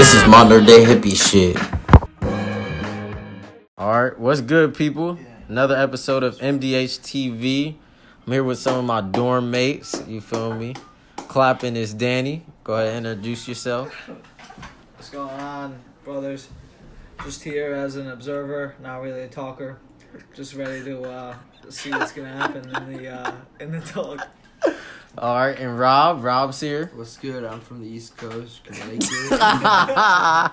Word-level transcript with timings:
This 0.00 0.14
is 0.14 0.26
modern 0.26 0.64
day 0.64 0.82
hippie 0.82 1.14
shit. 1.14 1.58
All 3.76 4.02
right, 4.02 4.18
what's 4.18 4.40
good, 4.40 4.72
people? 4.74 5.18
Another 5.46 5.76
episode 5.76 6.22
of 6.22 6.38
MDH 6.38 7.00
TV. 7.00 7.74
I'm 8.26 8.32
here 8.32 8.42
with 8.42 8.58
some 8.58 8.78
of 8.78 8.86
my 8.86 9.02
dorm 9.02 9.50
mates. 9.50 10.02
You 10.08 10.22
feel 10.22 10.54
me? 10.54 10.74
Clapping 11.16 11.76
is 11.76 11.92
Danny. 11.92 12.46
Go 12.64 12.76
ahead 12.76 12.94
and 12.94 13.06
introduce 13.08 13.46
yourself. 13.46 13.92
What's 14.96 15.10
going 15.10 15.38
on, 15.38 15.78
brothers? 16.02 16.48
Just 17.22 17.42
here 17.42 17.74
as 17.74 17.96
an 17.96 18.08
observer, 18.08 18.76
not 18.80 19.02
really 19.02 19.20
a 19.20 19.28
talker. 19.28 19.80
Just 20.34 20.54
ready 20.54 20.82
to 20.82 21.02
uh, 21.02 21.34
see 21.68 21.90
what's 21.90 22.12
gonna 22.12 22.32
happen 22.32 22.74
in 22.74 22.96
the 22.96 23.06
uh, 23.06 23.32
in 23.60 23.70
the 23.70 23.80
talk. 23.82 24.26
All 25.18 25.34
right, 25.34 25.58
and 25.58 25.76
Rob. 25.78 26.22
Rob's 26.22 26.60
here. 26.60 26.90
What's 26.94 27.16
good? 27.16 27.44
I'm 27.44 27.60
from 27.60 27.80
the 27.80 27.88
East 27.88 28.16
Coast, 28.16 28.62
Connecticut. 28.62 29.08
I'm 29.32 30.52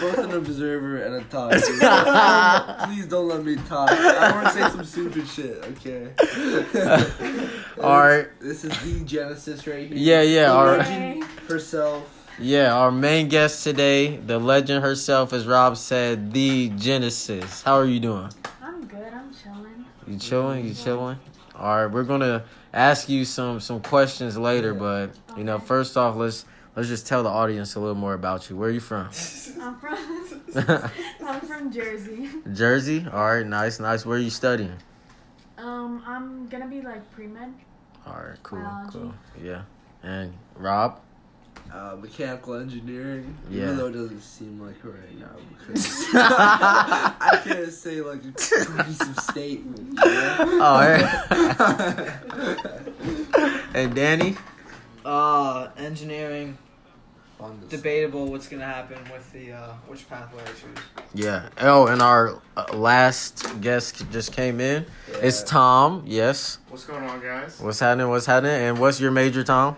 both 0.00 0.18
an 0.18 0.32
observer 0.32 1.02
and 1.04 1.14
a 1.14 1.22
talker. 1.24 1.60
Please 2.86 3.06
don't 3.06 3.28
let 3.28 3.44
me 3.44 3.54
talk. 3.68 3.90
I 3.90 4.32
want 4.32 4.48
to 4.48 4.52
say 4.52 4.68
some 4.70 4.84
stupid 4.84 5.28
shit, 5.28 5.64
okay? 5.70 6.08
All 7.80 8.00
right. 8.00 8.26
This 8.40 8.64
is 8.64 8.76
the 8.82 9.04
Genesis 9.04 9.66
right 9.68 9.86
here. 9.86 9.96
Yeah, 9.96 10.22
yeah. 10.22 10.46
The 10.46 10.52
All 10.52 10.66
right. 10.66 10.78
legend 10.78 11.24
herself. 11.48 12.18
Yeah, 12.40 12.74
our 12.74 12.90
main 12.90 13.28
guest 13.28 13.62
today, 13.62 14.16
the 14.16 14.38
legend 14.40 14.82
herself, 14.82 15.32
as 15.32 15.46
Rob 15.46 15.76
said, 15.76 16.32
the 16.32 16.70
Genesis. 16.70 17.62
How 17.62 17.76
are 17.76 17.84
you 17.86 18.00
doing? 18.00 18.30
I'm 18.60 18.84
good. 18.86 19.12
I'm 19.12 19.32
chilling. 19.32 19.84
You 20.08 20.18
chilling? 20.18 20.66
You 20.66 20.74
chilling? 20.74 21.18
All 21.62 21.76
right, 21.76 21.86
we're 21.86 22.02
gonna 22.02 22.42
ask 22.74 23.08
you 23.08 23.24
some 23.24 23.60
some 23.60 23.80
questions 23.80 24.36
later, 24.36 24.74
but 24.74 25.10
you 25.36 25.44
know, 25.44 25.60
first 25.60 25.96
off, 25.96 26.16
let's 26.16 26.44
let's 26.74 26.88
just 26.88 27.06
tell 27.06 27.22
the 27.22 27.28
audience 27.28 27.76
a 27.76 27.80
little 27.80 27.94
more 27.94 28.14
about 28.14 28.50
you. 28.50 28.56
Where 28.56 28.68
are 28.68 28.72
you 28.72 28.80
from? 28.80 29.06
I'm 29.62 29.78
from 29.78 30.40
I'm 31.24 31.40
from 31.42 31.70
Jersey. 31.72 32.28
Jersey. 32.52 33.06
All 33.12 33.32
right, 33.32 33.46
nice, 33.46 33.78
nice. 33.78 34.04
Where 34.04 34.18
are 34.18 34.20
you 34.20 34.28
studying? 34.28 34.74
Um, 35.56 36.02
I'm 36.04 36.48
gonna 36.48 36.66
be 36.66 36.80
like 36.80 37.08
pre 37.12 37.28
med. 37.28 37.54
All 38.08 38.14
right, 38.14 38.42
cool, 38.42 38.58
Biology. 38.58 38.98
cool. 38.98 39.14
Yeah, 39.40 39.62
and 40.02 40.34
Rob. 40.56 41.00
Uh, 41.72 41.96
mechanical 41.98 42.54
engineering. 42.54 43.34
Yeah. 43.50 43.62
Even 43.62 43.76
though 43.78 43.86
it 43.86 43.92
doesn't 43.92 44.20
seem 44.20 44.60
like 44.60 44.76
it 44.76 44.84
right 44.84 45.18
now. 45.18 45.36
Because 45.58 46.06
I 46.14 47.40
can't 47.42 47.72
say 47.72 48.02
like 48.02 48.22
a 48.24 48.32
cohesive 48.32 49.18
statement. 49.18 49.98
You 50.04 50.10
know? 50.10 50.60
All 50.62 50.80
right. 50.80 51.02
and 53.74 53.94
Danny. 53.94 54.36
Uh, 55.04 55.70
engineering, 55.78 56.58
debatable 57.68 58.26
what's 58.26 58.48
gonna 58.48 58.64
happen 58.64 58.98
with 59.12 59.32
the 59.32 59.52
uh, 59.52 59.72
which 59.88 60.08
pathway 60.08 60.42
I 60.42 60.46
choose. 60.46 60.78
Yeah. 61.14 61.48
Oh, 61.58 61.86
and 61.86 62.02
our 62.02 62.40
uh, 62.56 62.66
last 62.74 63.60
guest 63.60 64.04
just 64.12 64.32
came 64.32 64.60
in. 64.60 64.86
It's 65.22 65.42
Tom. 65.42 66.04
Yes. 66.06 66.58
What's 66.68 66.84
going 66.84 67.02
on, 67.04 67.20
guys? 67.20 67.58
What's 67.60 67.80
happening? 67.80 68.08
What's 68.10 68.26
happening? 68.26 68.60
And 68.60 68.78
what's 68.78 69.00
your 69.00 69.10
major, 69.10 69.42
Tom? 69.42 69.76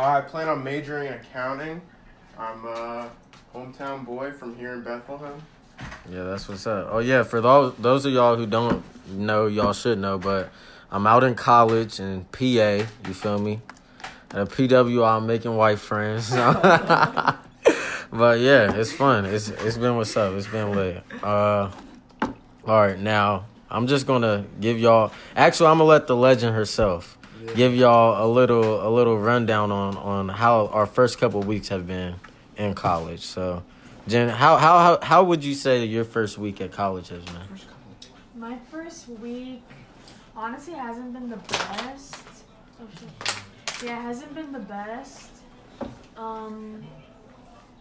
I 0.00 0.20
plan 0.20 0.48
on 0.48 0.62
majoring 0.62 1.08
in 1.08 1.14
accounting. 1.14 1.80
I'm 2.38 2.64
a 2.64 3.10
hometown 3.54 4.04
boy 4.04 4.32
from 4.32 4.56
here 4.56 4.74
in 4.74 4.82
Bethlehem. 4.82 5.42
Yeah, 6.10 6.24
that's 6.24 6.48
what's 6.48 6.66
up. 6.66 6.88
Oh 6.90 6.98
yeah, 6.98 7.22
for 7.22 7.40
those 7.40 7.74
those 7.76 8.04
of 8.04 8.12
y'all 8.12 8.36
who 8.36 8.46
don't 8.46 8.82
know, 9.10 9.46
y'all 9.46 9.72
should 9.72 9.98
know, 9.98 10.18
but 10.18 10.50
I'm 10.90 11.06
out 11.06 11.24
in 11.24 11.34
college 11.34 12.00
in 12.00 12.24
PA. 12.26 12.42
You 12.44 13.14
feel 13.14 13.38
me? 13.38 13.60
At 14.30 14.48
PW, 14.48 15.06
I'm 15.06 15.26
making 15.26 15.56
white 15.56 15.78
friends. 15.78 16.30
but 16.30 17.36
yeah, 18.12 18.74
it's 18.74 18.92
fun. 18.92 19.24
It's 19.24 19.48
it's 19.48 19.76
been 19.76 19.96
what's 19.96 20.16
up. 20.16 20.34
It's 20.34 20.46
been 20.46 20.74
lit. 20.74 21.02
Uh, 21.22 21.70
all 22.22 22.80
right, 22.80 22.98
now 22.98 23.46
I'm 23.70 23.86
just 23.86 24.06
gonna 24.06 24.44
give 24.60 24.78
y'all. 24.78 25.12
Actually, 25.36 25.70
I'm 25.70 25.78
gonna 25.78 25.88
let 25.88 26.06
the 26.06 26.16
legend 26.16 26.54
herself 26.54 27.17
give 27.54 27.74
y'all 27.74 28.24
a 28.24 28.28
little 28.30 28.86
a 28.86 28.90
little 28.90 29.18
rundown 29.18 29.70
on 29.72 29.96
on 29.96 30.28
how 30.28 30.66
our 30.68 30.86
first 30.86 31.18
couple 31.18 31.40
weeks 31.42 31.68
have 31.68 31.86
been 31.86 32.14
in 32.56 32.74
college. 32.74 33.20
So, 33.20 33.62
Jen, 34.06 34.28
how 34.28 34.56
how 34.56 34.78
how, 34.78 34.98
how 35.02 35.24
would 35.24 35.44
you 35.44 35.54
say 35.54 35.84
your 35.84 36.04
first 36.04 36.38
week 36.38 36.60
at 36.60 36.72
college 36.72 37.08
has 37.08 37.24
been? 37.24 37.48
My 38.36 38.58
first 38.70 39.08
week, 39.08 39.62
honestly, 40.36 40.74
hasn't 40.74 41.12
been 41.12 41.28
the 41.28 41.36
best. 41.36 42.16
Oh. 42.80 42.86
Yeah, 43.84 43.98
it 43.98 44.02
hasn't 44.02 44.34
been 44.34 44.52
the 44.52 44.58
best. 44.58 45.30
Um, 46.16 46.84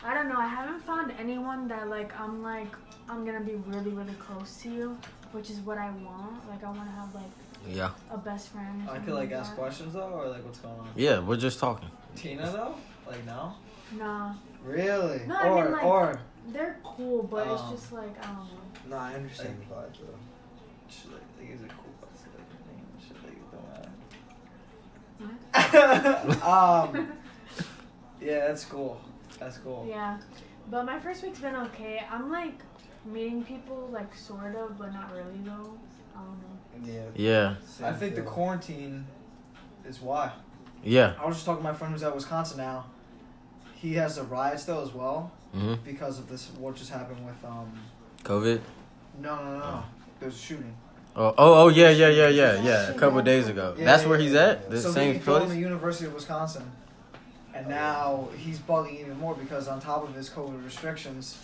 I 0.03 0.13
don't 0.13 0.29
know. 0.29 0.37
I 0.37 0.47
haven't 0.47 0.81
found 0.83 1.11
anyone 1.19 1.67
that 1.69 1.87
like 1.89 2.17
I'm 2.19 2.43
like 2.43 2.73
I'm 3.09 3.25
gonna 3.25 3.41
be 3.41 3.55
really 3.67 3.91
really 3.91 4.13
close 4.13 4.57
to 4.63 4.69
you, 4.69 4.97
which 5.31 5.49
is 5.49 5.59
what 5.59 5.77
I 5.77 5.89
want. 5.91 6.47
Like 6.49 6.63
I 6.63 6.69
want 6.69 6.85
to 6.85 6.95
have 6.95 7.13
like 7.15 7.31
Yeah, 7.69 7.91
a 8.11 8.17
best 8.17 8.49
friend. 8.49 8.81
I 8.83 8.85
could 8.85 8.95
something 8.95 9.13
like 9.15 9.31
ask 9.31 9.51
that. 9.51 9.57
questions 9.59 9.93
though, 9.93 10.09
or 10.09 10.27
like 10.29 10.43
what's 10.45 10.59
going 10.59 10.79
on. 10.79 10.89
yeah, 10.95 11.19
we're 11.19 11.37
just 11.37 11.59
talking. 11.59 11.89
Tina 12.15 12.49
though, 12.51 12.75
like 13.07 13.25
no. 13.25 13.53
Nah, 13.97 14.33
Really? 14.63 15.21
No, 15.27 15.35
I 15.35 15.47
or 15.49 15.63
mean, 15.63 15.71
like- 15.73 15.83
or 15.85 16.19
they're 16.49 16.77
cool, 16.83 17.23
but 17.23 17.47
it's 17.47 17.61
Oh. 17.63 17.71
just 17.71 17.91
like 17.93 18.17
I 18.23 18.27
don't 18.27 18.37
know. 18.89 18.95
Nah, 18.97 19.03
I 19.07 19.13
understand 19.15 19.57
the 19.59 19.73
vibe 19.73 19.93
though. 19.99 20.17
shit, 20.89 21.11
like, 21.11 21.21
like 21.39 21.49
is 21.55 21.61
it 21.61 21.69
cool? 21.69 21.93
but 21.99 22.09
it's 22.13 22.23
like, 22.35 22.47
name 22.67 22.85
and 22.93 23.01
shit, 23.05 23.17
like, 23.23 23.39
don't 26.31 26.43
um, 26.43 27.11
yeah, 28.21 28.47
that's 28.47 28.65
cool. 28.65 28.99
That's 29.39 29.57
cool. 29.59 29.85
Yeah, 29.87 30.17
but 30.69 30.85
my 30.85 30.99
first 30.99 31.23
week's 31.23 31.39
been 31.39 31.55
okay. 31.55 32.05
I'm 32.09 32.29
like 32.31 32.59
meeting 33.07 33.43
people, 33.43 33.89
like 33.91 34.13
sort 34.15 34.55
of, 34.55 34.77
but 34.77 34.93
not 34.93 35.11
really 35.11 35.39
though. 35.43 35.77
I 36.15 36.19
don't 36.19 36.41
know. 36.41 36.91
Yeah. 37.15 37.55
Yeah, 37.79 37.87
I 37.87 37.91
think 37.93 38.15
the 38.15 38.21
quarantine 38.21 39.05
is 39.87 39.99
why. 40.01 40.31
yeah. 40.83 41.13
I 41.19 41.25
was 41.25 41.35
just 41.35 41.45
talking 41.45 41.63
to 41.63 41.69
my 41.71 41.75
friend 41.75 41.93
who's 41.93 42.03
at 42.03 42.13
Wisconsin 42.13 42.57
now. 42.57 42.85
He 43.75 43.93
has 43.93 44.15
the 44.15 44.23
riots 44.23 44.65
though 44.65 44.81
as 44.81 44.93
well 44.93 45.31
hmm 45.53 45.75
because 45.85 46.19
of 46.19 46.27
this 46.27 46.49
what 46.59 46.75
just 46.75 46.91
happened 46.91 47.25
with 47.25 47.43
um. 47.45 47.71
COVID. 48.23 48.59
No, 49.21 49.35
no, 49.43 49.59
no. 49.59 49.83
There 50.19 50.27
was 50.29 50.35
a 50.35 50.39
shooting. 50.39 50.75
Oh, 51.15 51.33
oh, 51.35 51.53
oh, 51.63 51.67
yeah, 51.69 51.89
yeah, 51.89 52.09
yeah, 52.09 52.27
yeah, 52.27 52.61
yeah. 52.61 52.89
A 52.89 52.93
couple 52.93 53.19
days 53.23 53.47
ago. 53.47 53.73
Yeah, 53.75 53.85
That's 53.85 54.03
yeah, 54.03 54.09
where 54.09 54.19
he's 54.19 54.33
yeah. 54.33 54.49
at. 54.49 54.69
The 54.69 54.79
so 54.79 54.91
same 54.91 55.13
he 55.15 55.19
from 55.19 55.49
the. 55.49 55.57
University 55.57 56.05
of 56.05 56.13
Wisconsin, 56.13 56.69
and 57.55 57.67
now 57.67 58.27
he's 58.37 58.59
bugging 58.59 58.99
even 58.99 59.17
more 59.17 59.33
because 59.33 59.67
on 59.67 59.79
top 59.79 60.07
of 60.07 60.13
his 60.13 60.29
COVID 60.29 60.63
restrictions, 60.63 61.39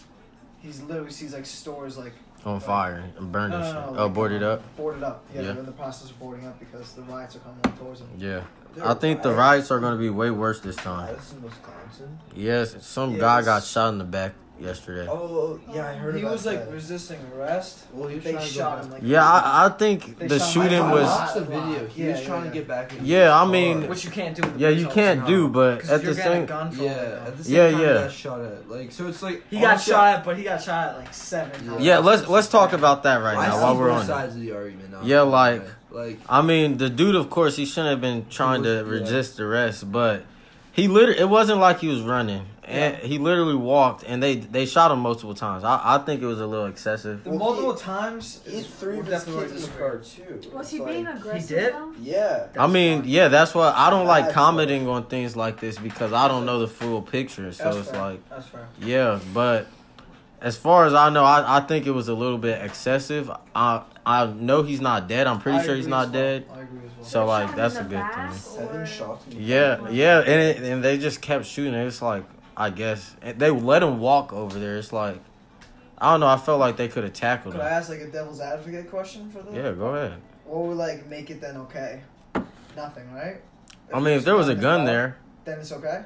he's 0.63 0.81
literally 0.81 1.12
sees 1.12 1.34
like 1.34 1.46
stores 1.46 1.97
like 1.97 2.13
On 2.46 2.59
fire 2.59 3.03
and 3.17 3.32
burned 3.32 3.52
no, 3.53 3.59
no, 3.59 3.66
shit. 3.66 3.73
no, 3.76 3.99
Oh, 3.99 4.05
like, 4.05 4.14
boarded 4.14 4.43
um, 4.43 4.49
up. 4.53 4.76
Boarded 4.78 5.03
up. 5.03 5.23
Yeah, 5.34 5.41
Yeah. 5.41 5.47
they're 5.52 5.59
in 5.59 5.66
the 5.67 5.72
process 5.73 6.09
of 6.09 6.20
boarding 6.20 6.47
up 6.47 6.58
because 6.59 6.93
the 6.93 7.02
riots 7.03 7.35
are 7.35 7.40
coming 7.40 7.61
towards 7.78 7.99
them. 7.99 8.09
Yeah. 8.17 8.41
I 8.84 8.96
think 8.96 9.22
the 9.22 9.32
riots 9.34 9.70
are 9.70 9.79
going 9.79 9.93
to 9.93 9.99
be 9.99 10.09
way 10.09 10.32
worse 10.32 10.59
this 10.59 10.76
time. 10.76 11.14
That's 11.14 11.32
in 11.32 11.43
Wisconsin. 11.43 12.17
Yes, 12.35 12.76
some 12.85 13.14
Yeah, 13.14 13.20
guy 13.20 13.41
got 13.43 13.64
shot 13.64 13.90
in 13.90 13.99
the 13.99 14.03
back 14.03 14.34
yesterday. 14.59 15.08
Oh, 15.09 15.59
yeah, 15.73 15.90
I 15.90 15.94
heard 15.94 16.16
he 16.16 16.22
about 16.22 16.34
was 16.34 16.46
like 16.46 16.72
resisting 16.72 17.20
arrest. 17.35 17.85
well, 17.91 18.08
he 18.08 18.16
was 18.16 18.23
They 18.23 18.32
trying 18.34 18.47
to 18.47 18.53
go 18.53 18.59
shot 18.59 18.84
him 18.85 18.91
like 18.91 19.02
Yeah, 19.03 19.26
I, 19.28 19.66
I 19.66 19.70
think 19.70 20.20
the 20.20 20.40
shot 20.40 20.40
my 20.40 20.52
shooting. 20.64 20.82
I 20.82 20.94
was. 20.94 21.05
watched 21.05 21.34
the 21.35 21.41
video. 21.41 21.88
He 21.88 22.03
Yeah, 22.03 22.11
was 22.11 22.20
yeah, 22.22 22.26
trying 22.28 22.44
yeah. 22.46 22.50
to 22.50 22.53
get 22.53 22.67
back 22.67 22.94
in. 22.94 23.05
Yeah, 23.05 23.41
I 23.41 23.46
mean- 23.46 23.79
car. 23.82 23.90
which 23.90 24.05
you 24.05 24.11
can't 24.11 24.35
do. 24.35 24.41
With 24.44 24.53
the 24.53 24.59
Yeah, 24.59 24.70
you 24.70 24.88
can't 24.88 25.26
do, 25.28 25.47
but 25.50 25.90
at 25.90 26.03
the 26.03 26.14
same. 26.16 26.44
a 26.44 26.46
gun 26.47 26.72
for 26.72 26.84
Yeah, 26.84 26.91
at 27.28 27.38
the 27.38 27.44
same 27.44 27.53
Yeah, 27.55 27.72
time, 27.72 27.82
yeah. 27.82 27.94
Got 27.94 28.11
shot 28.11 28.41
at. 28.41 28.70
Like, 28.70 28.91
so 28.91 29.08
it's 29.08 29.22
like 29.23 29.44
He 29.50 29.59
got 29.59 29.82
shot 29.82 30.14
at, 30.16 30.23
but 30.23 30.38
he 30.38 30.44
got 30.44 30.61
shot 30.61 30.90
at 30.90 30.97
like 31.00 31.14
seven 31.14 31.67
times. 31.67 31.84
Yeah, 31.84 31.97
let's 32.00 32.28
let's 32.28 32.47
talk 32.47 32.73
about 32.73 33.03
that 33.03 33.17
right 33.17 33.38
I 33.38 33.47
now 33.47 33.61
while 33.61 33.78
we're 33.78 33.91
on. 33.91 34.03
it. 34.03 34.05
sides 34.08 34.35
of 34.35 34.41
the 34.41 34.52
argument. 34.53 34.94
Yeah, 35.03 35.22
like- 35.22 35.64
like 35.91 36.20
I 36.29 36.41
mean, 36.41 36.78
the 36.78 36.90
dude, 36.90 37.16
of 37.16 37.29
course, 37.29 37.55
he 37.55 37.66
shouldn't 37.66 37.90
have 37.91 38.02
been 38.02 38.26
trying 38.29 38.64
to 38.64 38.84
was- 38.84 38.88
yeah. 38.88 39.00
resist 39.16 39.40
arrest, 39.40 39.91
but 39.91 40.23
he 40.72 40.88
literally, 40.88 41.20
it 41.20 41.29
wasn't 41.29 41.59
like 41.59 41.79
he 41.79 41.88
was 41.88 42.02
running. 42.02 42.46
And 42.66 42.96
he 42.98 43.18
literally 43.18 43.56
walked, 43.56 44.04
and 44.04 44.22
they 44.24 44.36
they 44.36 44.66
shot 44.66 44.92
him 44.92 45.00
multiple 45.00 45.34
times. 45.36 45.64
I, 45.64 45.96
I 45.96 45.98
think 46.00 46.22
it 46.22 46.26
was 46.26 46.40
a 46.40 46.48
little 46.48 46.66
excessive. 46.68 47.24
The 47.24 47.30
Well, 47.32 47.40
multiple 47.40 47.74
he- 47.76 47.80
times 47.82 48.42
He 48.46 48.58
is 48.58 48.68
three 48.68 48.98
of 49.00 49.06
we're 49.06 49.12
his 49.12 49.24
definitely 49.26 49.48
kids 49.50 49.64
in 49.66 49.72
the 49.72 49.78
car 49.78 49.98
too. 49.98 50.50
Was 50.54 50.62
It's 50.62 50.72
he 50.72 50.80
being 50.80 51.06
like- 51.06 51.16
aggressive 51.18 51.50
did? 51.50 51.74
though? 51.74 51.94
Yeah. 52.02 52.48
I 52.58 52.68
mean, 52.68 53.04
yeah, 53.06 53.28
that's 53.28 53.54
why 53.54 53.74
I 53.76 53.90
don't 53.90 54.06
like 54.08 54.26
Bad 54.26 54.34
commenting 54.34 54.88
on 54.88 55.06
things 55.08 55.36
like 55.36 55.60
this 55.60 55.78
because 55.78 56.14
I 56.14 56.28
don't 56.28 56.46
know 56.46 56.60
the 56.60 56.68
full 56.68 57.02
picture. 57.02 57.52
So 57.52 57.64
That's 57.66 57.78
it's 57.78 57.92
fair. 57.92 58.02
like, 58.02 58.30
That's 58.30 58.48
fair. 58.48 58.68
yeah, 58.82 59.20
but 59.34 59.68
as 60.42 60.58
far 60.58 60.86
as 60.86 60.94
I 60.94 61.10
know, 61.10 61.24
I, 61.24 61.58
I 61.58 61.60
think 61.62 61.86
it 61.88 61.92
was 61.92 62.10
a 62.10 62.14
little 62.14 62.38
bit 62.38 62.62
excessive. 62.62 63.32
I 63.56 63.82
I 64.06 64.26
know 64.26 64.64
he's 64.64 64.82
not 64.82 65.08
dead. 65.08 65.28
I'm 65.28 65.40
pretty 65.40 65.60
I 65.60 65.64
sure 65.66 65.76
he's 65.76 65.88
not 65.88 66.08
well. 66.08 66.14
dead. 66.22 66.46
I 66.54 66.60
agree. 66.62 66.80
So 67.02 67.26
like 67.26 67.56
that's 67.56 67.78
a 67.78 67.84
good 67.84 68.04
thing. 68.14 68.32
Seven 68.34 68.86
shots. 68.86 69.26
Yeah, 69.30 69.90
yeah, 69.90 70.20
and 70.20 70.30
it, 70.30 70.58
and 70.64 70.84
they 70.84 70.98
just 70.98 71.22
kept 71.22 71.46
shooting. 71.46 71.74
It's 71.74 72.02
like 72.02 72.24
I 72.55 72.70
guess 72.70 73.16
and 73.22 73.40
they 73.40 73.50
let 73.50 73.84
him 73.84 74.00
walk 74.00 74.32
over 74.34 74.59
there. 74.59 74.78
It's 74.78 74.94
like 74.94 75.20
I 75.97 76.11
don't 76.11 76.20
know. 76.20 76.28
I 76.28 76.38
felt 76.38 76.59
like 76.59 76.78
they 76.78 76.88
could 76.88 77.03
have 77.03 77.14
tackled 77.14 77.53
him. 77.55 77.59
Could 77.61 77.66
I 77.66 77.70
him. 77.70 77.78
ask 77.78 77.90
like 77.90 78.02
a 78.02 78.08
devil's 78.08 78.41
advocate 78.41 78.90
question 78.90 79.29
for 79.32 79.40
them? 79.41 79.55
Yeah, 79.55 79.72
go 79.72 79.96
ahead. 79.96 80.20
What 80.46 80.66
would 80.66 80.78
like 80.78 81.08
make 81.08 81.29
it 81.29 81.40
then 81.41 81.58
okay? 81.58 82.02
Nothing, 82.76 83.11
right? 83.14 83.38
I 83.94 84.00
mean, 84.00 84.16
if 84.17 84.26
there 84.26 84.35
was 84.35 84.50
a 84.50 84.55
gun 84.55 84.82
involved, 84.82 84.88
there, 84.90 85.17
then 85.46 85.59
it's 85.59 85.72
okay. 85.72 86.03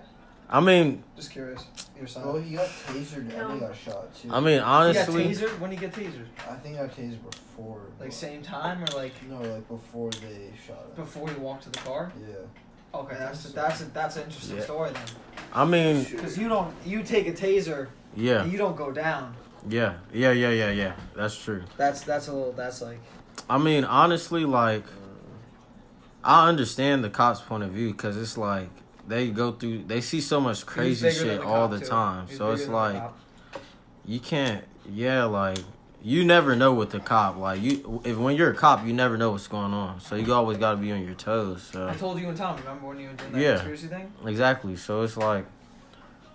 I 0.49 0.61
mean, 0.61 1.03
Just 1.15 1.31
curious. 1.31 1.65
Your 1.95 2.05
Well, 2.23 2.35
side. 2.35 2.43
he 2.43 2.55
got 2.55 2.67
tasered 2.67 3.15
and 3.17 3.37
No. 3.37 3.53
he 3.55 3.59
got 3.59 3.75
shot 3.75 4.15
too. 4.15 4.29
I 4.31 4.39
mean 4.39 4.53
You 4.55 4.59
got 4.59 4.67
honestly, 4.67 5.25
tasered? 5.25 5.59
When 5.59 5.71
you 5.71 5.77
get 5.77 5.91
tasered? 5.91 6.27
I 6.49 6.55
think 6.55 6.77
I 6.77 6.85
got 6.85 6.95
tasered 6.95 7.29
before. 7.29 7.81
Like 7.99 8.11
same 8.13 8.41
time 8.41 8.81
or 8.83 8.87
like 8.95 9.11
No, 9.29 9.39
like 9.41 9.67
before 9.67 10.09
they 10.11 10.51
shot 10.65 10.77
him. 10.85 10.95
before 11.03 11.29
you 11.29 11.37
walked 11.39 11.63
to 11.63 11.69
the 11.69 11.79
car? 11.79 12.13
Yeah. 12.21 12.35
Okay, 12.93 13.15
that's 13.17 13.49
a, 13.49 13.53
that's 13.53 13.81
a, 13.81 13.85
that's 13.85 14.15
an 14.17 14.23
interesting 14.23 14.57
Yeah. 14.57 14.63
story 14.63 14.91
then. 14.91 15.03
I 15.53 15.65
mean, 15.65 16.03
Because 16.03 16.37
you 16.37 16.47
don't 16.49 16.73
you 16.85 17.03
take 17.03 17.27
a 17.27 17.31
taser 17.33 17.87
yeah, 18.15 18.41
and 18.43 18.51
you 18.51 18.57
don't 18.57 18.75
go 18.75 18.91
down. 18.91 19.35
yeah, 19.69 19.95
yeah, 20.13 20.31
yeah, 20.31 20.49
yeah, 20.49 20.71
yeah. 20.71 20.93
That's 21.15 21.37
true. 21.37 21.63
That's 21.77 22.01
that's 22.01 22.27
a 22.27 22.33
little 22.33 22.51
that's 22.53 22.81
like 22.81 22.99
I 23.49 23.57
mean, 23.57 23.83
honestly, 23.85 24.43
like, 24.45 24.83
I 26.23 26.49
understand 26.49 27.03
the 27.03 27.09
cops' 27.09 27.39
point 27.39 27.63
of 27.63 27.69
view 27.71 27.91
because 27.91 28.17
it's 28.17 28.37
like 28.37 28.69
they 29.07 29.29
go 29.29 29.53
through, 29.53 29.83
they 29.85 30.01
see 30.01 30.19
so 30.19 30.41
much 30.41 30.57
he's 30.57 30.63
crazy 30.65 31.07
bigger 31.07 31.19
than 31.19 31.27
shit 31.29 31.39
the 31.41 31.45
all 31.47 31.67
cop, 31.69 31.71
the 31.71 31.79
too. 31.79 31.85
time. 31.85 32.27
He's 32.27 32.37
So 32.37 32.45
bigger 32.45 32.53
it's 32.55 32.61
than 32.63 32.71
the 32.71 32.77
like 32.77 32.95
cop. 32.95 33.17
you 34.05 34.19
can't, 34.19 34.65
yeah, 34.89 35.23
like 35.25 35.59
you 36.07 36.23
never 36.23 36.55
know 36.55 36.73
with 36.73 36.91
the 36.91 37.01
cop. 37.01 37.35
Like 37.35 37.61
you, 37.61 38.01
if 38.05 38.15
when 38.15 38.37
you're 38.37 38.51
a 38.51 38.55
cop, 38.55 38.85
you 38.85 38.93
never 38.93 39.17
know 39.17 39.31
what's 39.31 39.47
going 39.47 39.73
on. 39.73 39.99
So 39.99 40.15
you 40.15 40.33
always 40.33 40.57
got 40.57 40.71
to 40.71 40.77
be 40.77 40.89
on 40.93 41.03
your 41.03 41.15
toes. 41.15 41.69
So 41.73 41.89
I 41.89 41.95
told 41.95 42.17
you 42.17 42.29
and 42.29 42.37
Tom. 42.37 42.55
Remember 42.59 42.87
when 42.87 42.97
you 43.01 43.09
were 43.09 43.13
doing 43.13 43.33
that 43.33 43.41
Yeah. 43.41 43.55
conspiracy 43.55 43.87
thing? 43.87 44.13
exactly. 44.25 44.77
So 44.77 45.01
it's 45.01 45.17
like, 45.17 45.45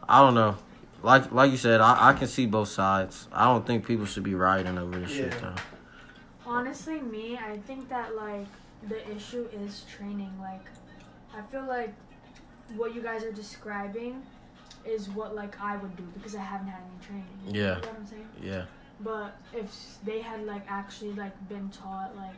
I 0.07 0.21
don't 0.21 0.35
know. 0.35 0.59
Like 1.03 1.33
like 1.33 1.51
you 1.51 1.57
said, 1.57 1.81
I, 1.81 2.11
I 2.11 2.13
can 2.13 2.29
see 2.29 2.45
both 2.45 2.69
sides. 2.69 3.29
I 3.33 3.47
don't 3.47 3.67
think 3.67 3.87
people 3.87 4.05
should 4.05 4.25
be 4.25 4.35
rioting 4.35 4.77
over 4.77 4.99
this 4.99 5.11
shit 5.11 5.33
though. 5.41 5.55
Honestly, 6.45 7.01
me, 7.01 7.39
I 7.39 7.57
think 7.67 7.89
that 7.89 8.15
like 8.15 8.47
the 8.91 9.01
issue 9.11 9.49
is 9.55 9.87
training. 9.91 10.35
Like, 10.39 10.67
I 11.35 11.41
feel 11.51 11.65
like 11.67 11.95
what 12.77 12.95
you 12.95 13.01
guys 13.01 13.25
are 13.25 13.33
describing 13.33 14.23
is 14.85 15.09
what 15.09 15.35
like 15.35 15.59
I 15.63 15.79
would 15.79 15.97
do 15.97 16.03
because 16.13 16.35
I 16.35 16.41
haven't 16.43 16.67
had 16.69 16.83
any 16.83 17.07
training. 17.07 17.27
Yeah. 17.47 17.53
You 17.53 17.65
know 17.65 17.89
what 17.89 17.97
I'm 18.01 18.07
saying? 18.07 18.29
Yeah. 18.43 18.65
But 19.04 19.37
if 19.52 19.70
they 20.04 20.20
had 20.20 20.46
like 20.46 20.62
actually 20.69 21.12
like 21.12 21.34
been 21.49 21.69
taught 21.70 22.14
like, 22.16 22.34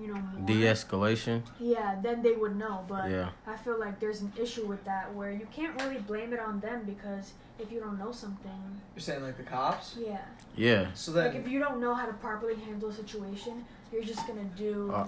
you 0.00 0.08
know, 0.08 0.14
more, 0.20 0.46
De-escalation. 0.46 1.42
yeah, 1.60 1.98
then 2.02 2.22
they 2.22 2.32
would 2.32 2.56
know. 2.56 2.84
But 2.88 3.10
Yeah. 3.10 3.28
I 3.46 3.56
feel 3.56 3.78
like 3.78 4.00
there's 4.00 4.20
an 4.22 4.32
issue 4.40 4.66
with 4.66 4.84
that 4.84 5.14
where 5.14 5.30
you 5.32 5.46
can't 5.54 5.74
really 5.82 5.98
blame 5.98 6.32
it 6.32 6.40
on 6.40 6.60
them 6.60 6.84
because 6.84 7.32
if 7.58 7.70
you 7.70 7.78
don't 7.80 7.98
know 7.98 8.12
something, 8.12 8.80
You're 8.94 9.02
saying 9.02 9.22
like 9.22 9.36
the 9.36 9.42
cops? 9.44 9.96
yeah. 9.98 10.18
Yeah. 10.56 10.86
So 10.94 11.12
that 11.12 11.34
Like 11.34 11.40
if 11.42 11.48
you 11.48 11.58
don't 11.58 11.80
know 11.80 11.94
how 11.94 12.06
to 12.06 12.12
properly 12.14 12.54
handle 12.56 12.88
a 12.88 12.92
situation, 12.94 13.64
you're 13.92 14.02
just 14.04 14.26
gonna 14.26 14.44
do 14.56 14.90
Uh, 14.92 15.06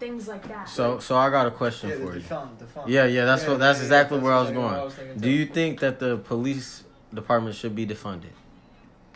things 0.00 0.26
like 0.28 0.46
that. 0.48 0.68
So 0.68 0.98
so 0.98 1.16
I 1.16 1.30
got 1.30 1.46
a 1.46 1.50
question 1.52 1.90
yeah, 1.90 1.96
for 1.96 2.10
the 2.12 2.18
you. 2.18 2.24
defund, 2.24 2.56
defund. 2.58 2.84
Yeah, 2.88 3.04
yeah, 3.06 3.24
that's 3.24 3.42
Yeah, 3.44 3.50
what 3.50 3.58
that's 3.60 3.78
yeah, 3.78 3.84
exactly 3.84 4.16
that's 4.18 4.24
where 4.24 4.34
I 4.34 4.40
was 4.42 4.50
going. 4.50 4.74
I 4.74 4.84
was 4.84 4.94
Do 5.20 5.30
you 5.30 5.46
think 5.46 5.80
that 5.80 5.98
the 6.00 6.16
police 6.18 6.82
department 7.14 7.54
should 7.54 7.74
be 7.76 7.86
defunded? 7.86 8.34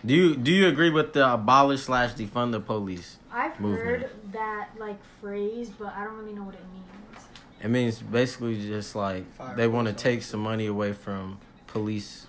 Do 0.04 0.14
you 0.14 0.36
do 0.36 0.52
you 0.52 0.68
agree 0.68 0.90
with 0.90 1.12
the 1.12 1.32
abolish 1.34 1.82
slash 1.82 2.14
defund 2.14 2.52
the 2.52 2.60
police? 2.60 3.16
I've 3.32 3.58
movement. 3.60 3.84
heard 4.02 4.10
that 4.32 4.70
like 4.78 4.98
phrase, 5.20 5.70
but 5.70 5.92
I 5.94 6.04
don't 6.04 6.14
really 6.16 6.32
know 6.32 6.44
what 6.44 6.54
it 6.54 6.60
means. 6.72 7.24
It 7.62 7.68
means 7.68 7.98
basically 8.00 8.60
just 8.66 8.94
like 8.94 9.30
Fire 9.34 9.56
they 9.56 9.66
want 9.66 9.88
to 9.88 9.92
take 9.92 10.22
some 10.22 10.40
money 10.40 10.66
away 10.66 10.92
from 10.92 11.38
police, 11.66 12.26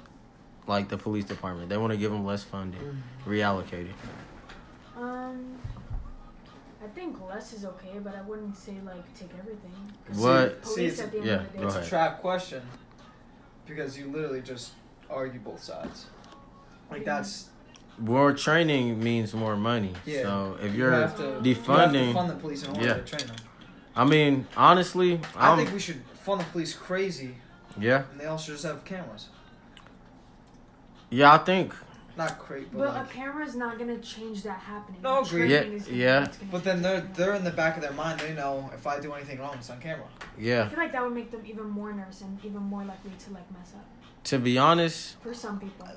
like 0.65 0.89
the 0.89 0.97
police 0.97 1.25
department. 1.25 1.69
They 1.69 1.77
want 1.77 1.91
to 1.91 1.97
give 1.97 2.11
them 2.11 2.25
less 2.25 2.43
funding, 2.43 2.81
Mm-hmm. 2.81 3.31
reallocate 3.31 3.89
it. 3.89 3.95
Um, 4.97 5.55
I 6.83 6.87
think 6.87 7.17
less 7.29 7.53
is 7.53 7.65
okay, 7.65 7.99
but 8.03 8.15
I 8.15 8.21
wouldn't 8.23 8.57
say 8.57 8.73
like 8.83 9.13
take 9.13 9.29
everything. 9.37 9.71
What? 10.15 10.65
See, 10.65 10.73
Police 10.73 10.93
it's- 10.93 10.99
at 10.99 11.11
the 11.11 11.17
end 11.19 11.27
yeah, 11.27 11.33
of 11.41 11.51
the 11.53 11.57
day. 11.59 11.65
It's 11.65 11.75
a 11.75 11.85
trap 11.89 12.19
question 12.21 12.63
because 13.67 13.95
you 13.97 14.07
literally 14.07 14.41
just 14.41 14.71
argue 15.09 15.39
both 15.39 15.61
sides. 15.63 16.07
Like 16.89 17.01
Yeah. 17.05 17.17
that's 17.17 17.49
More 17.99 18.33
training 18.33 19.03
means 19.03 19.33
more 19.33 19.55
money. 19.57 19.93
Yeah. 20.05 20.21
So 20.23 20.57
if 20.61 20.71
you 20.73 20.79
you're, 20.79 20.91
have 20.91 21.17
to, 21.17 21.23
defunding- 21.43 21.43
You 21.43 21.99
have 21.99 22.07
to 22.07 22.13
fund 22.13 22.29
the 22.29 22.35
police 22.35 22.63
in 22.63 22.69
order 22.69 22.85
Yeah. 22.87 22.93
to 22.93 23.01
train 23.03 23.27
them. 23.27 23.35
I 23.95 24.05
mean, 24.05 24.47
honestly, 24.55 25.19
I 25.35 25.51
I'm, 25.51 25.57
think 25.57 25.73
we 25.73 25.79
should 25.79 26.01
fund 26.23 26.39
the 26.41 26.45
police 26.45 26.73
crazy, 26.73 27.35
yeah, 27.77 28.03
and 28.11 28.19
they 28.19 28.25
also 28.25 28.53
just 28.53 28.63
have 28.63 28.85
cameras. 28.85 29.27
yeah, 31.09 31.33
I 31.33 31.37
think 31.39 31.73
Not 32.17 32.37
crazy, 32.39 32.67
but, 32.71 32.79
But 32.79 32.93
like, 32.95 33.09
a 33.09 33.13
camera's 33.13 33.55
not 33.55 33.77
gonna 33.79 33.97
change 33.99 34.43
that 34.43 34.59
happening. 34.59 35.01
No, 35.01 35.21
agreed. 35.21 35.47
Training 35.49 35.71
Yeah, 35.73 35.77
is 35.77 35.89
yeah. 35.89 36.27
but 36.51 36.63
then 36.63 36.81
they're 36.81 37.01
they're 37.15 37.33
in 37.33 37.43
the 37.43 37.51
back 37.51 37.75
of 37.77 37.81
their 37.81 37.93
mind. 37.93 38.19
They 38.19 38.33
know 38.33 38.69
if 38.73 38.85
I 38.87 38.99
do 38.99 39.13
anything 39.13 39.39
wrong, 39.39 39.55
it's 39.57 39.69
on 39.69 39.79
camera. 39.79 40.05
Yeah. 40.37 40.63
I 40.65 40.69
feel 40.69 40.79
like 40.79 40.91
that 40.91 41.03
would 41.03 41.13
make 41.13 41.31
them 41.31 41.41
even 41.45 41.67
more 41.69 41.91
nervous 41.93 42.21
and 42.21 42.37
even 42.45 42.61
more 42.61 42.83
likely 42.83 43.11
to 43.25 43.31
like 43.33 43.49
mess 43.51 43.73
up. 43.75 43.85
To 44.25 44.37
be 44.37 44.57
honest, 44.57 45.15
For 45.23 45.33
some 45.33 45.59
people. 45.59 45.87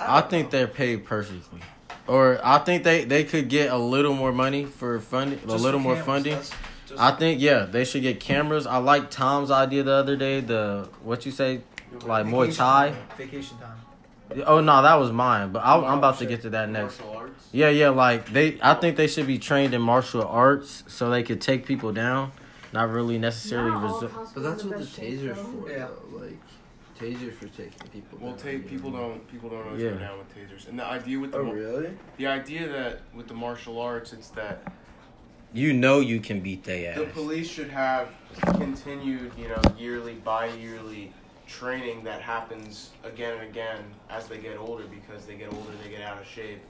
I 0.00 0.20
think 0.22 0.50
they're 0.50 0.66
paid 0.66 1.04
perfectly. 1.04 1.60
Or 2.06 2.40
I 2.42 2.58
think 2.58 2.82
they, 2.82 3.04
they 3.04 3.24
could 3.24 3.48
get 3.48 3.70
a 3.70 3.76
little 3.76 4.14
more 4.14 4.32
money 4.32 4.64
for 4.64 4.98
funding, 5.00 5.38
a 5.48 5.54
little 5.54 5.78
more 5.78 5.94
cameras, 5.94 6.50
funding. 6.50 6.98
I 6.98 7.12
think 7.12 7.40
yeah, 7.40 7.66
they 7.66 7.84
should 7.84 8.02
get 8.02 8.18
cameras. 8.18 8.66
I 8.66 8.78
like 8.78 9.10
Tom's 9.10 9.50
idea 9.50 9.84
the 9.84 9.92
other 9.92 10.16
day. 10.16 10.40
The 10.40 10.88
what 11.04 11.24
you 11.24 11.30
say, 11.30 11.60
like 12.04 12.26
Muay 12.26 12.54
Thai. 12.56 12.94
Vacation 13.16 13.56
time. 13.58 13.76
Oh 14.46 14.60
no, 14.60 14.82
that 14.82 14.94
was 14.94 15.12
mine. 15.12 15.52
But 15.52 15.60
I, 15.60 15.76
I'm 15.76 15.98
about 15.98 16.18
to 16.18 16.26
get 16.26 16.42
to 16.42 16.50
that 16.50 16.68
next. 16.68 16.98
Martial 17.00 17.16
arts. 17.16 17.48
Yeah, 17.52 17.68
yeah. 17.68 17.90
Like 17.90 18.32
they, 18.32 18.58
I 18.60 18.74
think 18.74 18.96
they 18.96 19.06
should 19.06 19.28
be 19.28 19.38
trained 19.38 19.72
in 19.72 19.80
martial 19.82 20.24
arts 20.26 20.82
so 20.88 21.10
they 21.10 21.22
could 21.22 21.40
take 21.40 21.64
people 21.64 21.92
down, 21.92 22.32
not 22.72 22.90
really 22.90 23.18
necessarily. 23.18 23.70
Not 23.70 24.02
Resu- 24.02 24.34
But 24.34 24.42
that's 24.42 24.62
the 24.64 24.68
what 24.70 24.78
the 24.78 24.84
best 24.84 24.96
shape, 24.96 25.20
taser's 25.20 25.38
for, 25.38 25.70
Yeah. 25.70 25.86
though. 26.12 26.18
Like, 26.18 26.38
tasers 27.00 27.32
for 27.34 27.48
taking 27.48 27.88
people. 27.92 28.18
Well, 28.20 28.32
down, 28.32 28.38
take 28.44 28.68
people 28.68 28.90
know? 28.90 28.98
don't 28.98 29.28
people 29.30 29.48
don't 29.50 29.66
always 29.66 29.82
Yeah. 29.82 29.90
go 29.90 29.98
down 29.98 30.18
with 30.18 30.34
tasers. 30.36 30.68
And 30.68 30.78
the 30.78 30.84
idea 30.86 31.18
with 31.18 31.32
the 31.32 31.38
Oh 31.38 31.50
really? 31.52 31.96
the 32.18 32.26
idea 32.26 32.68
that 32.68 33.00
with 33.14 33.28
the 33.28 33.34
martial 33.34 33.80
arts, 33.80 34.12
it's 34.12 34.28
that 34.30 34.72
you 35.52 35.72
know 35.72 36.00
you 36.00 36.20
can 36.20 36.40
beat 36.40 36.64
their 36.64 36.76
the 36.76 36.86
ass. 36.88 36.98
The 36.98 37.06
police 37.06 37.48
should 37.50 37.70
have 37.70 38.08
continued, 38.44 39.32
you 39.36 39.48
know, 39.48 39.60
yearly, 39.78 40.14
bi-yearly 40.14 41.12
training 41.48 42.04
that 42.04 42.20
happens 42.22 42.90
again 43.02 43.32
and 43.40 43.48
again 43.48 43.82
as 44.08 44.28
they 44.28 44.38
get 44.38 44.56
older 44.56 44.84
because 44.84 45.26
they 45.26 45.34
get 45.34 45.52
older, 45.52 45.72
they 45.82 45.90
get 45.90 46.02
out 46.02 46.20
of 46.20 46.26
shape, 46.26 46.60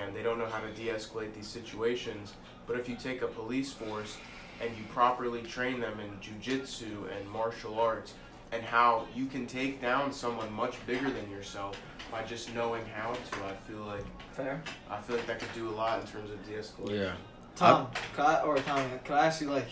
and 0.00 0.16
they 0.16 0.22
don't 0.22 0.38
know 0.38 0.46
how 0.46 0.58
to 0.58 0.72
de-escalate 0.72 1.32
these 1.34 1.46
situations. 1.46 2.34
But 2.66 2.76
if 2.80 2.88
you 2.88 2.96
take 2.96 3.22
a 3.22 3.28
police 3.28 3.72
force 3.72 4.16
and 4.60 4.70
you 4.76 4.82
properly 4.92 5.42
train 5.42 5.78
them 5.78 6.00
in 6.00 6.10
jujitsu 6.18 7.04
and 7.16 7.28
martial 7.30 7.78
arts 7.78 8.14
and 8.52 8.62
how 8.62 9.06
you 9.14 9.26
can 9.26 9.46
take 9.46 9.80
down 9.80 10.12
someone 10.12 10.52
much 10.52 10.74
bigger 10.86 11.10
than 11.10 11.30
yourself 11.30 11.80
by 12.10 12.22
just 12.22 12.54
knowing 12.54 12.84
how 12.94 13.12
to, 13.12 13.44
I 13.44 13.52
feel 13.70 13.80
like 13.84 14.04
Fair. 14.32 14.62
I 14.90 15.00
feel 15.00 15.16
like 15.16 15.26
that 15.26 15.38
could 15.40 15.52
do 15.54 15.68
a 15.68 15.72
lot 15.74 16.00
in 16.00 16.06
terms 16.06 16.30
of 16.30 16.44
de-escalation. 16.46 16.98
Yeah, 17.00 17.12
Tom, 17.56 17.88
could 18.14 18.24
I, 18.24 18.42
or 18.42 18.56
Tommy, 18.58 18.84
could 19.04 19.14
I 19.14 19.26
ask 19.26 19.40
you 19.40 19.50
like 19.50 19.66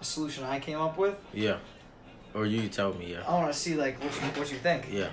a 0.00 0.04
solution 0.04 0.44
I 0.44 0.60
came 0.60 0.80
up 0.80 0.96
with? 0.98 1.16
yeah. 1.32 1.58
Or 2.34 2.44
you 2.46 2.68
tell 2.68 2.92
me, 2.94 3.12
yeah, 3.12 3.22
I 3.26 3.32
want 3.32 3.50
to 3.52 3.58
see 3.58 3.74
like 3.74 3.98
what 4.04 4.14
you, 4.14 4.20
what 4.40 4.52
you 4.52 4.58
think. 4.58 4.86
yeah. 4.92 5.08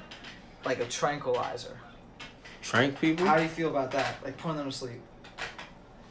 Like 0.66 0.80
a 0.80 0.86
tranquilizer. 0.86 1.78
Trank 2.62 3.00
people. 3.00 3.26
How 3.26 3.38
do 3.38 3.44
you 3.44 3.50
feel 3.50 3.70
about 3.70 3.92
that? 3.92 4.18
Like 4.24 4.38
putting 4.38 4.58
them 4.58 4.70
to 4.70 4.76
sleep. 4.76 5.00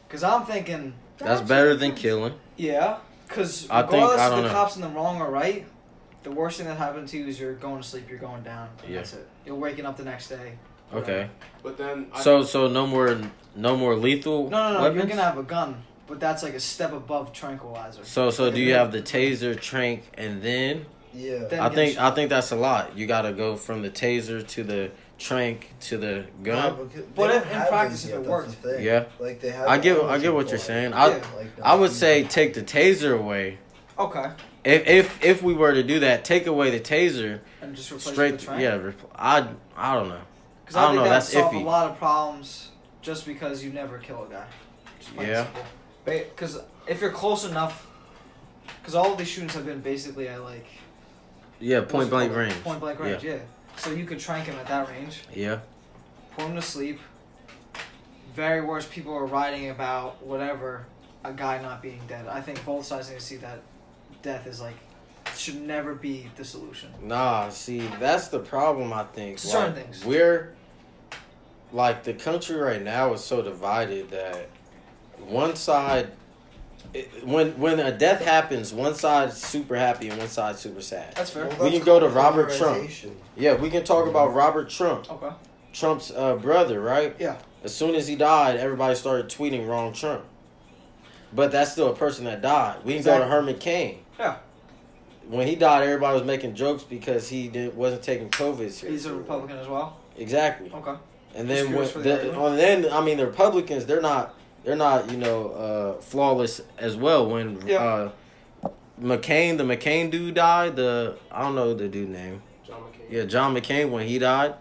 Cause 0.09 0.23
I'm 0.23 0.45
thinking, 0.45 0.93
That's 1.17 1.31
actually 1.41 1.47
better 1.47 1.75
than 1.75 1.93
killing. 1.95 2.33
yeah. 2.57 2.97
Cause 3.27 3.67
I 3.69 3.81
think- 3.81 3.93
regardless 3.93 4.19
I 4.21 4.25
of 4.25 4.31
don't 4.31 4.41
the 4.43 4.47
know. 4.49 4.53
cops 4.53 4.75
in 4.77 4.81
the 4.81 4.89
wrong 4.89 5.21
or 5.21 5.29
right, 5.29 5.65
the 6.25 6.31
worst 6.31 6.57
thing 6.57 6.67
that 6.67 6.77
happened 6.77 7.07
to 7.07 7.17
you 7.17 7.27
is 7.27 7.39
you're 7.39 7.53
going 7.53 7.81
to 7.81 7.87
sleep, 7.87 8.09
you're 8.09 8.19
going 8.19 8.43
down. 8.43 8.67
And 8.83 8.91
Yeah. 8.91 8.97
That's 8.97 9.13
it. 9.13 9.27
You're 9.45 9.55
waking 9.55 9.85
up 9.85 9.95
the 9.95 10.03
next 10.03 10.27
day. 10.27 10.53
Okay. 10.93 11.29
But 11.63 11.77
then 11.77 12.07
I 12.13 12.21
So 12.21 12.43
so 12.43 12.67
no 12.67 12.85
more 12.85 13.17
no 13.55 13.77
more 13.77 13.95
lethal 13.95 14.49
No, 14.49 14.69
no, 14.69 14.73
no. 14.73 14.81
weapons. 14.81 14.97
You're 14.97 15.07
gonna 15.07 15.21
have 15.23 15.37
a 15.37 15.43
gun, 15.43 15.83
but 16.07 16.19
that's 16.19 16.43
like 16.43 16.53
a 16.53 16.59
step 16.59 16.91
above 16.93 17.31
tranquilizer. 17.31 18.03
So 18.03 18.29
so 18.29 18.51
do 18.51 18.59
you 18.59 18.73
have 18.73 18.91
the 18.91 19.01
taser, 19.01 19.59
trank, 19.59 20.03
and 20.17 20.41
then 20.41 20.85
Yeah. 21.13 21.45
Then 21.49 21.59
I 21.61 21.69
think. 21.69 21.97
I 21.97 22.11
think 22.11 22.29
that's 22.29 22.51
a 22.51 22.55
lot. 22.57 22.97
You 22.97 23.07
got 23.07 23.21
to 23.21 23.31
go 23.31 23.55
from 23.55 23.81
the 23.81 23.89
taser 23.89 24.45
to 24.55 24.63
the 24.63 24.91
trank 25.17 25.69
to 25.87 25.97
the 25.97 26.25
gun. 26.43 26.89
But 27.15 27.31
if- 27.31 27.51
in 27.51 27.61
practice, 27.67 28.05
if 28.05 28.13
it 28.15 28.21
worked. 28.23 28.57
Yeah. 28.79 29.05
Like 29.19 29.39
they 29.39 29.51
have. 29.51 29.67
I 29.67 29.77
get 29.77 29.97
I 29.97 30.01
those 30.17 30.21
get 30.23 30.33
what 30.33 30.49
you're 30.49 30.59
saying. 30.59 30.91
I 30.93 31.07
Yeah. 31.07 31.23
I 31.63 31.75
would 31.75 31.93
say 31.93 32.23
take 32.25 32.53
the 32.53 32.61
taser 32.63 33.17
away. 33.17 33.57
Okay. 33.97 34.27
If 34.65 34.87
if 34.87 35.23
if 35.23 35.43
we 35.43 35.53
were 35.53 35.73
to 35.73 35.83
do 35.83 35.99
that, 35.99 36.25
take 36.25 36.47
away 36.47 36.71
the 36.71 36.79
taser 36.79 37.39
And 37.61 37.75
just 37.75 37.91
replace 37.91 38.13
straight. 38.13 38.33
it 38.33 38.49
with. 38.49 38.59
Yeah, 38.59 38.77
repl- 38.79 39.09
I 39.15 39.47
I 39.77 39.93
don't 39.93 40.09
know. 40.09 40.21
Because 40.65 40.75
I 40.75 40.81
I, 40.83 40.85
don't 40.87 40.95
know, 40.95 41.03
that 41.03 41.09
that's 41.09 41.29
solve 41.31 41.53
iffy. 41.53 41.61
a 41.61 41.63
lot 41.63 41.91
of 41.91 41.97
problems 41.99 42.71
just 43.03 43.27
because 43.27 43.63
you 43.63 43.71
never 43.71 43.99
kill 43.99 44.23
a 44.23 44.27
guy. 44.27 44.47
Yeah. 45.19 45.45
Because 46.03 46.59
if 46.87 46.99
you're 47.01 47.11
close 47.11 47.45
enough, 47.45 47.85
because 48.79 48.95
all 48.95 49.11
of 49.11 49.17
these 49.19 49.27
shootings 49.27 49.53
have 49.53 49.65
been 49.65 49.81
basically 49.81 50.27
at 50.27 50.41
like 50.43 50.65
Yeah, 51.59 51.81
point 51.81 52.09
blank 52.09 52.35
range. 52.35 52.53
Point 52.63 52.79
blank 52.79 52.99
range, 52.99 53.23
yeah. 53.23 53.37
So 53.77 53.91
you 53.91 54.05
could 54.05 54.19
trank 54.19 54.47
him 54.47 54.55
at 54.55 54.67
that 54.67 54.89
range, 54.89 55.21
Yeah, 55.33 55.59
put 56.35 56.45
him 56.47 56.55
to 56.55 56.61
sleep. 56.61 56.99
Very 58.33 58.61
worst, 58.61 58.89
people 58.91 59.13
are 59.13 59.25
writing 59.25 59.69
about 59.69 60.25
whatever 60.25 60.85
a 61.23 61.31
guy 61.31 61.61
not 61.61 61.81
being 61.81 62.01
dead. 62.07 62.27
I 62.27 62.41
think 62.41 62.65
both 62.65 62.85
sides 62.85 63.09
need 63.09 63.19
to 63.19 63.21
see 63.21 63.37
that 63.37 63.61
death 64.25 64.47
is 64.47 64.59
like 64.59 64.75
should 65.37 65.61
never 65.61 65.93
be 65.95 66.29
the 66.35 66.43
solution. 66.43 66.89
Nah, 67.01 67.49
see, 67.49 67.79
that's 67.99 68.27
the 68.29 68.39
problem. 68.39 68.91
I 68.91 69.03
think 69.03 69.37
To 69.37 69.47
certain 69.47 69.75
Like, 69.75 69.83
things. 69.85 70.05
we're 70.05 70.53
like 71.71 72.03
the 72.03 72.13
country 72.13 72.55
right 72.57 72.81
now 72.81 73.13
is 73.13 73.23
so 73.23 73.41
divided 73.41 74.09
that 74.09 74.49
one 75.27 75.55
side, 75.55 76.11
it, 76.93 77.25
when 77.25 77.51
when 77.59 77.79
a 77.79 77.91
death 77.91 78.23
happens, 78.23 78.73
one 78.73 78.95
side's 78.95 79.37
super 79.37 79.75
happy 79.75 80.09
and 80.09 80.17
one 80.17 80.27
side's 80.27 80.59
super 80.59 80.81
sad. 80.81 81.13
That's 81.15 81.29
fair. 81.31 81.45
Well, 81.47 81.57
We 81.57 81.63
that's 81.65 81.77
can 81.77 81.85
go 81.85 81.99
to 81.99 82.09
Robert 82.09 82.51
Trump. 82.51 82.89
Yeah, 83.37 83.55
we 83.55 83.69
can 83.69 83.83
talk 83.83 84.07
about 84.07 84.33
Robert 84.33 84.69
Trump, 84.69 85.11
Okay. 85.11 85.33
Trump's 85.73 86.11
uh, 86.11 86.35
brother, 86.35 86.79
right? 86.79 87.15
Yeah. 87.19 87.37
As 87.63 87.75
soon 87.75 87.95
as 87.95 88.07
he 88.07 88.15
died, 88.15 88.55
everybody 88.57 88.95
started 88.95 89.27
tweeting 89.27 89.67
wrong 89.67 89.91
Trump. 89.91 90.23
But 91.33 91.51
that's 91.51 91.71
still 91.73 91.91
a 91.91 91.95
person 91.95 92.23
that 92.25 92.41
died. 92.41 92.77
We 92.85 92.93
can 92.93 93.03
go 93.03 93.19
to 93.19 93.25
Herman 93.25 93.57
Cain. 93.57 94.04
Yeah. 94.19 94.37
When 95.27 95.47
he 95.47 95.55
died, 95.55 95.83
everybody 95.83 96.13
was 96.19 96.25
making 96.25 96.53
jokes 96.55 96.83
because 96.83 97.27
he 97.29 97.47
did, 97.47 97.75
wasn't 97.75 98.03
taking 98.03 98.29
COVID 98.29 98.57
seriously. 98.57 98.91
He's 98.91 99.05
a 99.07 99.13
Republican 99.13 99.57
as 99.57 99.67
well. 99.67 99.97
Exactly. 100.17 100.71
Okay. 100.71 100.93
And 101.35 101.49
then 101.49 101.73
when 101.73 101.85
the 101.93 101.99
the, 101.99 102.35
on 102.35 102.55
then 102.55 102.91
I 102.91 103.01
mean 103.01 103.17
the 103.17 103.25
Republicans 103.25 103.85
they're 103.85 104.01
not 104.01 104.33
they're 104.63 104.75
not 104.75 105.11
you 105.11 105.17
know 105.17 105.49
uh, 105.49 106.01
flawless 106.01 106.61
as 106.77 106.95
well. 106.95 107.29
When 107.29 107.61
Yeah. 107.67 108.11
uh, 108.63 108.69
McCain 109.01 109.57
the 109.57 109.63
McCain 109.63 110.09
dude 110.11 110.35
died 110.35 110.75
the 110.77 111.17
I 111.31 111.41
don't 111.41 111.55
know 111.55 111.73
the 111.73 111.87
dude 111.89 112.09
name 112.09 112.41
John 112.65 112.81
McCain. 112.83 113.11
yeah 113.11 113.25
John 113.25 113.53
McCain 113.53 113.89
when 113.89 114.07
he 114.07 114.19
died 114.19 114.53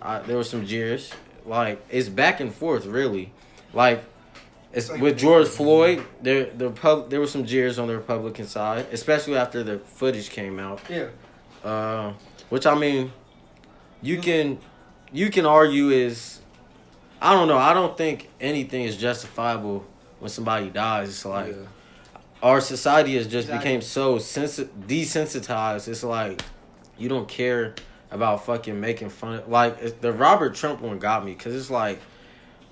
uh, 0.00 0.20
there 0.22 0.36
was 0.36 0.48
some 0.48 0.64
jeers 0.66 1.10
like 1.44 1.84
it's 1.90 2.08
back 2.08 2.38
and 2.40 2.54
forth 2.54 2.86
really 2.86 3.32
like. 3.72 4.04
It's, 4.72 4.88
like- 4.90 5.00
with 5.00 5.18
George 5.18 5.48
Floyd, 5.48 6.02
there 6.22 6.46
the 6.46 6.70
pub, 6.70 7.10
there 7.10 7.20
was 7.20 7.30
some 7.30 7.44
jeers 7.44 7.78
on 7.78 7.88
the 7.88 7.96
Republican 7.96 8.46
side, 8.46 8.86
especially 8.92 9.36
after 9.36 9.62
the 9.62 9.78
footage 9.78 10.30
came 10.30 10.58
out. 10.58 10.80
Yeah. 10.88 11.08
Uh, 11.62 12.12
which 12.48 12.66
I 12.66 12.74
mean, 12.74 13.12
you 14.02 14.18
can 14.18 14.58
you 15.12 15.30
can 15.30 15.46
argue 15.46 15.90
is 15.90 16.40
I 17.20 17.34
don't 17.34 17.48
know. 17.48 17.58
I 17.58 17.72
don't 17.74 17.96
think 17.96 18.28
anything 18.40 18.82
is 18.84 18.96
justifiable 18.96 19.84
when 20.18 20.30
somebody 20.30 20.70
dies. 20.70 21.08
It's 21.10 21.24
like 21.24 21.48
Yeah. 21.54 21.66
our 22.42 22.60
society 22.60 23.14
has 23.16 23.26
just 23.26 23.48
Exactly. 23.48 23.58
became 23.58 23.80
so 23.82 24.18
sensi- 24.18 24.68
desensitized. 24.88 25.86
It's 25.88 26.02
like 26.02 26.42
you 26.98 27.08
don't 27.08 27.28
care 27.28 27.74
about 28.10 28.44
fucking 28.46 28.78
making 28.80 29.10
fun. 29.10 29.34
Of, 29.40 29.48
like 29.48 30.00
the 30.00 30.12
Robert 30.12 30.54
Trump 30.54 30.80
one 30.80 30.98
got 30.98 31.24
me 31.24 31.34
because 31.34 31.54
it's 31.54 31.70
like. 31.70 32.00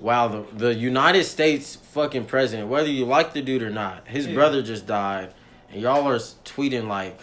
Wow, 0.00 0.28
the 0.28 0.46
the 0.56 0.74
United 0.74 1.24
States 1.24 1.76
fucking 1.76 2.24
president, 2.24 2.68
whether 2.68 2.88
you 2.88 3.04
like 3.04 3.34
the 3.34 3.42
dude 3.42 3.62
or 3.62 3.70
not, 3.70 4.08
his 4.08 4.26
Yeah. 4.26 4.34
brother 4.34 4.62
just 4.62 4.86
died, 4.86 5.34
and 5.70 5.80
y'all 5.82 6.08
are 6.08 6.16
tweeting 6.44 6.88
like 6.88 7.20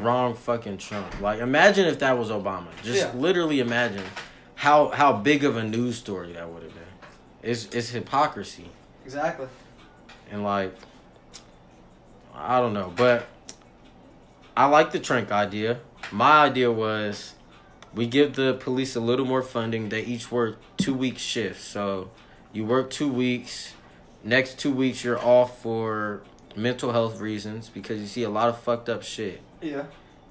wrong 0.00 0.34
fucking 0.34 0.76
Trump. 0.78 1.20
Like 1.20 1.40
imagine 1.40 1.86
if 1.86 1.98
that 2.00 2.18
was 2.18 2.28
Obama. 2.30 2.66
Just 2.82 2.98
Yeah. 2.98 3.12
literally 3.14 3.60
imagine 3.60 4.04
how 4.56 4.88
how 4.88 5.12
big 5.14 5.42
of 5.44 5.56
a 5.56 5.62
news 5.64 5.96
story 5.96 6.32
that 6.34 6.48
would 6.50 6.62
have 6.62 6.74
been. 6.74 6.82
It's 7.42 7.66
it's 7.72 7.90
hypocrisy 7.90 8.68
Exactly. 9.04 9.46
and 10.30 10.44
like 10.44 10.74
I 12.34 12.60
don't 12.60 12.74
know, 12.74 12.92
but 12.94 13.26
I 14.56 14.66
like 14.66 14.92
the 14.92 14.98
Trank 14.98 15.32
idea. 15.32 15.78
My 16.12 16.44
idea 16.44 16.70
was 16.70 17.34
we 17.98 18.06
give 18.06 18.34
the 18.36 18.54
police 18.54 18.94
a 18.94 19.00
little 19.00 19.26
more 19.26 19.42
funding. 19.42 19.88
They 19.88 20.02
each 20.02 20.30
work 20.30 20.56
two 20.76 20.94
week 20.94 21.18
shifts. 21.18 21.64
So 21.64 22.10
you 22.52 22.64
work 22.64 22.90
two 22.90 23.08
weeks. 23.08 23.74
Next 24.22 24.56
two 24.58 24.70
weeks 24.72 25.02
you're 25.02 25.18
off 25.18 25.60
for 25.60 26.22
mental 26.54 26.92
health 26.92 27.18
reasons 27.20 27.68
because 27.68 28.00
you 28.00 28.06
see 28.06 28.22
a 28.22 28.30
lot 28.30 28.48
of 28.48 28.60
fucked 28.60 28.88
up 28.88 29.02
shit 29.02 29.40
Yeah. 29.60 29.84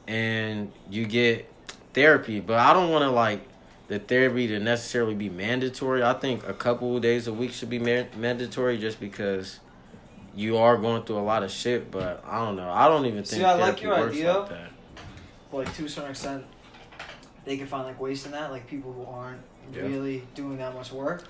and 0.07 0.71
you 0.89 1.05
get 1.05 1.51
therapy. 1.93 2.39
But 2.39 2.59
I 2.59 2.71
don't 2.71 2.89
want 2.89 3.03
to 3.03 3.09
like 3.11 3.41
the 3.89 3.99
therapy 3.99 4.47
to 4.47 4.59
necessarily 4.59 5.13
be 5.15 5.29
mandatory. 5.29 6.03
I 6.03 6.13
think 6.13 6.47
a 6.47 6.53
couple 6.53 6.95
of 6.95 7.01
days 7.01 7.27
a 7.27 7.33
week 7.33 7.51
should 7.51 7.69
be 7.69 7.79
ma- 7.79 8.07
mandatory 8.17 8.77
just 8.77 8.99
because 9.01 9.59
you 10.35 10.57
are 10.57 10.77
going 10.77 11.03
through 11.03 11.17
a 11.19 11.27
lot 11.33 11.43
of 11.43 11.51
shit. 11.51 11.91
But 11.91 12.23
I 12.25 12.45
don't 12.45 12.55
know. 12.55 12.69
I 12.69 12.87
don't 12.87 13.05
even 13.07 13.23
think 13.23 13.41
See, 13.41 13.43
I 13.43 13.55
like 13.55 13.81
your 13.81 13.93
idea. 13.93 14.37
like 14.39 14.49
that. 14.49 14.69
Like 15.51 15.73
to 15.75 15.85
a 15.85 15.89
certain 15.89 16.11
extent, 16.11 16.43
they 17.47 17.55
can 17.57 17.65
find 17.65 17.85
like 17.85 17.99
waste 17.99 18.25
in 18.25 18.33
that. 18.33 18.51
Like 18.51 18.67
people 18.67 18.91
who 18.91 19.05
aren't 19.05 19.41
Yeah. 19.73 19.83
really 19.83 20.23
doing 20.35 20.57
that 20.57 20.73
much 20.73 20.91
work. 20.91 21.23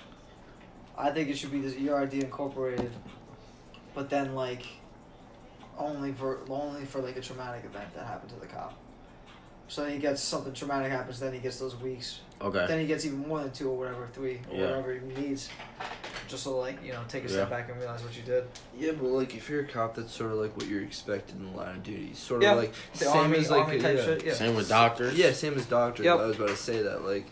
I 0.98 1.12
think 1.12 1.30
it 1.30 1.38
should 1.38 1.52
be 1.52 1.62
this, 1.62 1.78
your 1.78 2.02
idea 2.02 2.24
incorporated, 2.24 2.92
but 3.94 4.10
then 4.10 4.34
like 4.34 4.66
only 5.78 6.12
for 6.12 6.40
only 6.50 6.86
for 6.86 7.02
like 7.02 7.18
a 7.18 7.22
traumatic 7.22 7.64
event 7.66 7.94
that 7.94 8.08
happened 8.08 8.32
to 8.32 8.40
the 8.40 8.48
cop. 8.48 8.74
So 9.70 9.84
then 9.84 9.92
he 9.94 10.00
gets 10.00 10.22
something 10.22 10.54
traumatic 10.54 10.92
happens, 10.92 11.20
then 11.20 11.34
he 11.34 11.40
gets 11.40 11.60
those 11.60 11.76
weeks. 11.76 12.22
Okay. 12.42 12.66
Then 12.68 12.80
he 12.80 12.88
gets 12.88 13.06
even 13.06 13.28
more 13.28 13.40
than 13.40 13.52
two 13.52 13.70
or 13.70 13.78
whatever, 13.78 14.08
three 14.14 14.40
or 14.52 14.58
Yeah. 14.58 14.70
whatever 14.70 14.94
he 14.94 15.22
needs. 15.22 15.50
Just 16.28 16.44
so 16.44 16.58
like 16.58 16.84
you 16.86 16.94
know, 16.94 17.02
take 17.08 17.26
a 17.26 17.30
step 17.30 17.50
back 17.50 17.70
and 17.70 17.78
realize 17.80 18.04
what 18.04 18.16
you 18.16 18.24
did. 18.24 18.46
Yeah, 18.78 18.92
but 18.92 19.08
like 19.10 19.36
if 19.36 19.50
you're 19.50 19.62
a 19.62 19.68
cop, 19.68 19.96
that's 19.96 20.14
sort 20.14 20.32
of 20.32 20.38
like 20.38 20.56
what 20.56 20.68
you're 20.68 20.84
expected 20.84 21.38
in 21.38 21.52
the 21.52 21.58
line 21.58 21.78
of 21.78 21.84
duty. 21.84 22.14
Sort 22.14 22.42
Yeah. 22.44 22.52
of 22.54 22.58
like 22.60 22.74
The 22.94 23.06
same 23.06 23.18
army, 23.18 23.38
as 23.40 23.50
like 23.50 23.66
army 23.66 23.80
type 23.80 23.98
yeah. 23.98 24.06
shit. 24.06 24.26
Yeah. 24.26 24.34
Same 24.34 24.56
with 24.56 24.70
doctors. 24.70 25.16
Yeah, 25.16 25.32
same 25.32 25.56
as 25.56 25.66
doctors. 25.66 26.06
Yep. 26.06 26.20
I 26.20 26.26
was 26.26 26.36
about 26.38 26.50
to 26.50 26.56
say 26.58 26.82
that. 26.84 27.04
Like, 27.06 27.26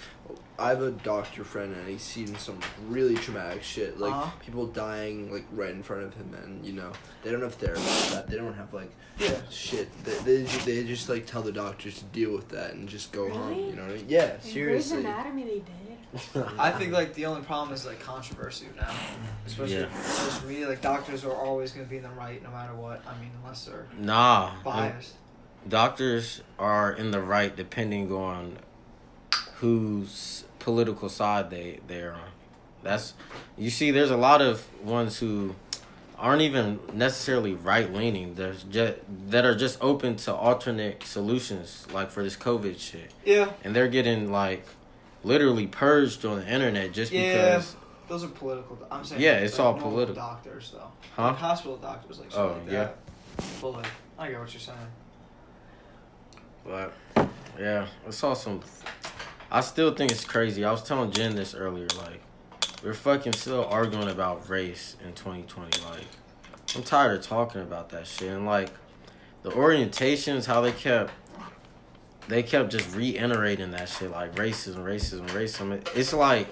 I 0.57 0.69
have 0.69 0.81
a 0.81 0.91
doctor 0.91 1.43
friend, 1.43 1.75
and 1.75 1.87
he's 1.87 2.01
seen 2.01 2.33
some 2.37 2.59
really 2.87 3.15
traumatic 3.15 3.61
shit. 3.61 3.99
Like 3.99 4.13
Uh-huh. 4.13 4.31
people 4.39 4.65
dying 4.67 5.31
like 5.31 5.45
right 5.51 5.71
in 5.71 5.83
front 5.83 6.03
of 6.03 6.13
him, 6.13 6.33
and 6.43 6.65
you 6.65 6.73
know 6.73 6.91
they 7.23 7.31
don't 7.31 7.41
have 7.41 7.55
therapy 7.55 7.81
for 7.81 8.15
that. 8.15 8.27
They 8.29 8.37
don't 8.37 8.53
have 8.53 8.73
like 8.73 8.91
Yeah. 9.19 9.31
shit. 9.49 9.89
They 10.05 10.17
they, 10.19 10.43
they 10.43 10.83
just 10.85 11.09
like 11.09 11.25
tell 11.25 11.41
the 11.41 11.51
doctors 11.51 11.97
to 11.99 12.05
deal 12.05 12.31
with 12.33 12.47
that 12.49 12.73
and 12.73 12.87
just 12.87 13.11
go 13.11 13.29
home. 13.29 13.53
You 13.69 13.75
know 13.75 13.81
what 13.83 13.91
I 13.91 13.95
mean? 13.95 14.05
Yeah, 14.07 14.23
In 14.23 14.29
Grey's 14.39 14.53
seriously. 14.53 14.99
Anatomy, 15.05 15.43
they 15.43 15.59
did. 15.59 16.45
I 16.57 16.71
think 16.71 16.93
like 16.93 17.13
the 17.15 17.25
only 17.25 17.41
problem 17.41 17.73
is 17.73 17.85
like 17.85 17.99
controversy 17.99 18.67
now, 18.77 18.89
especially 19.45 19.75
Yeah. 19.75 19.87
in 19.93 20.03
social 20.03 20.47
media. 20.47 20.69
Like 20.69 20.81
doctors 20.81 21.25
are 21.25 21.33
always 21.35 21.73
going 21.73 21.85
to 21.85 21.89
be 21.89 21.97
in 21.97 22.03
the 22.03 22.09
right 22.11 22.41
no 22.41 22.49
matter 22.51 22.73
what. 22.73 23.01
I 23.05 23.19
mean, 23.19 23.31
unless 23.43 23.65
they're 23.65 23.87
Nah. 23.97 24.51
biased. 24.63 25.15
Doctors 25.67 26.41
are 26.57 26.93
in 26.93 27.11
the 27.11 27.19
right 27.19 27.53
depending 27.53 28.09
on 28.13 28.59
whose 29.55 30.44
political 30.65 31.07
side 31.09 31.49
they 31.51 31.79
they're 31.87 32.13
on. 32.13 32.29
That's 32.83 33.13
you 33.57 33.69
see. 33.69 33.91
There's 33.91 34.11
a 34.11 34.17
lot 34.17 34.41
of 34.41 34.65
ones 34.83 35.19
who 35.19 35.55
aren't 36.17 36.41
even 36.41 36.79
necessarily 36.93 37.53
right 37.53 37.91
leaning. 37.93 38.33
There's 38.35 38.63
just 38.63 38.95
that 39.29 39.45
are 39.45 39.55
just 39.55 39.77
open 39.81 40.15
to 40.25 40.33
alternate 40.33 41.03
solutions, 41.03 41.85
like 41.93 42.09
for 42.09 42.23
this 42.23 42.35
COVID 42.35 42.79
shit, 42.79 43.11
Yeah, 43.23 43.51
and 43.63 43.75
they're 43.75 43.87
getting 43.87 44.31
like 44.31 44.65
literally 45.23 45.67
purged 45.67 46.25
on 46.25 46.39
the 46.39 46.47
internet 46.51 46.91
just 46.93 47.11
Yeah. 47.11 47.21
because. 47.57 47.75
those 48.07 48.23
are 48.23 48.27
political. 48.27 48.77
I'm 48.91 49.03
saying. 49.03 49.21
Yeah, 49.21 49.37
it's 49.45 49.57
like, 49.59 49.65
all 49.67 49.73
political. 49.75 50.15
Doctors 50.15 50.71
though, 50.73 50.91
Huh? 51.15 51.27
like 51.29 51.37
hospital 51.37 51.77
doctors, 51.77 52.19
like 52.19 52.29
Oh, 52.35 52.47
like 52.47 52.71
yeah. 52.71 52.83
that. 52.85 52.97
But 53.61 53.69
like, 53.69 53.87
I 54.17 54.29
get 54.29 54.39
what 54.39 54.51
you're 54.53 54.59
saying. 54.61 54.89
But 56.65 56.93
yeah, 57.59 57.87
I 58.07 58.09
saw 58.11 58.31
awesome. 58.31 58.61
I 59.55 59.61
still 59.61 59.93
think 59.93 60.11
it's 60.11 60.25
crazy. 60.25 60.65
I 60.65 60.71
was 60.73 60.83
telling 60.83 61.11
Jen 61.11 61.33
this 61.33 61.55
earlier. 61.55 61.87
Like, 61.97 62.19
we're 62.83 62.93
fucking 62.93 63.31
still 63.31 63.63
arguing 63.63 64.09
about 64.09 64.49
race 64.49 64.97
in 65.01 65.13
2020. 65.13 65.81
Like, 65.85 66.03
I'm 66.75 66.83
tired 66.83 67.19
of 67.19 67.25
talking 67.25 67.61
about 67.61 67.87
that 67.91 68.05
shit. 68.05 68.33
And 68.33 68.45
like, 68.45 68.69
the 69.43 69.51
orientations, 69.51 70.45
how 70.45 70.59
they 70.59 70.73
kept, 70.73 71.13
they 72.27 72.43
kept 72.43 72.69
just 72.69 72.93
reiterating 72.93 73.71
that 73.71 73.87
shit. 73.87 74.11
Like 74.11 74.35
racism, 74.35 74.83
racism, 74.83 75.25
racism. 75.29 75.87
It's 75.95 76.11
like, 76.11 76.49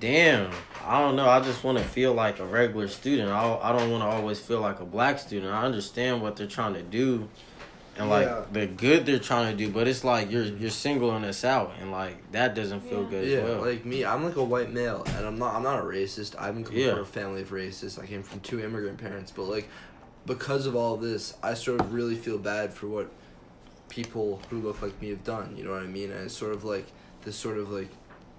damn. 0.00 0.50
I 0.82 1.00
don't 1.00 1.16
know. 1.16 1.28
I 1.28 1.40
just 1.40 1.62
want 1.62 1.76
to 1.76 1.84
feel 1.84 2.14
like 2.14 2.38
a 2.38 2.46
regular 2.46 2.88
student. 2.88 3.30
I 3.30 3.58
I 3.62 3.70
don't 3.72 3.90
want 3.90 4.02
to 4.02 4.08
always 4.08 4.40
feel 4.40 4.62
like 4.62 4.80
a 4.80 4.86
black 4.86 5.18
student. 5.18 5.52
I 5.52 5.64
understand 5.64 6.22
what 6.22 6.36
they're 6.36 6.46
trying 6.46 6.72
to 6.72 6.82
do 6.82 7.28
and 7.96 8.08
like 8.10 8.26
Yeah. 8.26 8.42
the 8.52 8.66
good 8.66 9.06
they're 9.06 9.18
trying 9.18 9.56
to 9.56 9.64
do, 9.66 9.70
but 9.72 9.86
it's 9.86 10.04
like 10.04 10.30
you're 10.30 10.44
you're 10.44 10.70
singling 10.70 11.24
us 11.24 11.44
out, 11.44 11.72
and 11.80 11.90
like 11.92 12.30
that 12.32 12.54
doesn't 12.54 12.80
feel 12.80 13.02
Yeah. 13.04 13.10
good 13.10 13.28
Yeah, 13.28 13.38
as 13.38 13.44
well. 13.50 13.60
like 13.66 13.84
me, 13.84 14.04
I'm 14.04 14.24
like 14.24 14.36
a 14.36 14.44
white 14.44 14.72
male, 14.72 15.04
and 15.16 15.26
I'm 15.26 15.38
not. 15.38 15.54
I'm 15.54 15.62
not 15.62 15.78
a 15.80 15.82
racist. 15.84 16.36
I 16.38 16.46
haven't 16.46 16.64
come 16.64 16.76
Yeah. 16.76 16.90
from 16.92 17.00
a 17.00 17.04
family 17.04 17.42
of 17.42 17.50
racists. 17.50 17.98
I 18.02 18.06
came 18.06 18.22
from 18.22 18.40
two 18.40 18.60
immigrant 18.60 18.98
parents, 18.98 19.30
but 19.34 19.44
like, 19.44 19.68
because 20.26 20.66
of 20.66 20.74
all 20.74 20.96
this, 20.96 21.34
I 21.42 21.54
sort 21.54 21.80
of 21.80 21.92
really 21.92 22.16
feel 22.16 22.38
bad 22.38 22.72
for 22.74 22.86
what 22.88 23.08
people 23.88 24.40
who 24.50 24.58
look 24.60 24.82
like 24.82 25.00
me 25.00 25.10
have 25.10 25.22
done. 25.24 25.54
You 25.56 25.64
know 25.64 25.70
what 25.72 25.82
I 25.82 25.86
mean? 25.86 26.10
And 26.10 26.24
it's 26.24 26.36
sort 26.36 26.52
of 26.52 26.64
like 26.64 26.86
this 27.24 27.36
sort 27.36 27.58
of 27.58 27.70
like 27.70 27.88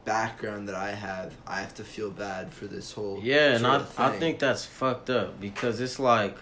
background 0.04 0.68
that 0.68 0.76
I 0.76 0.92
have. 0.92 1.34
I 1.48 1.62
have 1.62 1.74
to 1.76 1.84
feel 1.84 2.10
bad 2.12 2.54
for 2.54 2.66
this 2.68 2.92
whole 2.92 3.20
Yeah, 3.24 3.52
and 3.54 3.62
sort 3.62 3.72
I 3.72 3.76
of 3.78 4.00
I 4.00 4.10
thing. 4.12 4.20
think 4.20 4.40
that's 4.40 4.66
fucked 4.66 5.10
up 5.10 5.40
because 5.40 5.80
it's 5.80 5.98
like 6.00 6.38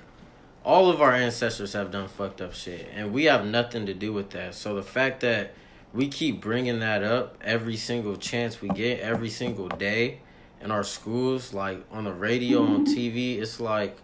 all 0.65 0.89
of 0.89 1.01
our 1.01 1.11
ancestors 1.11 1.73
have 1.73 1.91
done 1.91 2.07
fucked 2.07 2.41
up 2.41 2.53
shit, 2.53 2.89
and 2.93 3.11
we 3.13 3.25
have 3.25 3.45
nothing 3.45 3.85
to 3.85 3.93
do 3.93 4.13
with 4.13 4.29
that. 4.31 4.55
So 4.55 4.75
the 4.75 4.83
fact 4.83 5.19
that 5.21 5.53
we 5.93 6.07
keep 6.07 6.41
bringing 6.41 6.79
that 6.79 7.03
up 7.03 7.37
every 7.41 7.77
single 7.77 8.15
chance 8.15 8.61
we 8.61 8.69
get, 8.69 8.99
every 9.01 9.29
single 9.29 9.67
day 9.67 10.19
in 10.61 10.71
our 10.71 10.83
schools, 10.83 11.53
like 11.53 11.83
on 11.91 12.05
the 12.05 12.13
radio, 12.13 12.63
on 12.63 12.85
TV, 12.85 13.39
it's 13.39 13.59
like 13.59 13.97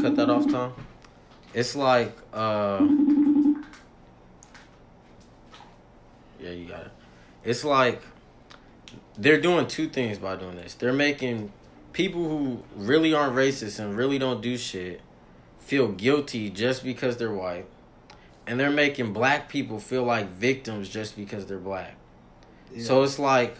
cut 0.00 0.16
that 0.16 0.28
off, 0.28 0.50
Tom. 0.50 0.74
It's 1.54 1.76
like 1.76 2.16
uh 2.32 2.78
yeah, 6.40 6.50
you 6.50 6.66
got 6.66 6.86
it. 6.86 6.92
It's 7.44 7.64
like 7.64 8.02
they're 9.16 9.40
doing 9.40 9.68
two 9.68 9.88
things 9.88 10.18
by 10.18 10.36
doing 10.36 10.56
this. 10.56 10.74
They're 10.74 10.92
making 10.92 11.52
people 11.92 12.28
who 12.28 12.62
really 12.74 13.14
aren't 13.14 13.36
racist 13.36 13.78
and 13.78 13.96
really 13.96 14.18
don't 14.18 14.40
do 14.40 14.56
shit 14.56 15.00
feel 15.64 15.88
guilty 15.88 16.50
just 16.50 16.84
because 16.84 17.16
they're 17.16 17.32
white. 17.32 17.66
And 18.46 18.58
they're 18.58 18.70
making 18.70 19.12
black 19.12 19.48
people 19.48 19.78
feel 19.78 20.02
like 20.02 20.28
victims 20.28 20.88
just 20.88 21.16
because 21.16 21.46
they're 21.46 21.58
black. 21.58 21.94
So 22.78 23.02
it's 23.02 23.18
like 23.18 23.56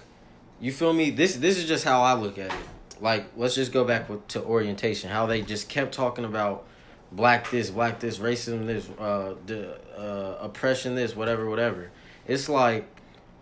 you 0.60 0.72
feel 0.72 0.92
me? 0.92 1.10
This 1.10 1.36
this 1.36 1.58
is 1.58 1.66
just 1.66 1.84
how 1.84 2.02
I 2.02 2.14
look 2.14 2.38
at 2.38 2.46
it. 2.46 3.00
Like 3.00 3.26
let's 3.36 3.54
just 3.54 3.72
go 3.72 3.84
back 3.84 4.08
with, 4.08 4.26
to 4.28 4.42
orientation. 4.42 5.10
How 5.10 5.26
they 5.26 5.42
just 5.42 5.68
kept 5.68 5.92
talking 5.92 6.24
about 6.24 6.64
black 7.10 7.50
this, 7.50 7.70
black 7.70 8.00
this, 8.00 8.18
racism 8.18 8.66
this, 8.66 8.88
uh, 8.98 9.34
the 9.46 9.76
uh, 9.98 10.38
oppression 10.40 10.94
this, 10.94 11.14
whatever, 11.14 11.50
whatever. 11.50 11.90
It's 12.26 12.48
like 12.48 12.86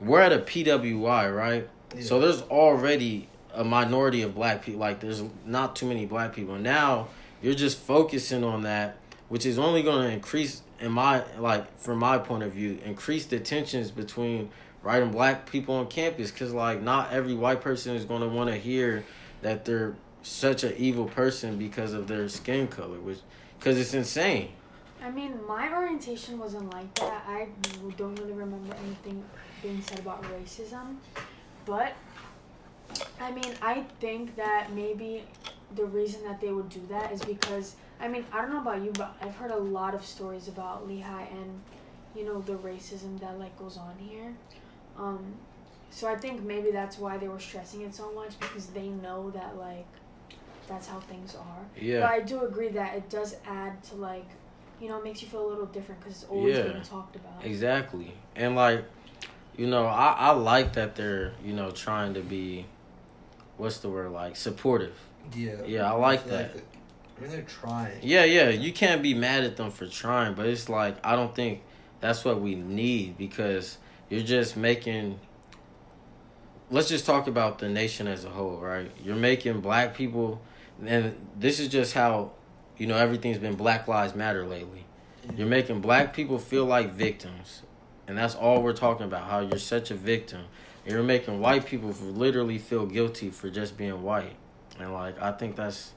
we're 0.00 0.20
at 0.20 0.32
a 0.32 0.38
PWI, 0.38 1.34
right? 1.34 1.68
So 2.00 2.20
there's 2.20 2.42
already 2.42 3.28
a 3.52 3.64
minority 3.64 4.22
of 4.22 4.34
black 4.34 4.62
people. 4.62 4.80
Like 4.80 5.00
there's 5.00 5.22
not 5.44 5.76
too 5.76 5.86
many 5.86 6.06
black 6.06 6.34
people. 6.34 6.56
Now 6.56 7.08
you're 7.42 7.54
just 7.54 7.78
focusing 7.78 8.44
on 8.44 8.62
that, 8.62 8.97
which 9.28 9.47
is 9.47 9.59
only 9.59 9.82
going 9.82 10.06
to 10.06 10.12
increase, 10.12 10.62
in 10.80 10.92
my 10.92 11.25
like 11.38 11.78
from 11.78 11.99
my 11.99 12.18
point 12.18 12.42
of 12.42 12.52
view, 12.52 12.78
increase 12.85 13.26
the 13.26 13.38
tensions 13.40 13.90
between 13.90 14.50
white 14.82 15.02
and 15.02 15.12
black 15.12 15.50
people 15.50 15.75
on 15.75 15.87
campus. 15.87 16.30
Cause 16.30 16.52
like 16.52 16.82
not 16.82 17.12
every 17.12 17.35
white 17.35 17.61
person 17.61 17.94
is 17.97 18.04
going 18.04 18.23
to 18.23 18.28
want 18.28 18.50
to 18.50 18.56
hear 18.56 19.04
that 19.42 19.64
they're 19.64 19.94
such 20.23 20.64
an 20.64 20.75
evil 20.76 21.06
person 21.06 21.59
because 21.59 21.92
of 21.92 22.06
their 22.06 22.28
skin 22.28 22.68
color, 22.68 22.99
which 23.00 23.18
because 23.59 23.78
it's 23.78 23.94
insane. 23.94 24.50
I 25.02 25.11
mean, 25.11 25.38
my 25.47 25.73
orientation 25.73 26.38
wasn't 26.38 26.73
like 26.75 26.94
that. 26.97 27.25
I 27.26 27.49
don't 27.97 28.18
really 28.18 28.32
remember 28.32 28.75
anything 28.85 29.25
being 29.62 29.80
said 29.80 30.00
about 30.00 30.23
racism. 30.25 30.97
But, 31.64 31.94
I 33.18 33.30
mean, 33.32 33.54
I 33.62 33.85
think 33.99 34.37
that 34.37 34.73
maybe 34.75 35.25
the 35.74 35.84
reason 35.84 36.22
that 36.24 36.40
they 36.40 36.52
would 36.52 36.68
do 36.68 36.80
that 36.88 37.12
is 37.12 37.22
because, 37.22 37.76
I 38.00 38.08
mean, 38.08 38.24
I 38.32 38.40
don't 38.40 38.52
know 38.52 38.60
about 38.60 38.82
you, 38.82 38.90
but 38.92 39.14
I've 39.22 39.34
heard 39.36 39.50
a 39.50 39.56
lot 39.56 39.94
of 39.94 40.04
stories 40.04 40.48
about 40.48 40.88
Lehigh 40.88 41.28
and, 41.30 41.60
you 42.14 42.24
know, 42.24 42.40
the 42.40 42.54
racism 42.54 43.20
that, 43.20 43.38
like, 43.38 43.56
goes 43.58 43.76
on 43.76 43.94
here. 43.98 44.34
Um, 44.98 45.34
so 45.90 46.08
I 46.08 46.16
think 46.16 46.42
maybe 46.42 46.70
that's 46.70 46.98
why 46.98 47.18
they 47.18 47.28
were 47.28 47.40
stressing 47.40 47.82
it 47.82 47.94
so 47.94 48.12
much 48.12 48.38
because 48.38 48.66
they 48.66 48.88
know 48.88 49.30
that, 49.30 49.56
like, 49.56 49.86
that's 50.70 50.86
how 50.86 51.00
things 51.00 51.34
are. 51.34 51.64
Yeah. 51.78 52.00
But 52.00 52.10
I 52.10 52.20
do 52.20 52.44
agree 52.44 52.68
that 52.68 52.94
it 52.96 53.10
does 53.10 53.36
add 53.45 53.82
to 53.84 53.97
like, 53.97 54.26
you 54.80 54.88
know, 54.88 54.99
it 54.99 55.04
makes 55.04 55.21
you 55.21 55.28
feel 55.28 55.47
a 55.47 55.49
little 55.49 55.66
different 55.66 56.00
because 56.00 56.23
it's 56.23 56.30
always 56.30 56.56
Yeah. 56.56 56.62
being 56.68 56.82
talked 56.82 57.16
about. 57.16 57.45
Exactly. 57.45 58.14
And 58.36 58.54
like, 58.54 58.84
you 59.56 59.66
know, 59.66 59.86
I, 59.86 60.12
I 60.12 60.30
like 60.30 60.75
that 60.75 60.95
they're, 60.95 61.32
you 61.45 61.52
know, 61.52 61.73
trying 61.73 62.14
to 62.14 62.21
be 62.21 62.66
what's 63.56 63.78
the 63.78 63.88
word 63.90 64.12
like 64.12 64.36
supportive. 64.36 64.95
Yeah. 65.34 65.62
Yeah, 65.66 65.93
I 65.93 65.97
like 65.97 66.26
that. 66.26 66.56
I 67.16 67.23
mean, 67.23 67.30
they're 67.30 67.43
trying. 67.43 67.99
Yeah, 68.02 68.25
yeah. 68.25 68.49
You 68.49 68.73
can't 68.73 69.02
be 69.02 69.14
mad 69.14 69.45
at 69.45 69.56
them 69.56 69.71
for 69.71 69.86
trying, 69.86 70.34
but 70.34 70.47
it's 70.47 70.69
like 70.69 70.97
I 71.04 71.16
don't 71.16 71.34
think 71.34 71.62
that's 72.00 72.25
what 72.25 72.40
we 72.40 72.54
need 72.54 73.19
because 73.19 73.78
you're 74.08 74.23
just 74.23 74.56
making 74.56 75.21
let's 76.71 76.88
just 76.88 77.04
talk 77.04 77.26
about 77.26 77.58
the 77.58 77.69
nation 77.69 78.06
as 78.06 78.25
a 78.25 78.30
whole, 78.30 78.58
right? 78.58 78.90
You're 79.02 79.16
making 79.16 79.60
black 79.60 79.95
people 79.95 80.40
and 80.84 81.14
this 81.38 81.60
is 81.60 81.69
just 81.69 81.93
how 81.93 82.32
you 82.78 82.86
know 82.86 82.97
everything's 82.97 83.38
been 83.38 83.54
Black 83.54 83.86
Lives 83.86 84.14
Matter 84.14 84.47
lately. 84.47 84.86
You're 85.36 85.47
making 85.47 85.80
black 85.80 86.14
people 86.14 86.38
feel 86.38 86.64
like 86.64 86.93
victims. 86.93 87.62
And 88.06 88.19
that's 88.19 88.34
all 88.34 88.62
we're 88.62 88.73
talking 88.73 89.06
about, 89.06 89.30
how 89.30 89.40
you're 89.40 89.58
such 89.58 89.90
a 89.90 89.95
victim. 89.95 90.40
And 90.84 90.95
you're 90.95 91.02
making 91.02 91.40
white 91.40 91.66
people 91.66 91.90
literally 91.90 92.58
feel 92.58 92.86
guilty 92.86 93.30
for 93.30 93.50
just 93.50 93.76
being 93.76 94.02
white. 94.02 94.34
And 94.80 94.93
like 94.93 95.21
I 95.21 95.32
think 95.32 95.56
that's 95.56 95.93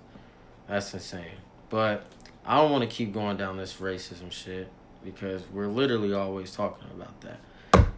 that's 0.67 0.93
insane. 0.93 1.37
But 1.69 2.05
I 2.45 2.57
don't 2.57 2.71
want 2.71 2.89
to 2.89 2.93
keep 2.93 3.13
going 3.13 3.37
down 3.37 3.57
this 3.57 3.75
racism 3.75 4.31
shit 4.31 4.69
because 5.03 5.43
we're 5.51 5.67
literally 5.67 6.13
always 6.13 6.53
talking 6.55 6.87
about 6.95 7.19
that. 7.21 7.39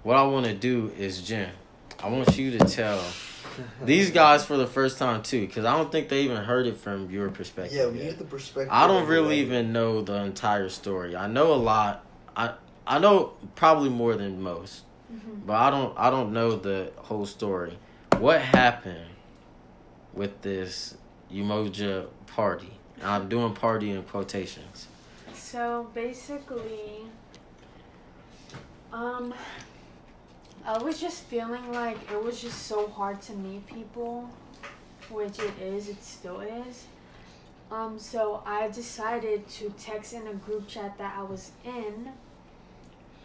What 0.03 0.17
I 0.17 0.23
want 0.23 0.45
to 0.45 0.53
do 0.53 0.91
is 0.97 1.21
Jen. 1.21 1.51
I 2.03 2.09
want 2.09 2.37
you 2.37 2.51
to 2.57 2.65
tell 2.65 3.03
these 3.83 4.11
guys 4.11 4.45
for 4.45 4.57
the 4.57 4.67
first 4.67 4.97
time 4.99 5.23
too, 5.23 5.41
because 5.47 5.65
I 5.65 5.75
don't 5.77 5.91
think 5.91 6.09
they 6.09 6.21
even 6.23 6.37
heard 6.37 6.67
it 6.67 6.77
from 6.77 7.09
your 7.09 7.29
perspective. 7.29 7.77
Yeah, 7.77 7.87
we 7.87 7.99
yet. 7.99 8.09
get 8.11 8.17
the 8.19 8.25
perspective. 8.25 8.69
I 8.71 8.85
don't 8.87 9.07
really 9.07 9.37
the- 9.43 9.45
even 9.47 9.73
know 9.73 10.01
the 10.01 10.15
entire 10.23 10.69
story. 10.69 11.15
I 11.15 11.27
know 11.27 11.53
a 11.53 11.55
lot. 11.55 12.05
I 12.35 12.53
I 12.87 12.99
know 12.99 13.33
probably 13.55 13.89
more 13.89 14.15
than 14.15 14.41
most, 14.43 14.83
Mhm. 15.11 15.45
but 15.47 15.55
I 15.55 15.69
don't 15.71 15.93
I 15.97 16.09
don't 16.09 16.33
know 16.33 16.55
the 16.55 16.91
whole 16.97 17.25
story. 17.25 17.77
What 18.19 18.41
happened 18.41 19.07
with 20.15 20.41
this 20.41 20.95
Umoja 21.31 22.07
party? 22.27 22.71
I'm 23.03 23.27
doing 23.29 23.53
party 23.53 23.91
in 23.91 24.03
quotations. 24.03 24.87
So 25.33 25.89
basically, 25.93 27.03
um, 28.91 29.33
I 30.65 30.77
was 30.77 30.99
just 30.99 31.23
feeling 31.23 31.71
like 31.71 31.97
it 32.11 32.23
was 32.23 32.41
just 32.41 32.63
so 32.63 32.87
hard 32.87 33.21
to 33.23 33.33
meet 33.33 33.67
people, 33.67 34.29
which 35.09 35.39
it 35.39 35.53
is, 35.61 35.89
it 35.89 36.03
still 36.03 36.39
is. 36.39 36.85
Um, 37.71 37.99
so 37.99 38.41
I 38.45 38.69
decided 38.69 39.47
to 39.49 39.69
text 39.77 40.13
in 40.13 40.27
a 40.27 40.33
group 40.33 40.67
chat 40.67 40.97
that 40.97 41.15
I 41.17 41.23
was 41.23 41.51
in 41.63 42.11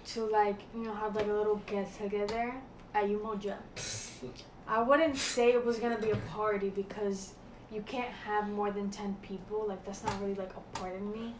to 0.06 0.24
like, 0.24 0.60
you 0.74 0.84
know, 0.84 0.94
have 0.94 1.14
like 1.14 1.26
a 1.26 1.32
little 1.32 1.62
get 1.66 1.96
together 1.96 2.54
at 2.94 3.04
Umoja. 3.04 3.56
I 4.70 4.80
wouldn't 4.80 5.16
say 5.16 5.52
it 5.52 5.66
was 5.66 5.78
gonna 5.80 5.98
be 5.98 6.10
a 6.10 6.16
party 6.16 6.70
because 6.70 7.34
you 7.72 7.82
can't 7.82 8.10
have 8.10 8.48
more 8.48 8.70
than 8.70 8.88
10 8.88 9.16
people. 9.20 9.66
Like, 9.66 9.84
that's 9.84 10.04
not 10.04 10.20
really 10.20 10.34
like 10.34 10.52
a 10.56 10.78
part 10.78 10.94
of 10.94 11.02
me. 11.02 11.34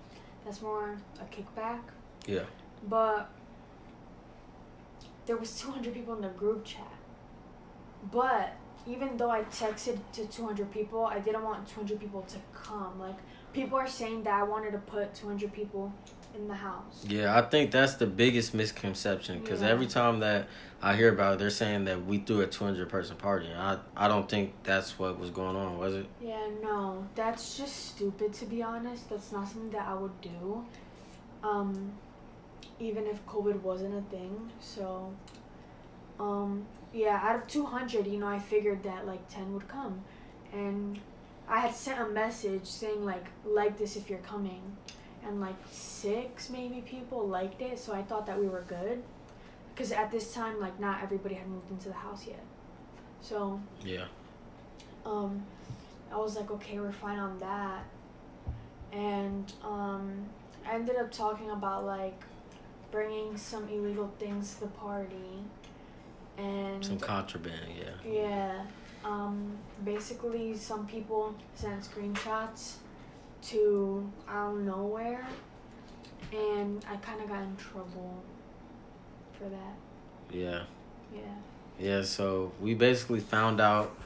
That's 0.44 0.60
more 0.60 0.96
a 1.20 1.24
kickback. 1.34 1.80
Yeah. 2.26 2.42
But 2.88 3.30
there 5.26 5.36
was 5.36 5.58
200 5.60 5.94
people 5.94 6.14
in 6.14 6.22
the 6.22 6.28
group 6.28 6.64
chat. 6.64 6.92
But 8.10 8.54
even 8.84 9.16
though 9.16 9.30
I 9.30 9.42
texted 9.42 9.98
to 10.14 10.26
200 10.26 10.72
people, 10.72 11.04
I 11.04 11.20
didn't 11.20 11.44
want 11.44 11.68
200 11.68 12.00
people 12.00 12.22
to 12.22 12.36
come. 12.52 12.98
Like, 12.98 13.16
people 13.52 13.78
are 13.78 13.86
saying 13.86 14.24
that 14.24 14.34
I 14.34 14.42
wanted 14.42 14.72
to 14.72 14.78
put 14.78 15.14
200 15.14 15.52
people 15.52 15.92
in 16.34 16.48
the 16.48 16.54
house. 16.54 17.04
Yeah, 17.08 17.36
I 17.36 17.42
think 17.42 17.70
that's 17.70 17.94
the 17.94 18.06
biggest 18.06 18.54
misconception 18.54 19.40
because 19.40 19.62
Yeah. 19.62 19.68
every 19.68 19.86
time 19.86 20.20
that 20.20 20.46
I 20.82 20.96
hear 20.96 21.12
about 21.12 21.34
it, 21.34 21.38
they're 21.38 21.50
saying 21.50 21.84
that 21.84 22.04
we 22.06 22.18
threw 22.18 22.40
a 22.40 22.46
200 22.46 22.88
person 22.88 23.16
party. 23.16 23.48
I 23.54 23.78
I 23.96 24.08
don't 24.08 24.28
think 24.28 24.54
that's 24.62 24.98
what 24.98 25.18
was 25.18 25.30
going 25.30 25.56
on, 25.56 25.78
was 25.78 25.94
it? 25.94 26.06
Yeah, 26.20 26.48
no, 26.62 27.06
that's 27.14 27.56
just 27.56 27.76
stupid 27.90 28.32
to 28.34 28.46
be 28.46 28.62
honest. 28.62 29.08
That's 29.10 29.32
not 29.32 29.48
something 29.48 29.70
that 29.70 29.86
I 29.88 29.94
would 29.94 30.20
do. 30.20 30.64
Um, 31.42 31.92
even 32.78 33.06
if 33.06 33.24
COVID 33.26 33.60
wasn't 33.62 33.94
a 33.94 34.02
thing. 34.10 34.50
So, 34.60 35.12
um, 36.18 36.66
yeah, 36.92 37.20
out 37.22 37.36
of 37.36 37.46
200, 37.46 38.06
you 38.06 38.18
know, 38.18 38.26
I 38.26 38.38
figured 38.38 38.82
that 38.84 39.06
like 39.06 39.28
10 39.28 39.52
would 39.52 39.68
come. 39.68 40.02
And 40.52 40.98
I 41.48 41.60
had 41.60 41.74
sent 41.74 42.00
a 42.00 42.06
message 42.08 42.64
saying, 42.64 43.04
like, 43.04 43.26
like 43.44 43.76
this 43.76 43.96
if 43.96 44.08
you're 44.08 44.18
coming. 44.20 44.60
And 45.26 45.40
like 45.40 45.56
six 45.70 46.50
maybe 46.50 46.80
people 46.80 47.26
liked 47.26 47.61
it. 47.62 47.78
So 47.78 47.92
I 47.92 48.02
thought 48.02 48.26
that 48.26 48.38
we 48.38 48.48
were 48.48 48.64
good. 48.66 49.02
Because 49.74 49.92
at 49.92 50.11
this 50.11 50.35
time, 50.35 50.61
like, 50.61 50.78
not 50.78 51.02
everybody 51.02 51.37
had 51.37 51.48
moved 51.48 51.70
into 51.70 51.88
the 51.88 51.94
house 51.94 52.26
yet. 52.26 52.42
So, 53.22 53.61
Yeah. 53.83 54.04
um, 55.06 55.42
I 56.12 56.16
was 56.16 56.37
like, 56.37 56.50
okay, 56.50 56.78
we're 56.78 56.92
fine 56.92 57.18
on 57.18 57.38
that. 57.38 57.85
And 58.92 59.50
um, 59.64 60.26
I 60.66 60.74
ended 60.74 60.96
up 60.96 61.11
talking 61.11 61.50
about 61.50 61.87
like 61.87 62.20
bringing 62.90 63.37
some 63.37 63.68
illegal 63.68 64.12
things 64.18 64.54
to 64.54 64.61
the 64.62 64.66
party, 64.66 65.44
and 66.37 66.85
Some 66.85 66.98
contraband, 66.98 67.70
yeah. 67.78 68.11
yeah, 68.12 68.64
um, 69.04 69.56
basically 69.85 70.56
some 70.56 70.87
people 70.87 71.35
sent 71.54 71.83
screenshots 71.83 72.74
to 73.42 74.11
I 74.29 74.35
don't 74.44 74.64
know 74.66 74.85
where, 74.87 75.26
and 76.33 76.85
I 76.90 76.96
kind 76.96 77.20
of 77.20 77.29
got 77.29 77.42
in 77.42 77.57
trouble 77.57 78.22
for 79.38 79.44
that. 79.48 79.74
Yeah. 80.33 80.62
Yeah. 81.14 81.20
Yeah, 81.79 82.03
so 82.03 82.53
we 82.61 82.74
basically 82.74 83.20
found 83.20 83.59
out 83.61 83.96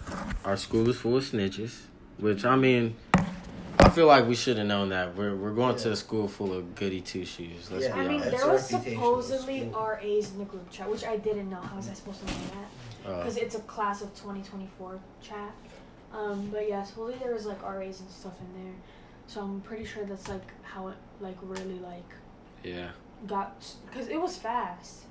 our 0.45 0.57
school 0.57 0.89
is 0.89 0.97
full 0.97 1.17
of 1.17 1.25
snitches, 1.25 1.77
which 2.19 2.45
I 2.45 2.55
mean, 2.55 2.95
I 3.81 3.89
feel 3.91 4.07
like 4.07 4.29
we 4.29 4.37
should 4.37 4.59
have 4.59 4.67
known 4.69 4.91
that. 4.91 5.17
We're 5.17 5.35
we're 5.35 5.51
going 5.53 5.77
to 5.77 5.91
a 5.91 5.97
school 5.97 6.29
full 6.29 6.53
of 6.53 6.77
goody 6.77 7.01
two 7.01 7.25
shoes. 7.25 7.71
Let's 7.73 7.87
Yeah. 7.87 7.95
be 7.95 8.01
I 8.01 8.03
mean, 8.05 8.11
honest. 8.21 8.31
That's 8.31 8.43
there 8.45 8.53
was 8.53 8.73
reputation 8.73 9.03
of 9.03 9.17
the 9.17 9.23
supposedly. 9.39 9.73
RAs 9.75 10.31
in 10.33 10.39
the 10.39 10.45
group 10.45 10.71
chat, 10.71 10.89
which 10.89 11.05
I 11.05 11.17
didn't 11.17 11.51
know. 11.51 11.57
How 11.61 11.77
was 11.77 11.89
I 11.89 11.95
supposed 11.95 12.21
to 12.21 12.27
know 12.27 12.33
that? 12.55 13.11
Uh, 13.11 13.17
Because 13.19 13.37
it's 13.37 13.55
a 13.57 13.61
class 13.61 14.03
of 14.03 14.09
2024 14.15 14.99
chat. 15.21 15.53
Um, 16.13 16.49
but 16.53 16.69
yeah, 16.69 16.85
supposedly 16.85 17.19
there 17.25 17.35
was 17.35 17.45
like 17.45 17.61
RAs 17.63 17.99
and 18.01 18.09
stuff 18.09 18.35
in 18.41 18.63
there. 18.65 18.73
So 19.27 19.41
I'm 19.41 19.61
pretty 19.61 19.85
sure 19.85 20.05
that's 20.05 20.29
like 20.29 20.43
how 20.63 20.89
it 20.89 20.97
like 21.21 21.37
really 21.43 21.79
like 21.79 22.11
yeah, 22.63 22.91
got 23.27 23.65
because 23.87 24.09
it 24.09 24.21
was 24.21 24.37
fast. 24.37 25.05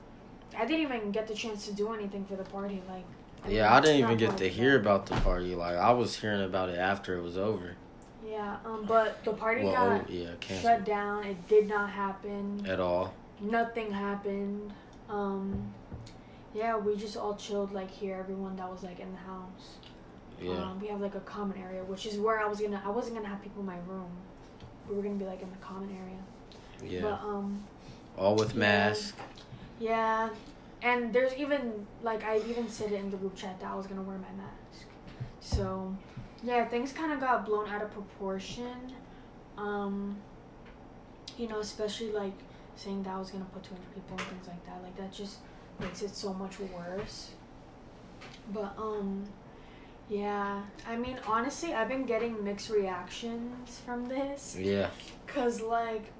I 0.57 0.65
didn't 0.65 0.81
even 0.81 1.11
get 1.11 1.27
the 1.27 1.33
chance 1.33 1.65
to 1.65 1.73
do 1.73 1.93
anything 1.93 2.25
for 2.25 2.35
the 2.35 2.43
party. 2.43 2.81
Like, 2.87 3.05
mean, 3.47 3.55
yeah. 3.55 3.73
I 3.73 3.81
didn't 3.81 3.99
even 3.99 4.17
get 4.17 4.37
to 4.37 4.47
hear 4.47 4.79
about 4.79 5.05
the 5.05 5.15
party. 5.21 5.55
Like 5.55 5.75
I 5.75 5.91
was 5.91 6.15
hearing 6.15 6.43
about 6.43 6.69
it 6.69 6.77
after 6.77 7.17
it 7.17 7.21
was 7.21 7.37
over. 7.37 7.75
Yeah, 8.27 8.57
um, 8.65 8.85
but 8.87 9.23
the 9.25 9.33
party 9.33 9.63
Well, 9.63 9.73
got 9.73 10.01
oh, 10.01 10.11
yeah, 10.11 10.59
shut 10.61 10.85
down. 10.85 11.25
It 11.25 11.47
did 11.47 11.67
not 11.67 11.89
happen. 11.89 12.65
at 12.67 12.79
all. 12.79 13.13
Nothing 13.41 13.91
happened. 13.91 14.73
Um, 15.09 15.73
yeah, 16.53 16.77
we 16.77 16.95
just 16.95 17.17
all 17.17 17.35
chilled 17.35 17.73
like 17.73 17.91
here. 17.91 18.17
Everyone 18.17 18.55
that 18.55 18.69
was 18.71 18.83
like 18.83 18.99
in 18.99 19.11
the 19.11 19.17
house. 19.17 19.77
Yeah, 20.41 20.51
Um, 20.63 20.79
we 20.81 20.87
have 20.87 20.99
like 21.01 21.15
a 21.15 21.19
common 21.21 21.57
area, 21.57 21.83
which 21.83 22.05
is 22.05 22.17
where 22.17 22.39
I 22.39 22.45
was 22.47 22.59
gonna. 22.59 22.81
I 22.85 22.89
wasn't 22.89 23.15
gonna 23.15 23.27
have 23.29 23.41
people 23.41 23.61
in 23.61 23.65
my 23.67 23.77
room. 23.87 24.09
We 24.89 24.95
were 24.95 25.01
gonna 25.01 25.15
be 25.15 25.25
like 25.25 25.41
in 25.41 25.49
the 25.49 25.57
common 25.57 25.89
area. 25.95 26.91
yeah. 26.91 27.01
But 27.01 27.25
um, 27.27 27.63
All 28.17 28.35
with 28.35 28.53
yeah. 28.53 28.59
masks. 28.59 29.13
yeah, 29.79 30.29
and 30.81 31.13
there's 31.13 31.33
even 31.35 31.87
like 32.01 32.23
I 32.23 32.39
even 32.49 32.67
said 32.67 32.91
it 32.91 32.99
in 32.99 33.09
the 33.09 33.17
group 33.17 33.35
chat 33.35 33.59
that 33.61 33.71
I 33.71 33.75
was 33.75 33.87
gonna 33.87 34.01
wear 34.01 34.17
my 34.17 34.31
mask. 34.43 34.87
So, 35.39 35.95
yeah, 36.43 36.65
things 36.65 36.91
kind 36.91 37.11
of 37.13 37.19
got 37.19 37.45
blown 37.45 37.67
out 37.69 37.81
of 37.81 37.91
proportion. 37.93 38.93
Um, 39.57 40.17
you 41.37 41.47
know, 41.47 41.59
especially 41.59 42.11
like 42.11 42.33
saying 42.75 43.03
that 43.03 43.13
I 43.13 43.19
was 43.19 43.29
gonna 43.29 43.45
put 43.53 43.63
200 43.63 43.93
people 43.93 44.17
and 44.17 44.27
things 44.27 44.47
like 44.47 44.65
that. 44.65 44.81
Like 44.83 44.95
that 44.97 45.13
just 45.13 45.37
makes 45.79 46.01
it 46.01 46.15
so 46.15 46.33
much 46.33 46.59
worse. 46.59 47.31
But 48.53 48.73
um, 48.77 49.23
yeah, 50.09 50.61
I 50.87 50.95
mean 50.95 51.19
honestly, 51.27 51.73
I've 51.73 51.87
been 51.89 52.05
getting 52.05 52.43
mixed 52.43 52.69
reactions 52.69 53.79
from 53.85 54.05
this. 54.05 54.57
Yeah, 54.59 54.89
Cause 55.27 55.61
like, 55.61 56.11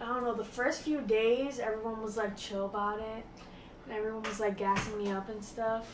I 0.00 0.06
don't 0.06 0.24
know, 0.24 0.34
the 0.34 0.44
first 0.44 0.82
few 0.82 1.00
days 1.00 1.58
everyone 1.58 2.02
was 2.02 2.16
like 2.16 2.36
chill 2.36 2.66
about 2.66 3.00
it, 3.00 3.24
and 3.84 3.96
everyone 3.96 4.22
was 4.22 4.40
like 4.40 4.56
gassing 4.56 4.98
me 4.98 5.10
up 5.10 5.28
and 5.28 5.44
stuff. 5.44 5.86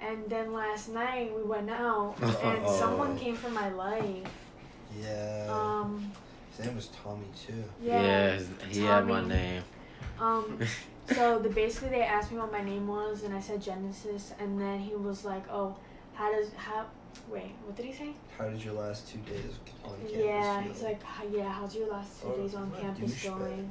And 0.00 0.28
then 0.28 0.52
last 0.52 0.88
night 0.88 1.34
we 1.34 1.42
went 1.42 1.70
out, 1.70 2.16
and 2.42 2.68
someone 2.68 3.16
came 3.16 3.36
for 3.36 3.50
my 3.50 3.70
life. 3.70 4.28
Yeah. 5.00 5.46
Um, 5.48 6.12
His 6.56 6.66
name 6.66 6.76
was 6.76 6.88
Tommy 6.88 7.26
too. 7.46 7.64
yeah. 7.82 8.38
yeah. 8.38 8.40
he 8.68 8.80
had 8.80 9.06
my 9.06 9.26
name. 9.26 9.62
Um, 10.20 10.60
so 11.12 11.38
the 11.38 11.48
basically 11.48 11.90
they 11.90 12.02
asked 12.02 12.30
me 12.32 12.38
what 12.38 12.52
my 12.52 12.62
name 12.62 12.86
was, 12.86 13.22
and 13.22 13.34
I 13.34 13.40
said 13.40 13.62
Genesis, 13.62 14.32
and 14.38 14.60
then 14.60 14.78
he 14.80 14.94
was 14.94 15.24
like, 15.24 15.44
"Oh, 15.50 15.76
how 16.14 16.32
does 16.32 16.50
how?" 16.56 16.86
Wait, 17.30 17.52
what 17.64 17.76
did 17.76 17.86
he 17.86 17.92
say? 17.92 18.10
How 18.36 18.48
did 18.48 18.62
your 18.64 18.74
last 18.74 19.08
two 19.08 19.18
days 19.20 19.54
on 19.84 19.92
campus 19.96 20.12
Yeah, 20.12 20.62
feel? 20.62 20.72
he's 20.72 20.82
like, 20.82 21.00
yeah, 21.32 21.48
how's 21.48 21.74
your 21.76 21.88
last 21.88 22.20
two 22.20 22.28
Oh, 22.28 22.36
days 22.36 22.54
on 22.54 22.70
campus 22.72 23.22
going? 23.24 23.70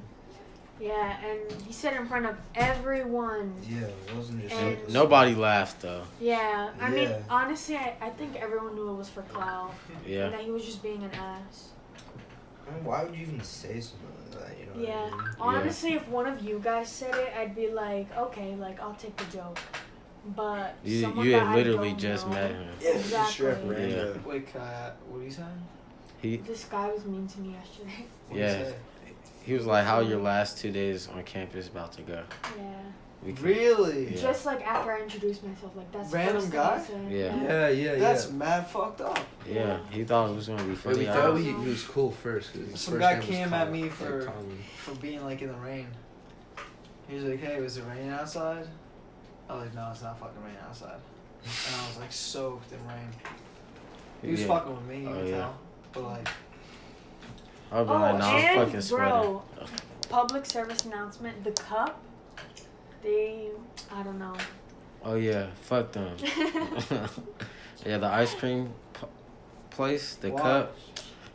Yeah, 0.80 1.18
and 1.24 1.62
he 1.62 1.72
said 1.74 1.94
in 1.96 2.08
front 2.08 2.26
of 2.26 2.36
everyone. 2.56 3.54
Yeah, 3.70 3.82
it 3.88 4.16
wasn't 4.16 4.42
just. 4.42 4.56
And- 4.56 4.94
Nobody 4.94 5.36
laughed 5.36 5.82
though. 5.82 6.04
Yeah, 6.20 6.72
I 6.82 6.90
mean, 6.90 7.10
honestly, 7.30 7.76
I, 7.76 7.96
I 8.02 8.10
think 8.10 8.36
everyone 8.38 8.74
knew 8.76 8.90
it 8.90 8.96
was 8.96 9.10
for 9.10 9.22
clout, 9.24 9.72
Yeah. 10.08 10.26
and 10.26 10.34
that 10.34 10.42
he 10.42 10.50
was 10.52 10.66
just 10.66 10.82
being 10.82 11.04
an 11.04 11.12
ass. 11.14 11.70
Why 12.84 13.04
would 13.04 13.14
you 13.16 13.24
even 13.24 13.42
say 13.44 13.80
something 13.82 14.08
like 14.32 14.42
that? 14.42 14.58
You 14.60 14.66
know 14.84 14.88
Yeah, 14.88 15.04
what 15.04 15.14
I 15.14 15.18
mean? 15.18 15.36
honestly, 15.40 15.94
if 15.94 16.08
one 16.08 16.26
of 16.26 16.42
you 16.42 16.60
guys 16.64 16.90
said 16.90 17.14
it, 17.14 17.34
I'd 17.38 17.56
be 17.56 17.70
like, 17.70 18.08
okay, 18.18 18.56
like 18.56 18.80
I'll 18.82 18.96
take 18.96 19.16
the 19.18 19.26
joke. 19.38 19.60
But 20.26 20.76
You 20.86 21.02
someone 21.02 21.26
you 21.26 21.32
that 21.34 21.40
had 21.40 21.48
I 21.48 21.56
literally 21.56 21.90
don't 21.90 22.00
just 22.00 22.28
know, 22.28 22.34
met 22.34 22.52
him. 22.52 22.68
Yeah, 22.82 22.90
it's 22.92 23.10
just 23.12 23.32
straight 23.34 23.52
up 23.52 23.58
Exactly. 23.64 23.76
random. 23.94 24.24
Wait, 24.26 24.56
uh, 24.56 24.92
what 25.10 25.20
are 25.20 25.24
you 25.24 25.32
saying? 25.32 25.48
He 26.22 26.38
This 26.38 26.64
guy 26.66 26.88
was 26.92 27.04
mean 27.06 27.28
to 27.28 27.40
me 27.42 27.54
yesterday. 27.54 28.06
What'd 28.30 28.44
Yeah. 28.44 28.72
He 29.46 29.54
was 29.54 29.66
like, 29.66 29.84
"How 29.86 30.00
your 30.00 30.20
last 30.22 30.58
two 30.60 30.72
days 30.72 31.10
on 31.10 31.22
campus 31.24 31.68
about 31.68 31.92
to 31.94 32.02
go?" 32.04 32.24
Yeah. 32.58 32.64
We 33.26 33.32
Really? 33.34 34.10
Yeah. 34.16 34.22
Just 34.22 34.46
like 34.46 34.66
after 34.66 34.92
I 34.94 35.02
introduced 35.02 35.44
myself, 35.44 35.76
like 35.76 35.92
that's 35.92 36.10
the 36.12 36.18
Random 36.18 36.36
first 36.42 36.52
guy? 36.54 36.76
I 36.76 36.80
said. 36.82 37.12
Yeah. 37.12 37.44
Yeah, 37.44 37.68
yeah, 37.70 37.96
That's 37.96 38.28
yeah. 38.28 38.34
mad 38.34 38.68
fucked 38.68 39.02
up. 39.02 39.20
Yeah, 39.50 39.80
he 39.92 40.04
thought 40.06 40.30
it 40.30 40.36
was 40.36 40.48
gonna 40.48 40.64
be 40.64 40.70
Wait, 40.70 40.78
funny. 40.78 41.00
we 41.00 41.06
thought 41.06 41.36
he, 41.36 41.44
he 41.52 41.54
was 41.54 41.84
cool 41.84 42.12
first. 42.12 42.52
his 42.52 42.80
Some 42.80 42.94
first 42.94 43.00
guy 43.02 43.10
name 43.12 43.20
was 43.20 43.28
came 43.28 43.54
at 43.54 43.72
me 43.72 43.90
for- 43.90 44.26
Tommy. 44.26 44.56
For 44.78 44.96
being 44.96 45.24
like 45.26 45.42
in 45.42 45.50
the 45.50 45.56
rain. 45.56 45.88
He 47.10 47.16
was 47.16 47.26
like, 47.26 47.40
hey, 47.42 47.60
was 47.60 47.76
it 47.78 47.84
raining 47.90 48.10
outside? 48.10 48.66
I 49.50 49.56
was 49.56 49.64
like, 49.66 49.74
no, 49.76 49.90
it's 49.92 50.02
not 50.02 50.20
fucking 50.20 50.42
raining 50.44 50.58
outside. 50.68 51.00
And 51.44 51.76
I 51.76 51.88
was 51.88 51.98
like 52.00 52.12
soaked 52.32 52.72
in 52.72 52.80
rain. 52.88 53.10
He 54.22 54.32
was 54.32 54.42
Yeah. 54.42 54.48
fucking 54.48 54.76
with 54.76 54.86
me, 54.86 55.02
you 55.02 55.10
Oh, 55.10 55.14
can 55.14 55.28
yeah. 55.28 55.38
tell. 55.38 55.56
But 55.94 56.04
like, 56.04 56.28
I'll 57.72 57.86
be 57.86 57.92
Oh, 57.92 57.94
like, 57.96 58.18
"Nah, 58.20 58.30
I'm 58.30 58.36
and 58.46 58.66
fucking 58.66 58.82
sweating." 58.82 59.10
bro, 59.10 59.44
public 60.10 60.46
service 60.46 60.86
announcement: 60.86 61.44
the 61.44 61.52
cup. 61.52 62.00
They, 63.02 63.50
I 63.92 64.02
don't 64.04 64.18
know. 64.20 64.34
Oh 65.04 65.16
yeah, 65.16 65.48
fuck 65.62 65.92
them. 65.92 66.16
yeah, 67.86 67.98
the 67.98 68.08
ice 68.08 68.34
cream 68.36 68.74
p- 68.94 69.08
place, 69.72 70.16
the 70.16 70.32
Why? 70.32 70.42
cup, 70.42 70.78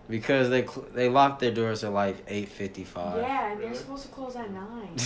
because 0.09 0.49
they 0.49 0.63
cl- 0.67 0.87
they 0.95 1.09
locked 1.11 1.41
their 1.41 1.51
doors 1.53 1.85
at 1.85 1.93
like 1.93 2.17
eight 2.29 2.49
fifty 2.49 2.85
five. 2.85 3.19
yeah, 3.21 3.51
and 3.53 3.61
they're 3.61 3.67
Really? 3.69 3.79
supposed 3.79 4.03
to 4.05 4.09
close 4.09 4.35
at 4.37 4.51
nine. 4.51 4.97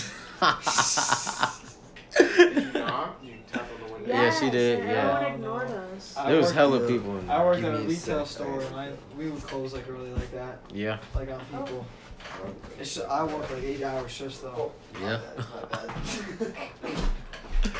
Did 2.18 2.57
you 2.57 2.72
knock? 2.72 3.18
You 3.25 3.35
tap 3.51 3.66
on 3.75 3.87
the 3.88 3.92
window. 3.94 4.09
Yeah, 4.12 4.31
she 4.31 4.44
Yes, 4.46 4.53
did, 4.53 4.79
and 4.81 4.88
yeah. 4.88 5.11
Everyone 5.12 5.35
ignored 5.35 5.70
us. 5.70 6.14
I 6.16 6.29
there 6.29 6.37
was 6.37 6.46
worked- 6.46 6.57
hella 6.57 6.81
yeah. 6.81 6.87
people 6.88 7.18
in 7.18 7.31
I 7.31 7.37
there. 7.38 7.46
worked 7.46 7.61
Give 7.61 7.68
at 7.68 7.75
a 7.75 7.79
me 7.79 7.85
a 7.85 7.88
retail 7.88 8.27
sec, 8.27 8.42
store 8.46 8.61
I- 8.61 8.64
and 8.64 8.77
I 8.77 8.92
we 9.16 9.31
would 9.31 9.42
close 9.42 9.72
like 9.72 9.88
early 9.88 10.11
like 10.12 10.31
that, 10.33 10.59
Yeah, 10.72 10.98
like 11.14 11.31
on 11.31 11.40
oh. 11.55 11.59
people. 11.64 11.87
It's 12.79 12.94
just, 12.94 13.07
I 13.09 13.25
work 13.25 13.51
like 13.51 13.62
eight 13.64 13.83
hour 13.83 14.09
shifts 14.09 14.38
though. 14.38 14.72
yeah. 15.01 15.20
It's 15.37 15.48
not 15.51 15.70
bad. 15.70 15.90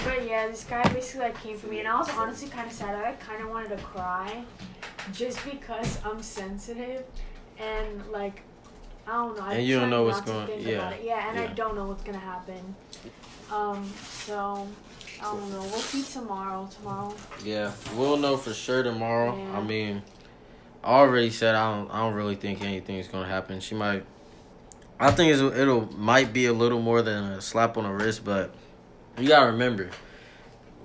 But 0.05 0.27
yeah, 0.29 0.47
this 0.47 0.65
guy 0.65 0.83
basically 0.93 1.23
like 1.27 1.43
came 1.43 1.57
for 1.57 1.67
me, 1.67 1.81
and 1.81 1.89
I 1.89 1.99
was 1.99 2.09
honestly 2.11 2.49
kind 2.49 2.67
of 2.69 2.73
sad. 2.73 2.95
I 2.95 3.13
kind 3.15 3.43
of 3.43 3.51
wanted 3.51 3.77
to 3.77 3.83
cry, 3.83 4.45
just 5.13 5.45
because 5.45 5.99
I'm 6.05 6.23
sensitive, 6.23 7.05
and 7.59 8.05
like 8.13 8.43
I 9.09 9.13
don't 9.13 9.37
know. 9.37 9.43
I 9.45 9.55
And 9.55 9.67
you 9.67 9.75
don't 9.81 9.89
try 9.89 9.91
know 9.91 10.05
not 10.05 10.07
what's 10.15 10.21
to 10.21 10.27
going- 10.33 10.47
think 10.47 10.67
yeah, 10.67 10.73
about 10.75 10.93
it. 10.93 11.01
Yeah, 11.05 11.29
and 11.31 11.39
I 11.39 11.43
yeah. 11.45 11.55
don't 11.55 11.75
know 11.75 11.87
what's 11.87 12.05
gonna 12.05 12.19
happen. 12.19 12.77
Um, 13.53 13.89
so 14.25 14.67
I 15.21 15.25
don't 15.25 15.51
know. 15.51 15.61
We'll 15.61 15.69
see 15.81 16.03
tomorrow. 16.03 16.69
Tomorrow. 16.79 17.15
Yeah, 17.45 17.73
we'll 17.97 18.17
know 18.17 18.37
for 18.37 18.55
sure 18.55 18.83
tomorrow. 18.83 19.37
Yeah. 19.37 19.59
I 19.59 19.63
mean, 19.63 20.03
I 20.83 20.93
already 20.95 21.31
said 21.31 21.55
I 21.55 21.75
don't. 21.77 21.91
I 21.91 21.99
don't 21.99 22.15
really 22.15 22.37
think 22.37 22.63
anything's 22.63 23.09
gonna 23.09 23.29
happen. 23.29 23.61
She 23.61 23.75
might. 23.75 24.05
I 24.99 25.11
think 25.11 25.33
it'll 25.33 25.93
might 25.97 26.33
be 26.33 26.47
a 26.47 26.53
little 26.53 26.81
more 26.81 27.03
than 27.03 27.25
a 27.25 27.41
slap 27.41 27.77
on 27.77 27.85
the 27.85 27.91
wrist, 27.91 28.25
but 28.25 28.55
you 29.19 29.29
gotta 29.29 29.51
remember, 29.53 29.91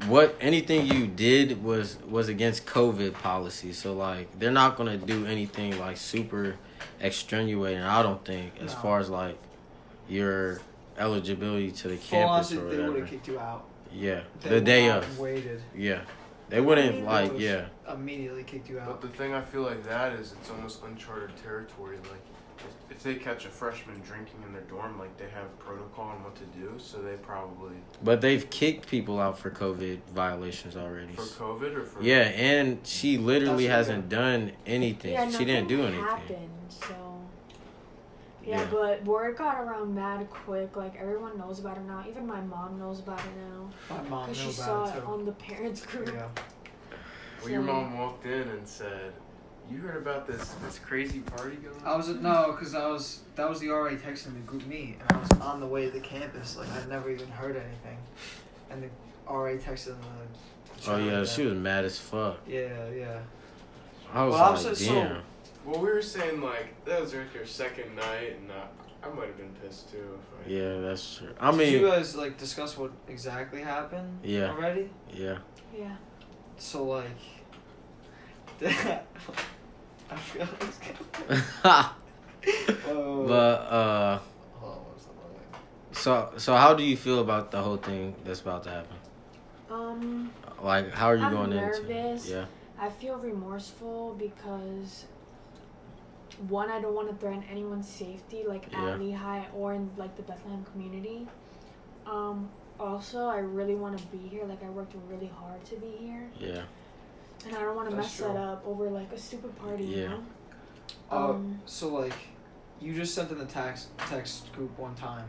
what 0.07 0.35
anything 0.41 0.87
you 0.87 1.07
did 1.07 1.63
was 1.63 1.97
was 2.09 2.27
against 2.27 2.65
COVID 2.65 3.13
policy. 3.13 3.73
So 3.73 3.93
like, 3.93 4.39
they're 4.39 4.51
not 4.51 4.75
gonna 4.75 4.97
do 4.97 5.25
anything 5.25 5.79
like 5.79 5.97
super 5.97 6.55
extenuating. 6.99 7.81
I 7.83 8.01
don't 8.03 8.23
think 8.25 8.53
as 8.59 8.73
No. 8.73 8.79
far 8.79 8.99
as 8.99 9.09
like 9.09 9.37
your 10.09 10.61
eligibility 10.97 11.71
to 11.71 11.87
the 11.89 11.97
Full 11.97 12.19
campus 12.19 12.29
honesty, 12.51 12.57
or 12.57 12.59
they 12.61 12.65
would 12.77 12.77
whatever. 12.87 12.99
have 12.99 13.09
kicked 13.09 13.27
you 13.27 13.39
out. 13.39 13.65
Yeah, 13.93 14.21
They 14.41 14.49
the 14.49 14.61
day 14.61 14.87
not 14.87 15.03
of. 15.03 15.19
Waited. 15.19 15.61
Yeah, 15.75 16.01
they 16.49 16.61
wouldn't 16.61 16.95
mean, 16.97 17.05
like. 17.05 17.31
those- 17.31 17.41
Yeah. 17.41 17.65
Immediately 17.91 18.43
kicked 18.43 18.69
you 18.69 18.79
out. 18.79 18.87
But 18.87 19.01
the 19.01 19.07
thing 19.17 19.33
I 19.33 19.41
feel 19.41 19.61
like 19.61 19.83
that 19.85 20.11
is 20.13 20.33
it's 20.33 20.49
almost 20.49 20.83
uncharted 20.83 21.31
territory. 21.41 21.95
Like 22.09 22.19
if, 22.59 22.97
if 22.97 23.03
they 23.03 23.15
catch 23.15 23.45
a 23.45 23.49
freshman 23.49 24.01
drinking 24.01 24.43
in 24.45 24.51
their 24.51 24.63
dorm, 24.63 24.99
like 24.99 25.15
they 25.17 25.29
have 25.29 25.57
protocol 25.57 26.05
on 26.07 26.21
what 26.23 26.35
to 26.35 26.43
do, 26.59 26.73
so 26.77 27.01
they 27.01 27.13
probably 27.15 27.75
But 28.03 28.19
they've 28.19 28.47
kicked 28.49 28.89
people 28.89 29.21
out 29.21 29.39
for 29.39 29.49
COVID 29.51 29.99
violations 30.13 30.75
already. 30.75 31.13
for 31.13 31.21
COVID 31.21 31.75
or 31.77 31.83
for 31.85 32.03
Yeah, 32.03 32.23
and 32.23 32.85
she 32.85 33.17
literally 33.17 33.67
hasn't 33.67 34.09
done 34.09 34.51
anything. 34.65 35.13
Yeah, 35.13 35.29
she 35.31 35.45
didn't 35.45 35.69
do 35.69 35.83
anything. 35.83 36.03
Happened, 36.03 36.49
so 36.67 36.93
Yeah, 38.47 38.61
Yeah. 38.61 38.67
but 38.71 39.03
word 39.03 39.35
got 39.37 39.59
around 39.59 39.93
mad 39.93 40.29
quick. 40.29 40.75
Like 40.77 40.95
everyone 40.97 41.37
knows 41.37 41.59
about 41.59 41.77
it 41.77 41.83
now. 41.83 42.03
Even 42.07 42.25
my 42.25 42.39
mom 42.41 42.79
knows 42.79 42.99
about 42.99 43.19
it 43.19 43.25
now 43.37 43.69
My 43.95 44.01
mom 44.09 44.29
because 44.29 44.41
she 44.41 44.51
saw 44.53 44.85
it 44.85 44.95
it 44.97 45.03
on 45.03 45.25
the 45.25 45.33
parents 45.33 45.85
group. 45.85 46.07
Yeah. 46.13 46.27
Well, 47.41 47.51
your 47.51 47.61
mom 47.61 47.97
walked 47.97 48.25
in 48.25 48.47
and 48.47 48.65
said, 48.67 49.11
"You 49.69 49.79
heard 49.79 49.97
about 49.97 50.27
this 50.27 50.55
this 50.65 50.79
crazy 50.79 51.19
party 51.19 51.57
going 51.57 51.75
on?" 51.75 51.85
I 51.85 51.95
was 51.97 52.07
no, 52.07 52.53
cause 52.57 52.73
I 52.73 52.87
was 52.87 53.19
that 53.35 53.49
was 53.49 53.59
the 53.59 53.67
RA 53.69 53.91
texting 53.91 54.33
the 54.33 54.39
group 54.45 54.65
meet, 54.65 54.97
and 55.01 55.11
I 55.11 55.17
was 55.21 55.31
on 55.41 55.59
the 55.59 55.67
way 55.67 55.85
to 55.85 55.91
the 55.91 55.99
campus. 55.99 56.55
Like 56.57 56.69
I 56.71 56.85
never 56.87 57.11
even 57.11 57.27
heard 57.27 57.57
anything, 57.57 57.97
and 58.71 58.81
the 58.81 58.87
RA 59.29 59.51
texted 59.57 59.93
on 59.95 59.99
the. 60.01 60.89
Oh 60.91 60.97
yeah, 60.97 61.25
she 61.25 61.43
was 61.43 61.53
mad 61.55 61.83
as 61.85 61.99
fuck. 61.99 62.37
Yeah, 62.47 62.89
yeah. 62.89 63.19
I 64.13 64.23
was 64.23 64.33
Well, 64.35 64.43
I'm 64.43 64.53
like, 64.53 64.63
so- 64.63 64.73
so- 64.73 64.93
damn. 64.93 65.21
Well, 65.67 65.81
we 65.81 65.89
were 65.89 66.01
saying 66.01 66.39
like 66.39 66.85
that 66.85 67.01
was 67.01 67.13
like 67.13 67.33
your 67.33 67.45
second 67.45 67.93
night, 67.97 68.37
and 68.39 68.49
uh, 68.49 68.63
I 69.03 69.09
might 69.13 69.27
have 69.27 69.37
been 69.37 69.53
pissed 69.61 69.91
too. 69.91 70.17
If 70.17 70.47
I, 70.47 70.49
Yeah, 70.49 70.79
that's 70.79 71.17
true. 71.17 71.33
I 71.41 71.51
mean 71.51 71.59
Did 71.73 71.81
you 71.81 71.87
guys 71.87 72.15
like 72.15 72.37
discuss 72.37 72.77
what 72.77 72.91
exactly 73.09 73.61
happened? 73.61 74.19
Yeah. 74.23 74.51
Already. 74.51 74.89
yeah. 75.13 75.39
Yeah. 75.77 75.95
So 76.57 76.85
like. 76.85 77.05
I 80.09 80.15
feel 80.15 80.47
like. 81.61 81.85
Whoa. 82.85 83.25
but 83.27 83.33
uh, 83.35 84.19
Hold 84.53 84.71
on, 84.71 84.79
what's 84.85 85.03
the 85.03 85.11
other 85.11 85.91
so 85.91 86.31
so 86.37 86.55
how 86.55 86.73
do 86.73 86.81
you 86.83 86.95
feel 86.95 87.19
about 87.19 87.51
the 87.51 87.61
whole 87.61 87.75
thing 87.75 88.15
that's 88.23 88.39
about 88.39 88.63
to 88.63 88.69
happen? 88.69 88.95
Um, 89.69 90.31
Like, 90.61 90.91
how 90.93 91.07
are 91.07 91.17
you 91.17 91.25
I'm 91.25 91.33
going 91.33 91.49
nervous. 91.49 91.79
into? 91.79 91.91
it? 91.93 92.25
Yeah. 92.25 92.45
I 92.79 92.89
feel 92.89 93.17
remorseful 93.17 94.15
because 94.17 95.05
one, 96.49 96.69
I 96.69 96.79
don't 96.79 96.93
want 96.93 97.09
to 97.09 97.15
threaten 97.15 97.43
anyone's 97.49 97.87
safety, 97.87 98.43
like 98.47 98.71
Yeah. 98.71 98.91
at 98.93 98.99
Lehigh 98.99 99.45
or 99.55 99.73
in 99.73 99.89
like 99.97 100.15
the 100.15 100.21
Bethlehem 100.23 100.63
community. 100.71 101.27
Um, 102.05 102.49
also, 102.79 103.25
I 103.25 103.39
really 103.39 103.75
want 103.75 103.97
to 103.97 104.05
be 104.07 104.17
here. 104.29 104.45
Like 104.45 104.63
I 104.63 104.69
worked 104.69 104.93
really 105.09 105.27
hard 105.27 105.63
to 105.65 105.75
be 105.77 105.91
here, 105.99 106.29
Yeah. 106.39 106.63
and 107.45 107.55
I 107.55 107.61
don't 107.61 107.75
want 107.75 107.89
to 107.89 107.95
mess 107.95 108.17
true. 108.17 108.27
that 108.27 108.37
up 108.37 108.65
over 108.67 108.89
like 108.89 109.11
a 109.11 109.17
stupid 109.17 109.55
party. 109.57 109.83
Yeah. 109.85 109.97
You 109.97 110.09
know? 110.09 110.23
Uh, 111.11 111.29
Um, 111.31 111.59
so 111.65 111.89
like, 111.89 112.13
you 112.79 112.93
just 112.93 113.15
sent 113.15 113.31
in 113.31 113.39
the 113.39 113.45
text 113.45 113.89
text 113.97 114.51
group 114.53 114.77
one 114.77 114.93
time, 114.95 115.25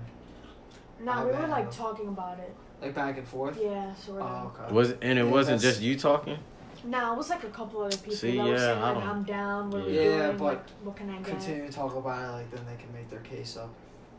no, 1.00 1.12
I 1.12 1.24
we 1.24 1.30
were 1.32 1.48
like 1.48 1.70
talking 1.70 2.08
about 2.08 2.38
it. 2.38 2.54
like 2.82 2.94
back 2.94 3.16
and 3.18 3.26
forth. 3.26 3.58
Yeah, 3.60 3.94
sort 3.94 4.20
of. 4.20 4.52
Oh, 4.56 4.62
okay. 4.64 4.72
Was 4.74 4.90
and 5.00 5.18
it 5.18 5.24
Yeah, 5.24 5.30
wasn't 5.30 5.60
that's- 5.60 5.76
just 5.76 5.80
you 5.82 5.98
talking? 5.98 6.38
No, 6.84 7.12
it 7.12 7.16
was 7.16 7.30
like 7.30 7.44
a 7.44 7.48
couple 7.50 7.82
other 7.82 7.96
people 7.96 8.14
See, 8.14 8.36
that 8.36 8.44
were 8.44 8.52
yeah, 8.52 8.58
saying 8.58 8.78
I 8.78 8.90
like 8.92 8.94
don't- 8.94 9.08
I'm 9.08 9.22
down. 9.24 9.70
What 9.70 9.82
are 9.82 9.84
we 9.86 9.96
Yeah. 9.96 10.02
Yeah, 10.02 10.26
doing? 10.26 10.36
but 10.38 10.44
like, 10.44 10.70
what 10.84 10.96
can 10.96 11.10
I 11.10 11.16
get? 11.16 11.24
Continue 11.24 11.66
to 11.66 11.72
talk 11.72 11.94
about 11.96 12.22
it, 12.28 12.32
like 12.32 12.50
then 12.50 12.64
they 12.66 12.80
can 12.82 12.92
make 12.92 13.08
their 13.10 13.20
case 13.20 13.56
up. 13.56 13.70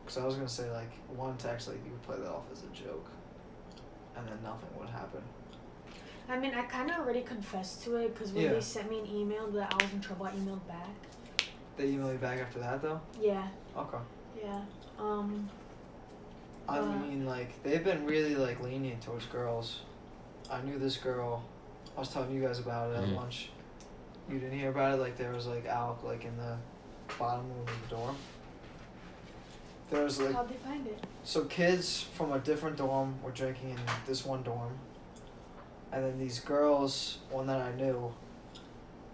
Cause 0.05 0.17
I 0.17 0.25
was 0.25 0.35
gonna 0.35 0.49
say 0.49 0.69
like 0.71 0.91
one 1.15 1.37
text, 1.37 1.67
like 1.67 1.77
you 1.85 1.91
would 1.91 2.01
play 2.01 2.17
that 2.17 2.29
off 2.29 2.43
as 2.51 2.63
a 2.63 2.67
joke, 2.67 3.09
and 4.15 4.27
then 4.27 4.37
nothing 4.43 4.69
would 4.79 4.89
happen. 4.89 5.21
I 6.27 6.37
mean, 6.37 6.53
I 6.53 6.63
kind 6.63 6.89
of 6.91 6.97
already 6.99 7.21
confessed 7.21 7.83
to 7.85 7.95
it 7.95 8.13
because 8.13 8.31
when 8.33 8.43
Yeah. 8.43 8.53
they 8.53 8.61
sent 8.61 8.89
me 8.89 8.99
an 8.99 9.07
email 9.07 9.47
that 9.51 9.71
I 9.73 9.83
was 9.83 9.93
in 9.93 10.01
trouble, 10.01 10.25
I 10.27 10.31
emailed 10.31 10.67
back. 10.67 10.89
They 11.77 11.87
email 11.89 12.11
you 12.11 12.17
back 12.19 12.39
after 12.39 12.59
that 12.59 12.81
though. 12.81 12.99
Yeah, 13.19 13.47
Okay. 13.77 13.97
yeah. 14.43 14.61
Um, 14.99 15.49
I 16.67 16.79
Uh, 16.79 16.85
mean, 16.97 17.25
like 17.25 17.61
they've 17.63 17.83
been 17.83 18.05
really 18.05 18.35
like 18.35 18.59
lenient 18.61 19.01
towards 19.01 19.25
girls. 19.27 19.81
I 20.51 20.61
knew 20.61 20.77
this 20.77 20.97
girl. 20.97 21.43
I 21.99 22.01
was 22.01 22.13
telling 22.13 22.31
you 22.33 22.41
guys 22.41 22.59
about 22.59 22.91
it 22.91 22.95
at 22.95 23.03
Mhm. 23.09 23.15
lunch. 23.17 23.49
You 24.29 24.39
didn't 24.39 24.57
hear 24.57 24.69
about 24.69 24.93
it. 24.93 25.01
Like 25.01 25.17
there 25.17 25.33
was 25.33 25.47
like 25.47 25.65
Alec 25.65 26.01
like 26.01 26.23
in 26.23 26.38
the 26.38 26.55
bottom 27.17 27.45
room 27.49 27.67
of 27.67 27.89
the 27.89 27.93
dorm. 27.93 28.15
There 29.89 30.05
was 30.05 30.17
like 30.17 30.33
how'd 30.33 30.47
they 30.47 30.55
find 30.55 30.88
it? 30.88 31.03
so 31.25 31.43
kids 31.43 32.01
from 32.01 32.31
a 32.31 32.39
different 32.39 32.77
dorm 32.77 33.21
were 33.21 33.31
drinking 33.31 33.71
in 33.71 33.79
this 34.07 34.25
one 34.25 34.43
dorm, 34.43 34.79
and 35.91 36.05
then 36.05 36.17
these 36.17 36.39
girls, 36.39 37.17
one 37.31 37.47
that 37.47 37.59
I 37.59 37.73
knew, 37.75 38.13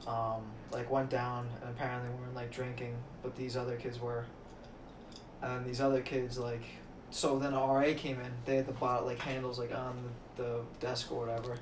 um, 0.06 0.44
like 0.70 0.88
went 0.92 1.10
down 1.10 1.50
and 1.62 1.72
apparently 1.72 2.12
weren't 2.20 2.36
like 2.36 2.52
drinking, 2.52 2.96
but 3.24 3.36
these 3.36 3.58
other 3.58 3.78
kids 3.78 4.00
were. 4.00 4.26
And 5.42 5.52
then 5.54 5.64
these 5.64 5.82
other 5.82 6.02
kids 6.02 6.38
like, 6.38 6.62
so 7.10 7.40
then 7.40 7.56
RA 7.56 7.96
came 7.96 8.20
in. 8.20 8.32
They 8.46 8.58
had 8.58 8.68
the 8.68 8.74
bot 8.74 9.08
like 9.08 9.18
handles 9.18 9.58
like 9.58 9.74
on 9.74 10.04
the, 10.36 10.44
the 10.44 10.60
desk 10.80 11.12
or 11.12 11.26
whatever. 11.26 11.58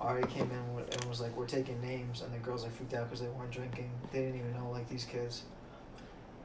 RA 0.00 0.22
came 0.26 0.50
in 0.50 0.84
and 0.92 1.04
was 1.04 1.20
like, 1.20 1.36
"We're 1.36 1.46
taking 1.46 1.80
names," 1.80 2.22
and 2.22 2.32
the 2.32 2.38
girls 2.38 2.62
like 2.62 2.72
freaked 2.72 2.94
out 2.94 3.04
because 3.04 3.20
they 3.20 3.28
weren't 3.28 3.50
drinking. 3.50 3.90
They 4.12 4.20
didn't 4.20 4.40
even 4.40 4.54
know 4.54 4.70
like 4.70 4.88
these 4.88 5.04
kids. 5.04 5.42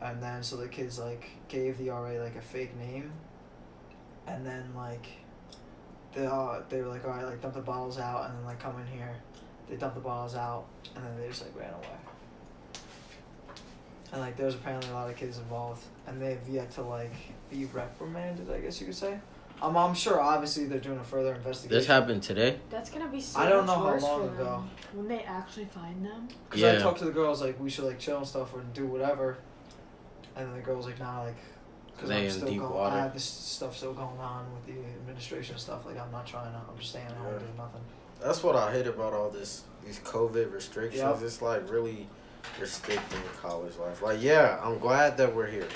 And 0.02 0.22
then 0.22 0.44
so 0.44 0.58
the 0.58 0.68
kids 0.68 1.00
like 1.00 1.30
gave 1.48 1.78
the 1.78 1.89
RA 1.89 2.22
like 2.22 2.36
a 2.36 2.41
fake 2.41 2.76
name. 2.78 3.12
And 4.28 4.46
then 4.46 4.74
like, 4.76 5.08
they 6.13 6.26
uh, 6.26 6.62
they 6.70 6.82
were 6.82 6.88
like, 6.88 7.06
"All 7.06 7.12
right, 7.12 7.26
like 7.26 7.41
dump 7.41 7.54
the 7.54 7.62
bottles 7.62 7.98
out," 7.98 8.30
and 8.30 8.38
then 8.38 8.46
like 8.46 8.60
come 8.60 8.80
in 8.80 8.88
here. 8.88 9.15
They 9.70 9.78
dumped 9.78 9.96
the 9.96 10.02
bottles 10.02 10.36
out, 10.36 10.65
and 10.96 11.06
then 11.06 11.18
they 11.20 11.28
just 11.28 11.44
like 11.44 11.56
ran 11.58 11.74
away. 11.74 11.98
And 14.12 14.22
like, 14.22 14.38
there's 14.38 14.56
apparently 14.56 14.89
a 14.91 14.94
lot 14.94 15.10
of 15.10 15.15
kids 15.15 15.38
involved, 15.38 15.84
and 16.08 16.22
they've 16.22 16.48
yet 16.48 16.72
to 16.72 16.82
like 16.82 17.13
be 17.50 17.65
reprimanded. 17.65 18.52
I 18.52 18.60
guess 18.60 18.80
you 18.80 18.88
could 18.88 18.96
say. 18.96 19.20
I'm 19.62 19.76
I'm 19.78 19.94
sure 19.96 20.20
obviously 20.20 20.65
they're 20.65 20.80
doing 20.80 21.00
a 21.00 21.04
further 21.04 21.34
investigation. 21.34 21.78
This 21.78 21.88
happened 21.88 22.24
today. 22.24 22.60
That's 22.70 22.89
gonna 22.89 23.08
be 23.08 23.22
so 23.22 23.39
I 23.39 23.50
don't 23.50 23.65
much 23.65 23.78
know 23.78 23.84
how 24.08 24.18
long 24.18 24.30
ago. 24.30 24.63
when 24.94 25.08
they 25.08 25.24
actually 25.24 25.65
find 25.65 26.06
them. 26.06 26.28
Because 26.50 26.63
I 26.63 26.78
talked 26.82 27.00
to 27.00 27.06
the 27.06 27.12
girls 27.12 27.41
like 27.41 27.60
we 27.60 27.70
should 27.70 27.86
like 27.86 28.00
chill 28.00 28.18
and 28.18 28.28
stuff 28.28 28.54
or 28.54 28.62
do 28.74 28.86
whatever, 28.86 29.38
and 30.36 30.48
then 30.48 30.56
the 30.56 30.62
girls 30.62 30.86
like 30.86 31.00
nah 31.00 31.24
like 31.24 31.36
because 31.96 32.12
I'm 32.12 32.24
in 32.24 32.32
still 32.32 32.48
deep 32.50 32.60
going. 32.60 32.74
water. 32.74 32.96
I 32.96 33.00
have 33.04 33.13
this 33.13 33.24
stuff 33.24 33.78
still 33.78 33.94
going 33.94 34.20
on 34.20 34.46
with 34.54 34.65
the 34.76 34.82
administration 35.00 35.58
stuff. 35.58 35.86
Like 35.86 35.98
I'm 36.00 36.12
not 36.12 36.26
trying 36.28 36.52
to. 36.52 36.58
I'm 36.58 36.78
just 36.78 36.89
staying 36.89 37.06
home 37.08 37.34
Yeah. 37.34 37.39
doing 37.39 37.58
nothing. 37.58 37.82
That's 38.22 38.44
what 38.44 38.56
I 38.56 38.72
hate 38.72 38.88
about 38.88 39.13
all 39.13 39.30
this 39.30 39.63
these 39.86 40.00
COVID 40.00 40.52
restrictions. 40.52 41.02
Yep. 41.02 41.22
It's 41.22 41.41
like 41.41 41.70
really 41.72 42.08
restricting 42.60 43.20
college 43.41 43.76
life. 43.78 44.02
Like, 44.02 44.22
yeah, 44.22 44.60
I'm 44.63 44.80
glad 44.80 45.18
that 45.18 45.34
we're 45.36 45.48
here. 45.48 45.68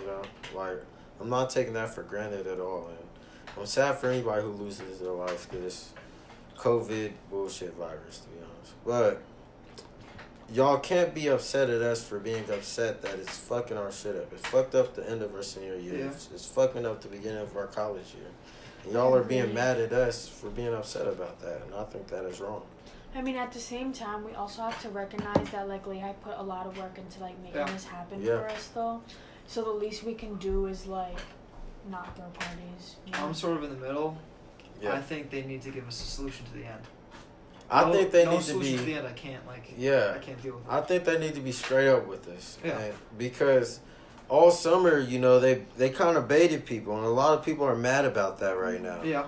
You 0.00 0.06
know, 0.06 0.22
like 0.54 0.78
I'm 1.20 1.28
not 1.28 1.50
taking 1.50 1.74
that 1.74 1.94
for 1.94 2.02
granted 2.02 2.46
at 2.46 2.58
all. 2.58 2.88
And 2.88 3.01
I'm 3.58 3.66
sad 3.66 3.98
for 3.98 4.08
anybody 4.08 4.42
who 4.42 4.52
loses 4.52 5.00
their 5.00 5.12
life 5.12 5.50
to 5.50 5.56
this 5.56 5.90
COVID 6.56 7.12
bullshit 7.30 7.74
virus. 7.74 8.18
To 8.20 8.28
be 8.28 8.38
honest, 8.38 8.74
but 8.84 9.22
y'all 10.52 10.78
can't 10.78 11.14
be 11.14 11.28
upset 11.28 11.70
at 11.70 11.82
us 11.82 12.06
for 12.06 12.18
being 12.18 12.44
upset 12.50 13.02
that 13.02 13.14
it's 13.18 13.36
fucking 13.38 13.76
our 13.76 13.92
shit 13.92 14.16
up. 14.16 14.32
It 14.32 14.40
fucked 14.46 14.74
up 14.74 14.94
the 14.94 15.08
end 15.08 15.22
of 15.22 15.34
our 15.34 15.42
senior 15.42 15.76
year. 15.76 15.98
Yeah. 15.98 16.04
It's, 16.06 16.28
it's 16.32 16.46
fucking 16.46 16.86
up 16.86 17.02
the 17.02 17.08
beginning 17.08 17.42
of 17.42 17.56
our 17.56 17.66
college 17.66 18.14
year. 18.14 18.28
And 18.84 18.92
y'all 18.92 19.14
are 19.14 19.22
being 19.22 19.44
mm-hmm. 19.44 19.54
mad 19.54 19.80
at 19.80 19.92
us 19.92 20.28
for 20.28 20.50
being 20.50 20.74
upset 20.74 21.06
about 21.06 21.40
that, 21.40 21.62
and 21.64 21.74
I 21.74 21.84
think 21.84 22.08
that 22.08 22.24
is 22.24 22.40
wrong. 22.40 22.62
I 23.14 23.20
mean, 23.20 23.36
at 23.36 23.52
the 23.52 23.60
same 23.60 23.92
time, 23.92 24.24
we 24.24 24.32
also 24.32 24.62
have 24.62 24.80
to 24.82 24.88
recognize 24.88 25.48
that 25.50 25.68
like 25.68 25.86
Lehigh 25.86 26.12
put 26.14 26.34
a 26.38 26.42
lot 26.42 26.66
of 26.66 26.78
work 26.78 26.96
into 26.98 27.20
like 27.20 27.38
making 27.40 27.60
Yeah. 27.60 27.70
this 27.70 27.84
happen 27.84 28.22
Yeah. 28.22 28.38
for 28.38 28.48
us, 28.48 28.68
though. 28.74 29.02
So 29.46 29.62
the 29.62 29.70
least 29.70 30.02
we 30.02 30.14
can 30.14 30.36
do 30.36 30.66
is 30.66 30.86
like 30.86 31.18
not 31.90 32.16
throw 32.16 32.26
parties. 32.26 32.96
You 33.06 33.12
know? 33.12 33.26
I'm 33.26 33.34
sort 33.34 33.56
of 33.56 33.64
in 33.64 33.70
the 33.70 33.76
middle. 33.86 34.16
Yeah. 34.80 34.92
I 34.94 35.00
think 35.00 35.30
they 35.30 35.42
need 35.42 35.62
to 35.62 35.70
give 35.70 35.86
us 35.86 36.00
a 36.02 36.06
solution 36.06 36.44
to 36.46 36.52
the 36.54 36.64
end. 36.64 36.82
I 37.70 37.84
No- 37.84 37.92
think 37.92 38.10
they 38.10 38.24
no 38.24 38.32
need 38.32 38.36
to 38.38 38.42
solution 38.44 38.72
to 38.78 38.80
the 38.80 38.86
be. 38.86 38.94
end. 38.94 39.06
I 39.06 39.12
can't 39.12 39.46
like. 39.46 39.72
Yeah. 39.76 40.12
I 40.14 40.18
can't 40.18 40.42
deal 40.42 40.54
with 40.56 40.64
it. 40.66 40.70
I 40.72 40.80
think 40.80 41.04
they 41.04 41.18
need 41.18 41.34
to 41.34 41.40
be 41.40 41.52
straight 41.52 41.88
up 41.88 42.06
with 42.06 42.28
us. 42.28 42.58
Yeah. 42.64 42.78
And- 42.78 42.94
because 43.16 43.80
all 44.28 44.50
summer, 44.50 44.98
you 44.98 45.18
know, 45.18 45.38
they 45.40 45.64
they 45.76 45.88
kind 45.90 46.16
of 46.16 46.26
baited 46.28 46.64
people, 46.66 46.96
and 46.96 47.04
a 47.04 47.10
lot 47.10 47.38
of 47.38 47.44
people 47.44 47.64
are 47.64 47.76
mad 47.76 48.04
about 48.04 48.38
that 48.40 48.58
right 48.58 48.80
now. 48.80 49.02
yeah. 49.02 49.26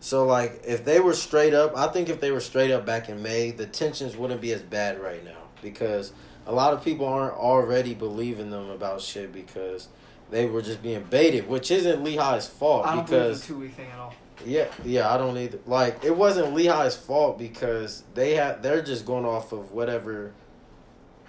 So 0.00 0.26
like, 0.26 0.62
if 0.66 0.84
they 0.84 1.00
were 1.00 1.14
straight 1.14 1.54
up, 1.54 1.76
I 1.76 1.86
think 1.88 2.08
if 2.10 2.20
they 2.20 2.30
were 2.30 2.40
straight 2.40 2.70
up 2.70 2.84
back 2.84 3.08
in 3.08 3.22
May, 3.22 3.50
the 3.52 3.66
tensions 3.66 4.16
wouldn't 4.16 4.40
be 4.42 4.52
as 4.52 4.60
bad 4.62 5.00
right 5.00 5.24
now 5.24 5.38
because 5.62 6.12
a 6.46 6.52
lot 6.52 6.74
of 6.74 6.84
people 6.84 7.06
aren't 7.06 7.34
already 7.34 7.94
believing 7.94 8.50
them 8.50 8.68
about 8.68 9.00
shit 9.00 9.32
because 9.32 9.88
they 10.34 10.46
were 10.46 10.62
just 10.62 10.82
being 10.82 11.04
baited, 11.04 11.48
which 11.48 11.70
isn't 11.70 12.02
Lehigh's 12.02 12.48
fault 12.48 12.86
I 12.86 12.96
don't 12.96 13.06
believe 13.08 13.22
because 13.22 13.40
the 13.42 13.46
two 13.46 13.60
week 13.60 13.74
thing 13.74 13.88
at 13.92 13.98
all. 14.00 14.14
Yeah, 14.44 14.66
yeah, 14.84 15.14
I 15.14 15.16
don't 15.16 15.38
either. 15.38 15.60
Like, 15.64 16.04
it 16.04 16.14
wasn't 16.14 16.54
Lehigh's 16.54 16.96
fault 16.96 17.38
because 17.38 18.02
they 18.14 18.34
had 18.34 18.60
they're 18.60 18.82
just 18.82 19.06
going 19.06 19.24
off 19.24 19.52
of 19.52 19.70
whatever 19.70 20.32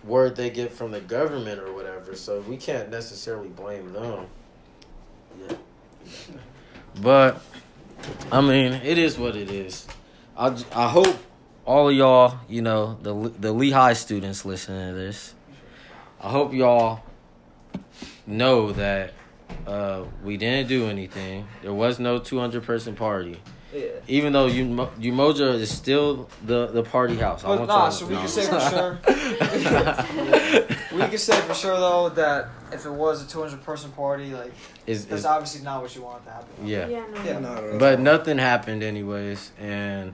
word 0.03 0.35
they 0.35 0.49
get 0.49 0.71
from 0.71 0.89
the 0.89 1.01
government 1.01 1.59
or 1.59 1.71
whatever. 1.71 2.15
So 2.15 2.41
we 2.41 2.57
can't 2.57 2.89
necessarily 2.89 3.47
blame 3.47 3.93
them. 3.93 4.25
Yeah. 5.39 5.55
But 6.99 7.41
I 8.31 8.41
mean, 8.41 8.73
it 8.73 8.97
is 8.97 9.19
what 9.19 9.35
it 9.35 9.51
is. 9.51 9.87
I 10.35 10.47
I 10.73 10.89
hope 10.89 11.15
all 11.63 11.89
of 11.89 11.95
y'all, 11.95 12.39
you 12.49 12.63
know, 12.63 12.97
the 13.03 13.13
the 13.39 13.53
Lehigh 13.53 13.93
students 13.93 14.45
listening 14.45 14.93
to 14.93 14.95
this. 14.95 15.35
I 16.19 16.31
hope 16.31 16.53
y'all 16.53 17.01
know 18.27 18.71
that 18.73 19.13
uh, 19.67 20.03
we 20.23 20.37
didn't 20.37 20.67
do 20.67 20.87
anything. 20.87 21.47
There 21.61 21.73
was 21.73 21.99
no 21.99 22.19
200 22.19 22.63
person 22.63 22.95
party. 22.95 23.39
Yeah. 23.73 23.87
Even 24.07 24.31
though 24.31 24.45
you 24.45 24.65
Umoja 24.65 25.55
is 25.55 25.69
still 25.69 26.29
the, 26.45 26.67
the 26.67 26.83
party 26.83 27.17
house. 27.17 27.43
I 27.43 27.49
want 27.49 27.67
nah, 27.67 27.87
to 27.87 27.91
so 27.91 28.05
we 28.05 28.13
know. 28.13 28.19
can 28.19 28.29
say 28.29 28.45
for 28.45 28.59
sure. 28.61 28.99
we 30.93 30.99
can 31.09 31.17
say 31.17 31.39
for 31.41 31.53
sure 31.53 31.77
though 31.77 32.07
that 32.09 32.47
if 32.71 32.85
it 32.85 32.91
was 32.91 33.21
a 33.25 33.27
200 33.27 33.61
person 33.63 33.91
party, 33.91 34.33
like 34.33 34.53
Is- 34.87 35.05
that's 35.05 35.21
is- 35.21 35.25
obviously 35.25 35.61
not 35.63 35.81
what 35.81 35.93
you 35.93 36.03
want 36.03 36.23
to 36.25 36.31
happen. 36.31 36.65
yeah. 36.65 36.87
Yeah, 36.87 37.05
no. 37.13 37.23
Yeah. 37.25 37.39
No, 37.39 37.77
But 37.77 37.99
nothing 37.99 38.37
happened 38.37 38.81
anyways, 38.81 39.51
and 39.59 40.13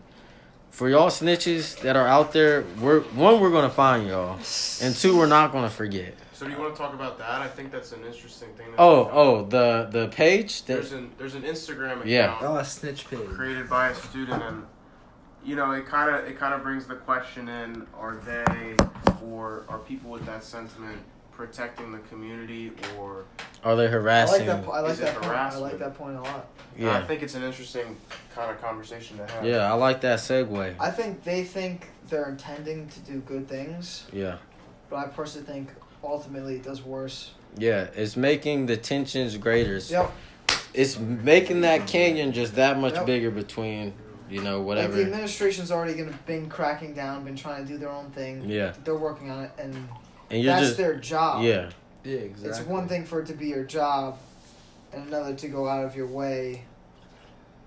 for 0.71 0.89
y'all 0.89 1.09
snitches 1.09 1.79
that 1.81 1.95
are 1.95 2.07
out 2.07 2.33
there, 2.33 2.63
we're 2.79 3.01
one 3.01 3.39
we're 3.39 3.51
gonna 3.51 3.69
find 3.69 4.07
y'all, 4.07 4.37
and 4.81 4.95
two 4.95 5.15
we're 5.17 5.27
not 5.27 5.51
gonna 5.51 5.69
forget. 5.69 6.15
So 6.41 6.47
do 6.47 6.53
you 6.53 6.59
want 6.59 6.73
to 6.73 6.81
talk 6.81 6.95
about 6.95 7.19
that? 7.19 7.29
I 7.29 7.47
think 7.47 7.71
that's 7.71 7.91
an 7.91 8.03
interesting 8.03 8.47
thing. 8.55 8.65
that's 8.71 8.79
Oh, 8.79 9.03
going 9.03 9.15
on. 9.15 9.27
oh, 9.27 9.45
the 9.45 9.87
the 9.91 10.07
page 10.07 10.63
that 10.63 10.73
There's 10.73 10.91
an 10.91 11.11
there's 11.19 11.35
an 11.35 11.43
Instagram 11.43 11.91
account 11.91 12.07
Yeah. 12.07 12.35
Oh, 12.41 12.55
a 12.55 12.65
snitch 12.65 13.07
page. 13.07 13.19
created 13.29 13.69
by 13.69 13.89
a 13.89 13.93
student, 13.93 14.41
and 14.41 14.65
you 15.45 15.55
know 15.55 15.69
it 15.73 15.85
kind 15.85 16.09
of 16.15 16.25
it 16.25 16.39
kind 16.39 16.55
of 16.55 16.63
brings 16.63 16.87
the 16.87 16.95
question 16.95 17.47
in: 17.47 17.85
Are 17.95 18.15
they 18.25 18.75
or 19.23 19.65
are 19.69 19.77
people 19.77 20.09
with 20.09 20.25
that 20.25 20.43
sentiment 20.43 20.97
protecting 21.31 21.91
the 21.91 21.99
community, 22.09 22.71
or 22.97 23.25
are 23.63 23.75
they 23.75 23.85
harassing? 23.87 24.49
I 24.49 24.53
like 24.53 24.63
harassing? 24.63 24.71
that. 24.71 24.73
I 24.73 24.79
like 24.81 24.97
that 24.97 25.21
point. 25.21 25.55
I 25.55 25.57
like 25.59 25.77
that 25.77 25.95
point 25.95 26.17
a 26.17 26.21
lot. 26.21 26.47
Yeah. 26.75 26.97
I 26.97 27.03
think 27.03 27.21
it's 27.21 27.35
an 27.35 27.43
interesting 27.43 27.95
kind 28.33 28.49
of 28.49 28.59
conversation 28.59 29.15
to 29.19 29.27
have. 29.27 29.45
yeah, 29.45 29.71
I 29.71 29.73
like 29.73 30.01
that 30.01 30.17
segue. 30.17 30.75
I 30.79 30.89
think 30.89 31.23
they 31.23 31.43
think 31.43 31.89
they're 32.09 32.29
intending 32.29 32.87
to 32.87 32.99
do 33.01 33.19
good 33.19 33.47
things, 33.47 34.07
Yeah, 34.11 34.37
but 34.89 34.95
I 34.95 35.05
personally 35.05 35.45
think 35.45 35.69
ultimately 36.03 36.55
it 36.55 36.63
does 36.63 36.81
worse. 36.83 37.31
yeah, 37.57 37.87
it's 37.95 38.15
making 38.15 38.65
the 38.67 38.77
tensions 38.77 39.35
greater. 39.37 39.75
It's, 39.75 39.91
Yep. 39.91 40.11
it's 40.73 40.97
making 40.97 41.61
that 41.61 41.85
canyon 41.87 42.31
just 42.31 42.55
that 42.55 42.79
much 42.79 42.93
Yep. 42.95 43.05
bigger 43.05 43.31
between 43.31 43.93
you 44.29 44.41
know 44.41 44.59
Like 44.59 44.67
whatever. 44.67 44.93
the 44.95 45.03
administration's 45.03 45.71
already 45.71 45.93
gonna 45.95 46.17
been 46.25 46.47
cracking 46.49 46.93
down, 46.93 47.23
been 47.25 47.35
trying 47.35 47.65
to 47.65 47.71
do 47.71 47.77
their 47.77 47.89
own 47.89 48.09
thing. 48.11 48.49
yeah, 48.49 48.73
They're 48.83 48.95
working 48.95 49.29
on 49.29 49.43
it, 49.45 49.51
and 49.57 49.75
and 50.29 50.41
you're 50.41 50.53
that's 50.53 50.67
just 50.67 50.77
their 50.77 50.95
job. 50.95 51.43
yeah, 51.43 51.69
Yeah, 52.05 52.17
exactly. 52.19 52.49
It's 52.49 52.61
one 52.61 52.87
thing 52.87 53.03
for 53.05 53.19
it 53.19 53.25
to 53.27 53.33
be 53.33 53.47
your 53.49 53.65
job, 53.65 54.17
and 54.93 55.07
another 55.07 55.35
to 55.35 55.47
go 55.49 55.67
out 55.67 55.83
of 55.85 55.95
your 55.95 56.07
way 56.07 56.63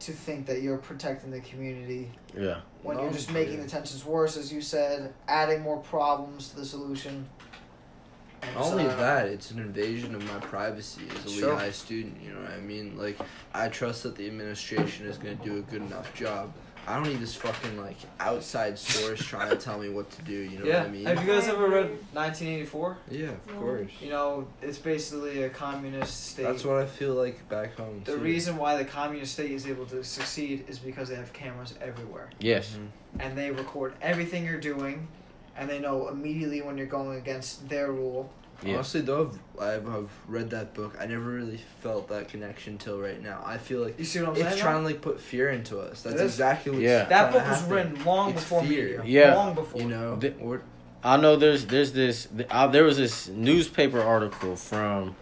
to 0.00 0.12
think 0.12 0.46
that 0.46 0.60
you're 0.62 0.76
protecting 0.78 1.30
the 1.30 1.40
community 1.40 2.10
yeah, 2.36 2.60
when 2.82 2.96
No, 2.96 3.04
you're 3.04 3.12
just 3.12 3.30
making 3.30 3.56
yeah. 3.58 3.62
the 3.64 3.68
tensions 3.68 4.04
worse, 4.04 4.36
as 4.36 4.52
you 4.52 4.60
said, 4.60 5.14
adding 5.28 5.60
more 5.62 5.78
problems 5.78 6.48
to 6.50 6.56
the 6.56 6.64
solution. 6.64 7.26
And 8.46 8.54
Not 8.56 8.64
only 8.66 8.84
so- 8.84 8.96
that, 8.96 9.26
it's 9.26 9.50
an 9.50 9.58
invasion 9.58 10.14
of 10.14 10.24
my 10.26 10.38
privacy 10.40 11.02
as 11.18 11.24
a 11.26 11.28
Sure. 11.36 11.54
Lehigh 11.54 11.70
student. 11.70 12.16
You 12.22 12.32
know 12.32 12.40
what 12.40 12.50
I 12.52 12.58
mean? 12.60 12.96
Like, 12.98 13.18
I 13.54 13.68
trust 13.68 14.02
that 14.04 14.16
the 14.16 14.26
administration 14.26 15.06
is 15.06 15.18
going 15.18 15.36
to 15.38 15.44
do 15.44 15.58
a 15.58 15.62
good 15.62 15.82
enough 15.82 16.14
job. 16.14 16.52
I 16.86 16.96
don't 16.96 17.08
need 17.08 17.18
this 17.20 17.34
fucking 17.34 17.80
like 17.80 17.96
outside 18.20 18.78
source 18.78 19.24
trying 19.24 19.48
to 19.48 19.56
tell 19.56 19.78
me 19.78 19.88
what 19.88 20.10
to 20.10 20.22
do. 20.22 20.34
You 20.34 20.58
know 20.58 20.66
yeah. 20.66 20.80
what 20.80 20.88
I 20.88 20.90
mean? 20.90 21.06
Have 21.06 21.24
you 21.26 21.32
guys 21.32 21.48
ever 21.48 21.66
read 21.66 21.86
1984? 22.12 22.98
yeah, 23.10 23.28
of 23.28 23.46
No. 23.46 23.52
course. 23.58 23.90
You 24.02 24.10
know, 24.10 24.46
it's 24.60 24.76
basically 24.76 25.44
a 25.44 25.48
communist 25.48 26.32
state. 26.32 26.42
That's 26.42 26.62
what 26.62 26.76
I 26.76 26.84
feel 26.84 27.14
like 27.14 27.48
back 27.48 27.74
home. 27.76 28.02
the 28.04 28.12
too. 28.12 28.18
reason 28.18 28.58
why 28.58 28.76
the 28.76 28.84
communist 28.84 29.32
state 29.32 29.50
is 29.52 29.66
able 29.66 29.86
to 29.86 30.04
succeed 30.04 30.66
is 30.68 30.78
because 30.78 31.08
they 31.08 31.14
have 31.16 31.32
cameras 31.32 31.72
everywhere. 31.80 32.28
yes, 32.38 32.76
Mhm. 32.76 32.88
and 33.20 33.38
they 33.38 33.50
record 33.50 33.94
everything 34.02 34.44
you're 34.44 34.60
doing, 34.60 35.08
and 35.56 35.68
they 35.68 35.78
know 35.78 36.08
immediately 36.08 36.62
when 36.62 36.76
you're 36.78 36.86
going 36.86 37.16
against 37.18 37.68
their 37.68 37.90
rule. 37.92 38.30
yeah. 38.62 38.74
Honestly, 38.74 39.00
though, 39.02 39.30
I've, 39.60 39.86
I've 39.88 40.10
read 40.28 40.50
that 40.50 40.74
book. 40.74 40.96
I 41.00 41.06
never 41.06 41.22
really 41.30 41.60
felt 41.82 42.08
that 42.08 42.28
connection 42.28 42.78
till 42.78 43.00
right 43.00 43.22
now. 43.22 43.42
I 43.44 43.58
feel 43.58 43.80
like 43.82 43.98
You 43.98 44.04
see 44.04 44.20
what 44.20 44.30
I'm 44.30 44.36
it's 44.36 44.56
though? 44.56 44.60
trying 44.62 44.78
to 44.80 44.84
like 44.84 45.00
put 45.00 45.20
fear 45.20 45.50
into 45.50 45.78
us. 45.80 46.02
That's 46.02 46.16
It 46.16 46.24
is. 46.24 46.32
exactly 46.32 46.72
what's 46.72 46.82
Yeah. 46.82 47.04
that 47.04 47.32
book 47.32 47.46
was 47.46 47.58
happen. 47.60 47.74
written 47.74 48.04
long 48.04 48.30
It's 48.30 48.40
before 48.40 48.62
fear. 48.64 48.98
media. 49.02 49.24
Yeah. 49.26 49.34
long 49.34 49.54
before. 49.54 49.80
You 49.80 49.88
know, 49.88 50.16
The- 50.16 50.34
or 50.40 50.62
I 51.02 51.16
know 51.18 51.36
there's 51.36 51.66
there's 51.66 51.92
this 51.92 52.28
uh, 52.50 52.66
there 52.68 52.84
was 52.84 52.96
this 52.96 53.28
newspaper 53.28 54.00
article 54.00 54.56
from 54.56 55.14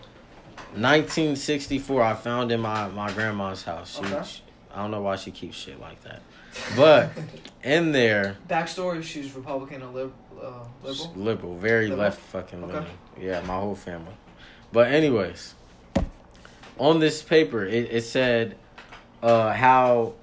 1964 0.75 2.03
I 2.03 2.14
found 2.14 2.53
in 2.53 2.61
my 2.61 2.88
my 2.88 3.11
grandma's 3.12 3.64
house. 3.64 3.97
She, 3.99 4.05
Okay. 4.05 4.23
she- 4.25 4.42
I 4.75 4.77
don't 4.83 4.90
know 4.90 5.03
why 5.03 5.16
she 5.16 5.31
keeps 5.31 5.57
shit 5.57 5.79
like 5.81 6.01
that, 6.05 6.23
but 6.77 7.11
in 7.62 7.92
there, 7.92 8.37
Backstory: 8.48 9.03
She's 9.03 9.33
Republican 9.35 9.83
and 9.83 9.94
lib- 9.94 10.12
uh, 10.42 10.64
liberal. 10.83 11.12
liberal, 11.16 11.57
very 11.57 11.85
Liberal? 11.87 12.01
left 12.01 12.20
fucking 12.20 12.64
Okay. 12.64 12.72
liberal. 12.72 12.92
Yeah, 13.20 13.40
my 13.42 13.59
whole 13.59 13.75
family. 13.75 14.14
But 14.72 14.90
anyways, 14.90 15.55
on 16.79 16.98
this 17.01 17.22
paper 17.22 17.64
it, 17.64 17.88
it 17.92 18.03
said 18.05 18.57
uh, 19.22 19.53
how 19.53 20.14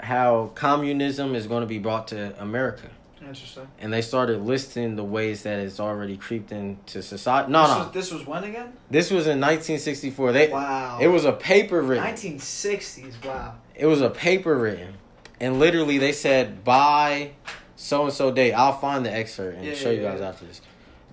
how 0.00 0.50
communism 0.54 1.34
is 1.34 1.46
going 1.46 1.62
to 1.62 1.66
be 1.66 1.78
brought 1.78 2.08
to 2.08 2.40
America. 2.40 2.88
Interesting. 3.26 3.66
And 3.80 3.90
they 3.90 4.02
started 4.02 4.42
listing 4.42 4.96
the 4.96 5.02
ways 5.04 5.44
that 5.44 5.58
it's 5.58 5.80
already 5.80 6.18
creeped 6.18 6.52
into 6.52 7.02
society. 7.02 7.50
No, 7.50 7.62
this 7.62 7.70
no. 7.70 7.78
Was, 7.78 7.92
this 7.92 8.12
was 8.12 8.26
when 8.26 8.44
again? 8.44 8.72
This 8.90 9.10
was 9.10 9.26
in 9.26 9.40
1964. 9.40 10.32
They 10.32 10.48
Wow. 10.48 10.98
it 11.00 11.06
was 11.08 11.24
a 11.24 11.32
paper 11.32 11.80
written. 11.80 12.04
1960s. 12.04 13.14
Wow. 13.24 13.54
It 13.74 13.86
was 13.86 14.02
a 14.02 14.10
paper 14.10 14.54
written, 14.58 14.94
and 15.40 15.58
literally 15.58 15.98
they 15.98 16.12
said 16.12 16.64
by 16.64 17.32
so 17.76 18.04
and 18.04 18.12
so 18.12 18.30
date. 18.30 18.52
I'll 18.52 18.78
find 18.78 19.04
the 19.04 19.12
excerpt 19.12 19.58
and 19.58 19.66
Yeah, 19.66 19.74
show 19.74 19.90
yeah, 19.90 19.96
you 20.00 20.02
guys 20.02 20.20
yeah. 20.20 20.28
after 20.28 20.44
this. 20.46 20.60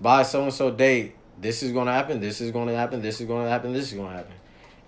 By 0.00 0.22
so 0.22 0.44
and 0.44 0.52
so 0.52 0.70
date, 0.70 1.14
this 1.40 1.62
is 1.62 1.72
gonna 1.72 1.92
happen. 1.92 2.20
This 2.20 2.40
is 2.40 2.50
gonna 2.50 2.74
happen. 2.74 3.02
This 3.02 3.20
is 3.20 3.26
gonna 3.26 3.48
happen. 3.48 3.72
This 3.72 3.92
is 3.92 3.98
gonna 3.98 4.16
happen. 4.16 4.32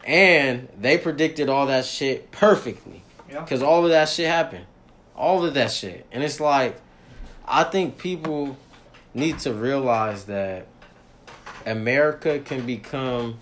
And 0.07 0.69
they 0.79 0.99
predicted 0.99 1.49
all 1.49 1.67
that 1.67 1.85
shit 1.85 2.31
perfectly. 2.31 3.03
Yeah. 3.31 3.45
Cause 3.47 3.63
all 3.63 3.85
of 3.85 3.91
that 3.91 4.09
shit 4.09 4.27
happened, 4.29 4.67
all 5.17 5.45
of 5.45 5.55
that 5.55 5.73
shit, 5.73 6.07
and 6.13 6.23
it's 6.23 6.39
like, 6.41 6.79
I 7.47 7.65
think 7.65 7.99
people 7.99 8.57
need 9.15 9.39
to 9.41 9.53
realize 9.53 10.25
that 10.27 10.67
America 11.67 12.39
can 12.39 12.65
become 12.67 13.39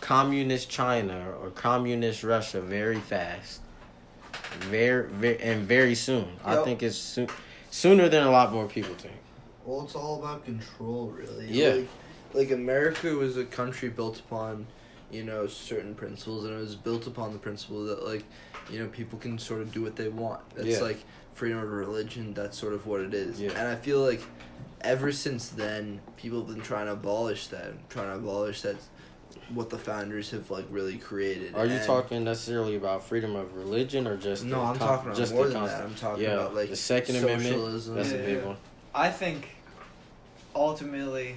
communist 0.00 0.68
China 0.68 1.32
or 1.40 1.50
communist 1.50 2.22
Russia 2.24 2.60
very 2.60 3.00
fast, 3.00 3.60
very, 4.54 5.08
very 5.08 5.40
and 5.40 5.66
very 5.66 5.94
soon. 5.94 6.28
I 6.44 6.62
think 6.62 6.82
it's 6.82 6.96
soon, 6.96 7.28
sooner 7.70 8.08
than 8.08 8.26
a 8.26 8.30
lot 8.30 8.52
more 8.52 8.66
people 8.66 8.94
think. 8.94 9.14
Well, 9.64 9.84
it's 9.84 9.94
all 9.94 10.18
about 10.20 10.44
control, 10.44 11.08
really. 11.08 11.46
Yeah. 11.48 11.68
Like, 11.68 11.88
like 12.34 12.50
America 12.50 13.14
was 13.14 13.36
a 13.36 13.44
country 13.44 13.88
built 13.88 14.20
upon, 14.20 14.66
you 15.10 15.24
know, 15.24 15.46
certain 15.46 15.94
principles, 15.94 16.44
and 16.44 16.54
it 16.54 16.58
was 16.58 16.74
built 16.74 17.06
upon 17.06 17.32
the 17.32 17.38
principle 17.38 17.84
that, 17.86 18.04
like, 18.04 18.24
you 18.70 18.78
know, 18.78 18.88
people 18.88 19.18
can 19.18 19.38
sort 19.38 19.60
of 19.60 19.72
do 19.72 19.82
what 19.82 19.96
they 19.96 20.08
want. 20.08 20.42
That's 20.54 20.68
Yeah. 20.68 20.80
like 20.80 20.98
freedom 21.34 21.58
of 21.58 21.70
religion. 21.70 22.34
That's 22.34 22.58
sort 22.58 22.72
of 22.72 22.86
what 22.86 23.00
it 23.00 23.14
is. 23.14 23.40
Yeah. 23.40 23.50
And 23.50 23.68
I 23.68 23.76
feel 23.76 24.00
like 24.00 24.22
ever 24.82 25.12
since 25.12 25.48
then, 25.48 26.00
people 26.16 26.40
have 26.40 26.48
been 26.48 26.60
trying 26.60 26.86
to 26.86 26.92
abolish 26.92 27.48
that, 27.48 27.88
trying 27.88 28.08
to 28.08 28.16
abolish 28.16 28.62
that, 28.62 28.76
what 29.52 29.70
the 29.70 29.78
founders 29.78 30.30
have 30.30 30.50
like 30.50 30.64
really 30.70 30.96
created. 30.96 31.54
Are 31.54 31.66
you 31.66 31.72
And- 31.72 31.84
talking 31.86 32.24
necessarily 32.24 32.76
about 32.76 33.04
freedom 33.04 33.36
of 33.36 33.54
religion 33.54 34.06
or 34.06 34.16
just 34.16 34.44
No, 34.44 34.56
the 34.56 34.62
I'm 34.62 34.78
con- 34.78 34.88
talking 34.88 35.06
about 35.08 35.16
just 35.18 35.34
more 35.34 35.46
the 35.46 35.52
than 35.54 35.64
that. 35.66 35.82
I'm 35.82 35.94
talking 35.94 36.22
yeah, 36.24 36.30
about 36.30 36.54
like 36.54 36.70
the 36.70 36.76
Second 36.76 37.16
Amendment. 37.16 37.54
socialism. 37.54 37.94
That's 37.96 38.10
a 38.12 38.16
Yeah, 38.18 38.24
big 38.26 38.36
yeah. 38.38 38.46
one. 38.46 38.56
I 38.94 39.10
think 39.10 39.48
ultimately, 40.54 41.36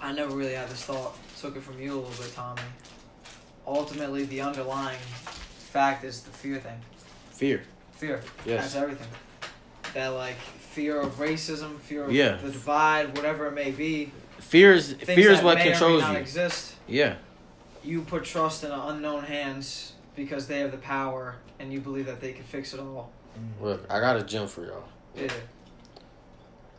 I 0.00 0.12
never 0.12 0.34
really 0.36 0.54
had 0.54 0.68
this 0.68 0.82
thought. 0.82 1.16
Took 1.40 1.56
it 1.56 1.62
from 1.62 1.80
you 1.80 1.92
a 1.94 1.96
little 2.00 2.10
bit, 2.24 2.34
Tommy. 2.34 2.62
Ultimately, 3.66 4.24
the 4.24 4.40
underlying 4.40 4.98
fact 5.70 6.04
is 6.04 6.20
the 6.22 6.30
fear 6.30 6.58
thing. 6.58 6.80
Fear. 7.30 7.62
Fear. 7.92 8.20
Yes. 8.44 8.62
That's 8.62 8.74
everything. 8.76 9.08
That 9.94 10.08
like 10.08 10.36
fear 10.36 11.00
of 11.00 11.12
racism, 11.18 11.78
fear 11.80 12.04
of 12.04 12.12
Yeah. 12.12 12.36
the 12.36 12.50
divide, 12.50 13.16
whatever 13.16 13.46
it 13.46 13.52
may 13.52 13.70
be. 13.70 14.12
Fear 14.44 14.74
is 14.74 14.92
Things 14.92 15.04
fear 15.14 15.30
is 15.32 15.42
what 15.42 15.56
may 15.56 15.62
or 15.62 15.64
may 15.64 15.70
controls 15.70 16.02
not 16.02 16.12
you. 16.12 16.18
Exist. 16.18 16.74
Yeah. 16.86 17.16
You 17.82 18.02
put 18.02 18.24
trust 18.24 18.64
in 18.64 18.70
unknown 18.70 19.24
hands 19.24 19.92
because 20.14 20.46
they 20.46 20.60
have 20.60 20.70
the 20.70 20.78
power, 20.78 21.36
and 21.58 21.72
you 21.72 21.80
believe 21.80 22.06
that 22.06 22.20
they 22.20 22.32
can 22.32 22.44
fix 22.44 22.72
it 22.72 22.80
all. 22.80 23.10
Mm. 23.36 23.64
Look, 23.64 23.86
I 23.90 24.00
got 24.00 24.16
a 24.16 24.22
gem 24.22 24.46
for 24.46 24.64
y'all. 24.64 24.84
Yeah. 25.16 25.28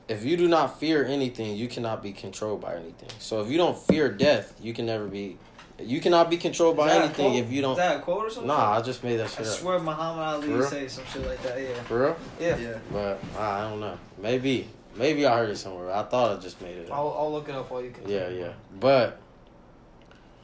If 0.07 0.23
you 0.23 0.37
do 0.37 0.47
not 0.47 0.79
fear 0.79 1.03
anything, 1.03 1.55
you 1.55 1.67
cannot 1.67 2.03
be 2.03 2.11
controlled 2.11 2.61
by 2.61 2.75
anything. 2.75 3.09
So 3.19 3.41
if 3.41 3.49
you 3.49 3.57
don't 3.57 3.77
fear 3.77 4.09
death, 4.09 4.53
you 4.61 4.73
can 4.73 4.85
never 4.85 5.07
be. 5.07 5.37
You 5.77 5.99
cannot 5.99 6.29
be 6.29 6.37
controlled 6.37 6.77
by 6.77 6.87
Is 6.87 6.93
that 6.93 7.01
a 7.01 7.03
anything 7.05 7.33
if 7.35 7.51
you 7.51 7.61
don't. 7.61 7.75
that 7.75 7.97
a 7.97 7.99
quote 7.99 8.25
or 8.25 8.29
something? 8.29 8.47
Nah, 8.47 8.77
I 8.77 8.81
just 8.81 9.03
made 9.03 9.17
that 9.17 9.25
I 9.25 9.27
shit 9.27 9.39
up. 9.39 9.45
I 9.45 9.49
swear 9.49 9.79
Muhammad 9.79 10.23
Ali 10.23 10.47
real? 10.53 10.63
say 10.63 10.87
some 10.87 11.03
shit 11.05 11.25
like 11.25 11.41
that. 11.43 11.59
Yeah. 11.61 11.83
For 11.83 12.01
real? 12.01 12.15
Yeah. 12.39 12.57
Yeah. 12.57 12.77
But 12.93 13.21
I 13.37 13.61
don't 13.69 13.81
know. 13.81 13.97
Maybe. 14.21 14.69
Maybe 14.95 15.25
I 15.25 15.37
heard 15.37 15.49
it 15.49 15.57
somewhere. 15.57 15.91
I 15.91 16.03
thought 16.03 16.37
I 16.37 16.41
just 16.41 16.61
made 16.61 16.77
it 16.77 16.89
up. 16.89 16.97
I'll, 16.97 17.15
I'll 17.17 17.31
look 17.31 17.49
it 17.49 17.55
up 17.55 17.69
while 17.69 17.83
you 17.83 17.91
can. 17.91 18.09
Yeah, 18.09 18.29
yeah. 18.29 18.53
But 18.79 19.19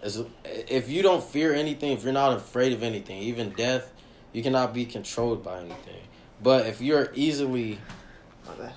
as, 0.01 0.23
if 0.43 0.89
you 0.89 1.01
don't 1.01 1.23
fear 1.23 1.53
anything, 1.53 1.91
if 1.91 2.03
you're 2.03 2.13
not 2.13 2.35
afraid 2.35 2.73
of 2.73 2.83
anything, 2.83 3.19
even 3.19 3.51
death, 3.51 3.91
you 4.33 4.43
cannot 4.43 4.73
be 4.73 4.85
controlled 4.85 5.43
by 5.43 5.59
anything. 5.59 6.01
But 6.43 6.65
if 6.65 6.81
you're 6.81 7.11
easily 7.13 7.79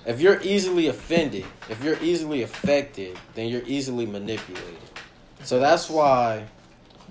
if 0.05 0.21
you're 0.21 0.41
easily 0.41 0.87
offended, 0.87 1.45
if 1.69 1.83
you're 1.83 2.01
easily 2.01 2.43
affected, 2.43 3.17
then 3.33 3.49
you're 3.49 3.65
easily 3.65 4.05
manipulated. 4.05 4.77
So 5.43 5.59
that's 5.59 5.89
why 5.89 6.45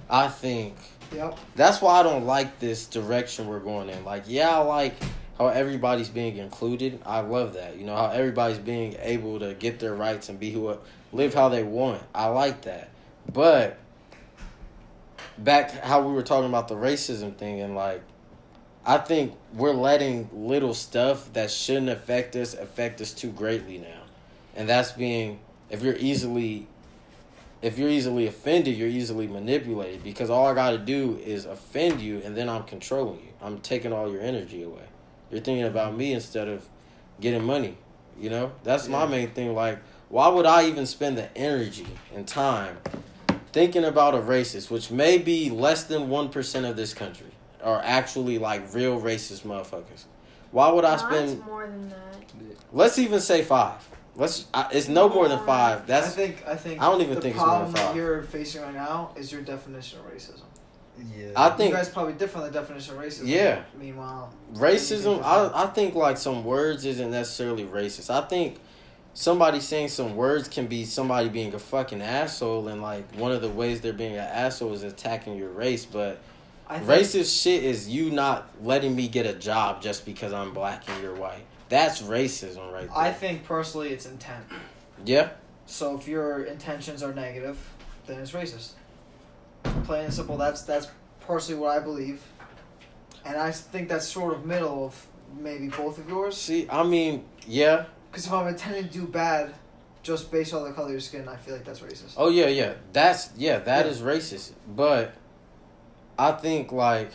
I 0.09 0.29
think 0.29 0.77
Yep. 1.15 1.39
That's 1.55 1.81
why 1.81 2.01
I 2.01 2.03
don't 2.03 2.25
like 2.25 2.59
this 2.59 2.87
direction 2.87 3.47
we're 3.47 3.61
going 3.61 3.89
in. 3.89 4.05
Like, 4.05 4.25
yeah, 4.27 4.51
I 4.51 4.59
like 4.59 4.95
how 5.39 5.49
everybody's 5.49 6.09
being 6.09 6.37
included. 6.37 7.01
I 7.05 7.21
love 7.21 7.55
that. 7.55 7.77
You 7.77 7.85
know 7.85 7.97
how 7.97 8.11
everybody's 8.11 8.59
being 8.59 8.97
able 9.01 9.41
to 9.41 9.55
get 9.55 9.79
their 9.81 9.95
rights 9.95 10.29
and 10.29 10.39
be 10.39 10.51
who 10.51 10.77
live 11.13 11.35
how 11.35 11.49
they 11.49 11.63
want. 11.63 12.03
I 12.15 12.27
like 12.27 12.63
that. 12.63 12.91
But 13.33 13.79
back 15.39 15.71
how 15.83 16.07
we 16.07 16.13
were 16.13 16.23
talking 16.23 16.49
about 16.49 16.69
the 16.69 16.77
racism 16.77 17.35
thing 17.35 17.61
and 17.61 17.75
like 17.75 18.03
I 18.87 18.99
think 18.99 19.35
we're 19.55 19.73
letting 19.73 20.29
little 20.33 20.75
stuff 20.75 21.33
that 21.33 21.51
shouldn't 21.51 21.89
affect 21.89 22.37
us 22.37 22.55
affect 22.55 23.01
us 23.01 23.13
too 23.13 23.31
greatly 23.31 23.79
now. 23.79 24.03
And 24.55 24.69
that's 24.69 24.93
being 24.93 25.41
if 25.71 25.83
you're 25.83 25.97
easily 25.97 26.69
if 27.63 27.79
you're 27.79 27.89
easily 27.89 28.27
offended, 28.27 28.77
you're 28.77 28.89
easily 28.89 29.27
manipulated 29.27 30.05
because 30.05 30.29
all 30.29 30.47
I 30.47 30.55
got 30.55 30.73
to 30.73 30.79
do 30.79 31.19
is 31.25 31.47
offend 31.47 32.03
you 32.03 32.21
and 32.23 32.37
then 32.37 32.49
I'm 32.49 32.65
controlling 32.65 33.21
you. 33.21 33.33
I'm 33.41 33.59
taking 33.61 33.93
all 33.93 34.13
your 34.13 34.21
energy 34.21 34.63
away. 34.63 34.83
You're 35.31 35.41
thinking 35.41 35.65
about 35.65 35.97
me 35.97 36.13
instead 36.13 36.49
of 36.49 36.67
getting 37.21 37.45
money. 37.45 37.77
You 38.19 38.31
know? 38.31 38.53
That's 38.63 38.89
my 38.89 39.07
main 39.07 39.31
thing 39.31 39.55
like 39.55 39.79
why 40.15 40.29
would 40.29 40.47
I 40.47 40.69
even 40.69 40.87
spend 40.87 41.19
the 41.19 41.37
energy 41.37 41.89
and 42.15 42.25
time 42.25 42.79
thinking 43.53 43.85
about 43.85 44.15
a 44.15 44.19
racist, 44.19 44.71
which 44.71 44.91
may 44.91 45.19
be 45.19 45.51
less 45.51 45.85
than 45.85 46.03
1% 46.03 46.71
of 46.71 46.77
this 46.77 46.95
country, 46.95 47.33
are 47.63 47.81
actually 47.83 48.39
like 48.39 48.73
real 48.73 49.01
racist 49.01 49.43
motherfuckers? 49.43 50.05
Why 50.53 50.71
would 50.71 50.85
I 50.85 50.99
spend 50.99 51.31
it's 51.31 51.45
more 51.45 51.67
than 51.67 51.89
that. 51.89 52.17
Let's 52.73 52.97
even 52.99 53.21
say 53.21 53.43
five. 53.43 53.81
Let's. 54.15 54.47
I, 54.55 54.69
it's 54.73 54.87
no 54.87 55.09
more 55.09 55.27
than 55.27 55.45
five. 55.45 55.85
That's. 55.89 56.07
I 56.07 56.11
think 56.11 56.45
I 56.47 56.55
think 56.55 56.81
I 56.81 56.89
don't 56.89 57.01
even 57.01 57.17
the 57.17 57.21
think 57.21 57.35
it's 57.35 57.41
more 57.41 57.49
problem 57.49 57.73
than 57.73 57.83
that 57.83 57.87
five. 57.89 57.97
you're 57.97 58.23
facing 58.23 58.63
right 58.63 58.75
now 58.75 59.11
is 59.17 59.33
your 59.33 59.43
definition 59.43 59.99
of 59.99 60.07
racism. 60.07 60.43
Yeah. 60.99 61.33
I 61.37 61.51
you 61.51 61.57
think 61.57 61.75
guys 61.75 61.89
probably 61.89 62.15
different 62.15 62.53
the 62.53 62.59
definition 62.61 62.97
of 62.97 63.03
racism. 63.03 63.27
Yeah. 63.27 63.63
Meanwhile, 63.79 64.33
racism. 64.55 65.23
I 65.23 65.65
I 65.65 65.67
think 65.69 65.95
like 65.95 66.19
some 66.19 66.45
words 66.45 66.85
isn't 66.85 67.11
necessarily 67.11 67.65
racist. 67.65 68.11
I 68.11 68.27
think 68.27 68.59
somebody 69.15 69.61
saying 69.61 69.89
some 69.89 70.17
words 70.17 70.49
can 70.49 70.67
be 70.67 70.85
somebody 70.85 71.29
being 71.29 71.55
a 71.55 71.59
fucking 71.59 72.03
asshole, 72.03 72.69
and 72.69 72.83
like 72.83 73.13
one 73.17 73.33
of 73.33 73.41
the 73.43 73.49
ways 73.49 73.81
they're 73.81 73.93
being 73.93 74.15
an 74.15 74.21
asshole 74.21 74.73
is 74.73 74.83
attacking 74.83 75.37
your 75.37 75.51
race. 75.51 75.85
But 75.85 76.21
think, 76.69 76.85
racist 76.85 77.43
shit 77.43 77.65
is 77.65 77.89
you 77.89 78.11
not 78.11 78.49
letting 78.63 78.95
me 78.95 79.09
get 79.09 79.27
a 79.27 79.35
job 79.35 79.83
just 79.83 80.05
because 80.05 80.33
I'm 80.33 80.53
black 80.53 80.89
and 80.89 81.03
you're 81.03 81.15
white. 81.15 81.45
That's 81.69 82.03
racism 82.03 82.73
right 82.73 82.89
there. 82.89 82.97
I 82.97 83.11
think 83.13 83.45
personally 83.45 83.89
it's 83.89 84.07
intent. 84.07 84.45
yeah. 85.05 85.31
So 85.67 85.97
if 85.99 86.07
your 86.07 86.45
intentions 86.45 87.03
are 87.03 87.15
negative, 87.15 87.59
then 88.07 88.21
it's 88.21 88.33
racist. 88.33 88.73
Plain 89.85 90.05
and 90.07 90.15
simple. 90.15 90.37
That's 90.37 90.63
that's 90.63 90.89
personally 91.21 91.61
what 91.61 91.77
I 91.77 91.81
believe, 91.81 92.23
and 93.25 93.37
I 93.37 93.51
think 93.51 93.89
that's 93.89 94.07
sort 94.07 94.35
of 94.35 94.45
middle 94.47 94.87
of 94.87 95.07
maybe 95.39 95.69
both 95.69 95.99
of 95.99 96.09
yours. 96.09 96.37
See, 96.37 96.67
I 96.71 96.83
mean, 96.83 97.25
yeah. 97.47 97.87
Because 98.11 98.27
if 98.27 98.33
I'm 98.33 98.47
intending 98.47 98.85
to 98.85 98.91
do 98.91 99.07
bad, 99.07 99.55
just 100.03 100.31
based 100.31 100.55
on 100.55 100.65
the 100.65 100.73
color 100.73 100.87
of 100.87 100.93
your 100.93 101.01
skin, 101.01 101.29
I 101.29 101.37
feel 101.37 101.55
like 101.55 101.65
that's 101.65 101.81
racist. 101.81 102.15
Oh 102.17 102.29
yeah, 102.29 102.47
yeah. 102.47 102.75
That's 102.93 103.31
yeah, 103.37 103.59
that 103.59 103.87
Yeah. 103.87 103.91
is 103.91 104.01
racist. 104.01 104.53
But 104.69 105.15
I 106.19 106.33
think 106.33 106.71
like 106.73 107.11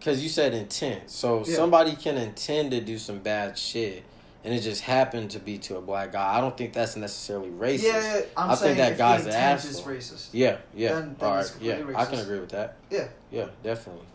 cuz 0.00 0.22
you 0.22 0.28
said 0.28 0.54
intent. 0.54 1.10
So 1.10 1.44
Yeah. 1.46 1.56
somebody 1.56 1.94
can 1.94 2.16
intend 2.16 2.70
to 2.72 2.80
do 2.80 2.98
some 2.98 3.18
bad 3.20 3.56
shit 3.56 4.02
and 4.44 4.54
it 4.54 4.60
just 4.60 4.82
happened 4.82 5.30
to 5.32 5.38
be 5.38 5.58
to 5.58 5.76
a 5.76 5.80
black 5.80 6.12
guy. 6.12 6.36
I 6.36 6.40
don't 6.40 6.56
think 6.56 6.72
that's 6.72 6.96
necessarily 6.96 7.50
racist. 7.50 7.82
Yeah, 7.82 8.16
yeah, 8.16 8.20
I'm 8.36 8.50
I 8.50 8.54
saying 8.54 8.76
think 8.76 8.78
that 8.78 8.92
if 8.92 8.98
guy's 8.98 9.24
the 9.24 9.30
an 9.30 9.34
intent 9.36 9.64
is 9.64 9.80
racist. 9.82 10.28
Yeah, 10.32 10.56
yeah. 10.74 10.92
Then- 10.94 11.16
then 11.18 11.28
All 11.30 11.38
it's 11.38 11.52
right. 11.52 11.62
Yeah, 11.62 11.74
completely 11.76 12.02
I 12.02 12.06
can 12.06 12.18
agree 12.20 12.40
with 12.40 12.50
that. 12.50 12.76
Yeah. 12.90 13.08
Yeah, 13.30 13.46
definitely. 13.62 14.06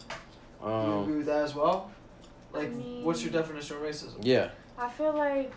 you 0.64 0.68
Um 0.68 1.04
agree 1.04 1.18
with 1.18 1.26
that 1.28 1.44
as 1.44 1.54
well? 1.56 1.92
Like, 2.52 2.70
I 2.70 3.02
what's 3.04 3.22
your 3.22 3.32
definition 3.32 3.78
of 3.78 3.84
racism? 3.84 4.18
yeah. 4.22 4.50
I 4.78 4.90
feel 4.90 5.14
like 5.14 5.54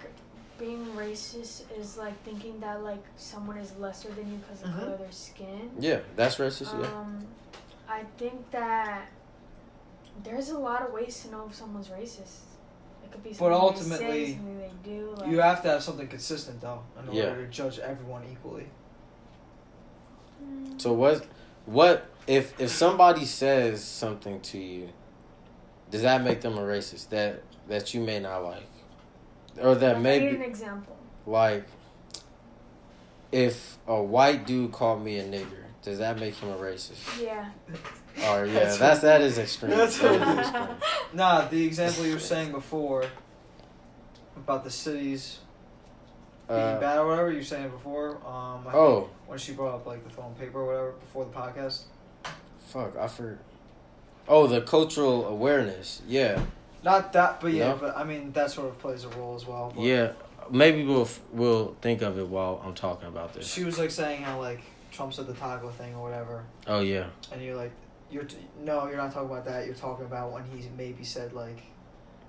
being 0.59 0.85
racist 0.97 1.62
is 1.79 1.97
like 1.97 2.21
thinking 2.25 2.59
that 2.61 2.83
like 2.83 3.03
someone 3.16 3.57
is 3.59 3.75
lesser 3.77 4.11
than 4.11 4.31
you 4.31 4.39
because 4.39 4.62
of 4.62 4.69
Mhm. 4.71 4.79
color 4.81 4.93
of 4.95 4.99
their 4.99 5.12
skin. 5.12 5.71
Yeah, 5.79 6.01
that's 6.16 6.37
racist, 6.37 6.73
yeah. 6.81 6.89
Um, 6.89 7.27
I 7.89 8.03
think 8.19 8.51
that 8.51 9.09
there's 10.25 10.51
a 10.51 10.59
lot 10.59 10.83
of 10.83 10.93
ways 10.93 11.23
to 11.23 11.31
know 11.31 11.47
if 11.49 11.55
someone's 11.55 11.89
racist. 11.89 12.41
It 13.09 13.12
could 13.12 13.22
be 13.22 13.30
But 13.30 13.36
something 13.36 13.50
they 13.50 13.56
ultimately, 13.56 14.26
say, 14.26 14.32
something 14.34 14.59
they 14.59 14.70
do. 14.90 15.14
Like, 15.18 15.30
You 15.30 15.40
have 15.40 15.62
to 15.62 15.68
have 15.70 15.82
something 15.82 16.09
consistent 16.09 16.61
though, 16.61 16.82
in 16.98 17.12
Yeah. 17.14 17.30
order 17.30 17.46
to 17.46 17.50
judge 17.50 17.78
everyone 17.78 18.22
equally. 18.30 18.68
Mm, 20.44 20.80
So 20.80 20.92
what 20.92 21.26
what 21.66 22.06
if 22.26 22.59
if 22.61 22.70
somebody 22.70 23.24
says 23.24 23.82
something 23.82 24.40
to 24.40 24.59
you, 24.59 24.88
does 25.90 26.02
that 26.02 26.22
make 26.22 26.40
them 26.42 26.56
a 26.59 26.62
racist 26.62 27.09
that 27.11 27.42
that 27.68 27.94
you 27.94 28.00
may 28.00 28.20
not 28.20 28.44
like? 28.44 28.66
Or 29.61 29.74
that 29.74 29.86
like, 29.88 29.96
I 29.96 29.98
need 29.98 30.02
maybe 30.02 30.36
an 30.36 30.42
example. 30.42 30.96
like 31.26 31.64
if 33.32 33.76
a 33.86 34.00
white 34.02 34.46
dude 34.46 34.72
called 34.72 35.02
me 35.04 35.18
a 35.18 35.24
nigger, 35.24 35.64
does 35.82 35.98
that 35.98 36.18
make 36.18 36.34
him 36.36 36.50
a 36.50 36.56
racist? 36.56 37.20
Yeah. 37.22 37.50
Or 38.27 38.47
yeah, 38.47 38.53
That's- 38.55 38.79
that's 38.79 39.01
that 39.01 39.21
is 39.21 39.39
extreme. 39.39 39.71
that's 39.71 39.99
That 39.99 40.12
is 40.14 40.21
really 40.21 40.39
extreme. 40.41 40.69
Nah, 41.14 41.47
the 41.49 41.64
example 41.66 42.05
you 42.07 42.14
were 42.14 42.19
saying 42.21 42.53
before 42.53 43.05
about 44.37 44.64
the 44.64 44.71
cities 44.71 45.39
being 46.49 46.61
Uh, 46.61 46.81
bad 46.81 46.99
or 46.99 47.07
whatever 47.07 47.31
you 47.31 47.39
were 47.39 47.45
saying 47.45 47.69
before. 47.71 48.16
Um, 48.27 48.61
I 48.66 48.71
think 48.71 48.75
oh 48.75 49.09
when 49.27 49.39
she 49.39 49.53
brought 49.53 49.75
up 49.75 49.87
like 49.87 50.03
the 50.05 50.11
phone 50.11 50.35
paper 50.35 50.61
or 50.61 50.66
whatever 50.66 50.93
before 50.93 51.25
the 51.27 51.31
podcast. 51.33 51.83
fuck, 52.61 52.97
I 52.97 53.07
forgot. 53.09 53.39
Oh, 54.27 54.47
the 54.47 54.61
cultural 54.62 55.27
awareness. 55.27 56.03
Yeah, 56.07 56.43
Not 56.83 57.12
that, 57.14 57.41
but 57.41 57.53
yeah, 57.53 57.69
No? 57.71 57.77
but 57.77 57.97
I 57.97 58.05
mean 58.05 58.33
that 58.33 58.51
sort 58.51 58.69
of 58.69 58.79
plays 58.79 59.05
a 59.05 59.09
role 59.11 59.35
as 59.37 59.47
well. 59.47 59.73
But 59.75 59.83
yeah. 59.85 60.12
Maybe 60.51 60.83
we'll 60.85 61.09
we'll 61.33 61.77
think 61.83 62.01
of 62.01 62.19
it 62.19 62.27
while 62.27 62.62
I'm 62.64 62.75
talking 62.75 63.09
about 63.09 63.35
this. 63.35 63.47
She 63.47 63.64
was 63.64 63.79
like 63.79 63.91
saying 63.91 64.23
how 64.23 64.41
like 64.41 64.61
Trump 64.91 65.12
said 65.12 65.27
the 65.27 65.35
taco 65.35 65.69
thing 65.71 65.95
or 65.95 66.03
whatever, 66.03 66.45
Oh 66.66 66.81
yeah. 66.81 67.07
and 67.31 67.43
you're 67.43 67.57
like, 67.57 67.71
you're 68.11 68.24
t- 68.24 68.36
no, 68.64 68.86
you're 68.88 68.96
not 68.96 69.12
talking 69.12 69.30
about 69.30 69.44
that. 69.46 69.66
You're 69.66 69.74
talking 69.74 70.06
about 70.06 70.32
when 70.32 70.44
he 70.44 70.68
maybe 70.76 71.04
said 71.04 71.32
like 71.32 71.62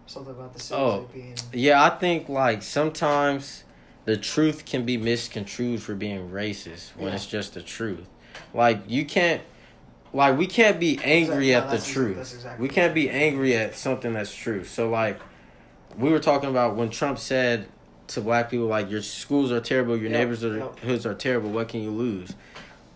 something 0.05 0.34
about 0.34 0.53
the 0.53 0.59
cities 0.59 0.82
Oh. 0.84 1.07
being. 1.13 1.36
Yeah, 1.53 1.84
I 1.84 1.89
think 1.91 2.27
like 2.30 2.61
sometimes 2.63 3.63
the 4.05 4.17
truth 4.17 4.65
can 4.65 4.86
be 4.86 4.97
misconstrued 4.97 5.82
for 5.82 5.95
being 5.95 6.30
racist 6.32 6.95
when 6.95 7.09
Yeah. 7.09 7.15
it's 7.15 7.25
just 7.25 7.53
the 7.53 7.61
truth. 7.61 8.07
Like 8.53 8.82
you 8.88 9.05
can't 9.05 9.41
like 10.11 10.38
we 10.38 10.47
can't 10.47 10.80
be 10.80 10.99
angry 11.03 11.51
Exactly, 11.51 11.53
at 11.55 11.65
no, 11.65 11.77
the 11.77 11.86
truth. 11.86 12.17
that's 12.17 12.34
exactly 12.34 12.67
we 12.67 12.73
can't 12.73 12.93
be 12.95 13.09
angry 13.09 13.55
at 13.55 13.75
something 13.75 14.13
that's 14.13 14.34
true. 14.34 14.63
So 14.63 14.89
like 14.89 15.19
we 15.97 16.09
were 16.09 16.19
talking 16.19 16.49
about 16.49 16.75
when 16.75 16.89
Trump 16.89 17.19
said 17.19 17.67
to 18.07 18.21
black 18.21 18.49
people 18.49 18.65
like 18.65 18.89
your 18.89 19.03
schools 19.03 19.51
are 19.51 19.59
terrible, 19.61 19.95
your 19.95 20.09
Yep, 20.09 20.19
neighbors 20.19 20.43
are 20.43 20.57
yep. 20.84 21.05
are 21.05 21.13
terrible, 21.13 21.51
what 21.51 21.67
can 21.67 21.82
you 21.84 21.91
lose? 21.91 22.34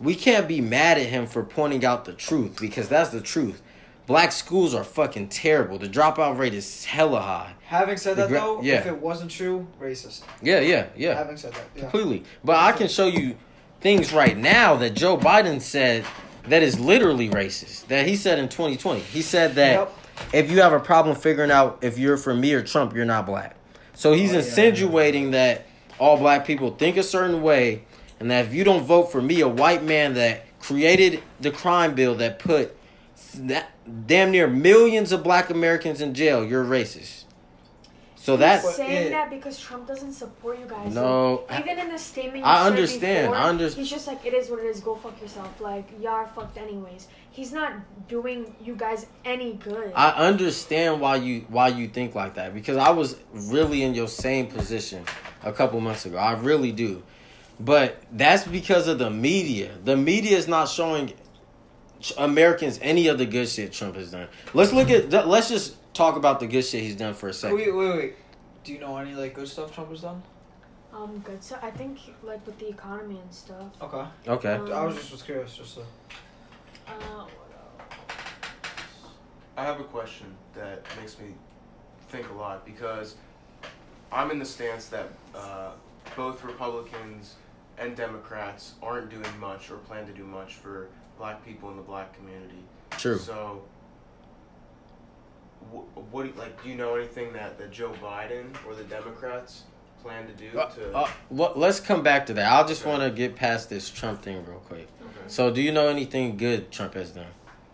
We 0.04 0.14
can't 0.14 0.46
be 0.46 0.60
mad 0.60 0.98
at 0.98 1.06
him 1.06 1.26
for 1.26 1.42
pointing 1.42 1.84
out 1.84 2.04
the 2.04 2.12
truth 2.12 2.58
because 2.60 2.88
that's 2.88 3.10
the 3.10 3.20
truth. 3.20 3.62
Black 4.06 4.32
schools 4.32 4.74
are 4.74 4.84
fucking 4.84 5.28
terrible. 5.28 5.78
The 5.78 5.88
dropout 5.88 6.36
rate 6.38 6.52
is 6.52 6.84
hella 6.84 7.20
high. 7.20 7.54
Having 7.64 7.96
said 7.96 8.16
that 8.18 8.28
gra- 8.28 8.38
though, 8.40 8.60
yeah. 8.62 8.74
if 8.74 8.86
it 8.86 9.00
wasn't 9.00 9.30
true, 9.30 9.66
racist. 9.80 10.22
Yeah, 10.42 10.60
yeah, 10.60 10.86
yeah. 10.94 11.14
Having 11.14 11.38
said 11.38 11.54
that, 11.54 11.64
yeah. 11.74 11.80
Completely. 11.82 12.22
But 12.44 12.56
I 12.56 12.72
can 12.72 12.88
show 12.88 13.06
you 13.06 13.34
things 13.80 14.12
right 14.12 14.36
now 14.36 14.76
that 14.76 14.92
Joe 14.94 15.16
Biden 15.16 15.58
said 15.60 16.04
that 16.48 16.62
is 16.62 16.78
literally 16.78 17.30
racist. 17.30 17.86
That 17.86 18.06
he 18.06 18.14
said 18.16 18.38
in 18.38 18.50
2020. 18.50 19.00
He 19.00 19.22
said 19.22 19.54
that 19.54 19.72
Yep. 19.72 19.92
if 20.34 20.50
you 20.50 20.60
have 20.60 20.74
a 20.74 20.80
problem 20.80 21.16
figuring 21.16 21.50
out 21.50 21.78
if 21.80 21.98
you're 21.98 22.18
for 22.18 22.34
me 22.34 22.52
or 22.52 22.62
Trump, 22.62 22.94
you're 22.94 23.06
not 23.06 23.24
black. 23.24 23.56
So 23.94 24.12
he's 24.12 24.30
Oh, 24.30 24.34
yeah. 24.34 24.38
insinuating 24.40 25.30
that 25.30 25.64
all 25.98 26.18
black 26.18 26.46
people 26.46 26.72
think 26.72 26.98
a 26.98 27.02
certain 27.02 27.40
way 27.40 27.84
and 28.24 28.30
that 28.30 28.46
if 28.46 28.54
you 28.54 28.64
don't 28.64 28.84
vote 28.84 29.12
for 29.12 29.20
me, 29.20 29.42
a 29.42 29.48
white 29.48 29.84
man 29.84 30.14
that 30.14 30.46
created 30.58 31.22
the 31.40 31.50
crime 31.50 31.94
bill 31.94 32.14
that 32.14 32.38
put 32.38 32.74
that 33.34 33.70
damn 34.06 34.30
near 34.30 34.46
millions 34.46 35.12
of 35.12 35.22
black 35.22 35.50
Americans 35.50 36.00
in 36.00 36.14
jail, 36.14 36.42
you're 36.42 36.64
racist. 36.64 37.24
So 38.16 38.38
that 38.38 38.62
But 38.62 38.72
saying 38.72 39.08
it- 39.08 39.10
that 39.10 39.28
because 39.28 39.60
Trump 39.60 39.86
doesn't 39.86 40.14
support 40.14 40.58
you 40.58 40.64
guys. 40.64 40.94
No, 40.94 41.44
Like, 41.50 41.66
even 41.66 41.78
in 41.78 41.92
the 41.92 41.98
statement, 41.98 42.38
you 42.38 42.44
I 42.44 42.62
said 42.62 42.66
understand, 42.72 43.26
Before, 43.26 43.36
I 43.36 43.48
understand. 43.50 43.82
He's 43.82 43.90
just 43.90 44.06
like, 44.06 44.24
it 44.24 44.32
is 44.32 44.48
what 44.48 44.60
it 44.60 44.64
is. 44.64 44.80
Go 44.80 44.94
fuck 44.94 45.20
yourself. 45.20 45.60
Like, 45.60 45.90
y'all 46.00 46.12
are 46.12 46.30
fucked 46.34 46.56
anyways. 46.56 47.08
He's 47.30 47.52
not 47.52 47.74
doing 48.08 48.56
you 48.64 48.74
guys 48.74 49.04
any 49.26 49.52
good. 49.52 49.92
I 49.94 50.12
understand 50.12 50.98
why 51.02 51.16
you 51.16 51.44
why 51.50 51.68
you 51.68 51.88
think 51.88 52.14
like 52.14 52.36
that 52.36 52.54
because 52.54 52.78
I 52.78 52.88
was 52.88 53.16
really 53.34 53.82
in 53.82 53.92
your 53.92 54.08
same 54.08 54.46
position 54.46 55.04
a 55.42 55.52
couple 55.52 55.78
months 55.82 56.06
ago. 56.06 56.16
I 56.16 56.32
really 56.32 56.72
do. 56.72 57.02
But 57.60 58.02
that's 58.10 58.44
because 58.46 58.88
of 58.88 58.98
the 58.98 59.10
media. 59.10 59.70
The 59.84 59.96
media 59.96 60.36
is 60.36 60.48
not 60.48 60.68
showing 60.68 61.12
Americans 62.18 62.78
any 62.82 63.06
of 63.08 63.18
the 63.18 63.26
good 63.26 63.48
shit 63.48 63.72
Trump 63.72 63.96
has 63.96 64.10
done. 64.10 64.28
Let's 64.52 64.72
look 64.72 64.90
at 64.90 65.10
let's 65.28 65.48
just 65.48 65.76
talk 65.94 66.16
about 66.16 66.40
the 66.40 66.46
good 66.46 66.64
shit 66.64 66.82
he's 66.82 66.96
done 66.96 67.14
for 67.14 67.28
a 67.28 67.32
second. 67.32 67.56
Wait, 67.56 67.74
wait, 67.74 67.96
wait. 67.96 68.14
Do 68.64 68.72
you 68.72 68.80
know 68.80 68.96
any 68.96 69.14
like 69.14 69.34
good 69.34 69.48
stuff 69.48 69.74
Trump 69.74 69.90
has 69.90 70.00
done? 70.00 70.22
um, 70.94 71.18
good. 71.18 71.42
So 71.42 71.58
I 71.60 71.70
think 71.70 71.98
like 72.22 72.44
with 72.46 72.58
the 72.58 72.68
economy 72.68 73.18
and 73.18 73.32
stuff. 73.34 73.66
Okay. 73.82 74.04
Okay. 74.28 74.52
Um, 74.52 74.72
I 74.72 74.84
was 74.84 74.96
just 74.96 75.12
was 75.12 75.22
curious, 75.22 75.56
just 75.56 75.74
to. 75.74 75.80
Uh, 75.80 75.84
what 76.86 77.28
else? 77.52 79.12
I 79.56 79.64
have 79.64 79.80
a 79.80 79.84
question 79.84 80.26
that 80.54 80.84
makes 81.00 81.18
me 81.18 81.26
think 82.08 82.30
a 82.30 82.34
lot 82.34 82.64
because 82.64 83.16
I'm 84.12 84.30
in 84.30 84.38
the 84.38 84.44
stance 84.44 84.86
that 84.86 85.08
uh, 85.34 85.70
both 86.16 86.44
Republicans 86.44 87.34
and 87.78 87.96
Democrats 87.96 88.74
aren't 88.82 89.10
doing 89.10 89.38
much 89.40 89.70
or 89.70 89.76
plan 89.78 90.06
to 90.06 90.12
do 90.12 90.24
much 90.24 90.54
for 90.54 90.88
black 91.18 91.44
people 91.44 91.70
in 91.70 91.76
the 91.76 91.82
black 91.82 92.14
community. 92.16 92.62
True. 92.90 93.18
So, 93.18 93.62
wh- 95.72 96.12
what 96.12 96.22
do 96.24 96.28
you, 96.28 96.34
like? 96.36 96.62
Do 96.62 96.68
you 96.68 96.76
know 96.76 96.94
anything 96.96 97.32
that, 97.32 97.58
that 97.58 97.70
Joe 97.72 97.92
Biden 98.02 98.46
or 98.66 98.74
the 98.74 98.84
Democrats 98.84 99.62
plan 100.02 100.26
to 100.26 100.32
do 100.32 100.58
Uh, 100.58 100.68
to? 100.70 100.94
uh, 100.96 101.08
well, 101.30 101.52
let's 101.56 101.80
come 101.80 102.02
back 102.02 102.26
to 102.26 102.34
that. 102.34 102.50
I 102.52 102.66
just 102.66 102.84
want 102.84 103.02
to 103.02 103.10
get 103.10 103.34
past 103.36 103.70
this 103.70 103.90
Trump 103.90 104.22
thing 104.22 104.44
real 104.46 104.58
quick. 104.60 104.86
Okay. 105.00 105.10
So, 105.28 105.50
do 105.50 105.60
you 105.62 105.72
know 105.72 105.88
anything 105.88 106.36
good 106.36 106.70
Trump 106.70 106.94
has 106.94 107.10
done? 107.10 107.26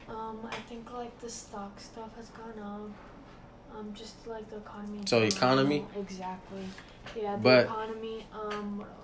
Um, 0.09 0.39
I 0.51 0.55
think 0.69 0.93
like 0.93 1.19
the 1.21 1.31
stock 1.31 1.79
stuff 1.81 2.15
has 2.17 2.29
gone 2.29 2.59
up. 2.63 2.91
Um, 3.79 3.93
just 3.95 4.27
like 4.27 4.49
the 4.51 4.57
economy. 4.57 4.99
So 5.07 5.23
economy? 5.23 5.87
Exactly. 5.97 6.65
Yeah, 7.17 7.37
the 7.37 7.43
But- 7.43 7.65
economy. 7.67 8.27
Um, 8.33 8.79
what 8.79 8.89
else? 8.89 8.97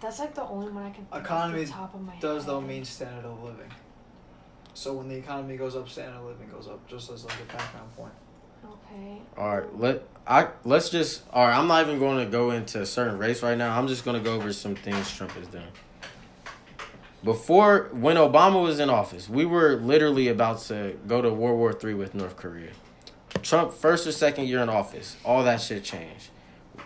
That's 0.00 0.18
like 0.18 0.34
the 0.34 0.44
only 0.44 0.70
one 0.70 0.84
I 0.84 0.90
can. 0.90 1.04
Think 1.04 1.24
Economy 1.24 1.64
the 1.64 1.70
top 1.70 1.94
of 1.94 2.00
my 2.00 2.14
Does 2.20 2.46
though 2.46 2.60
mean 2.60 2.84
standard 2.84 3.26
of 3.26 3.42
living. 3.42 3.70
So 4.74 4.94
when 4.94 5.08
the 5.08 5.16
economy 5.16 5.56
goes 5.56 5.76
up, 5.76 5.88
standard 5.88 6.16
of 6.16 6.24
living 6.24 6.48
goes 6.48 6.68
up. 6.68 6.86
Just 6.88 7.10
as 7.10 7.24
like 7.24 7.34
a 7.40 7.52
background 7.52 7.94
point. 7.96 8.12
Okay. 8.64 9.20
All 9.36 9.58
right, 9.58 9.78
let 9.78 10.02
I 10.26 10.48
let's 10.64 10.90
just. 10.90 11.22
All 11.32 11.46
right, 11.46 11.56
I'm 11.56 11.66
not 11.66 11.86
even 11.86 11.98
going 11.98 12.24
to 12.24 12.30
go 12.30 12.50
into 12.50 12.80
a 12.80 12.86
certain 12.86 13.18
race 13.18 13.42
right 13.42 13.58
now. 13.58 13.76
I'm 13.76 13.88
just 13.88 14.04
going 14.04 14.16
to 14.16 14.22
go 14.22 14.36
over 14.36 14.52
some 14.52 14.74
things 14.74 15.14
Trump 15.14 15.32
has 15.32 15.48
done. 15.48 15.68
Before, 17.22 17.90
when 17.92 18.16
Obama 18.16 18.62
was 18.62 18.80
in 18.80 18.88
office, 18.88 19.28
we 19.28 19.44
were 19.44 19.76
literally 19.76 20.28
about 20.28 20.60
to 20.62 20.96
go 21.06 21.20
to 21.20 21.30
World 21.30 21.58
War 21.58 21.72
Three 21.72 21.94
with 21.94 22.14
North 22.14 22.36
Korea. 22.36 22.70
Trump 23.42 23.72
first 23.72 24.06
or 24.06 24.12
second 24.12 24.46
year 24.46 24.60
in 24.60 24.68
office, 24.68 25.16
all 25.24 25.44
that 25.44 25.60
shit 25.60 25.84
changed. 25.84 26.30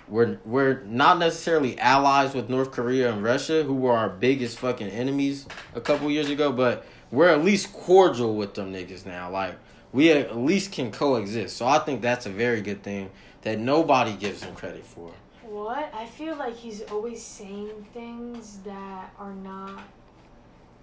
We're 0.08 0.38
we're 0.44 0.80
not 0.82 1.18
necessarily 1.18 1.78
allies 1.78 2.34
with 2.34 2.50
North 2.50 2.70
Korea 2.72 3.12
and 3.12 3.22
Russia, 3.22 3.62
who 3.62 3.74
were 3.74 3.92
our 3.96 4.10
biggest 4.10 4.58
fucking 4.58 4.88
enemies 4.88 5.46
a 5.74 5.80
couple 5.80 6.10
years 6.10 6.28
ago, 6.28 6.52
but 6.52 6.84
we're 7.10 7.28
at 7.28 7.44
least 7.44 7.72
cordial 7.72 8.34
with 8.36 8.54
them 8.54 8.72
niggas 8.72 9.06
now. 9.06 9.30
Like 9.30 9.56
we 9.92 10.10
at 10.10 10.36
least 10.36 10.72
can 10.72 10.90
coexist. 10.90 11.56
So 11.56 11.66
I 11.66 11.78
think 11.78 12.02
that's 12.02 12.26
a 12.26 12.30
very 12.30 12.60
good 12.60 12.82
thing 12.82 13.10
that 13.42 13.58
nobody 13.58 14.14
gives 14.14 14.42
him 14.42 14.54
credit 14.54 14.84
for. 14.84 15.10
What? 15.42 15.90
I 15.94 16.04
feel 16.06 16.36
like 16.36 16.56
he's 16.56 16.82
always 16.82 17.22
saying 17.22 17.70
things 17.94 18.58
that 18.64 19.10
are 19.18 19.34
not. 19.34 19.82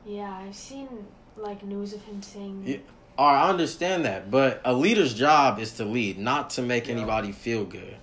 Yeah, 0.06 0.34
I've 0.34 0.56
seen 0.56 0.88
like 1.38 1.64
news 1.64 1.94
of 1.94 2.04
him 2.06 2.22
saying. 2.22 2.64
Yeah. 2.66 2.78
All 3.18 3.32
right, 3.32 3.44
I 3.46 3.50
understand 3.50 4.06
that, 4.06 4.32
but 4.32 4.62
a 4.66 4.74
leader's 4.74 5.14
job 5.14 5.60
is 5.60 5.74
to 5.74 5.86
lead, 5.86 6.18
not 6.18 6.50
to 6.52 6.62
make 6.62 6.88
Yeah. 6.88 6.94
anybody 6.96 7.32
feel 7.32 7.66
good. 7.66 7.98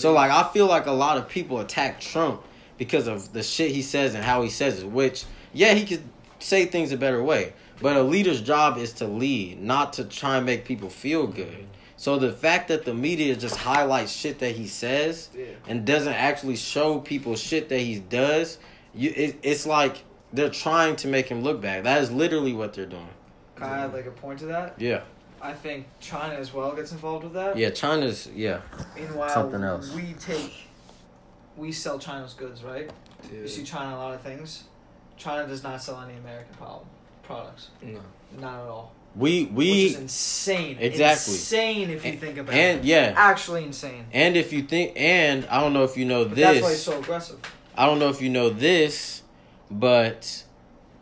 So 0.00 0.12
like 0.12 0.30
I 0.30 0.48
feel 0.52 0.66
like 0.66 0.86
a 0.86 0.92
lot 0.92 1.16
of 1.18 1.28
people 1.28 1.60
attack 1.60 2.00
Trump 2.00 2.42
because 2.78 3.06
of 3.06 3.32
the 3.32 3.42
shit 3.42 3.70
he 3.70 3.82
says 3.82 4.14
and 4.14 4.24
how 4.24 4.42
he 4.42 4.50
says 4.50 4.82
it, 4.82 4.88
which 4.88 5.24
yeah, 5.52 5.74
he 5.74 5.84
could 5.84 6.02
say 6.38 6.66
things 6.66 6.92
a 6.92 6.96
better 6.96 7.22
way. 7.22 7.52
But 7.82 7.96
a 7.96 8.02
leader's 8.02 8.40
job 8.40 8.76
is 8.78 8.92
to 8.94 9.06
lead, 9.06 9.60
not 9.60 9.94
to 9.94 10.04
try 10.04 10.36
and 10.36 10.46
make 10.46 10.64
people 10.64 10.90
feel 10.90 11.26
good. 11.26 11.66
So 11.96 12.18
the 12.18 12.32
fact 12.32 12.68
that 12.68 12.84
the 12.84 12.94
media 12.94 13.36
just 13.36 13.56
highlights 13.56 14.12
shit 14.12 14.38
that 14.38 14.52
he 14.52 14.66
says 14.66 15.28
Yeah. 15.36 15.44
and 15.68 15.84
doesn't 15.84 16.12
actually 16.14 16.56
show 16.56 16.98
people 16.98 17.36
shit 17.36 17.68
that 17.68 17.78
he 17.80 17.98
does, 17.98 18.58
you 18.94 19.12
it, 19.14 19.38
it's 19.42 19.66
like 19.66 20.04
they're 20.32 20.48
trying 20.48 20.96
to 20.96 21.08
make 21.08 21.28
him 21.28 21.42
look 21.42 21.60
bad. 21.60 21.84
That 21.84 22.00
is 22.00 22.10
literally 22.10 22.52
what 22.54 22.72
they're 22.72 22.86
doing. 22.86 23.08
Can 23.56 23.64
I 23.68 23.84
like 23.86 24.06
a 24.06 24.10
point 24.10 24.38
to 24.38 24.46
that? 24.46 24.80
Yeah. 24.80 25.02
I 25.42 25.52
think 25.54 25.86
China 26.00 26.34
as 26.34 26.52
well 26.52 26.72
gets 26.74 26.92
involved 26.92 27.24
with 27.24 27.32
that. 27.34 27.56
Yeah, 27.56 27.70
China's 27.70 28.28
yeah. 28.34 28.60
Meanwhile, 28.94 29.30
Something 29.30 29.62
else. 29.62 29.92
we 29.94 30.14
take, 30.14 30.68
we 31.56 31.72
sell 31.72 31.98
China's 31.98 32.34
goods, 32.34 32.62
right? 32.62 32.90
You 33.32 33.48
see 33.48 33.64
China 33.64 33.96
a 33.96 33.98
lot 33.98 34.14
of 34.14 34.20
things. 34.20 34.64
China 35.16 35.46
does 35.46 35.62
not 35.62 35.82
sell 35.82 36.00
any 36.00 36.18
American 36.18 36.54
problem, 36.54 36.86
products. 37.22 37.68
No. 37.82 38.00
Not 38.38 38.54
at 38.62 38.68
all. 38.68 38.92
We 39.16 39.44
Which 39.44 39.52
we 39.52 39.86
is 39.86 39.96
insane. 39.96 40.78
Exactly. 40.78 41.34
Insane 41.34 41.90
if 41.90 42.04
you 42.04 42.12
think 42.12 42.38
about 42.38 42.54
and 42.54 42.60
it. 42.60 42.76
And 42.76 42.84
yeah. 42.84 43.14
Actually 43.16 43.64
insane. 43.64 44.06
And 44.12 44.36
if 44.36 44.52
you 44.52 44.62
think 44.62 44.92
and 44.96 45.44
I 45.46 45.60
don't 45.60 45.72
know 45.72 45.82
if 45.82 45.96
you 45.96 46.04
know 46.04 46.24
But 46.26 46.36
that's 46.36 46.62
why 46.62 46.70
he's 46.70 46.82
so 46.82 46.98
aggressive. 46.98 47.40
I 47.76 47.86
don't 47.86 47.98
know 47.98 48.08
if 48.08 48.22
you 48.22 48.28
know 48.28 48.50
this, 48.50 49.22
but 49.70 50.44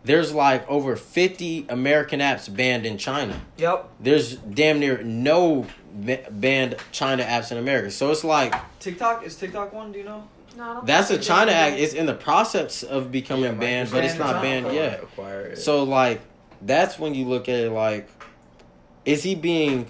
there's 0.09 0.33
like 0.33 0.67
over 0.71 0.97
50 0.97 1.67
American 1.69 2.21
apps 2.21 2.53
banned 2.55 2.87
in 2.87 2.97
China. 2.97 3.39
Yep. 3.59 3.91
There's 4.01 4.37
damn 4.37 4.81
near 4.81 5.03
no 5.03 5.67
banned 6.31 6.77
China 6.93 7.23
apps 7.25 7.53
in 7.53 7.59
America. 7.59 7.91
So 7.91 8.11
it's 8.11 8.25
like 8.25 8.55
TikTok 8.81 9.25
is 9.25 9.37
TikTok 9.37 9.75
one. 9.75 9.93
Do 9.93 9.99
you 9.99 10.07
know? 10.07 10.27
No, 10.57 10.81
that's 10.83 11.11
a 11.11 11.19
China 11.19 11.51
do 11.51 11.57
act. 11.57 11.79
It's 11.79 11.93
in 11.93 12.07
the 12.07 12.15
process 12.15 12.83
of 12.83 13.13
becoming 13.13 13.59
banned, 13.59 13.91
but 13.91 14.03
it's 14.03 14.19
not 14.19 14.43
banned 14.43 14.65
banned 14.65 14.75
yet. 14.75 15.05
It. 15.19 15.59
So 15.59 15.85
like 15.85 16.23
that's 16.63 16.99
when 16.99 17.15
you 17.15 17.27
look 17.27 17.51
at 17.51 17.57
it 17.57 17.71
like 17.71 18.09
is 19.05 19.23
he 19.23 19.35
being 19.35 19.89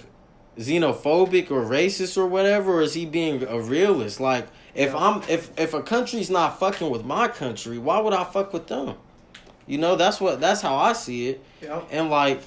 xenophobic 0.58 1.52
or 1.52 1.62
racist 1.62 2.18
or 2.18 2.26
whatever 2.26 2.78
or 2.78 2.82
is 2.82 2.94
he 2.94 3.06
being 3.06 3.44
a 3.44 3.60
realist? 3.60 4.18
Like 4.18 4.48
if 4.74 4.90
Yeah. 4.90 4.98
I'm 4.98 5.22
if 5.28 5.56
if 5.56 5.74
a 5.74 5.82
country's 5.82 6.28
not 6.28 6.58
fucking 6.58 6.90
with 6.90 7.04
my 7.04 7.28
country, 7.28 7.78
why 7.78 8.00
would 8.00 8.12
I 8.12 8.24
fuck 8.24 8.52
with 8.52 8.66
them? 8.66 8.96
You 9.68 9.78
know, 9.78 9.94
that's 9.96 10.20
what 10.20 10.40
that's 10.40 10.60
how 10.60 10.74
I 10.76 10.94
see 10.94 11.28
it. 11.28 11.44
Yep. 11.62 11.88
And 11.92 12.10
like 12.10 12.40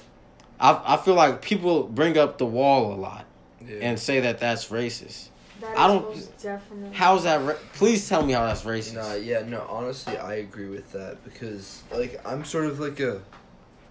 I 0.60 0.94
I 0.94 0.96
feel 0.98 1.14
like 1.14 1.40
people 1.40 1.84
bring 1.84 2.18
up 2.18 2.36
the 2.36 2.46
wall 2.46 2.92
a 2.92 2.96
lot 2.96 3.24
yeah. 3.66 3.78
and 3.80 3.98
say 3.98 4.20
that 4.20 4.38
that's 4.40 4.68
racist. 4.68 5.28
That 5.60 5.78
I 5.78 5.86
don't- 5.86 6.42
definitely. 6.42 6.90
How's 6.92 7.22
that 7.22 7.40
ra- 7.46 7.54
please 7.74 8.08
tell 8.08 8.26
me 8.26 8.32
how 8.32 8.44
that's 8.46 8.62
racist. 8.62 8.94
Nah, 8.94 9.14
yeah, 9.14 9.44
no, 9.46 9.64
honestly, 9.68 10.18
I 10.18 10.34
agree 10.34 10.68
with 10.68 10.90
that 10.90 11.22
because, 11.22 11.84
like, 11.92 12.20
I'm 12.26 12.44
sort 12.44 12.64
of 12.64 12.80
like 12.80 12.98
a. 12.98 13.22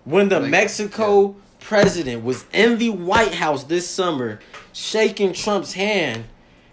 When 0.04 0.28
the 0.28 0.42
Like, 0.42 0.52
Mexico 0.52 1.36
president 1.62 2.26
was 2.26 2.44
in 2.52 2.78
the 2.78 2.90
White 2.90 3.36
House 3.36 3.64
this 3.64 3.88
summer, 3.88 4.40
shaking 4.74 5.32
Trump's 5.32 5.72
hand, 5.74 6.26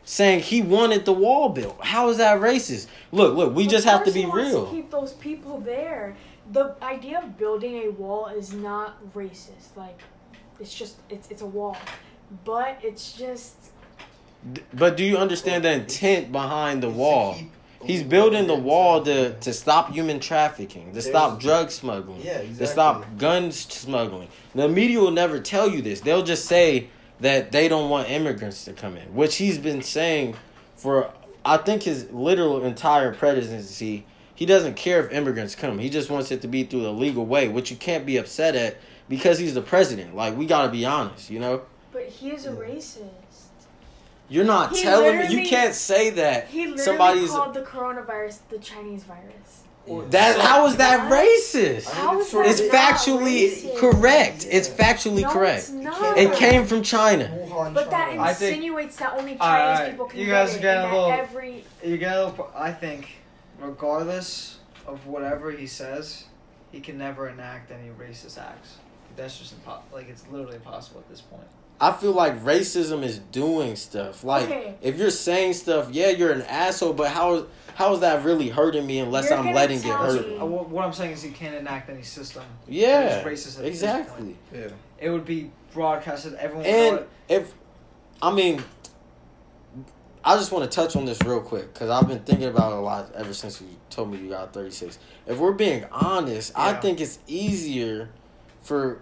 saying 0.02 0.40
he 0.40 0.62
wanted 0.62 1.04
the 1.04 1.12
wall 1.12 1.50
built. 1.50 1.78
How 1.84 2.08
is 2.08 2.16
that 2.16 2.40
racist? 2.40 2.88
Look, 3.12 3.36
look, 3.36 3.54
we 3.54 3.66
Of 3.66 3.70
just 3.70 3.86
have 3.86 4.04
to 4.04 4.10
be 4.10 4.26
real. 4.26 4.66
To 4.66 4.72
keep 4.72 4.90
those 4.90 5.12
people 5.12 5.60
there. 5.60 6.16
The 6.52 6.74
idea 6.82 7.20
of 7.20 7.36
building 7.36 7.76
a 7.84 7.90
wall 7.90 8.26
is 8.26 8.52
not 8.52 8.96
racist. 9.14 9.76
Like, 9.76 10.00
it's 10.60 10.74
just 10.74 10.96
it's 11.10 11.28
it's 11.30 11.42
a 11.42 11.46
wall, 11.46 11.76
but 12.44 12.78
it's 12.82 13.12
just 13.12 13.54
But 14.72 14.96
do 14.96 15.04
you 15.04 15.16
understand 15.18 15.64
the 15.64 15.72
intent 15.72 16.32
behind 16.32 16.82
the 16.82 16.90
wall? 16.90 17.36
He's 17.84 18.02
building 18.02 18.48
the 18.48 18.56
wall 18.56 19.02
to, 19.04 19.34
to 19.38 19.52
stop 19.52 19.92
human 19.92 20.18
trafficking, 20.18 20.92
to 20.94 21.02
stop 21.02 21.38
drug 21.38 21.70
smuggling, 21.70 22.20
Yeah, 22.22 22.40
to 22.40 22.66
stop 22.66 23.04
gun 23.18 23.52
smuggling. 23.52 24.28
The 24.54 24.68
media 24.68 24.98
will 24.98 25.12
never 25.12 25.38
tell 25.38 25.68
you 25.68 25.80
this. 25.80 26.00
They'll 26.00 26.24
just 26.24 26.46
say 26.46 26.88
that 27.20 27.52
they 27.52 27.68
don't 27.68 27.88
want 27.88 28.10
immigrants 28.10 28.64
to 28.64 28.72
come 28.72 28.96
in, 28.96 29.14
which 29.14 29.36
he's 29.36 29.58
been 29.58 29.82
saying 29.82 30.34
for 30.74 31.12
I 31.44 31.56
think 31.56 31.84
his 31.84 32.10
literal 32.10 32.64
entire 32.64 33.14
presidency. 33.14 34.06
He 34.38 34.46
doesn't 34.46 34.76
care 34.76 35.04
if 35.04 35.12
immigrants 35.12 35.56
come. 35.56 35.80
He 35.80 35.90
just 35.90 36.10
wants 36.10 36.30
it 36.30 36.42
to 36.42 36.46
be 36.46 36.62
through 36.62 36.82
the 36.82 36.92
legal 36.92 37.26
way, 37.26 37.48
which 37.48 37.72
you 37.72 37.76
can't 37.76 38.06
be 38.06 38.18
upset 38.18 38.54
at 38.54 38.76
because 39.08 39.36
he's 39.40 39.52
the 39.52 39.60
president. 39.62 40.14
Like 40.14 40.36
we 40.36 40.46
got 40.46 40.62
to 40.66 40.68
be 40.70 40.86
honest, 40.86 41.28
you 41.28 41.40
know? 41.40 41.62
but 41.92 42.04
he 42.04 42.30
is 42.30 42.46
a 42.46 42.52
racist. 42.52 43.08
You're 44.28 44.44
not 44.44 44.76
He 44.76 44.82
telling 44.82 45.18
me 45.18 45.26
you 45.26 45.44
can't 45.44 45.74
say 45.74 46.10
that 46.10 46.46
He 46.46 46.66
literally 46.68 46.82
somebody's 46.84 47.30
called 47.30 47.54
the 47.54 47.62
coronavirus 47.62 48.38
the 48.48 48.58
Chinese 48.58 49.02
virus. 49.02 49.64
That 50.10 50.38
how 50.38 50.66
is 50.66 50.76
that 50.76 51.10
racist? 51.10 51.88
I 51.92 51.96
mean, 51.96 52.04
How 52.04 52.20
it's 52.20 52.30
that 52.30 52.46
It's 52.46 52.60
factually 52.60 53.50
racist? 53.50 53.78
correct. 53.78 54.46
It's 54.48 54.68
factually 54.68 55.22
no, 55.22 55.30
correct. 55.30 55.62
It's 55.62 55.70
not. 55.70 56.16
It 56.16 56.32
came 56.34 56.64
from 56.64 56.84
China. 56.84 57.24
Wuhan, 57.24 57.74
But 57.74 57.90
that 57.90 58.10
China. 58.10 58.22
I 58.22 58.34
think- 58.34 58.54
insinuates 58.58 58.94
that 58.98 59.14
only 59.14 59.32
Chinese 59.36 59.40
Alright, 59.40 59.60
alright. 59.66 59.90
people 59.90 60.06
can 60.06 60.20
You 60.20 60.26
guys 60.26 60.54
it, 60.54 60.58
are 60.58 60.62
getting 60.62 60.84
and 60.84 60.92
a 60.92 60.96
little- 60.96 61.12
every 61.12 61.64
You 61.84 61.96
get 61.98 62.16
a 62.16 62.26
little. 62.26 62.50
I 62.54 62.70
think, 62.70 63.08
regardless 63.58 64.58
of 64.86 65.06
whatever 65.06 65.50
he 65.50 65.66
says, 65.66 66.24
he 66.72 66.80
can 66.80 66.98
never 66.98 67.28
enact 67.28 67.70
any 67.70 67.88
racist 67.90 68.38
acts. 68.38 68.76
That's 69.16 69.38
just 69.38 69.52
impossible. 69.54 69.88
Like 69.96 70.08
it's 70.08 70.26
literally 70.30 70.56
impossible 70.56 71.00
at 71.00 71.08
this 71.08 71.20
point. 71.20 71.42
I 71.80 71.92
feel 71.92 72.12
like 72.12 72.42
racism 72.42 73.04
is 73.04 73.18
doing 73.18 73.76
stuff. 73.76 74.24
Like 74.24 74.44
Okay. 74.46 74.74
if 74.82 74.96
you're 74.96 75.10
saying 75.10 75.52
stuff, 75.54 75.88
yeah, 75.92 76.08
you're 76.08 76.32
an 76.32 76.42
asshole. 76.42 76.92
But 76.92 77.10
how 77.10 77.46
how 77.74 77.94
is 77.94 78.00
that 78.00 78.24
really 78.24 78.48
hurting 78.48 78.86
me 78.86 78.98
unless 78.98 79.28
You're 79.28 79.38
I'm 79.38 79.44
gonna 79.44 79.56
letting 79.56 79.78
it 79.78 79.84
hurt 79.84 80.26
me- 80.26 80.34
me? 80.34 80.38
Uh, 80.40 80.44
what, 80.46 80.68
what 80.68 80.84
I'm 80.84 80.92
saying 80.92 81.12
is 81.12 81.22
he 81.22 81.30
can't 81.30 81.54
enact 81.54 81.88
any 81.90 82.02
system. 82.02 82.42
Yeah, 82.66 83.18
It's 83.18 83.26
racist 83.26 83.58
at 83.58 83.64
this 83.64 83.74
exactly. 83.74 84.36
Yeah. 84.52 84.68
It 85.00 85.10
would 85.10 85.24
be 85.24 85.50
broadcasted. 85.72 86.34
Everyone. 86.34 86.64
would 86.66 86.74
And 86.74 86.96
know 86.96 87.02
it. 87.02 87.08
if 87.42 87.54
I 88.20 88.32
mean, 88.34 88.62
I 90.28 90.36
just 90.36 90.52
want 90.52 90.70
to 90.70 90.74
touch 90.74 90.94
on 90.94 91.06
this 91.06 91.18
real 91.22 91.40
quick 91.40 91.72
because 91.72 91.88
I've 91.88 92.06
been 92.06 92.18
thinking 92.20 92.48
about 92.48 92.72
it 92.72 92.76
a 92.78 92.80
lot 92.82 93.10
ever 93.14 93.32
since 93.32 93.62
you 93.62 93.66
told 93.88 94.12
me 94.12 94.18
you 94.18 94.28
got 94.28 94.52
36. 94.52 94.98
If 95.26 95.38
we're 95.38 95.52
being 95.52 95.86
honest, 95.90 96.52
I 96.54 96.74
think 96.74 97.00
it's 97.00 97.18
easier 97.26 98.10
for 98.60 99.00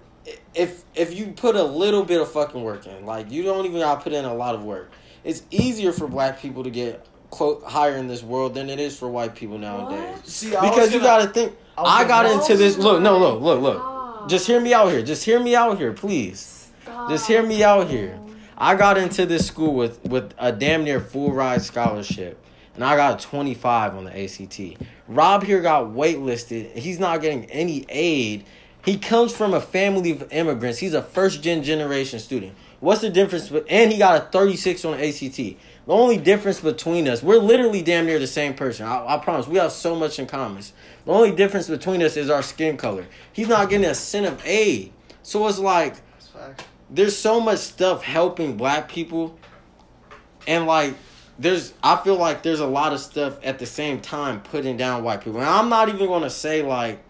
if 0.55 0.85
if 0.95 1.12
you 1.18 1.33
put 1.37 1.57
a 1.57 1.64
little 1.64 2.05
bit 2.05 2.20
of 2.20 2.31
fucking 2.31 2.62
work 2.62 2.87
in, 2.87 3.05
like 3.05 3.29
you 3.33 3.43
don't 3.43 3.66
even 3.66 3.81
gotta 3.81 4.01
put 4.01 4.12
in 4.12 4.24
a 4.24 4.33
lot 4.35 4.55
of 4.55 4.62
work. 4.62 4.93
It's 5.24 5.43
easier 5.51 5.91
for 5.91 6.07
black 6.07 6.41
people 6.41 6.62
to 6.62 6.70
get 6.70 7.05
clo- 7.33 7.61
higher 7.66 7.97
in 7.97 8.07
this 8.07 8.22
world 8.22 8.55
than 8.55 8.70
it 8.70 8.79
is 8.79 8.97
for 8.97 9.09
white 9.09 9.35
people 9.35 9.59
nowadays. 9.59 10.18
See, 10.22 10.55
I 10.55 10.68
Because 10.68 10.95
you 10.95 11.01
gonna- 11.01 11.22
gotta 11.24 11.33
think. 11.33 11.57
I 11.77 12.03
I 12.03 12.05
got 12.05 12.27
into 12.27 12.57
this. 12.57 12.79
Look, 12.79 13.03
no, 13.03 13.18
look, 13.18 13.41
look, 13.41 13.61
look. 13.61 13.79
Stop. 13.79 14.29
Just 14.31 14.47
hear 14.47 14.61
me 14.61 14.72
out 14.72 14.93
here. 14.93 15.03
Just 15.03 15.24
hear 15.24 15.41
me 15.41 15.57
out 15.57 15.77
here, 15.79 15.93
please. 15.93 16.68
Just 17.09 17.27
hear 17.27 17.43
me 17.43 17.64
out 17.64 17.89
here. 17.89 18.16
I 18.59 18.75
got 18.75 18.97
into 18.97 19.27
this 19.27 19.47
school 19.47 19.75
with 19.75 20.03
with 20.05 20.33
a 20.39 20.51
damn 20.51 20.85
near 20.85 21.01
full 21.01 21.33
ride 21.33 21.61
scholarship, 21.61 22.43
and 22.75 22.83
I 22.83 22.97
got 22.97 23.23
a 23.23 23.27
25 23.27 23.95
on 23.95 24.05
the 24.05 24.25
ACT. 24.25 24.83
Rob 25.09 25.45
here 25.45 25.61
got 25.61 25.89
waitlisted. 25.89 26.75
He's 26.77 26.99
not 26.99 27.21
getting 27.21 27.45
any 27.47 27.85
aid. 27.89 28.45
He 28.85 28.97
comes 28.97 29.37
from 29.37 29.53
a 29.53 29.61
family 29.61 30.13
of 30.13 30.33
immigrants. 30.33 30.79
He's 30.79 30.95
a 30.95 31.03
first 31.03 31.43
gen 31.43 31.65
generation 31.65 32.19
student. 32.19 32.55
What's 32.81 33.01
the 33.01 33.11
difference? 33.11 33.51
And 33.69 33.91
he 33.91 33.99
got 33.99 34.23
a 34.23 34.25
36 34.27 34.85
on 34.85 34.97
the 34.97 35.09
ACT. 35.09 35.37
The 35.37 35.93
only 35.93 36.19
difference 36.19 36.61
between 36.61 37.09
us, 37.09 37.23
we're 37.23 37.39
literally 37.39 37.83
damn 37.83 38.07
near 38.07 38.19
the 38.19 38.27
same 38.27 38.55
person. 38.55 38.87
I, 38.87 39.17
I 39.17 39.19
promise. 39.19 39.49
We 39.49 39.59
have 39.59 39.73
so 39.73 39.97
much 39.97 40.19
in 40.19 40.27
common. 40.27 40.63
The 41.05 41.13
only 41.13 41.33
difference 41.33 41.69
between 41.69 42.03
us 42.03 42.17
is 42.17 42.31
our 42.31 42.43
skin 42.43 42.77
color. 42.77 43.07
He's 43.33 43.49
not 43.49 43.69
getting 43.69 43.87
a 43.87 43.95
cent 43.95 44.27
of 44.27 44.41
aid. 44.47 44.93
So 45.23 45.47
it's 45.47 45.59
like. 45.59 45.97
There's 46.91 47.16
so 47.16 47.41
much 47.41 47.59
stuff 47.59 48.03
helping 48.03 48.57
black 48.57 48.89
people. 48.89 49.39
And 50.47 50.66
like 50.66 50.95
there's 51.39 51.74
i 51.82 51.97
feel 51.97 52.16
like 52.16 52.43
there's 52.43 52.61
a 52.61 52.66
lot 52.66 52.93
of 52.93 53.01
stuff 53.01 53.39
at 53.43 53.59
the 53.59 53.66
same 53.66 54.01
time 54.01 54.41
putting 54.41 54.76
down 54.76 55.03
white 55.03 55.20
people. 55.20 55.39
And 55.41 55.49
i'm 55.49 55.68
not 55.68 55.89
even 55.89 56.07
to 56.22 56.30
say 56.30 56.62
like 56.62 57.03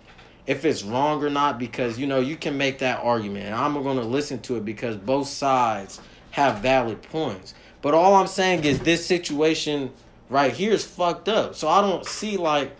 if 0.46 0.64
it's 0.64 0.82
wrong 0.82 1.22
or 1.22 1.30
not 1.30 1.58
because 1.58 1.98
you 1.98 2.06
know 2.06 2.20
you 2.20 2.36
can 2.36 2.56
make 2.56 2.78
that 2.78 3.00
argument. 3.02 3.46
And 3.46 3.54
i'm 3.54 3.74
to 3.96 4.04
listen 4.04 4.40
to 4.42 4.56
it 4.56 4.64
because 4.64 4.96
both 4.96 5.28
sides 5.28 6.00
have 6.32 6.58
valid 6.58 7.02
points. 7.02 7.54
But 7.82 7.94
all 7.94 8.14
i'm 8.14 8.26
saying 8.26 8.64
is 8.64 8.80
this 8.80 9.04
situation 9.04 9.92
right 10.28 10.52
here 10.52 10.72
is 10.72 10.84
fucked 10.84 11.28
up. 11.28 11.54
So 11.54 11.68
i 11.68 11.80
don't 11.80 12.04
see 12.04 12.36
like 12.36 12.74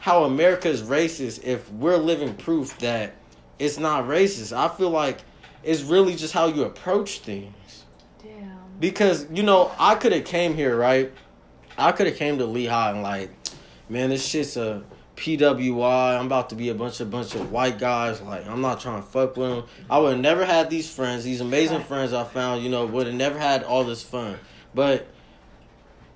how 0.00 0.24
america 0.24 0.68
is 0.68 0.82
racist 0.82 1.42
if 1.44 1.70
we're 1.72 1.96
living 1.96 2.34
proof 2.34 2.78
that 2.78 3.14
it's 3.58 3.78
not 3.78 4.04
racist. 4.04 4.56
I 4.56 4.68
feel 4.68 4.90
like 4.90 5.18
it's 5.62 5.82
really 5.82 6.14
just 6.14 6.32
how 6.32 6.46
you 6.46 6.64
approach 6.64 7.20
things 7.20 7.84
Damn. 8.22 8.58
because 8.80 9.26
you 9.32 9.42
know 9.42 9.72
I 9.78 9.94
could 9.94 10.12
have 10.12 10.24
came 10.24 10.54
here 10.54 10.76
right. 10.76 11.12
I 11.78 11.92
could 11.92 12.06
have 12.06 12.16
came 12.16 12.38
to 12.38 12.46
Lehigh 12.46 12.90
and 12.90 13.02
like, 13.02 13.30
man, 13.88 14.10
this 14.10 14.24
shit's 14.26 14.56
a 14.56 14.82
PWI. 15.16 16.18
I'm 16.18 16.26
about 16.26 16.50
to 16.50 16.54
be 16.54 16.68
a 16.68 16.74
bunch 16.74 17.00
of 17.00 17.10
bunch 17.10 17.34
of 17.34 17.50
white 17.50 17.78
guys. 17.78 18.20
Like 18.20 18.46
I'm 18.46 18.60
not 18.60 18.80
trying 18.80 19.02
to 19.02 19.08
fuck 19.08 19.36
with 19.36 19.50
them. 19.50 19.64
I 19.88 19.98
would 19.98 20.12
have 20.12 20.20
never 20.20 20.44
had 20.44 20.70
these 20.70 20.90
friends, 20.90 21.24
these 21.24 21.40
amazing 21.40 21.82
friends 21.82 22.12
I 22.12 22.24
found. 22.24 22.62
You 22.62 22.70
know, 22.70 22.86
would 22.86 23.06
have 23.06 23.16
never 23.16 23.38
had 23.38 23.62
all 23.62 23.84
this 23.84 24.02
fun. 24.02 24.38
But 24.74 25.06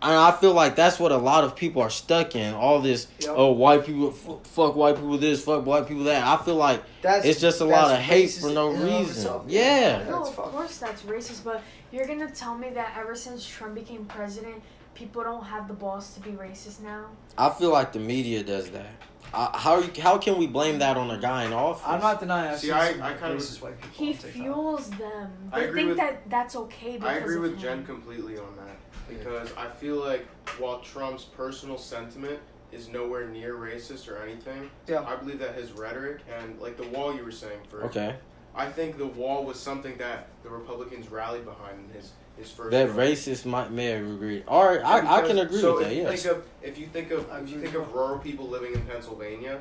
and 0.03 0.13
I 0.13 0.31
feel 0.33 0.53
like 0.53 0.77
that's 0.77 0.99
what 1.01 1.11
a 1.13 1.17
lot 1.17 1.45
of 1.45 1.57
people 1.57 1.81
are 1.83 1.91
stuck 1.91 2.37
in. 2.37 2.55
All 2.55 2.81
this, 2.81 3.07
Yep. 3.21 3.35
oh, 3.37 3.53
white 3.53 3.85
people, 3.87 4.09
f- 4.11 4.47
fuck 4.47 4.77
white 4.77 4.97
people 4.97 5.17
this, 5.19 5.43
fuck 5.45 5.65
white 5.67 5.89
people 5.89 6.05
that. 6.05 6.25
I 6.27 6.43
feel 6.45 6.57
like 6.57 6.83
That's 7.03 7.25
it's 7.25 7.41
just 7.41 7.61
a 7.61 7.65
lot 7.65 7.91
of 7.91 7.99
hate 7.99 8.31
for 8.33 8.51
no 8.51 8.71
in 8.71 8.77
and 8.77 8.85
of 8.85 8.91
reason. 9.01 9.17
itself. 9.17 9.45
Yeah. 9.49 10.05
No, 10.09 10.23
of 10.25 10.37
course 10.37 10.79
that's 10.79 11.03
racist, 11.03 11.45
but 11.45 11.63
you're 11.93 12.07
gonna 12.07 12.31
tell 12.31 12.55
me 12.57 12.71
that 12.71 12.95
ever 12.99 13.15
since 13.15 13.47
Trump 13.47 13.75
became 13.75 14.05
president, 14.05 14.63
people 14.95 15.23
don't 15.23 15.45
have 15.45 15.67
the 15.69 15.75
balls 15.75 16.13
to 16.15 16.21
be 16.21 16.31
racist 16.31 16.81
now? 16.81 17.07
I 17.39 17.51
feel 17.51 17.71
like 17.71 17.93
the 17.93 17.99
media 18.01 18.43
does 18.43 18.71
that. 18.71 18.91
I, 19.35 19.51
how 19.59 19.83
how 20.01 20.19
can 20.19 20.39
we 20.39 20.47
blame 20.47 20.79
that 20.79 20.97
on 20.97 21.11
a 21.11 21.19
guy 21.19 21.45
in 21.45 21.53
office? 21.53 21.83
I'm 21.87 22.01
not 22.01 22.21
denying. 22.21 22.51
I've 22.53 22.59
See, 22.61 22.69
seen 22.69 22.77
I- 22.77 22.93
some 22.93 23.03
I 23.03 23.13
kind 23.15 23.33
of- 23.35 23.41
racist 23.41 23.61
white 23.61 23.81
people 23.81 24.07
He 24.07 24.13
fuels 24.13 24.89
them. 24.91 25.33
I 25.53 25.61
They 25.61 25.65
agree 25.67 25.81
think 25.81 25.89
with- 25.89 25.99
that 25.99 26.31
that's 26.31 26.55
okay 26.57 26.93
because 26.93 27.09
I 27.09 27.15
agree 27.15 27.37
of 27.37 27.43
with 27.43 27.53
him. 27.55 27.59
Jen 27.59 27.85
completely 27.87 28.39
on 28.39 28.55
that 28.57 28.77
because 29.09 29.53
I 29.57 29.69
feel 29.69 29.97
like 29.97 30.27
while 30.59 30.81
Trump's 30.81 31.25
personal 31.25 31.79
sentiment 31.79 32.39
is 32.73 32.89
nowhere 32.89 33.29
near 33.29 33.55
racist 33.55 34.11
or 34.11 34.19
anything, 34.19 34.71
Yeah. 34.87 35.05
I 35.07 35.17
believe 35.17 35.39
that 35.39 35.55
his 35.55 35.73
rhetoric 35.73 36.21
and 36.37 36.61
like 36.61 36.77
the 36.77 36.87
wall 36.89 37.15
you 37.15 37.25
were 37.25 37.31
saying 37.31 37.61
for 37.69 37.85
Okay. 37.85 38.17
I 38.55 38.67
think 38.71 38.97
the 38.99 39.07
wall 39.07 39.45
was 39.45 39.61
something 39.61 39.97
that 39.99 40.29
the 40.43 40.49
Republicans 40.49 41.11
rallied 41.11 41.45
behind 41.45 41.79
in 41.89 41.95
his 41.95 42.13
his 42.39 42.51
first 42.51 42.71
That 42.73 42.89
run. 42.89 42.97
racist 42.99 43.47
might 43.47 43.71
may 43.71 43.87
have 43.87 44.05
agreed. 44.07 44.45
All 44.47 44.67
right, 44.67 44.85
I, 44.85 45.23
I 45.23 45.27
can 45.27 45.39
agree 45.39 45.59
so 45.61 45.75
with 45.77 45.85
that. 45.85 45.93
if 45.93 45.97
you 45.97 46.03
Yes. 46.03 46.23
think 46.23 46.37
of 46.37 46.45
if 46.63 46.79
you 46.79 46.87
think 46.87 47.11
of 47.11 47.27
if 47.43 47.51
you 47.51 47.61
think 47.61 47.75
of 47.75 47.93
rural 47.95 48.19
people 48.19 48.47
living 48.49 48.75
in 48.75 48.83
Pennsylvania, 48.83 49.61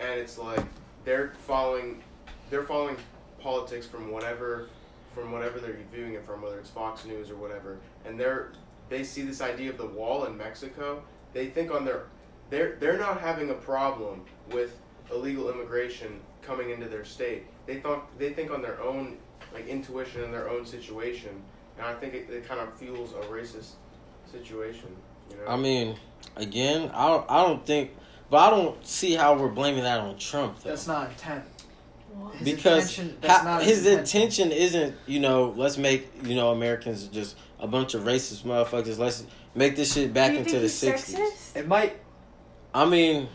and 0.00 0.08
it's 0.20 0.38
like 0.38 0.60
they're 1.04 1.32
following 1.46 2.02
they're 2.50 2.64
following 2.64 2.96
politics 3.40 3.86
from 3.86 4.10
whatever 4.10 4.68
from 5.14 5.32
whatever 5.32 5.58
they're 5.60 5.76
viewing 5.92 6.14
it 6.14 6.24
from, 6.24 6.40
whether 6.42 6.58
it's 6.58 6.70
Fox 6.70 7.04
News 7.04 7.30
or 7.30 7.36
whatever, 7.36 7.76
and 8.06 8.18
they're 8.18 8.52
they 8.88 9.04
see 9.04 9.22
this 9.22 9.40
idea 9.40 9.70
of 9.70 9.78
the 9.78 9.86
wall 9.86 10.24
in 10.24 10.36
Mexico. 10.36 11.02
They 11.32 11.46
think 11.46 11.70
on 11.72 11.84
their 11.84 12.04
they're 12.50 12.76
they're 12.76 12.98
not 12.98 13.20
having 13.20 13.50
a 13.50 13.54
problem 13.54 14.24
with 14.52 14.78
illegal 15.10 15.50
immigration 15.50 16.20
coming 16.42 16.70
into 16.70 16.88
their 16.88 17.04
state. 17.04 17.44
They 17.66 17.80
thought 17.80 18.18
they 18.18 18.32
think 18.32 18.50
on 18.50 18.62
their 18.62 18.80
own 18.80 19.16
like 19.52 19.66
intuition 19.66 20.24
and 20.24 20.32
their 20.32 20.48
own 20.48 20.66
situation, 20.66 21.30
and 21.78 21.86
I 21.86 21.94
think 21.94 22.14
it, 22.14 22.28
it 22.30 22.46
kind 22.46 22.60
of 22.60 22.76
fuels 22.76 23.12
a 23.12 23.24
racist 23.26 23.72
situation. 24.30 24.88
You 25.30 25.36
know. 25.36 25.46
I 25.48 25.56
mean, 25.56 25.96
again, 26.36 26.90
I 26.92 27.08
don't, 27.08 27.30
I 27.30 27.42
don't 27.42 27.64
think, 27.64 27.92
but 28.30 28.38
I 28.38 28.50
don't 28.50 28.84
see 28.86 29.14
how 29.14 29.36
we're 29.36 29.48
blaming 29.48 29.84
that 29.84 30.00
on 30.00 30.18
Trump 30.18 30.60
though. 30.60 30.70
That's 30.70 30.86
not 30.86 31.10
intent. 31.10 31.44
His 32.34 32.44
because 32.44 32.98
intention- 32.98 33.18
that's 33.20 33.38
ha- 33.38 33.44
not 33.44 33.62
his 33.62 33.84
his 33.84 33.86
intention 33.86 34.52
isn't, 34.52 34.94
you 35.06 35.20
know, 35.20 35.52
let's 35.56 35.78
make 35.78 36.08
you 36.24 36.36
know 36.36 36.50
Americans 36.50 37.08
just 37.08 37.36
a 37.60 37.66
bunch 37.66 37.94
of 37.94 38.02
racist 38.02 38.42
motherfuckers. 38.42 38.98
Let's 38.98 39.24
make 39.54 39.76
this 39.76 39.92
shit 39.94 40.12
back 40.12 40.34
into 40.34 40.58
the 40.58 40.68
sixties. 40.68 41.52
It 41.54 41.66
might. 41.68 41.96
I 42.72 42.84
mean, 42.86 43.28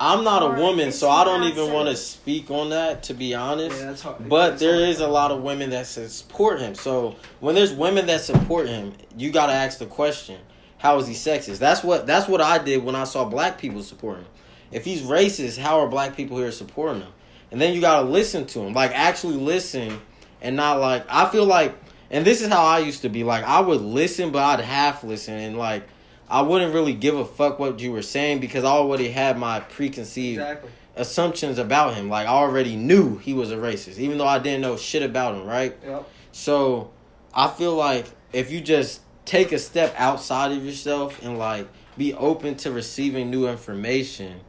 I'm 0.00 0.24
not 0.24 0.42
Or 0.42 0.56
a 0.56 0.60
woman, 0.60 0.92
so 0.92 1.08
I 1.10 1.24
don't 1.24 1.44
even 1.44 1.72
want 1.72 1.88
to 1.88 1.96
speak 1.96 2.50
on 2.50 2.70
that. 2.70 3.04
To 3.04 3.14
be 3.14 3.34
honest, 3.34 3.78
Yeah, 3.78 3.86
that's 3.86 4.02
hard. 4.02 4.28
But 4.28 4.50
That's 4.50 4.60
there 4.62 4.74
hard. 4.74 4.88
is 4.88 5.00
a 5.00 5.06
lot 5.08 5.30
of 5.30 5.42
women 5.42 5.70
that 5.70 5.86
support 5.86 6.60
him. 6.60 6.74
So 6.74 7.16
when 7.40 7.54
there's 7.54 7.72
women 7.72 8.06
that 8.06 8.20
support 8.22 8.66
him, 8.68 8.94
you 9.16 9.30
got 9.30 9.46
to 9.46 9.52
ask 9.52 9.78
the 9.78 9.86
question: 9.86 10.40
How 10.78 10.98
is 10.98 11.06
he 11.06 11.14
sexist? 11.14 11.58
That's 11.58 11.84
what 11.84 12.06
that's 12.06 12.28
what 12.28 12.40
I 12.40 12.58
did 12.58 12.82
when 12.82 12.94
I 12.96 13.04
saw 13.04 13.24
black 13.24 13.58
people 13.58 13.82
supporting. 13.82 14.24
him. 14.24 14.30
If 14.72 14.84
he's 14.84 15.02
racist, 15.02 15.58
how 15.58 15.80
are 15.80 15.88
black 15.88 16.16
people 16.16 16.38
here 16.38 16.50
supporting 16.52 17.02
him? 17.02 17.12
And 17.52 17.60
then 17.60 17.74
you 17.74 17.80
got 17.80 18.02
to 18.02 18.08
listen 18.08 18.46
to 18.48 18.60
him, 18.60 18.72
like 18.72 18.92
actually 18.92 19.34
listen, 19.36 20.00
and 20.40 20.56
not 20.56 20.80
like 20.80 21.04
I 21.08 21.28
feel 21.28 21.44
like. 21.46 21.76
And 22.10 22.24
this 22.26 22.40
is 22.42 22.48
how 22.48 22.64
I 22.64 22.80
used 22.80 23.02
to 23.02 23.08
be. 23.08 23.22
Like 23.24 23.44
I 23.44 23.60
would 23.60 23.80
listen, 23.80 24.30
but 24.30 24.42
I'd 24.42 24.60
half 24.64 25.04
listen, 25.04 25.34
and 25.34 25.56
like 25.58 25.86
I 26.28 26.42
wouldn't 26.42 26.74
really 26.74 26.94
give 26.94 27.16
a 27.16 27.24
fuck 27.24 27.58
what 27.58 27.80
you 27.80 27.92
were 27.92 28.02
saying 28.02 28.40
because 28.40 28.64
I 28.64 28.68
already 28.70 29.10
had 29.10 29.38
my 29.38 29.60
preconceived 29.60 30.40
Exactly. 30.40 30.70
assumptions 30.96 31.58
about 31.58 31.94
him. 31.94 32.08
Like 32.08 32.26
I 32.26 32.30
already 32.30 32.76
knew 32.76 33.18
he 33.18 33.32
was 33.34 33.50
a 33.52 33.56
racist, 33.56 33.98
even 33.98 34.18
though 34.18 34.26
I 34.26 34.38
didn't 34.38 34.60
know 34.62 34.76
shit 34.76 35.02
about 35.02 35.34
him, 35.36 35.46
right? 35.46 35.76
Yep. 35.84 36.08
So 36.32 36.90
I 37.34 37.48
feel 37.48 37.74
like 37.74 38.06
if 38.32 38.50
you 38.50 38.60
just 38.60 39.00
take 39.24 39.52
a 39.52 39.58
step 39.58 39.94
outside 39.96 40.50
of 40.52 40.64
yourself 40.64 41.22
and 41.22 41.38
like 41.38 41.68
be 41.96 42.14
open 42.14 42.56
to 42.56 42.72
receiving 42.72 43.30
new 43.30 43.46
information, 43.48 44.40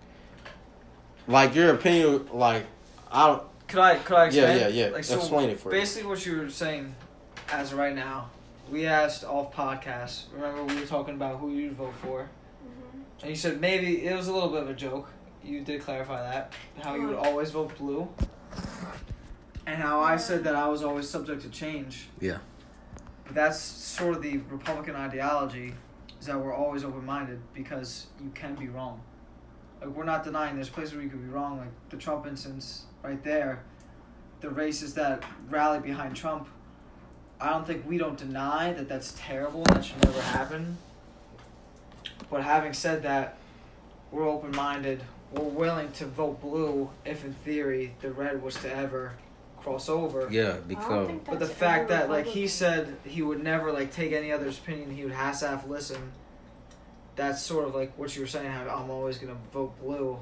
like 1.28 1.53
your 1.55 1.74
opinion, 1.74 2.28
like 2.34 2.66
I 3.12 3.39
Could 3.68 3.80
I? 3.80 3.95
Could 3.97 4.16
I 4.18 4.24
yeah 4.30 4.51
explain? 4.51 4.59
yeah 4.59 4.68
yeah 4.68 4.89
Like, 4.93 5.03
so 5.03 5.18
explain 5.20 5.49
it 5.49 5.59
for 5.59 5.74
you. 5.74 5.80
Basically, 5.80 6.09
what 6.09 6.26
you 6.26 6.38
were 6.38 6.49
saying, 6.49 6.95
as 7.51 7.71
of 7.71 7.77
right 7.77 7.95
now, 7.95 8.29
we 8.69 8.85
asked 8.85 9.23
off 9.23 9.53
podcast. 9.53 10.23
Remember, 10.33 10.63
we 10.63 10.79
were 10.79 10.85
talking 10.85 11.15
about 11.15 11.39
who 11.39 11.51
you'd 11.51 11.73
vote 11.73 11.93
for, 12.01 12.29
Mhm. 12.63 13.01
and 13.21 13.29
you 13.29 13.35
said 13.35 13.59
maybe 13.59 14.05
it 14.05 14.15
was 14.15 14.27
a 14.27 14.33
little 14.33 14.49
bit 14.49 14.61
of 14.63 14.69
a 14.69 14.73
joke. 14.73 15.09
You 15.43 15.61
did 15.61 15.81
clarify 15.81 16.21
that 16.21 16.53
how 16.83 16.95
you 16.95 17.07
would 17.07 17.17
always 17.17 17.51
vote 17.51 17.77
blue, 17.77 18.07
and 19.65 19.81
how 19.81 19.99
I 19.99 20.17
said 20.17 20.43
that 20.43 20.55
I 20.55 20.67
was 20.67 20.83
always 20.83 21.09
subject 21.09 21.41
to 21.41 21.49
change. 21.49 22.07
Yeah. 22.19 22.37
But 23.25 23.35
that's 23.35 23.59
sort 23.59 24.15
of 24.15 24.21
the 24.21 24.37
Republican 24.49 24.95
ideology, 24.95 25.73
is 26.19 26.27
that 26.27 26.39
we're 26.39 26.53
always 26.53 26.83
open 26.83 27.05
minded 27.05 27.41
because 27.53 28.07
you 28.23 28.29
can 28.35 28.55
be 28.55 28.67
wrong. 28.69 29.01
Like 29.81 29.89
we're 29.89 30.03
not 30.05 30.23
denying 30.23 30.55
there's 30.55 30.69
places 30.69 30.93
where 30.93 31.03
you 31.03 31.09
could 31.09 31.23
be 31.23 31.29
wrong, 31.29 31.57
like 31.57 31.89
the 31.89 31.97
Trump 31.97 32.27
instance 32.27 32.85
right 33.03 33.21
there. 33.23 33.63
The 34.41 34.47
racists 34.49 34.93
that 34.95 35.23
rally 35.49 35.79
behind 35.79 36.15
Trump, 36.15 36.47
I 37.41 37.49
don't 37.49 37.65
think 37.65 37.87
we 37.87 37.97
don't 37.97 38.17
deny 38.17 38.71
that 38.73 38.87
that's 38.87 39.13
terrible 39.17 39.63
and 39.65 39.77
that 39.77 39.85
should 39.85 40.03
never 40.03 40.21
happen. 40.21 40.77
But 42.29 42.43
having 42.43 42.73
said 42.73 43.03
that, 43.03 43.37
we're 44.11 44.27
open 44.29 44.51
minded. 44.51 45.01
We're 45.31 45.43
willing 45.43 45.91
to 45.93 46.05
vote 46.05 46.39
blue 46.39 46.89
if, 47.03 47.25
in 47.25 47.33
theory, 47.33 47.95
the 48.01 48.11
red 48.11 48.43
was 48.43 48.55
to 48.57 48.73
ever 48.73 49.13
cross 49.57 49.89
over. 49.89 50.27
Yeah, 50.29 50.53
I 50.53 50.59
because 50.59 51.11
But 51.25 51.39
the 51.39 51.47
fact 51.47 51.89
that 51.89 52.09
like 52.09 52.25
he 52.25 52.47
said 52.47 52.95
he 53.05 53.21
would 53.21 53.43
never 53.43 53.71
like 53.71 53.91
take 53.91 54.11
any 54.11 54.31
other's 54.31 54.57
opinion, 54.57 54.91
he 54.91 55.03
would 55.03 55.13
half 55.13 55.41
half 55.41 55.67
listen. 55.67 56.11
That's 57.15 57.41
sort 57.41 57.67
of 57.67 57.75
like 57.75 57.97
what 57.97 58.15
you 58.15 58.21
were 58.21 58.27
saying. 58.27 58.49
How 58.49 58.67
I'm 58.67 58.89
always 58.89 59.17
gonna 59.17 59.37
vote 59.53 59.79
blue. 59.81 60.19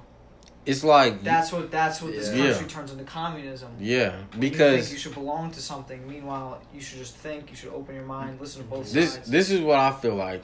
It's 0.69 0.83
like 0.83 1.23
That's 1.23 1.51
what 1.51 1.71
that's 1.71 2.01
what 2.01 2.11
this 2.13 2.33
Yeah. 2.33 2.51
country 2.51 2.67
turns 2.67 2.91
into 2.91 3.03
communism. 3.03 3.69
yeah, 3.79 4.09
When 4.09 4.17
you 4.43 4.49
think 4.49 4.51
because 4.53 4.91
you 4.91 4.97
should 4.97 5.13
belong 5.13 5.51
to 5.51 5.61
something. 5.61 6.07
Meanwhile, 6.07 6.61
you 6.73 6.81
should 6.81 6.99
just 6.99 7.15
think. 7.15 7.49
You 7.49 7.55
should 7.55 7.73
open 7.73 7.95
your 7.95 8.05
mind, 8.05 8.39
listen 8.39 8.61
to 8.63 8.67
both 8.67 8.91
this 8.91 9.13
sides. 9.13 9.29
this 9.29 9.49
is 9.51 9.61
what 9.61 9.79
I 9.79 9.91
feel 9.91 10.15
like, 10.15 10.43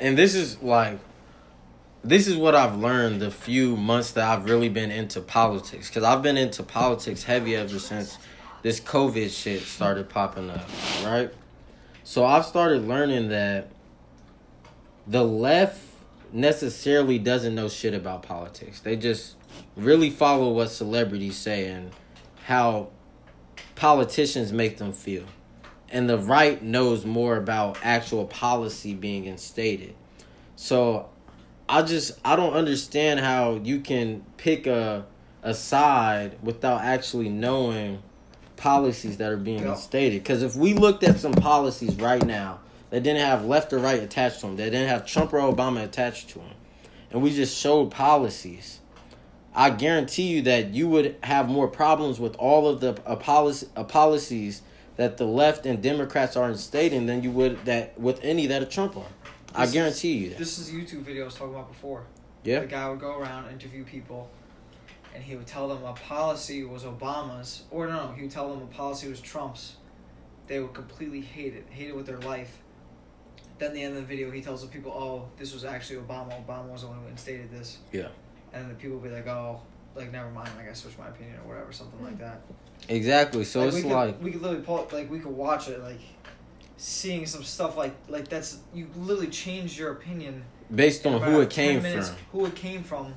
and 0.00 0.16
this 0.16 0.34
is 0.34 0.60
like, 0.62 0.98
this 2.02 2.26
is 2.26 2.36
what 2.36 2.54
I've 2.54 2.76
learned 2.76 3.20
the 3.20 3.30
few 3.30 3.76
months 3.76 4.12
that 4.12 4.24
I've 4.28 4.44
really 4.44 4.68
been 4.68 4.90
into 4.90 5.20
politics. 5.20 5.88
Because 5.88 6.02
I've 6.04 6.22
been 6.22 6.36
into 6.36 6.62
politics 6.62 7.22
heavy 7.22 7.56
ever 7.56 7.78
since 7.78 8.18
this 8.62 8.80
COVID 8.80 9.30
shit 9.30 9.62
started 9.62 10.08
popping 10.08 10.50
up, 10.50 10.68
right? 11.04 11.30
So 12.02 12.24
I've 12.24 12.44
started 12.44 12.86
learning 12.86 13.28
that 13.28 13.68
the 15.06 15.24
left 15.24 15.80
necessarily 16.32 17.18
doesn't 17.18 17.54
know 17.54 17.68
shit 17.68 17.94
about 17.94 18.22
politics. 18.22 18.80
They 18.80 18.96
just 18.96 19.36
really 19.76 20.10
follow 20.10 20.52
what 20.52 20.70
celebrities 20.70 21.36
say 21.36 21.68
and 21.68 21.90
how 22.44 22.88
politicians 23.74 24.52
make 24.52 24.78
them 24.78 24.92
feel. 24.92 25.24
And 25.90 26.08
the 26.08 26.18
right 26.18 26.62
knows 26.62 27.04
more 27.04 27.36
about 27.36 27.78
actual 27.82 28.26
policy 28.26 28.94
being 28.94 29.24
instated. 29.26 29.94
So 30.56 31.08
I 31.68 31.82
just 31.82 32.18
I 32.24 32.36
don't 32.36 32.54
understand 32.54 33.20
how 33.20 33.60
you 33.62 33.80
can 33.80 34.24
pick 34.36 34.66
a 34.66 35.06
a 35.42 35.54
side 35.54 36.38
without 36.42 36.80
actually 36.80 37.28
knowing 37.28 38.02
policies 38.56 39.18
that 39.18 39.30
are 39.30 39.36
being 39.36 39.60
Yeah. 39.60 39.72
instated. 39.72 40.22
Because 40.22 40.42
if 40.42 40.56
we 40.56 40.72
looked 40.72 41.04
at 41.04 41.18
some 41.20 41.32
policies 41.34 41.96
right 41.96 42.24
now 42.24 42.60
that 42.90 43.02
didn't 43.02 43.20
have 43.20 43.44
left 43.44 43.72
or 43.72 43.78
right 43.78 44.02
attached 44.02 44.40
to 44.40 44.46
them, 44.46 44.56
that 44.56 44.70
didn't 44.70 44.88
have 44.88 45.04
Trump 45.06 45.32
or 45.34 45.38
Obama 45.38 45.84
attached 45.84 46.30
to 46.30 46.38
them, 46.38 46.54
and 47.10 47.20
we 47.22 47.34
just 47.34 47.56
showed 47.58 47.90
policies, 47.90 48.80
I 49.54 49.70
guarantee 49.70 50.24
you 50.24 50.42
that 50.42 50.70
you 50.70 50.88
would 50.88 51.16
have 51.22 51.48
more 51.48 51.68
problems 51.68 52.18
with 52.18 52.34
all 52.36 52.68
of 52.68 52.80
the 52.80 53.00
uh, 53.06 53.12
uh, 53.76 53.84
policies 53.84 54.62
that 54.96 55.16
the 55.16 55.24
left 55.26 55.64
and 55.66 55.82
Democrats 55.82 56.36
are 56.36 56.50
instating 56.50 57.06
than 57.06 57.22
you 57.22 57.30
would 57.30 57.64
that 57.64 57.98
with 57.98 58.22
any 58.24 58.46
that 58.46 58.62
a 58.62 58.66
Trump 58.66 58.96
are. 58.96 59.06
I 59.54 59.60
This 59.60 59.68
is- 59.68 59.74
guarantee 59.74 60.12
you 60.14 60.28
that. 60.30 60.38
This 60.38 60.58
is 60.58 60.70
a 60.70 60.72
YouTube 60.72 61.02
video 61.02 61.22
I 61.22 61.26
was 61.26 61.34
talking 61.34 61.54
about 61.54 61.68
before. 61.68 62.04
Yeah. 62.42 62.60
The 62.60 62.66
guy 62.66 62.88
would 62.88 63.00
go 63.00 63.16
around 63.16 63.50
interview 63.50 63.84
people, 63.84 64.28
and 65.14 65.22
he 65.22 65.36
would 65.36 65.46
tell 65.46 65.68
them 65.68 65.84
a 65.84 65.92
policy 65.92 66.64
was 66.64 66.82
Obama's, 66.82 67.62
or 67.70 67.86
no, 67.86 68.08
no, 68.08 68.12
he 68.12 68.22
would 68.22 68.30
tell 68.32 68.50
them 68.52 68.62
a 68.62 68.66
policy 68.66 69.08
was 69.08 69.20
Trump's. 69.20 69.76
They 70.46 70.60
would 70.60 70.74
completely 70.74 71.20
hate 71.20 71.54
it, 71.54 71.66
hate 71.70 71.88
it 71.88 71.96
with 71.96 72.06
their 72.06 72.18
life. 72.18 72.58
Then 73.58 73.72
the 73.72 73.82
end 73.82 73.96
of 73.96 74.00
the 74.02 74.06
video, 74.06 74.30
he 74.32 74.42
tells 74.42 74.62
the 74.62 74.68
people, 74.68 74.92
"Oh, 74.92 75.28
this 75.38 75.54
was 75.54 75.64
actually 75.64 76.00
Obama. 76.00 76.44
Obama 76.44 76.68
was 76.68 76.82
the 76.82 76.88
one 76.88 76.98
who 77.00 77.08
instated 77.08 77.50
this." 77.52 77.78
Yeah. 77.92 78.08
And 78.54 78.70
the 78.70 78.74
people 78.74 78.98
would 78.98 79.10
be 79.10 79.14
like, 79.14 79.26
"Oh, 79.26 79.60
like 79.94 80.12
never 80.12 80.30
mind. 80.30 80.50
Like 80.56 80.70
I 80.70 80.72
switched 80.72 80.98
my 80.98 81.08
opinion 81.08 81.36
or 81.44 81.48
whatever, 81.48 81.72
something 81.72 82.02
like 82.02 82.14
hmm. 82.14 82.20
that." 82.20 82.40
Exactly. 82.88 83.44
So 83.44 83.60
like, 83.60 83.68
it's 83.68 83.76
we 83.76 83.82
could, 83.82 83.92
like 83.92 84.22
we 84.22 84.30
could 84.30 84.42
literally 84.42 84.64
pull 84.64 84.88
like 84.92 85.10
we 85.10 85.18
could 85.18 85.32
watch 85.32 85.68
it 85.68 85.80
like 85.82 86.00
seeing 86.76 87.24
some 87.26 87.42
stuff 87.42 87.76
like 87.76 87.94
like 88.08 88.28
that's 88.28 88.58
you 88.72 88.88
literally 88.96 89.30
changed 89.30 89.78
your 89.78 89.92
opinion 89.92 90.44
based 90.74 91.06
on 91.06 91.20
who 91.20 91.40
it 91.40 91.50
came 91.50 91.82
minutes, 91.82 92.08
from. 92.08 92.18
Who 92.32 92.46
it 92.46 92.54
came 92.54 92.82
from. 92.82 93.14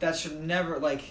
That 0.00 0.16
should 0.16 0.40
never 0.40 0.78
like. 0.78 1.02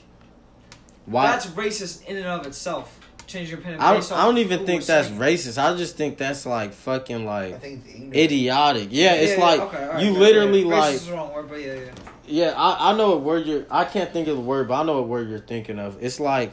Why? 1.05 1.27
That's 1.27 1.47
racist 1.47 2.05
in 2.05 2.17
and 2.17 2.25
of 2.25 2.45
itself. 2.45 2.99
Change 3.27 3.49
your 3.49 3.59
opinion. 3.59 3.81
I 3.81 3.91
don't, 3.91 4.01
based 4.01 4.11
I 4.11 4.25
don't 4.25 4.37
even 4.37 4.65
think 4.65 4.85
that's 4.85 5.07
saying. 5.07 5.19
racist. 5.19 5.57
I 5.57 5.75
just 5.75 5.97
think 5.97 6.17
that's 6.17 6.45
like 6.45 6.73
fucking 6.73 7.27
I 7.27 7.47
like 7.49 7.61
think 7.61 8.13
idiotic. 8.15 8.89
Yeah, 8.91 9.13
it's 9.13 9.37
yeah, 9.37 9.43
like 9.43 9.59
okay, 9.61 9.83
alright, 9.83 10.03
you 10.03 10.11
literally 10.11 10.61
yeah. 10.61 10.67
like 10.67 10.93
Racist 10.93 10.95
is 10.95 11.07
the 11.07 11.13
wrong 11.13 11.33
word, 11.33 11.49
but 11.49 11.59
yeah, 11.59 11.73
yeah. 11.73 11.91
Yeah, 12.27 12.53
I, 12.55 12.91
I 12.91 12.97
know 12.97 13.11
what 13.11 13.21
word 13.21 13.45
you're. 13.45 13.65
I 13.69 13.85
can't 13.85 14.11
think 14.11 14.27
of 14.27 14.35
the 14.35 14.41
word, 14.41 14.67
but 14.67 14.81
I 14.81 14.83
know 14.83 14.99
what 14.99 15.07
word 15.07 15.29
you're 15.29 15.39
thinking 15.39 15.79
of. 15.79 15.97
It's 16.03 16.19
like 16.19 16.51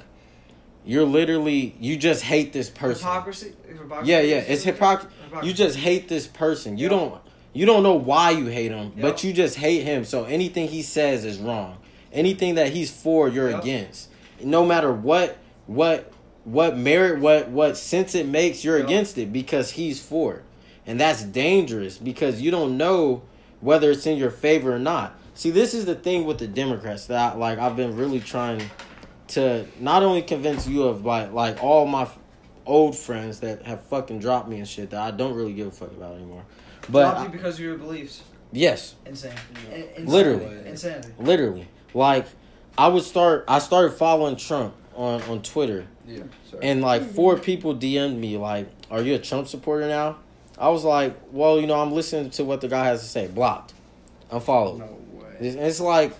you're 0.84 1.04
literally 1.04 1.74
you 1.80 1.96
just 1.96 2.22
hate 2.22 2.52
this 2.52 2.68
person. 2.68 3.06
Hypocrisy. 3.06 3.52
Hypocrisy? 3.66 4.10
Yeah, 4.10 4.20
yeah, 4.20 4.36
it's 4.36 4.64
hypocr- 4.64 5.08
Hypocrisy. 5.10 5.48
You 5.48 5.54
just 5.54 5.76
hate 5.78 6.08
this 6.08 6.26
person. 6.26 6.76
You 6.78 6.84
Yeah. 6.84 6.96
don't 6.96 7.20
you 7.54 7.66
don't 7.66 7.82
know 7.82 7.94
why 7.94 8.30
you 8.30 8.46
hate 8.46 8.70
him, 8.72 8.92
but 8.98 9.22
you 9.24 9.32
just 9.32 9.56
hate 9.56 9.82
him. 9.82 10.04
So 10.04 10.24
anything 10.24 10.68
he 10.68 10.82
says 10.82 11.24
is 11.24 11.38
wrong. 11.38 11.76
Anything 12.12 12.54
that 12.56 12.72
he's 12.72 12.90
for, 12.90 13.28
you're 13.28 13.50
Yeah. 13.50 13.58
against. 13.60 14.08
No 14.42 14.64
matter 14.66 14.92
what 14.92 15.38
what 15.66 16.10
what 16.44 16.76
merit 16.76 17.20
what 17.20 17.48
what 17.48 17.76
sense 17.76 18.14
it 18.14 18.26
makes, 18.26 18.64
you're 18.64 18.78
against 18.78 19.16
it 19.16 19.32
because 19.32 19.72
he's 19.72 20.02
for 20.02 20.34
it. 20.34 20.42
And 20.86 21.00
that's 21.00 21.22
dangerous 21.22 21.96
because 21.96 22.40
you 22.42 22.50
don't 22.50 22.76
know 22.76 23.22
whether 23.60 23.90
it's 23.92 24.04
in 24.06 24.18
your 24.18 24.30
favor 24.30 24.74
or 24.74 24.78
not. 24.80 25.16
See, 25.34 25.50
this 25.50 25.74
is 25.74 25.86
the 25.86 25.94
thing 25.94 26.24
with 26.26 26.38
the 26.38 26.46
Democrats 26.46 27.06
that 27.06 27.34
I, 27.34 27.36
like 27.36 27.58
I've 27.58 27.76
been 27.76 27.96
really 27.96 28.20
trying 28.20 28.62
to 29.28 29.66
not 29.80 30.02
only 30.02 30.22
convince 30.22 30.66
you 30.68 30.84
of 30.84 31.02
but 31.02 31.32
like 31.34 31.62
all 31.62 31.86
my 31.86 32.06
old 32.66 32.96
friends 32.96 33.40
that 33.40 33.62
have 33.62 33.82
fucking 33.86 34.18
dropped 34.20 34.48
me 34.48 34.58
and 34.58 34.68
shit 34.68 34.90
that 34.90 35.00
I 35.00 35.10
don't 35.10 35.34
really 35.34 35.52
give 35.54 35.66
a 35.68 35.70
fuck 35.70 35.90
about 35.92 36.14
anymore. 36.16 36.44
But 36.88 37.10
Dropped 37.12 37.20
I- 37.20 37.28
because 37.28 37.54
of 37.54 37.60
your 37.60 37.78
beliefs. 37.78 38.22
yes, 38.52 38.94
Insane. 39.06 39.32
In- 39.72 39.82
insanity. 39.82 40.04
Literally. 40.06 40.68
Insanity. 40.68 41.08
literally, 41.18 41.68
like 41.94 42.26
I 42.76 42.88
would 42.88 43.04
start. 43.04 43.44
I 43.48 43.58
started 43.58 43.92
following 43.96 44.36
Trump 44.36 44.74
on 44.94 45.22
on 45.22 45.42
Twitter, 45.42 45.86
Yeah. 46.06 46.22
Sorry. 46.50 46.62
and 46.66 46.82
like 46.82 47.02
four 47.14 47.38
people 47.38 47.74
DM'd 47.74 48.18
me 48.18 48.36
like, 48.36 48.68
"Are 48.90 49.00
you 49.00 49.14
a 49.14 49.18
Trump 49.18 49.48
supporter 49.48 49.86
now?" 49.88 50.16
I 50.58 50.68
was 50.68 50.84
like, 50.84 51.16
"Well, 51.32 51.60
you 51.60 51.66
know, 51.66 51.80
I'm 51.80 51.92
listening 51.92 52.30
to 52.30 52.44
what 52.44 52.60
the 52.60 52.68
guy 52.68 52.84
has 52.86 53.00
to 53.02 53.06
say." 53.08 53.26
Blocked, 53.28 53.72
unfollowed. 54.30 54.78
no 54.80 54.84
way. 54.86 54.92
It's, 55.44 55.80
like 55.80 56.12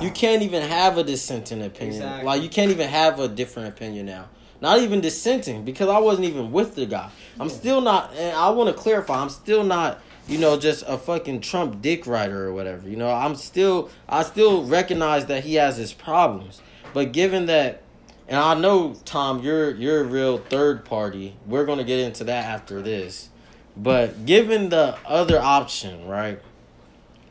you 0.00 0.10
can't 0.10 0.42
even 0.42 0.62
have 0.62 0.98
a 0.98 1.04
dissenting 1.04 1.62
opinion. 1.62 2.02
Exactly. 2.02 2.24
Like 2.24 2.42
you 2.42 2.48
can't 2.48 2.70
even 2.70 2.88
have 2.88 3.20
a 3.20 3.28
different 3.28 3.68
opinion 3.68 4.06
now. 4.06 4.28
Not 4.60 4.80
even 4.80 5.00
dissenting 5.00 5.64
because 5.64 5.88
I 5.88 5.98
wasn't 5.98 6.26
even 6.26 6.52
with 6.52 6.74
the 6.74 6.86
guy. 6.86 7.10
I'm 7.38 7.48
still 7.48 7.80
not. 7.80 8.12
And 8.14 8.36
I 8.36 8.50
want 8.50 8.74
to 8.74 8.80
clarify. 8.80 9.20
I'm 9.20 9.30
still 9.30 9.64
not. 9.64 10.00
You 10.28 10.38
know, 10.38 10.56
just 10.58 10.84
a 10.86 10.96
fucking 10.96 11.40
Trump 11.40 11.82
dick 11.82 12.06
writer 12.06 12.46
or 12.46 12.52
whatever. 12.52 12.88
You 12.88 12.96
know, 12.96 13.10
I'm 13.10 13.34
still. 13.34 13.90
I 14.08 14.22
still 14.22 14.64
recognize 14.64 15.26
that 15.26 15.44
he 15.44 15.54
has 15.54 15.76
his 15.76 15.92
problems. 15.92 16.60
But 16.92 17.12
given 17.12 17.46
that, 17.46 17.82
and 18.28 18.38
I 18.38 18.54
know 18.54 18.94
Tom, 19.04 19.42
you're 19.42 19.74
you're 19.74 20.02
a 20.02 20.04
real 20.04 20.38
third 20.38 20.84
party. 20.84 21.36
We're 21.46 21.64
gonna 21.64 21.84
get 21.84 21.98
into 22.00 22.24
that 22.24 22.44
after 22.44 22.82
this. 22.82 23.30
But 23.76 24.26
given 24.26 24.68
the 24.68 24.96
other 25.06 25.40
option, 25.40 26.06
right? 26.06 26.40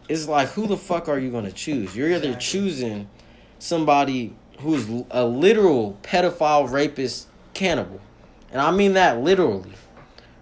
It's 0.10 0.28
like 0.28 0.50
who 0.50 0.68
the 0.68 0.76
fuck 0.78 1.08
are 1.08 1.18
you 1.20 1.30
gonna 1.32 1.52
choose? 1.52 1.96
You're 1.96 2.10
either 2.10 2.30
Exactly. 2.30 2.46
choosing 2.46 3.08
somebody 3.60 4.36
who's 4.60 4.88
a 5.12 5.24
literal 5.26 5.98
pedophile, 6.04 6.70
rapist, 6.70 7.28
cannibal, 7.54 8.02
and 8.52 8.60
I 8.62 8.72
mean 8.72 8.94
that 8.94 9.22
literally, 9.22 9.72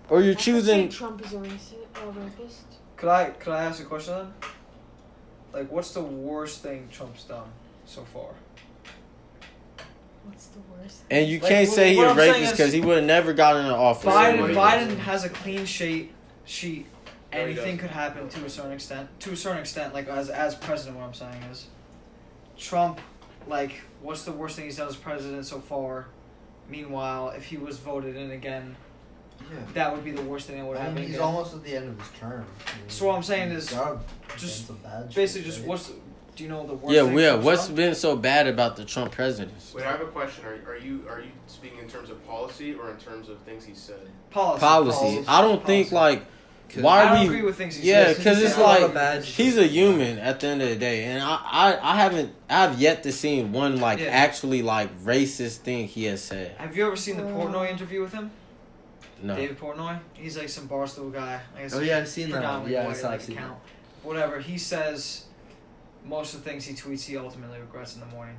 or 0.09 0.21
you're 0.21 0.31
I 0.31 0.35
could 0.35 0.39
say 0.43 0.51
choosing. 0.51 0.89
Trump 0.89 1.23
is 1.25 1.33
a 1.33 1.37
racist, 1.37 1.73
a 2.03 2.07
rapist. 2.11 2.63
Could 2.95 3.09
I 3.09 3.25
could 3.31 3.53
I 3.53 3.65
ask 3.65 3.81
a 3.81 3.85
question 3.85 4.13
then? 4.15 4.33
Like, 5.53 5.71
what's 5.71 5.91
the 5.91 6.01
worst 6.01 6.61
thing 6.63 6.87
Trump's 6.91 7.23
done 7.23 7.47
so 7.85 8.03
far? 8.13 8.29
What's 10.25 10.47
the 10.47 10.59
worst? 10.71 11.01
And 11.09 11.27
you 11.27 11.39
Like, 11.39 11.49
can't 11.49 11.67
what- 11.69 11.75
say 11.75 11.89
he's 11.89 11.97
what 11.97 12.07
a 12.07 12.09
I'm 12.11 12.17
saying 12.17 12.31
rapist 12.33 12.51
is- 12.53 12.57
because 12.57 12.73
he 12.73 12.81
would 12.81 12.97
have 12.97 13.05
never 13.05 13.33
gotten 13.33 13.65
in 13.65 13.71
office. 13.71 14.13
Biden 14.13 14.53
Biden 14.55 14.97
has 14.99 15.23
a 15.23 15.29
clean 15.29 15.65
sheet. 15.65 16.11
Sheet. 16.45 16.85
No, 17.33 17.37
he 17.39 17.43
Anything 17.43 17.77
could 17.77 17.89
happen 17.89 18.29
to 18.29 18.45
a 18.45 18.49
certain 18.49 18.71
extent. 18.71 19.09
To 19.21 19.31
a 19.31 19.35
certain 19.35 19.59
extent, 19.59 19.93
like 19.93 20.07
as 20.07 20.29
as 20.29 20.55
president, 20.55 20.97
what 20.97 21.05
I'm 21.05 21.13
saying 21.13 21.41
is, 21.51 21.67
Trump, 22.57 22.99
like, 23.47 23.81
what's 24.01 24.23
the 24.23 24.31
worst 24.31 24.55
thing 24.55 24.65
he's 24.65 24.77
done 24.77 24.87
as 24.87 24.95
president 24.95 25.45
so 25.45 25.59
far? 25.59 26.07
Meanwhile, 26.69 27.29
if 27.31 27.45
he 27.45 27.57
was 27.57 27.77
voted 27.79 28.15
in 28.15 28.31
again, 28.31 28.75
Yeah. 29.41 29.57
that 29.73 29.93
would 29.93 30.03
be 30.03 30.11
the 30.11 30.21
worst 30.23 30.47
thing 30.47 30.57
that 30.57 30.65
would 30.65 30.77
I 30.77 30.81
mean, 30.81 30.89
happen. 30.89 31.03
he's 31.03 31.15
again. 31.15 31.21
almost 31.25 31.53
at 31.53 31.63
the 31.63 31.75
end 31.75 31.89
of 31.89 31.99
his 31.99 32.19
term. 32.19 32.45
I 32.65 32.79
mean, 32.79 32.89
So 32.89 33.05
what 33.07 33.15
I'm 33.15 33.23
saying 33.23 33.51
is, 33.51 33.67
just 33.67 33.77
against 34.35 34.67
the 34.67 34.73
bad 34.73 35.13
Basically, 35.13 35.41
shit, 35.41 35.45
just 35.45 35.59
right? 35.59 35.67
what's 35.67 35.91
do 36.35 36.43
you 36.43 36.49
know 36.49 36.67
the 36.67 36.73
worst? 36.75 36.95
Yeah, 36.95 37.03
thing 37.05 37.17
yeah. 37.17 37.29
Trump's 37.29 37.45
What's 37.45 37.67
done? 37.67 37.75
been 37.75 37.95
so 37.95 38.15
bad 38.15 38.47
about 38.47 38.75
the 38.75 38.85
Trump 38.85 39.11
presidency? 39.11 39.75
Wait, 39.75 39.85
I 39.85 39.91
have 39.91 40.01
a 40.01 40.05
question. 40.05 40.45
Are, 40.45 40.71
are 40.73 40.77
you 40.77 41.03
are 41.09 41.19
you 41.21 41.31
speaking 41.47 41.79
in 41.79 41.87
terms 41.89 42.09
of 42.09 42.25
policy 42.27 42.73
or 42.75 42.91
in 42.91 42.97
terms 42.97 43.27
of 43.29 43.39
things 43.39 43.65
he 43.65 43.73
said? 43.73 43.99
policy? 44.29 44.59
Policy. 44.61 45.23
I 45.27 45.41
don't 45.41 45.65
think 45.65 45.91
like. 45.91 46.23
Why 46.75 47.01
I 47.01 47.05
are 47.05 47.09
don't 47.15 47.19
we? 47.21 47.25
agree 47.27 47.41
with 47.43 47.55
things 47.57 47.75
he 47.77 47.89
Yeah, 47.89 48.05
says. 48.07 48.17
because 48.17 48.41
it's 48.41 48.53
said 48.55 48.61
a 48.61 48.63
like 48.67 48.81
of 48.83 48.93
bad 48.93 49.25
shit. 49.25 49.35
he's 49.45 49.57
a 49.57 49.65
human 49.67 50.19
at 50.19 50.39
the 50.39 50.47
end 50.47 50.61
of 50.61 50.69
the 50.69 50.75
day, 50.75 51.05
and 51.05 51.21
I, 51.23 51.39
I, 51.43 51.79
I 51.93 51.95
haven't, 51.95 52.33
I've 52.49 52.79
yet 52.79 53.03
to 53.03 53.11
see 53.11 53.41
one 53.43 53.79
like 53.79 53.99
Yeah. 53.99 54.07
actually 54.07 54.61
like 54.61 54.89
racist 55.03 55.57
thing 55.57 55.87
he 55.87 56.05
has 56.05 56.21
said. 56.23 56.55
Have 56.57 56.75
you 56.75 56.85
ever 56.85 56.95
seen 56.95 57.17
the 57.17 57.23
Portnoy 57.23 57.67
uh. 57.67 57.71
interview 57.71 58.01
with 58.01 58.13
him? 58.13 58.31
No, 59.23 59.35
David 59.35 59.59
Portnoy. 59.59 59.99
He's 60.13 60.37
like 60.37 60.49
some 60.49 60.67
barstool 60.67 61.11
guy. 61.11 61.41
I 61.57 61.61
guess 61.61 61.73
Oh 61.73 61.79
yeah, 61.79 61.97
I've 61.99 62.07
seen 62.07 62.29
that. 62.29 62.35
predominantly 62.37 62.73
Yeah, 62.73 62.83
I 62.83 62.87
white 62.87 62.97
saw. 62.97 63.09
like, 63.09 63.21
seen 63.21 63.37
account. 63.37 63.57
Whatever. 64.03 64.39
He 64.39 64.57
says 64.57 65.25
most 66.05 66.33
of 66.35 66.43
the 66.43 66.49
things 66.49 66.65
he 66.65 66.73
tweets 66.75 67.03
he 67.05 67.17
ultimately 67.17 67.59
regrets 67.59 67.95
in 67.95 67.99
the 68.01 68.05
morning. 68.07 68.35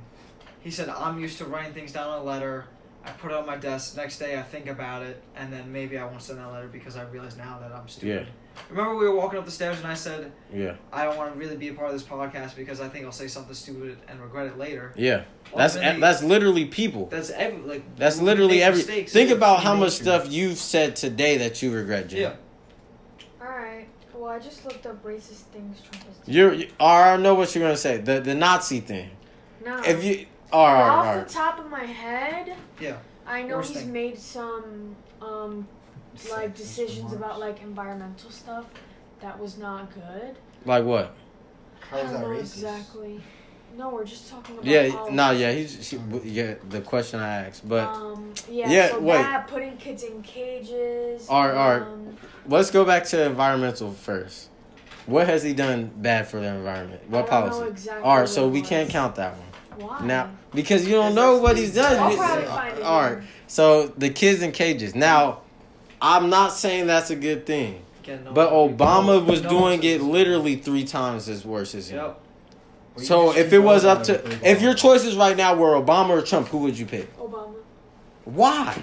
He 0.61 0.71
said, 0.71 0.89
I'm 0.89 1.19
used 1.19 1.37
to 1.39 1.45
writing 1.45 1.73
things 1.73 1.91
down 1.91 2.07
on 2.09 2.19
a 2.21 2.23
letter. 2.23 2.65
I 3.09 3.13
put 3.13 3.31
it 3.31 3.37
on 3.37 3.45
my 3.45 3.57
desk. 3.57 3.95
Next 3.97 4.19
day 4.19 4.37
I 4.37 4.41
think 4.43 4.67
about 4.67 5.01
it, 5.03 5.21
and 5.35 5.51
then 5.51 5.71
maybe 5.71 5.97
I 5.97 6.05
won't 6.05 6.21
send 6.21 6.39
that 6.39 6.51
letter 6.51 6.67
because 6.67 6.95
I 6.97 7.03
realize 7.03 7.37
now 7.37 7.57
that 7.59 7.71
I'm 7.71 7.87
stupid. 7.87 8.27
Yeah. 8.27 8.63
Remember 8.69 8.95
we 8.95 9.07
were 9.07 9.15
walking 9.15 9.39
up 9.39 9.45
the 9.45 9.51
stairs 9.51 9.77
and 9.77 9.87
I 9.87 9.93
said 9.93 10.31
Yeah, 10.53 10.75
I 10.91 11.05
don't 11.05 11.15
want 11.15 11.31
to 11.33 11.39
really 11.39 11.55
be 11.55 11.69
a 11.69 11.73
part 11.73 11.87
of 11.87 11.93
this 11.93 12.03
podcast 12.03 12.55
because 12.57 12.81
I 12.81 12.89
think 12.89 13.05
I'll 13.05 13.11
say 13.11 13.27
something 13.27 13.53
stupid 13.53 13.97
and 14.09 14.19
regret 14.21 14.47
it 14.47 14.57
later. 14.57 14.93
yeah. 14.97 15.23
That's 15.55 15.75
Ultimately, 15.75 16.01
that's 16.01 16.23
literally 16.23 16.65
people. 16.65 17.05
that's 17.07 17.29
every 17.31 17.59
like 17.61 17.95
That's 17.95 18.19
literally 18.21 18.57
make 18.57 18.63
every. 18.65 18.77
mistakes. 18.79 19.13
Think 19.13 19.31
about 19.31 19.61
how 19.63 19.75
much 19.75 19.93
stuff 19.93 20.29
you've 20.31 20.57
said 20.59 20.95
today 20.95 21.37
that 21.37 21.61
you 21.63 21.73
regret, 21.73 22.09
Jim. 22.09 22.19
Yeah. 22.19 22.35
Alright. 23.45 23.87
Well, 24.13 24.29
I 24.29 24.39
just 24.39 24.65
looked 24.65 24.85
up 24.85 25.01
racist 25.03 25.43
things 25.53 25.79
Trump 25.81 26.03
has 26.05 26.15
done. 26.17 26.25
You're. 26.35 26.53
You, 26.53 26.67
I 26.79 27.17
know 27.17 27.33
what 27.35 27.55
you're 27.55 27.63
gonna 27.63 27.77
say. 27.77 27.97
The 27.97 28.19
the 28.19 28.35
Nazi 28.35 28.79
thing. 28.81 29.09
No. 29.65 29.81
If 29.83 30.03
you. 30.03 30.25
All 30.51 30.65
right, 30.73 30.89
Off 30.89 31.05
right. 31.05 31.27
the 31.27 31.33
top 31.33 31.59
of 31.59 31.69
my 31.69 31.83
head, 31.85 32.55
Yeah. 32.79 32.97
I 33.27 33.43
know 33.43 33.57
Worst 33.57 33.73
he's 33.73 33.81
thing. 33.83 33.93
made 33.93 34.17
some 34.17 34.95
um 35.21 35.67
like 36.31 36.55
decisions 36.55 37.13
about 37.13 37.39
like 37.39 37.61
environmental 37.61 38.31
stuff 38.31 38.65
that 39.21 39.37
was 39.39 39.57
not 39.57 39.93
good. 39.93 40.35
Like 40.65 40.83
what? 40.85 41.13
How 41.79 41.97
I 41.97 42.03
don't 42.03 42.13
that 42.13 42.23
racist? 42.25 42.39
exactly. 42.39 43.21
No, 43.77 43.89
we're 43.89 44.03
just 44.05 44.29
talking 44.31 44.55
about 44.55 44.65
Yeah. 44.65 44.89
politics. 44.89 45.13
No. 45.15 45.31
Yeah. 45.31 45.51
He's. 45.51 45.87
She, 45.87 45.99
yeah. 46.23 46.55
The 46.69 46.81
question 46.81 47.19
I 47.19 47.45
asked, 47.45 47.69
but 47.69 47.87
um, 47.87 48.33
yeah, 48.49 48.69
Yeah, 48.69 48.89
so 48.89 48.99
wait. 48.99 49.17
that 49.17 49.47
putting 49.47 49.77
kids 49.77 50.01
in 50.03 50.23
cages. 50.23 51.29
Alright, 51.29 51.55
alright. 51.55 51.81
um, 51.83 52.17
let's 52.47 52.71
go 52.71 52.83
back 52.83 53.05
to 53.05 53.23
environmental 53.25 53.91
first. 53.93 54.49
What 55.05 55.27
has 55.27 55.43
he 55.43 55.53
done 55.53 55.91
bad 55.97 56.27
for 56.27 56.39
the 56.39 56.47
environment? 56.47 57.07
What 57.09 57.31
I 57.31 57.41
don't 57.41 57.45
know 57.49 57.51
policy? 57.51 57.69
exactly 57.71 58.03
All 58.03 58.15
right, 58.15 58.21
what 58.21 58.29
so 58.29 58.47
we 58.47 58.61
was. 58.61 58.69
can't 58.69 58.89
count 58.89 59.15
that 59.15 59.37
one 59.37 59.47
Why? 59.79 60.05
now 60.05 60.29
because 60.53 60.87
you 60.87 60.93
don't 60.95 61.15
know 61.15 61.37
what 61.37 61.57
he's 61.57 61.73
done. 61.75 61.97
I'll 61.97 62.15
probably 62.15 62.45
find 62.45 62.77
it. 62.77 62.83
all 62.83 63.01
right, 63.01 63.23
so 63.47 63.87
the 63.87 64.09
kids 64.09 64.41
in 64.41 64.51
cages. 64.51 64.95
Now, 64.95 65.41
I'm 66.01 66.29
not 66.29 66.53
saying 66.53 66.87
that's 66.87 67.09
a 67.09 67.15
good 67.15 67.45
thing, 67.45 67.81
but 68.05 68.51
Obama 68.51 69.25
was 69.25 69.41
doing 69.41 69.83
it 69.83 70.01
literally 70.01 70.55
three 70.55 70.83
times 70.83 71.29
as 71.29 71.45
worse 71.45 71.75
as 71.75 71.89
him. 71.89 72.13
You 72.97 73.03
So 73.03 73.35
if 73.35 73.53
it 73.53 73.59
was 73.59 73.85
up 73.85 74.03
to, 74.03 74.15
if 74.49 74.61
your 74.61 74.73
Obama. 74.73 74.77
choices 74.77 75.15
right 75.15 75.37
now 75.37 75.55
were 75.55 75.79
Obama 75.79 76.09
or 76.09 76.21
Trump, 76.21 76.47
who 76.47 76.59
would 76.59 76.77
you 76.77 76.85
pick? 76.85 77.15
Obama. 77.17 77.53
Why? 78.25 78.81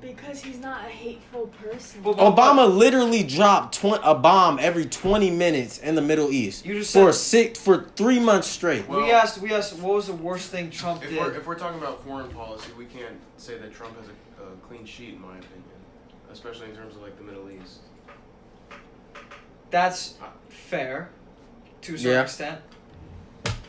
Because 0.00 0.42
he's 0.42 0.58
not 0.58 0.84
a 0.86 0.88
hateful 0.88 1.48
person. 1.62 2.00
But- 2.02 2.16
but- 2.16 2.34
Obama 2.36 2.74
literally 2.74 3.22
dropped 3.22 3.76
tw- 3.80 4.00
a 4.02 4.14
bomb 4.14 4.58
every 4.58 4.86
20 4.86 5.30
minutes 5.30 5.78
in 5.78 5.94
the 5.94 6.00
Middle 6.02 6.30
East 6.32 6.64
You 6.64 6.78
just 6.78 6.92
for 6.92 7.12
said 7.12 7.20
six 7.20 7.60
for 7.60 7.84
three 7.96 8.18
months 8.18 8.48
straight. 8.48 8.88
Well- 8.88 9.02
we 9.02 9.10
asked. 9.10 9.38
We 9.38 9.52
asked. 9.52 9.74
What 9.78 9.94
was 9.94 10.06
the 10.06 10.14
worst 10.14 10.50
thing 10.50 10.70
Trump 10.70 11.02
If 11.04 11.10
did? 11.10 11.18
we're, 11.18 11.32
if 11.34 11.46
we're 11.46 11.58
talking 11.58 11.78
about 11.78 12.02
foreign 12.04 12.30
policy, 12.30 12.70
we 12.78 12.86
can't 12.86 13.16
say 13.36 13.58
that 13.58 13.74
Trump 13.74 13.96
has 13.98 14.08
a, 14.08 14.42
a 14.42 14.56
clean 14.68 14.86
sheet, 14.86 15.14
in 15.14 15.20
my 15.20 15.28
opinion, 15.36 15.64
especially 16.32 16.70
in 16.70 16.76
terms 16.76 16.96
of 16.96 17.02
like 17.02 17.16
the 17.18 17.24
Middle 17.24 17.50
East. 17.50 17.80
That's 19.70 20.14
uh, 20.22 20.26
fair, 20.48 21.10
to 21.82 21.94
a 21.94 21.98
certain 21.98 22.12
Yeah. 22.12 22.22
extent. 22.22 22.60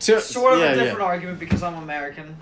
To- 0.02 0.20
Sort 0.22 0.54
of 0.54 0.60
yeah, 0.60 0.66
a 0.66 0.70
yeah. 0.76 0.84
different 0.84 1.02
argument 1.04 1.40
because 1.40 1.62
I'm 1.62 1.76
American. 1.76 2.36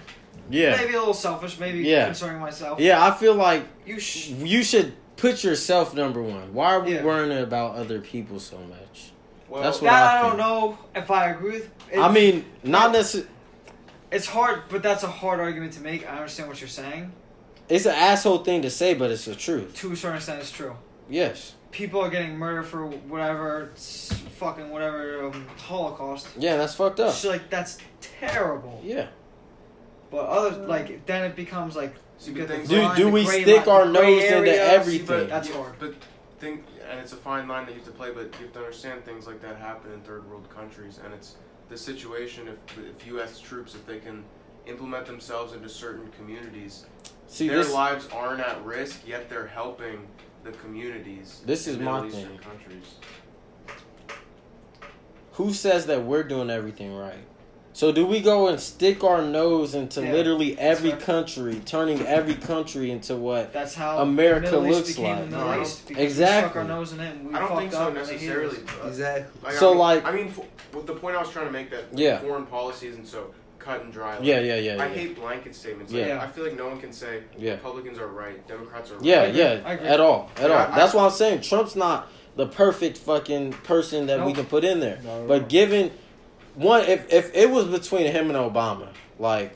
Yeah. 0.50 0.76
Maybe 0.78 0.94
a 0.96 1.00
little 1.00 1.14
selfish. 1.14 1.60
Maybe 1.60 1.80
Yeah. 1.80 2.06
concerning 2.06 2.40
myself. 2.42 2.80
Yeah, 2.80 3.04
I 3.06 3.12
feel 3.12 3.36
like 3.36 3.64
You 3.86 4.00
sh- 4.00 4.30
you 4.30 4.64
should 4.64 4.94
put 5.18 5.44
yourself 5.44 5.94
number 5.96 6.22
one. 6.22 6.54
Why 6.54 6.74
are 6.74 6.80
we 6.82 6.96
Yeah. 6.96 7.04
worrying 7.04 7.38
about 7.44 7.76
other 7.76 8.00
people 8.00 8.40
so 8.40 8.58
much? 8.58 9.12
Well, 9.48 9.64
That's 9.64 9.82
what 9.82 9.90
that 9.90 10.16
I 10.16 10.20
I, 10.20 10.22
don't 10.30 10.38
know 10.38 10.78
if 10.96 11.10
I 11.10 11.32
agree 11.32 11.54
with. 11.54 11.70
It, 11.92 12.00
I 12.00 12.12
mean, 12.12 12.46
not 12.64 12.92
necessarily. 12.92 13.30
it's 14.12 14.28
hard, 14.28 14.64
but 14.70 14.84
that's 14.84 15.04
a 15.04 15.08
hard 15.08 15.40
argument 15.40 15.74
to 15.74 15.82
make. 15.82 16.08
I 16.08 16.16
understand 16.18 16.50
what 16.50 16.62
you're 16.62 16.68
saying. 16.68 17.12
It's 17.68 17.86
an 17.86 17.96
asshole 17.96 18.40
thing 18.40 18.62
to 18.64 18.70
say, 18.70 18.94
but 18.94 19.10
it's 19.12 19.26
the 19.26 19.36
truth. 19.36 19.76
To 19.78 19.92
a 19.92 19.96
certain 19.96 20.18
extent, 20.18 20.40
it's 20.40 20.52
true. 20.52 20.76
Yes. 21.10 21.54
People 21.72 22.02
are 22.02 22.10
getting 22.10 22.36
murdered 22.38 22.64
for 22.66 22.86
whatever, 22.88 23.72
fucking 24.38 24.70
whatever 24.72 25.26
um, 25.28 25.46
Holocaust. 25.58 26.28
Yeah, 26.38 26.58
that's 26.58 26.74
fucked 26.76 27.00
up. 27.00 27.10
It's 27.10 27.26
like 27.26 27.50
that's 27.50 27.78
terrible. 28.22 28.82
Yeah. 28.84 29.08
But 30.12 30.26
other 30.26 30.52
mm. 30.58 30.68
like 30.68 31.06
then 31.06 31.24
it 31.24 31.36
becomes 31.36 31.76
like 31.76 31.94
See, 32.18 32.32
you 32.32 32.38
but 32.40 32.48
get 32.48 32.58
things- 32.58 32.70
Do 32.70 32.82
line, 32.82 32.98
do 32.98 33.10
we 33.10 33.26
stick 33.26 33.68
line- 33.68 33.70
our 33.76 33.88
the 33.88 33.94
gray 34.00 34.16
nose 34.16 34.24
into 34.24 34.36
area. 34.38 34.54
See, 34.54 34.60
everything? 34.60 35.06
but 35.08 35.30
that's 35.30 35.50
Yeah, 35.50 35.56
hard. 35.56 35.74
But 35.80 35.94
think, 36.40 36.66
and 36.90 37.00
it's 37.00 37.14
a 37.14 37.18
fine 37.18 37.48
line 37.48 37.66
that 37.66 37.72
you 37.74 37.78
have 37.80 37.86
to 37.86 37.92
play. 37.92 38.12
But 38.12 38.34
you 38.40 38.46
have 38.46 38.54
to 38.54 38.60
understand 38.60 39.06
things 39.06 39.28
like 39.28 39.42
that 39.42 39.58
happen 39.58 39.92
in 39.94 40.02
third 40.02 40.30
world 40.30 40.48
countries, 40.54 41.00
and 41.04 41.14
it's 41.14 41.36
the 41.70 41.78
situation. 41.78 42.48
If 42.48 42.78
if 43.02 43.08
U.S. 43.08 43.40
troops, 43.40 43.76
if 43.76 43.86
they 43.86 44.00
can 44.00 44.24
implement 44.66 45.06
themselves 45.06 45.54
into 45.54 45.70
certain 45.70 46.08
communities, 46.18 46.86
See, 47.28 47.48
their 47.48 47.60
this 47.60 47.72
lives 47.74 48.08
aren't 48.12 48.42
at 48.42 48.64
risk, 48.66 49.08
yet 49.08 49.30
they're 49.30 49.48
helping 49.48 50.08
the 50.44 50.52
communities. 50.52 51.42
This 51.46 51.68
in 51.68 51.74
is 51.74 51.80
Middle 51.80 52.02
my 52.02 52.08
Eastern 52.08 52.28
thing. 52.30 52.38
countries. 52.40 52.86
who 55.34 55.54
says 55.54 55.86
that 55.86 56.04
we're 56.04 56.24
doing 56.24 56.50
everything 56.50 56.94
right? 56.96 57.24
So 57.72 57.92
do 57.92 58.06
we 58.06 58.20
go 58.20 58.48
and 58.48 58.60
stick 58.60 59.04
our 59.04 59.22
nose 59.22 59.74
into 59.76 60.02
Yeah, 60.04 60.12
literally 60.12 60.58
every 60.60 60.90
fair. 60.92 61.00
country, 61.00 61.62
turning 61.66 62.06
every 62.06 62.34
country 62.34 62.92
into 62.92 63.16
what? 63.16 63.54
That's 63.54 63.76
how 63.76 64.00
America 64.00 64.48
Middle 64.60 64.64
looks 64.70 64.90
became 64.90 65.06
like. 65.06 65.20
the 65.20 65.26
Middle 65.38 65.40
No, 65.46 65.48
I 65.52 65.62
East. 65.62 65.78
don't- 65.78 65.88
because 65.88 66.00
We 66.00 66.04
Exactly. 66.06 66.50
stuck 66.50 66.56
our 66.58 66.64
nose 66.64 66.94
in 66.94 67.00
it. 67.00 67.16
And 67.16 67.30
we 67.30 67.36
I 67.36 67.40
don't 67.40 67.48
fucked 67.48 67.60
think 67.62 67.72
so 67.74 67.80
up 67.80 67.88
and 67.88 67.96
they 67.98 68.00
hated 68.02 68.12
necessarily. 68.18 68.58
us. 68.58 68.64
but- 68.82 68.88
Exactly. 68.88 69.42
Like, 69.44 69.54
So, 69.54 69.68
I 69.68 69.70
mean, 69.72 69.80
like- 69.80 70.06
I 70.06 70.12
mean, 70.12 70.28
f- 70.28 70.46
well, 70.74 70.84
the 70.84 70.94
point 70.96 71.16
I 71.16 71.20
was 71.22 71.30
trying 71.30 71.46
to 71.46 71.52
make 71.54 71.70
that 71.72 71.84
Yeah. 71.94 72.20
foreign 72.20 72.46
policy 72.48 72.88
isn't 72.88 73.08
so 73.08 73.28
cut 73.60 73.82
and 73.84 73.94
dry. 73.94 74.16
Like, 74.18 74.26
Yeah, 74.26 74.40
yeah, 74.40 74.56
yeah, 74.56 74.72
I 74.74 74.88
yeah. 74.88 74.94
hate 74.94 75.16
blanket 75.20 75.56
statements. 75.56 75.94
Yeah. 75.94 76.16
Like, 76.16 76.24
I 76.24 76.28
feel 76.28 76.44
like 76.46 76.58
no 76.58 76.68
one 76.68 76.80
can 76.82 76.92
say 76.92 77.20
Yeah. 77.38 77.52
Republicans 77.52 78.00
are 78.00 78.08
right, 78.08 78.46
Democrats 78.48 78.90
are 78.92 78.96
right. 78.96 79.04
Yeah, 79.06 79.22
I 79.22 79.24
agree. 79.26 79.40
yeah, 79.40 79.60
I 79.64 79.74
agree. 79.74 79.88
at 79.88 80.00
all, 80.00 80.30
at 80.38 80.50
Yeah, 80.50 80.66
all. 80.66 80.74
I- 80.74 80.76
That's 80.76 80.94
why 80.94 81.06
I'm 81.06 81.12
saying 81.12 81.42
Trump's 81.42 81.76
not 81.78 82.10
the 82.36 82.48
perfect 82.48 82.98
fucking 82.98 83.54
person 83.64 84.08
that 84.08 84.20
we 84.22 84.28
Nope. 84.28 84.36
can 84.38 84.46
put 84.48 84.64
in 84.66 84.80
there. 84.82 85.00
No, 85.06 85.22
no, 85.22 85.28
But 85.28 85.42
no. 85.44 85.48
given 85.48 85.92
one, 86.60 86.82
if 86.86 87.12
if 87.12 87.34
it 87.36 87.50
was 87.50 87.66
between 87.66 88.12
him 88.12 88.30
and 88.30 88.38
Obama, 88.38 88.90
like, 89.18 89.56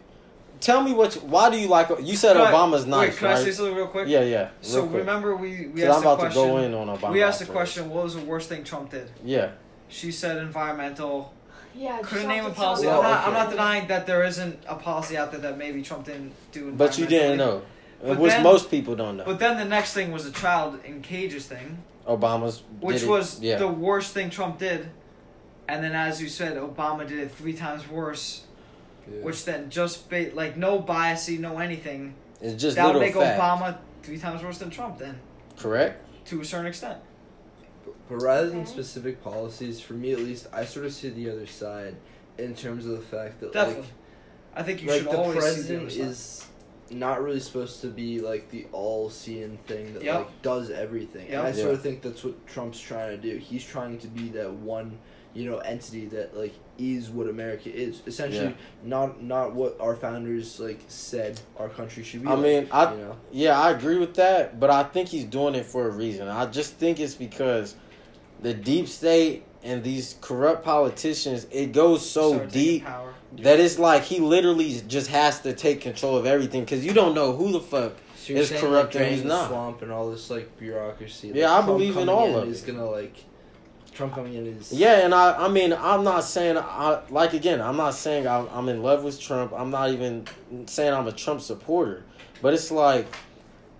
tell 0.59 0.81
me 0.83 0.93
what. 0.93 1.15
You, 1.15 1.21
why 1.21 1.49
do 1.49 1.57
you 1.59 1.67
like? 1.67 1.89
You 2.01 2.15
said 2.15 2.35
Can 2.37 2.45
I- 2.47 2.51
Obama's 2.51 2.85
nice, 2.85 3.09
Wait, 3.09 3.17
can 3.17 3.27
I 3.27 3.35
say 3.43 3.51
something 3.51 3.75
real 3.75 3.87
quick? 3.87 4.07
Yeah, 4.07 4.21
yeah. 4.21 4.49
So 4.61 4.83
quick. 4.87 4.99
remember 4.99 5.35
we 5.35 5.67
we 5.67 5.83
asked 5.83 5.97
I'm 5.97 6.03
the 6.03 6.07
about 6.09 6.19
question. 6.19 6.41
to 6.43 6.47
go 6.49 6.57
in 6.59 6.73
on 6.73 6.87
Obama. 6.97 7.11
we 7.11 7.21
asked 7.23 7.39
the 7.39 7.45
question, 7.45 7.89
what 7.89 8.03
was 8.05 8.15
the 8.15 8.21
worst 8.21 8.49
thing 8.49 8.63
Trump 8.63 8.91
did? 8.91 9.09
Yeah, 9.23 9.51
She 9.89 10.11
said 10.11 10.37
environmental. 10.37 11.33
Yeah, 11.75 11.99
Couldn't 12.03 12.27
name 12.27 12.45
a 12.45 12.51
policy. 12.51 12.85
of 12.87 12.97
I'm 12.97 13.03
my 13.03 13.09
not, 13.09 13.27
I'm 13.27 13.33
not 13.33 13.49
denying 13.49 13.87
that 13.87 14.05
there 14.05 14.23
isn't 14.23 14.59
a 14.67 14.75
policy 14.75 15.17
out 15.17 15.31
there 15.31 15.41
that 15.41 15.57
maybe 15.57 15.81
Trump 15.81 16.05
didn't 16.05 16.33
do. 16.51 16.71
but 16.71 16.99
you 16.99 17.07
didn't 17.07 17.37
know, 17.37 17.63
But 17.99 18.19
which 18.19 18.31
then- 18.31 18.43
most 18.43 18.69
people 18.69 18.95
don't 18.95 19.17
know. 19.17 19.23
But 19.25 19.39
then 19.39 19.57
the 19.57 19.65
next 19.65 19.91
thing 19.93 20.11
was 20.11 20.23
the 20.23 20.31
child 20.39 20.77
in 20.85 21.01
cages 21.01 21.47
thing, 21.47 21.79
Obama's, 22.07 22.61
which 22.79 22.97
did 22.99 23.05
it- 23.05 23.09
was 23.09 23.39
yeah, 23.41 23.57
the 23.57 23.67
worst 23.67 24.13
thing 24.13 24.29
Trump 24.29 24.59
did. 24.59 24.91
And 25.67 25.83
then, 25.83 25.93
as 25.93 26.21
you 26.21 26.27
said, 26.27 26.57
Obama 26.57 27.07
did 27.07 27.19
it 27.19 27.31
three 27.31 27.53
times 27.53 27.87
worse. 27.89 28.43
Yeah. 29.09 29.21
Which 29.23 29.43
then 29.45 29.69
just 29.69 30.09
ba- 30.09 30.31
like 30.33 30.55
no 30.57 30.79
biasy, 30.81 31.37
no 31.39 31.57
anything. 31.59 32.15
it's 32.41 32.61
just 32.61 32.75
that 32.77 32.93
would 32.93 33.01
make 33.01 33.13
fact. 33.13 33.39
Obama 33.39 33.77
three 34.01 34.17
times 34.17 34.43
worse 34.43 34.57
than 34.59 34.69
Trump. 34.69 34.97
Then, 34.97 35.19
Correct. 35.57 36.01
to 36.27 36.39
a 36.41 36.45
certain 36.45 36.67
extent. 36.67 36.99
But 38.09 38.21
rather 38.21 38.49
than 38.49 38.61
Okay. 38.61 38.69
specific 38.69 39.21
policies, 39.23 39.81
for 39.81 39.93
me 39.93 40.13
at 40.13 40.19
least, 40.19 40.47
I 40.53 40.63
sort 40.65 40.85
of 40.85 40.93
see 40.93 41.09
the 41.09 41.29
other 41.29 41.45
side 41.47 41.95
in 42.37 42.55
terms 42.55 42.85
of 42.85 42.91
the 42.93 43.01
fact 43.01 43.41
that 43.41 43.51
Definitely. 43.53 43.87
I 44.55 44.63
think 44.63 44.81
you 44.83 44.89
like, 44.89 45.01
should 45.01 45.11
the 45.11 45.17
always 45.17 45.33
see 45.33 45.39
the 45.39 45.45
president 45.53 45.81
other 45.81 45.89
side. 45.89 46.01
is 46.07 46.45
not 46.91 47.21
really 47.23 47.39
supposed 47.41 47.81
to 47.81 47.87
be 47.87 48.19
like 48.21 48.49
the 48.51 48.67
all-seeing 48.71 49.57
thing 49.67 49.93
that 49.95 50.03
Yep. 50.03 50.15
like 50.15 50.41
does 50.41 50.69
everything. 50.69 51.27
Yep. 51.27 51.39
And 51.39 51.47
I 51.47 51.51
sort 51.51 51.67
Yeah. 51.67 51.73
of 51.73 51.81
think 51.81 52.01
that's 52.03 52.23
what 52.23 52.45
Trump's 52.47 52.79
trying 52.79 53.09
to 53.09 53.17
do. 53.17 53.37
He's 53.37 53.65
trying 53.65 53.97
to 53.99 54.07
be 54.07 54.29
that 54.29 54.51
one, 54.53 54.97
you 55.33 55.49
know, 55.49 55.57
entity 55.59 56.05
that 56.07 56.37
like 56.37 56.53
is 56.77 57.09
what 57.09 57.27
America 57.29 57.73
is. 57.73 58.01
Essentially, 58.05 58.45
Yeah. 58.47 58.51
not 58.83 59.21
not 59.21 59.53
what 59.53 59.77
our 59.79 59.95
founders 59.95 60.59
like 60.59 60.79
said 60.87 61.39
our 61.57 61.69
country 61.69 62.03
should 62.03 62.21
be. 62.23 62.27
I 62.27 62.33
like, 62.33 62.43
mean, 62.43 62.67
I 62.71 62.93
you 62.93 62.99
know. 63.01 63.15
Yeah, 63.31 63.59
I 63.59 63.71
agree 63.71 63.97
with 63.97 64.13
that, 64.15 64.59
but 64.59 64.69
I 64.69 64.83
think 64.83 65.09
he's 65.09 65.25
doing 65.25 65.55
it 65.55 65.65
for 65.65 65.87
a 65.87 65.91
reason. 65.91 66.27
I 66.27 66.45
just 66.47 66.75
think 66.75 66.99
it's 66.99 67.15
because 67.15 67.75
the 68.41 68.53
deep 68.53 68.87
state 68.87 69.43
and 69.63 69.81
these 69.83 70.17
corrupt 70.21 70.63
politicians, 70.65 71.47
it 71.51 71.71
goes 71.71 72.07
so 72.07 72.33
Start 72.33 72.51
deep 72.51 72.85
that 73.37 73.59
it's 73.59 73.79
like 73.79 74.03
he 74.03 74.19
literally 74.19 74.81
just 74.87 75.07
has 75.09 75.39
to 75.41 75.53
take 75.53 75.81
control 75.81 76.17
of 76.17 76.25
everything 76.25 76.61
because 76.65 76.85
you 76.85 76.93
don't 76.93 77.15
know 77.15 77.31
who 77.33 77.51
the 77.53 77.59
fuck. 77.61 77.93
So 78.17 78.33
you're 78.33 78.41
It's 78.41 78.49
saying, 78.49 78.61
corrupt 78.61 78.93
like, 78.95 79.03
and 79.03 79.11
he's 79.13 79.21
draining 79.21 79.27
the 79.29 79.33
not. 79.35 79.49
swamp 79.49 79.81
and 79.81 79.91
all 79.91 80.09
this 80.11 80.29
like 80.29 80.57
bureaucracy. 80.59 81.31
Yeah, 81.33 81.51
like, 81.51 81.63
I 81.63 81.65
believe 81.65 81.97
in 81.97 82.09
all 82.09 82.35
of 82.37 82.47
is 82.49 82.63
it. 82.63 82.67
gonna 82.67 82.89
like 82.89 83.15
Trump 83.93 84.13
coming 84.15 84.33
in 84.33 84.47
is 84.47 84.71
Yeah, 84.71 85.05
and 85.05 85.13
I, 85.13 85.45
I 85.45 85.47
mean, 85.47 85.73
I'm 85.73 86.03
not 86.03 86.23
saying, 86.23 86.57
I, 86.57 87.01
like 87.09 87.33
again, 87.33 87.61
I'm 87.61 87.77
not 87.77 87.93
saying 87.93 88.27
I'm, 88.27 88.47
I'm 88.51 88.67
in 88.69 88.81
love 88.81 89.03
with 89.03 89.19
Trump. 89.19 89.53
I'm 89.55 89.69
not 89.69 89.91
even 89.91 90.25
saying 90.65 90.93
I'm 90.93 91.07
a 91.07 91.11
Trump 91.11 91.41
supporter, 91.41 92.03
but 92.41 92.53
it's 92.53 92.71
like 92.71 93.07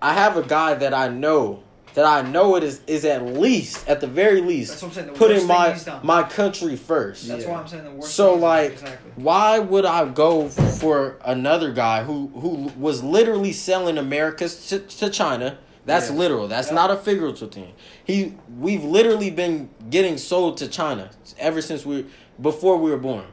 I 0.00 0.14
have 0.14 0.36
a 0.36 0.42
guy 0.42 0.74
that 0.74 0.94
I 0.94 1.08
know 1.08 1.62
that 1.94 2.04
I 2.04 2.28
know 2.28 2.56
it 2.56 2.64
is 2.64 2.80
is 2.86 3.04
at 3.04 3.24
least, 3.24 3.88
at 3.88 4.00
the 4.00 4.06
very 4.08 4.40
least, 4.40 4.70
That's 4.72 4.82
what 4.82 4.88
I'm 4.88 4.94
saying. 4.94 5.06
The 5.06 5.12
putting 5.12 5.36
worst 5.36 5.48
my 5.48 5.64
thing 5.66 5.74
he's 5.74 5.84
done. 5.84 6.00
my 6.06 6.22
country 6.24 6.76
first. 6.76 7.28
That's 7.28 7.44
Yeah. 7.44 7.50
why 7.52 7.60
I'm 7.60 7.68
saying 7.68 7.84
the 7.84 7.90
worst. 7.92 8.14
So, 8.14 8.32
thing 8.32 8.40
like, 8.40 8.72
exactly. 8.72 9.12
Why 9.16 9.58
would 9.60 9.84
I 9.84 10.04
go 10.06 10.48
for 10.48 11.18
another 11.24 11.72
guy 11.72 12.02
who 12.04 12.28
who 12.34 12.72
was 12.78 13.02
literally 13.04 13.52
selling 13.52 13.96
America 13.96 14.48
to, 14.48 14.78
to 14.80 15.08
China 15.10 15.58
That's 15.86 16.10
Yeah. 16.10 16.16
literal. 16.16 16.48
That's 16.48 16.68
Yeah. 16.68 16.74
not 16.74 16.90
a 16.90 16.96
figurative 16.96 17.50
thing. 17.52 17.72
He 18.04 18.34
we've 18.58 18.84
literally 18.84 19.30
been 19.30 19.68
getting 19.90 20.16
sold 20.18 20.56
to 20.58 20.68
China 20.68 21.10
ever 21.38 21.60
since 21.60 21.84
we 21.84 22.06
before 22.40 22.76
we 22.78 22.90
were 22.90 22.96
born. 22.96 23.24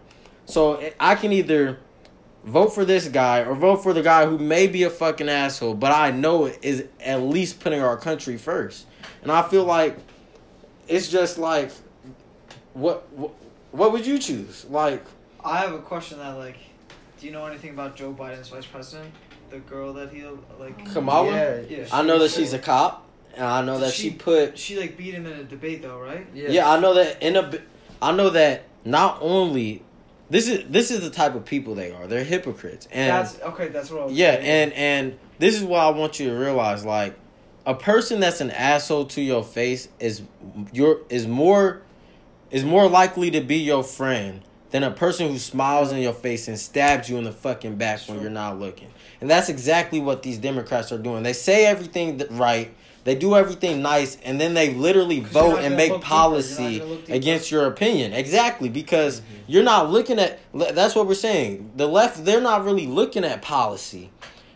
So 0.45 0.81
I 0.99 1.15
can 1.15 1.31
either 1.31 1.79
vote 2.43 2.69
for 2.73 2.83
this 2.85 3.07
guy 3.07 3.39
or 3.39 3.53
vote 3.55 3.77
for 3.83 3.93
the 3.93 4.01
guy 4.01 4.25
who 4.25 4.37
may 4.37 4.67
be 4.67 4.83
a 4.83 4.89
fucking 4.89 5.29
asshole, 5.29 5.75
but 5.75 5.91
I 5.91 6.11
know 6.11 6.45
is 6.61 6.85
at 6.99 7.21
least 7.21 7.59
putting 7.59 7.81
our 7.81 7.95
country 7.97 8.37
first. 8.37 8.85
And 9.21 9.31
I 9.31 9.43
feel 9.43 9.63
like 9.63 9.97
it's 10.87 11.07
just 11.07 11.37
like 11.37 11.71
what 12.73 13.07
what, 13.13 13.31
what 13.71 13.91
would 13.93 14.05
you 14.05 14.19
choose? 14.19 14.65
Like 14.69 15.03
I 15.43 15.57
have 15.59 15.73
a 15.73 15.79
question 15.79 16.19
that 16.19 16.37
like, 16.37 16.57
do 17.19 17.25
you 17.27 17.31
know 17.31 17.45
anything 17.45 17.71
about 17.71 17.95
Joe 17.95 18.13
Biden's 18.13 18.49
vice 18.49 18.65
president? 18.65 19.11
The 19.51 19.59
girl 19.59 19.93
that 19.93 20.11
he 20.13 20.23
like. 20.59 20.91
Kamala? 20.93 21.31
Yeah, 21.31 21.59
Yeah. 21.69 21.87
I 21.91 22.01
know 22.03 22.17
that 22.19 22.31
she's 22.31 22.53
a 22.53 22.59
cop 22.59 23.05
and 23.35 23.45
I 23.45 23.61
know 23.63 23.73
Did 23.73 23.87
that 23.87 23.93
she, 23.93 24.03
she- 24.09 24.15
put 24.15 24.57
She 24.57 24.79
like 24.79 24.97
beat 24.97 25.13
him 25.13 25.25
in 25.25 25.33
a 25.33 25.43
debate 25.43 25.81
though, 25.81 25.99
right? 25.99 26.25
yeah. 26.33 26.49
Yeah, 26.49 26.69
I 26.71 26.79
know 26.79 26.93
that 26.95 27.21
in 27.21 27.35
a, 27.35 27.51
I 28.01 28.11
know 28.13 28.29
that 28.31 28.63
not 28.85 29.17
only 29.21 29.83
this 30.29 30.47
is 30.47 30.69
this 30.69 30.89
is 30.91 31.01
the 31.01 31.09
type 31.09 31.35
of 31.35 31.43
people 31.45 31.75
they 31.75 31.91
are. 31.91 32.07
They're 32.07 32.23
hypocrites. 32.23 32.87
And 32.91 33.09
that's 33.09 33.39
okay. 33.41 33.67
That's 33.67 33.91
what 33.91 34.01
I 34.01 34.05
was. 34.05 34.13
yeah, 34.13 34.31
and 34.31 34.71
and 34.73 35.19
this 35.39 35.55
is 35.55 35.63
what 35.63 35.79
I 35.81 35.89
want 35.89 36.19
you 36.19 36.29
to 36.29 36.35
realize 36.35 36.85
like 36.85 37.15
a 37.65 37.75
person 37.75 38.19
that's 38.21 38.39
an 38.41 38.51
asshole 38.51 39.05
to 39.07 39.21
your 39.21 39.43
face 39.43 39.89
is 39.99 40.21
your 40.71 41.01
is 41.09 41.27
more 41.27 41.81
is 42.49 42.63
more 42.63 42.87
likely 42.89 43.31
to 43.31 43.41
be 43.41 43.57
your 43.57 43.83
friend 43.83 44.41
than 44.71 44.83
a 44.83 44.91
person 44.91 45.27
who 45.27 45.37
smiles 45.37 45.91
in 45.91 45.97
your 45.99 46.13
face 46.13 46.47
and 46.47 46.57
stabs 46.57 47.09
you 47.09 47.17
in 47.17 47.25
the 47.25 47.31
fucking 47.31 47.75
back 47.75 47.99
when 48.07 48.21
you're 48.21 48.29
not 48.29 48.57
looking. 48.57 48.87
And 49.21 49.29
that's 49.29 49.49
exactly 49.49 49.99
what 49.99 50.23
these 50.23 50.39
Democrats 50.39 50.91
are 50.91 50.97
doing. 50.97 51.23
They 51.23 51.33
say 51.33 51.65
everything 51.65 52.21
right, 52.31 52.73
they 53.03 53.15
do 53.15 53.35
everything 53.35 53.81
nice, 53.81 54.17
and 54.23 54.41
then 54.41 54.53
they 54.53 54.73
literally 54.73 55.21
vote 55.21 55.59
and 55.59 55.75
make 55.75 55.91
look 55.91 56.01
deeper. 56.01 56.13
You're 56.13 56.19
policy 56.19 56.63
not 56.63 56.79
gonna 56.79 56.91
look 56.91 57.05
deeper. 57.05 57.17
against 57.17 57.51
your 57.51 57.65
opinion. 57.67 58.13
Exactly, 58.13 58.69
because 58.69 59.21
mm-hmm. 59.21 59.35
you're 59.47 59.63
not 59.63 59.89
looking 59.89 60.19
at 60.19 60.39
that's 60.53 60.95
what 60.95 61.07
we're 61.07 61.13
saying. 61.13 61.71
The 61.75 61.87
left, 61.87 62.25
they're 62.25 62.41
not 62.41 62.63
really 62.63 62.87
looking 62.87 63.23
at 63.23 63.41
policy. 63.41 64.11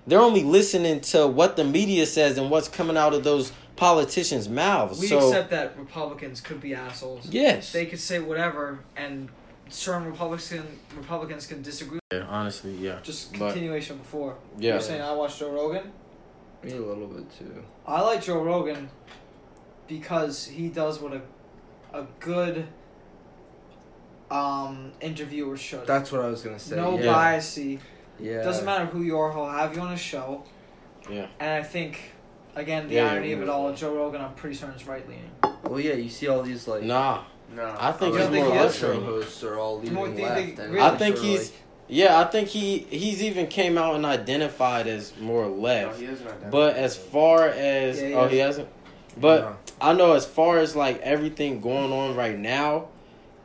They're 0.08 0.20
only 0.22 0.44
listening 0.44 1.02
to 1.02 1.28
what 1.28 1.56
the 1.56 1.64
media 1.64 2.06
says 2.06 2.38
and 2.38 2.52
what's 2.52 2.68
coming 2.68 2.98
out 2.98 3.16
of 3.16 3.24
those 3.24 3.52
politicians' 3.76 4.48
mouths. 4.48 5.00
we 5.00 5.08
so 5.08 5.28
accept 5.28 5.50
that 5.50 5.78
Republicans 5.78 6.40
could 6.42 6.62
be 6.62 6.76
assholes. 6.76 7.28
yes, 7.30 7.72
They 7.72 7.86
could 7.86 8.00
say 8.00 8.20
whatever, 8.20 8.80
and 8.96 9.30
certain 9.70 10.06
Republican 10.06 10.66
Republicans 10.96 11.48
can 11.48 11.62
disagree. 11.62 12.00
yeah, 12.14 12.26
honestly, 12.30 12.74
yeah, 12.76 13.00
Just 13.04 13.32
But- 13.34 13.50
continuation 13.54 13.98
before. 13.98 14.36
yeah. 14.58 14.74
You're 14.74 14.82
saying 14.82 15.02
I 15.02 15.14
watched 15.14 15.40
Joe 15.40 15.52
Rogan. 15.52 15.92
Me 16.64 16.72
a 16.72 16.82
little 16.82 17.08
bit 17.08 17.26
too. 17.38 17.64
I 17.86 18.02
like 18.02 18.24
Joe 18.24 18.42
Rogan 18.42 18.90
because 19.88 20.46
he 20.46 20.70
does 20.70 21.00
what 21.00 21.14
a 21.14 21.22
a 21.94 22.06
good 22.20 22.68
um 24.32 24.92
interviewer 25.02 25.56
should. 25.58 25.86
That's 25.86 26.12
what 26.12 26.22
I 26.22 26.28
was 26.28 26.42
gonna 26.42 26.60
say. 26.60 26.76
no 26.76 26.98
yeah. 26.98 27.14
biasy. 27.14 27.80
Yeah. 28.20 28.42
Doesn't 28.44 28.66
matter 28.66 28.86
who 28.86 29.02
you 29.02 29.18
are, 29.18 29.32
he'll 29.32 29.46
have 29.50 29.76
you 29.76 29.82
on 29.82 29.94
a 29.94 29.98
show. 29.98 30.44
Yeah. 31.10 31.28
And 31.40 31.50
I 31.52 31.64
think, 31.64 32.00
again, 32.56 32.88
the 32.88 32.96
Yeah, 32.96 33.06
yeah, 33.06 33.12
irony 33.12 33.34
of 33.34 33.42
it 33.42 33.50
all, 33.50 33.72
Joe 33.74 33.94
Rogan, 33.94 34.22
I'm 34.22 34.34
pretty 34.34 34.56
certain 34.56 34.76
is 34.76 34.88
right 34.88 35.08
leaning. 35.08 35.30
Well, 35.64 35.80
yeah. 35.80 35.94
You 35.94 36.10
see 36.10 36.28
all 36.28 36.42
these 36.42 36.68
like. 36.68 36.84
Nah, 36.84 37.24
No. 37.54 37.76
I 37.80 37.92
think 37.92 38.14
You 38.14 38.20
he's 38.20 38.24
don't 38.28 38.34
think 38.34 38.46
more 38.48 38.56
he 38.56 38.62
left 38.62 38.78
show 38.80 39.00
hosts 39.02 39.44
are 39.44 39.58
all 39.60 39.78
leaning 39.80 39.94
More- 39.94 40.08
do 40.10 40.16
you 40.16 40.24
left. 40.24 40.36
think- 40.36 40.60
and 40.60 40.74
really? 40.74 40.86
I 40.86 40.98
think 40.98 41.16
sorta 41.18 41.30
he's- 41.30 41.50
like- 41.52 41.60
Yeah, 41.88 42.20
I 42.20 42.24
think 42.26 42.48
he 42.50 42.80
he's 42.90 43.22
even 43.24 43.46
came 43.48 43.78
out 43.78 43.94
and 43.96 44.06
identified 44.06 44.88
as 44.88 45.14
more 45.20 45.46
No, 45.46 45.52
left. 45.54 46.00
he. 46.00 46.08
But 46.50 46.76
as 46.76 46.96
far 46.98 47.48
as 47.48 48.02
Yeah, 48.02 48.08
he 48.08 48.14
oh 48.16 48.26
is. 48.26 48.32
he 48.32 48.38
hasn't, 48.40 48.68
but 49.18 49.42
No. 49.42 49.56
I 49.80 49.94
know 49.94 50.14
as 50.14 50.26
far 50.26 50.58
as 50.58 50.76
like 50.76 51.00
everything 51.02 51.62
going 51.62 51.94
on 51.94 52.16
right 52.16 52.38
now, 52.38 52.88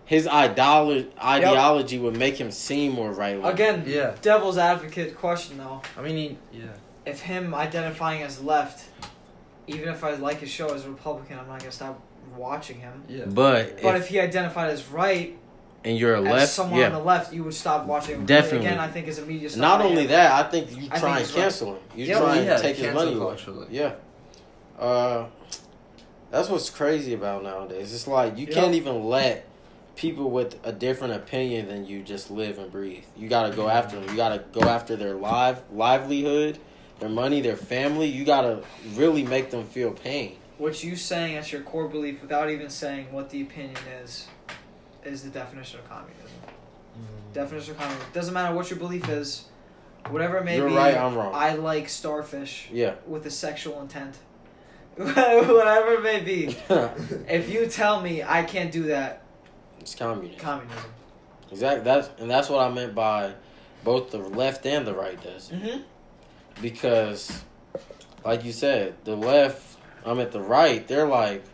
his 0.07 0.27
idolo- 0.27 1.07
ideology 1.23 1.99
would 1.99 2.17
make 2.17 2.37
him 2.41 2.51
seem 2.51 2.93
more 2.93 3.13
right 3.13 3.37
wing. 3.37 3.45
Again, 3.53 3.85
Yeah. 3.87 4.13
devil's 4.23 4.57
advocate 4.59 5.17
question 5.17 5.59
though. 5.59 5.83
I 5.99 6.01
mean, 6.03 6.17
he, 6.17 6.39
yeah. 6.61 6.65
If 7.07 7.21
him 7.21 7.55
identifying 7.55 8.23
as 8.23 8.43
left, 8.43 8.85
even 9.67 9.89
if 9.91 10.03
I 10.03 10.13
like 10.15 10.39
his 10.41 10.51
show 10.51 10.73
as 10.75 10.85
a 10.87 10.89
Republican, 10.91 11.39
I'm 11.39 11.47
not 11.47 11.59
gonna 11.61 11.71
stop 11.73 12.01
watching 12.37 12.81
him. 12.81 13.05
Yeah. 13.09 13.25
But, 13.27 13.83
But 13.83 13.97
if, 13.97 14.03
if 14.03 14.09
he 14.09 14.21
identified 14.21 14.71
as 14.71 14.87
right, 14.89 15.37
and 15.85 15.97
you're 15.97 16.15
a 16.15 16.21
as 16.23 16.25
left, 16.33 16.53
someone 16.53 16.83
on 16.83 16.93
the 16.93 16.99
left, 16.99 17.33
you 17.33 17.43
would 17.45 17.55
stop 17.55 17.87
watching 17.87 18.17
him. 18.17 18.27
Definitely. 18.27 18.67
Again, 18.67 18.79
I 18.79 18.89
think 18.89 19.09
as 19.09 19.19
a 19.19 19.25
media 19.25 19.49
star. 19.49 19.61
Not 19.63 19.81
only 19.81 20.03
am. 20.03 20.09
that, 20.09 20.47
I 20.47 20.51
think 20.51 20.71
you 20.71 20.89
try 20.89 20.99
think 20.99 21.05
and 21.05 21.19
he's 21.19 21.33
right. 21.35 21.41
cancel 21.43 21.75
him. 21.75 21.83
You 21.97 22.05
Yeah, 22.05 22.19
try 22.19 22.37
well, 22.37 22.49
and 22.53 22.63
take 22.63 22.77
his 22.77 22.95
money 22.95 23.13
away. 23.15 23.19
culture, 23.19 23.51
like- 23.53 23.69
Yeah. 23.71 23.95
Uh, 24.79 25.27
that's 26.31 26.49
what's 26.49 26.71
crazy 26.71 27.15
about 27.15 27.43
nowadays. 27.43 27.93
It's 27.95 28.07
like 28.07 28.37
you 28.39 28.47
Yep. 28.47 28.55
can't 28.55 28.75
even 28.75 29.05
let 29.05 29.47
people 29.97 30.31
with 30.31 30.57
a 30.65 30.73
different 30.73 31.15
opinion 31.15 31.69
than 31.69 31.87
you 31.87 32.03
just 32.03 32.31
live 32.31 32.59
and 32.59 32.71
breathe. 32.71 33.05
You 33.17 33.29
got 33.29 33.51
to 33.51 33.57
go 33.57 33.69
after 33.69 33.99
them. 33.99 34.09
You 34.09 34.17
got 34.17 34.31
to 34.31 34.43
go 34.59 34.69
after 34.69 34.97
their 34.97 35.15
live 35.15 35.63
livelihood, 35.73 36.59
their 37.01 37.09
money, 37.09 37.41
their 37.41 37.57
family. 37.57 38.07
You 38.07 38.25
got 38.25 38.43
to 38.43 38.63
really 38.95 39.23
make 39.25 39.51
them 39.51 39.65
feel 39.65 39.93
pain. 39.93 40.37
What 40.61 40.85
you 40.85 40.95
saying 40.95 41.37
as 41.39 41.51
your 41.51 41.63
core 41.63 41.89
belief, 41.89 42.21
without 42.21 42.51
even 42.51 42.69
saying 42.69 43.11
what 43.13 43.31
the 43.31 43.41
opinion 43.41 43.79
is, 44.05 44.29
is 45.03 45.23
the 45.23 45.31
definition 45.31 45.81
of 45.81 45.89
communism. 45.89 46.29
Definition 47.33 47.71
of 47.73 47.81
communism 47.81 48.09
doesn't 48.13 48.35
matter 48.35 48.55
what 48.55 48.69
your 48.69 48.79
belief 48.79 49.09
is, 49.09 49.47
whatever 50.11 50.37
it 50.37 50.45
may 50.45 50.59
You're 50.59 50.69
be. 50.69 50.75
right, 50.75 50.95
I'm 50.99 51.15
wrong. 51.17 51.33
I 51.35 51.55
like 51.55 51.89
starfish 51.89 52.69
Yeah. 52.71 52.97
with 53.07 53.25
a 53.25 53.31
sexual 53.31 53.81
intent. 53.81 54.17
whatever 54.97 55.93
it 55.95 56.03
may 56.03 56.21
be. 56.21 56.55
If 57.27 57.49
you 57.49 57.67
tell 57.67 58.03
me 58.03 58.23
I 58.23 58.43
can't 58.43 58.71
do 58.71 58.83
that, 58.83 59.23
it's 59.81 59.95
communism. 59.95 60.39
communism. 60.41 60.91
Exactly. 61.51 61.85
That's 61.85 62.11
and 62.21 62.31
that's 62.31 62.51
what 62.51 62.61
I 62.61 62.71
meant 62.71 62.95
by 62.95 63.33
both 63.83 64.11
the 64.11 64.19
left 64.19 64.67
and 64.67 64.87
the 64.87 64.93
right 64.93 65.19
does. 65.23 65.49
Mm-hmm. 65.49 65.81
because 66.61 67.43
like 68.27 68.45
you 68.45 68.53
said 68.53 68.95
the 69.05 69.17
left 69.17 69.70
i'm 70.05 70.19
at 70.21 70.33
the 70.33 70.41
right 70.41 70.87
they're 70.89 71.07
like 71.07 71.45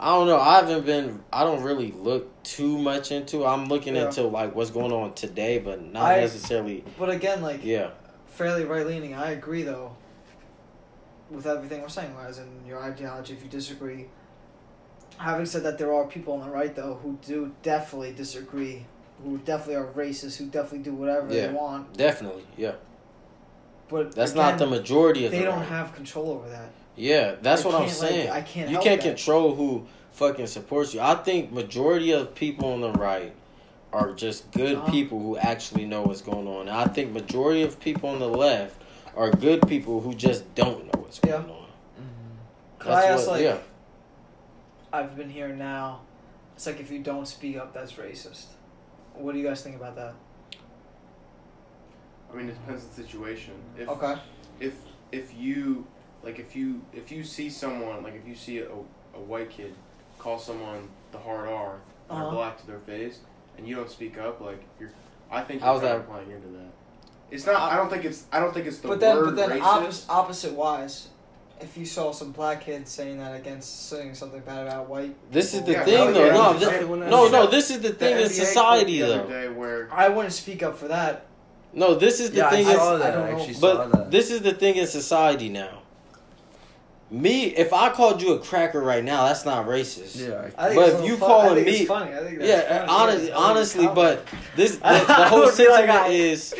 i 0.00 0.06
don't 0.10 0.26
know 0.26 0.38
i 0.38 0.56
haven't 0.56 0.84
been 0.86 1.20
i 1.32 1.44
don't 1.44 1.62
really 1.62 1.92
look 1.92 2.42
too 2.42 2.78
much 2.78 3.12
into 3.12 3.44
i'm 3.46 3.66
looking 3.68 3.94
Yeah. 3.96 4.06
into 4.06 4.22
like 4.24 4.54
what's 4.54 4.70
going 4.70 4.92
on 4.92 5.14
today 5.14 5.58
but 5.58 5.82
not 5.82 6.04
I- 6.12 6.20
necessarily 6.20 6.84
But 6.98 7.10
again, 7.10 7.42
like 7.42 7.64
yeah 7.64 7.90
fairly 8.26 8.64
right 8.64 8.86
leaning. 8.86 9.14
I 9.14 9.30
agree 9.32 9.62
though 9.62 9.94
with 11.30 11.46
everything 11.46 11.80
we're 11.82 11.88
saying, 11.88 12.14
as 12.26 12.38
in 12.38 12.48
your 12.66 12.78
ideology. 12.82 13.32
If 13.34 13.42
you 13.42 13.48
disagree, 13.48 14.06
having 15.18 15.46
said 15.46 15.62
that, 15.64 15.78
there 15.78 15.92
are 15.94 16.06
people 16.06 16.34
on 16.34 16.40
the 16.40 16.50
right 16.50 16.74
though 16.74 16.98
who 17.02 17.18
do 17.24 17.52
definitely 17.62 18.12
disagree, 18.12 18.84
who 19.22 19.38
definitely 19.38 19.76
are 19.76 19.86
racist, 19.92 20.36
who 20.38 20.46
definitely 20.46 20.78
do 20.80 20.94
whatever 20.94 21.32
Yeah. 21.32 21.48
they 21.48 21.52
want. 21.52 21.94
definitely 21.96 22.44
yeah 22.56 22.72
But 23.88 24.14
that's 24.14 24.32
again, 24.32 24.42
not 24.50 24.58
the 24.58 24.66
majority 24.66 25.26
of 25.26 25.30
them. 25.32 25.40
They 25.40 25.44
the 25.46 25.50
don't 25.52 25.60
right. 25.60 25.68
have 25.68 25.94
control 25.94 26.30
over 26.30 26.48
that. 26.48 26.70
Yeah 26.96 27.34
that's 27.40 27.62
I 27.64 27.66
what 27.68 27.74
i'm 27.74 27.86
can't, 27.88 28.00
like, 28.00 28.10
saying 28.10 28.30
I 28.30 28.40
can't. 28.42 28.68
you 28.68 28.74
help 28.76 28.84
can't 28.84 29.00
that. 29.00 29.08
control 29.08 29.54
who 29.54 29.86
fucking 30.12 30.46
supports 30.46 30.92
you 30.94 31.00
i 31.00 31.14
think 31.14 31.50
majority 31.52 32.12
of 32.12 32.34
people 32.34 32.72
on 32.72 32.80
the 32.80 32.92
right 32.92 33.32
are 33.92 34.12
just 34.12 34.50
good 34.52 34.76
Uh-huh. 34.76 34.90
people 34.90 35.18
who 35.20 35.36
actually 35.36 35.84
know 35.84 36.00
what's 36.02 36.22
going 36.22 36.48
on. 36.48 36.60
And 36.62 36.70
I 36.70 36.86
think 36.86 37.12
majority 37.12 37.60
of 37.62 37.78
people 37.78 38.08
on 38.08 38.20
the 38.20 38.26
left 38.26 38.80
are 39.14 39.30
good 39.30 39.68
people 39.68 40.00
who 40.00 40.14
just 40.14 40.54
don't 40.54 40.86
know 40.86 41.02
what's 41.02 41.18
going 41.18 41.44
Yeah. 41.46 41.52
on. 41.54 41.66
Could 42.78 42.90
I 42.92 43.04
ask, 43.04 43.26
what, 43.26 43.34
like, 43.34 43.42
yeah. 43.44 43.58
I've 44.94 45.14
been 45.14 45.28
here 45.28 45.48
now. 45.50 46.00
It's 46.56 46.64
like 46.64 46.80
if 46.80 46.90
you 46.90 47.00
don't 47.00 47.28
speak 47.28 47.58
up, 47.58 47.74
that's 47.74 47.92
racist. 47.92 48.46
What 49.12 49.32
do 49.34 49.38
you 49.40 49.46
guys 49.46 49.60
think 49.62 49.76
about 49.76 49.94
that? 49.96 50.14
I 52.32 52.36
mean, 52.36 52.48
it 52.48 52.54
depends 52.54 52.84
on 52.84 52.88
the 52.88 52.94
situation. 53.02 53.52
If 53.78 53.88
Okay. 53.90 54.14
if 54.58 54.72
if 55.12 55.34
you 55.36 55.86
like 56.22 56.38
if 56.38 56.54
you 56.56 56.82
if 56.92 57.10
you 57.12 57.24
see 57.24 57.50
someone 57.50 58.02
like 58.02 58.14
if 58.14 58.26
you 58.26 58.34
see 58.34 58.58
a, 58.58 58.68
a 59.14 59.20
white 59.20 59.50
kid 59.50 59.74
call 60.18 60.38
someone 60.38 60.88
the 61.12 61.18
hard 61.18 61.48
R 61.48 61.52
or 61.52 61.80
Uh-huh. 62.10 62.30
black 62.30 62.58
to 62.60 62.66
their 62.66 62.78
face 62.80 63.20
and 63.58 63.66
you 63.66 63.74
don't 63.74 63.90
speak 63.90 64.18
up 64.18 64.40
like 64.40 64.62
you're 64.80 64.90
I 65.30 65.42
think 65.42 65.62
How's 65.62 65.80
you're 65.80 65.90
kind 65.90 66.00
that- 66.02 66.04
of 66.08 66.10
playing 66.12 66.30
into 66.30 66.48
that. 66.58 66.70
It's 67.30 67.46
not. 67.46 67.56
I 67.72 67.76
don't 67.76 67.88
think 67.88 68.04
it's. 68.04 68.26
I 68.30 68.40
don't 68.40 68.52
think 68.52 68.66
it's 68.66 68.80
the 68.80 68.88
but 68.88 69.00
then, 69.00 69.16
word 69.16 69.24
but 69.24 69.36
then, 69.36 69.58
racist. 69.58 69.62
opposite, 69.62 70.10
opposite 70.10 70.52
wise, 70.52 71.08
if 71.62 71.78
you 71.78 71.86
saw 71.86 72.12
some 72.12 72.30
black 72.32 72.60
kid 72.66 72.86
saying 72.86 73.16
that 73.20 73.34
against 73.34 73.88
saying 73.88 74.14
something 74.14 74.40
bad 74.40 74.66
about 74.66 74.86
white, 74.90 75.14
This 75.32 75.54
is 75.54 75.62
the 75.62 75.72
Yeah, 75.72 75.84
thing, 75.86 75.96
hell 75.96 76.12
though. 76.12 76.26
yeah. 76.26 76.32
No, 76.34 76.58
Yeah, 76.58 76.78
thi- 76.78 76.84
no, 77.10 77.28
no. 77.30 77.46
This 77.46 77.70
is 77.70 77.80
the 77.80 77.88
The 77.88 77.94
thing 77.94 78.16
in 78.18 78.24
NBA 78.24 78.28
society, 78.28 79.00
the 79.00 79.06
though. 79.06 79.52
where 79.54 79.88
I 79.90 80.10
wouldn't 80.10 80.34
speak 80.34 80.62
up 80.62 80.76
for 80.76 80.88
that. 80.88 81.24
No, 81.72 81.94
this 81.94 82.20
is 82.20 82.32
the 82.32 82.36
yeah, 82.38 82.50
thing. 82.50 82.66
I 82.66 82.70
is, 82.72 82.76
saw 82.76 82.96
I 82.96 82.98
don't 82.98 83.22
I 83.22 83.30
know. 83.30 83.36
actually 83.38 83.54
saw 83.54 83.60
but 83.76 83.92
that. 83.92 84.10
this 84.10 84.30
is 84.30 84.42
the 84.42 84.52
thing 84.52 84.76
in 84.76 84.86
society 84.86 85.48
now. 85.48 85.80
Me, 87.12 87.44
if 87.54 87.72
I 87.74 87.90
called 87.90 88.22
you 88.22 88.32
a 88.32 88.38
cracker 88.38 88.80
right 88.80 89.04
now, 89.04 89.26
that's 89.26 89.44
not 89.44 89.66
racist. 89.66 90.18
yeah. 90.18 90.50
I 90.56 90.68
think 90.70 90.80
But 90.80 90.88
if 90.88 90.94
you 91.04 91.12
little 91.12 91.18
fun- 91.18 91.28
calling 91.28 91.64
me- 91.64 91.84
funny. 91.84 92.14
I 92.14 92.18
think 92.24 92.38
that's 92.38 92.48
Yeah, 92.50 92.86
funny. 92.86 92.90
honest, 92.90 93.24
It's 93.26 93.34
honestly, 93.36 93.86
but 93.86 94.26
this 94.56 94.76
the, 94.76 95.04
the 95.06 95.28
whole 95.28 95.40
would 95.44 95.56
be 95.56 95.68
like, 95.68 96.10
is 96.10 96.54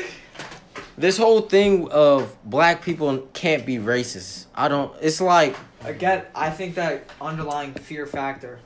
this 0.99 1.17
whole 1.17 1.41
thing 1.41 1.89
of 1.91 2.37
black 2.45 2.83
people 2.83 3.17
can't 3.33 3.65
be 3.65 3.79
racist. 3.79 4.45
I 4.55 4.69
don't. 4.69 4.93
It's 5.01 5.21
like 5.23 5.57
Again, 5.85 6.25
I 6.35 6.51
think 6.51 6.75
that 6.75 7.05
underlying 7.21 7.73
fear 7.73 8.07
factor, 8.07 8.61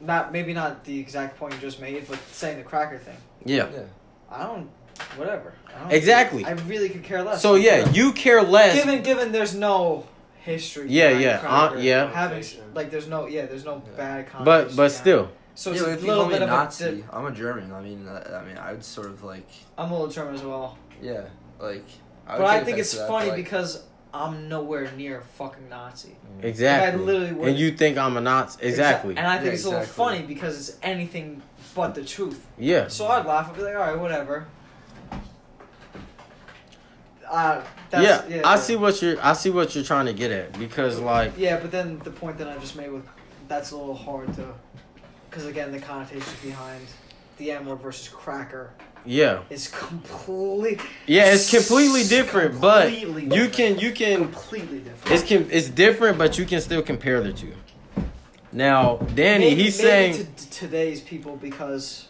not 0.00 0.32
maybe 0.32 0.54
not 0.54 0.84
the 0.84 0.98
exact 1.00 1.36
point 1.36 1.52
you 1.54 1.60
just 1.60 1.80
made, 1.80 2.06
but 2.08 2.18
saying 2.30 2.58
the 2.58 2.62
cracker 2.64 2.96
thing. 2.98 3.16
yeah. 3.44 3.68
Yeah. 3.72 3.80
I 4.30 4.44
don't, 4.44 4.68
whatever. 5.16 5.52
I 5.74 5.80
don't 5.80 5.92
Exactly. 5.92 6.44
I 6.44 6.52
really 6.52 6.88
could 6.90 7.02
care 7.02 7.22
less. 7.24 7.42
So 7.42 7.56
yeah, 7.56 7.90
you 7.90 8.12
care 8.12 8.40
less. 8.42 8.76
given 8.76 9.02
given 9.02 9.32
there's 9.32 9.54
no 9.54 10.06
history. 10.44 10.86
Yeah, 10.88 11.10
yeah, 11.10 11.40
uh, 11.44 11.74
yeah. 11.78 12.10
Having 12.12 12.44
like 12.74 12.90
there's 12.90 13.08
no 13.08 13.26
yeah 13.26 13.46
there's 13.46 13.64
no 13.64 13.82
bad. 13.96 14.26
but 14.44 14.44
but 14.44 14.76
behind 14.76 14.92
still, 14.92 15.30
So 15.54 15.72
yeah, 15.72 15.86
it's 15.94 16.02
a 16.02 16.06
little 16.06 16.26
bit 16.26 16.40
a 16.42 16.44
of 16.44 16.50
a 16.50 16.52
Nazi, 16.52 16.84
dip- 16.96 17.14
I'm 17.14 17.26
a 17.26 17.32
German. 17.32 17.72
I 17.72 17.80
mean, 17.80 18.06
uh, 18.06 18.40
I 18.42 18.46
mean, 18.46 18.56
I 18.58 18.72
would 18.72 18.84
sort 18.84 19.06
of 19.08 19.22
like, 19.24 19.48
I'm 19.76 19.90
a 19.90 19.94
little 19.94 20.08
German 20.08 20.34
as 20.34 20.42
well, 20.42 20.78
yeah, 21.02 21.22
like. 21.60 21.84
I 22.26 22.36
but 22.38 22.46
I 22.46 22.62
think 22.62 22.78
it's 22.78 22.92
that, 22.94 23.08
funny 23.08 23.28
like, 23.30 23.36
because 23.36 23.82
I'm 24.12 24.48
nowhere 24.50 24.90
near 24.96 25.22
fucking 25.38 25.68
Nazi. 25.70 26.14
exactly. 26.42 26.90
Like, 26.92 27.00
I 27.00 27.04
literally 27.04 27.28
and 27.28 27.38
wouldn't. 27.38 27.58
you 27.58 27.70
think 27.72 27.96
I'm 27.98 28.16
a 28.16 28.20
Nazi? 28.20 28.58
Exactly. 28.62 29.16
And 29.16 29.26
I 29.26 29.36
think 29.36 29.46
Yeah, 29.46 29.52
it's 29.52 29.64
a 29.64 29.70
little 29.70 29.84
funny 29.84 30.22
because 30.22 30.54
it's 30.68 30.78
anything 30.82 31.42
but 31.74 31.94
the 31.94 32.04
truth. 32.04 32.44
Yeah. 32.58 32.88
So 32.88 33.06
I'd 33.08 33.24
laugh. 33.26 33.48
I'd 33.50 33.56
be 33.56 33.62
like, 33.62 33.74
all 33.74 33.80
right, 33.80 33.98
whatever. 33.98 34.46
Uh, 37.30 37.62
that's, 37.90 38.28
yeah, 38.30 38.36
yeah, 38.36 38.48
I 38.48 38.58
see 38.58 38.76
what 38.76 39.00
you're. 39.02 39.20
I 39.22 39.32
see 39.32 39.50
what 39.50 39.74
you're 39.74 39.84
trying 39.84 40.06
to 40.06 40.12
get 40.12 40.30
at 40.30 40.58
because 40.58 40.98
like 41.00 41.32
Yeah, 41.36 41.58
but 41.60 41.70
then 41.70 41.98
the 42.04 42.10
point 42.10 42.38
that 42.38 42.48
I 42.48 42.56
just 42.58 42.76
made 42.76 42.90
with 42.90 43.06
that's 43.48 43.70
a 43.70 43.76
little 43.76 43.94
hard 43.94 44.32
to, 44.34 44.46
because 45.30 45.46
again 45.46 45.72
the 45.72 45.78
connotations 45.78 46.34
behind 46.42 46.84
the 47.38 47.56
word 47.58 47.80
versus 47.80 48.08
cracker 48.08 48.72
yeah, 49.04 49.42
is 49.48 49.68
complete. 49.68 50.80
yeah, 51.06 51.32
it's 51.32 51.50
completely 51.50 52.04
different. 52.04 52.60
But 52.60 52.88
Completely 52.88 53.36
you 53.36 53.48
can 53.48 53.78
you 53.78 53.92
can 53.92 54.20
completely 54.20 54.80
different. 54.80 55.20
it's 55.20 55.28
com- 55.28 55.48
it's 55.50 55.68
different, 55.68 56.18
but 56.18 56.38
you 56.38 56.44
can 56.44 56.60
still 56.60 56.82
compare 56.82 57.20
the 57.22 57.32
two. 57.32 57.52
Now, 58.52 58.96
Danny, 59.14 59.50
Maybe- 59.50 59.62
he's 59.64 59.78
maybe 59.82 60.12
saying 60.14 60.34
to 60.36 60.50
today's 60.50 61.00
people 61.00 61.36
because 61.36 62.07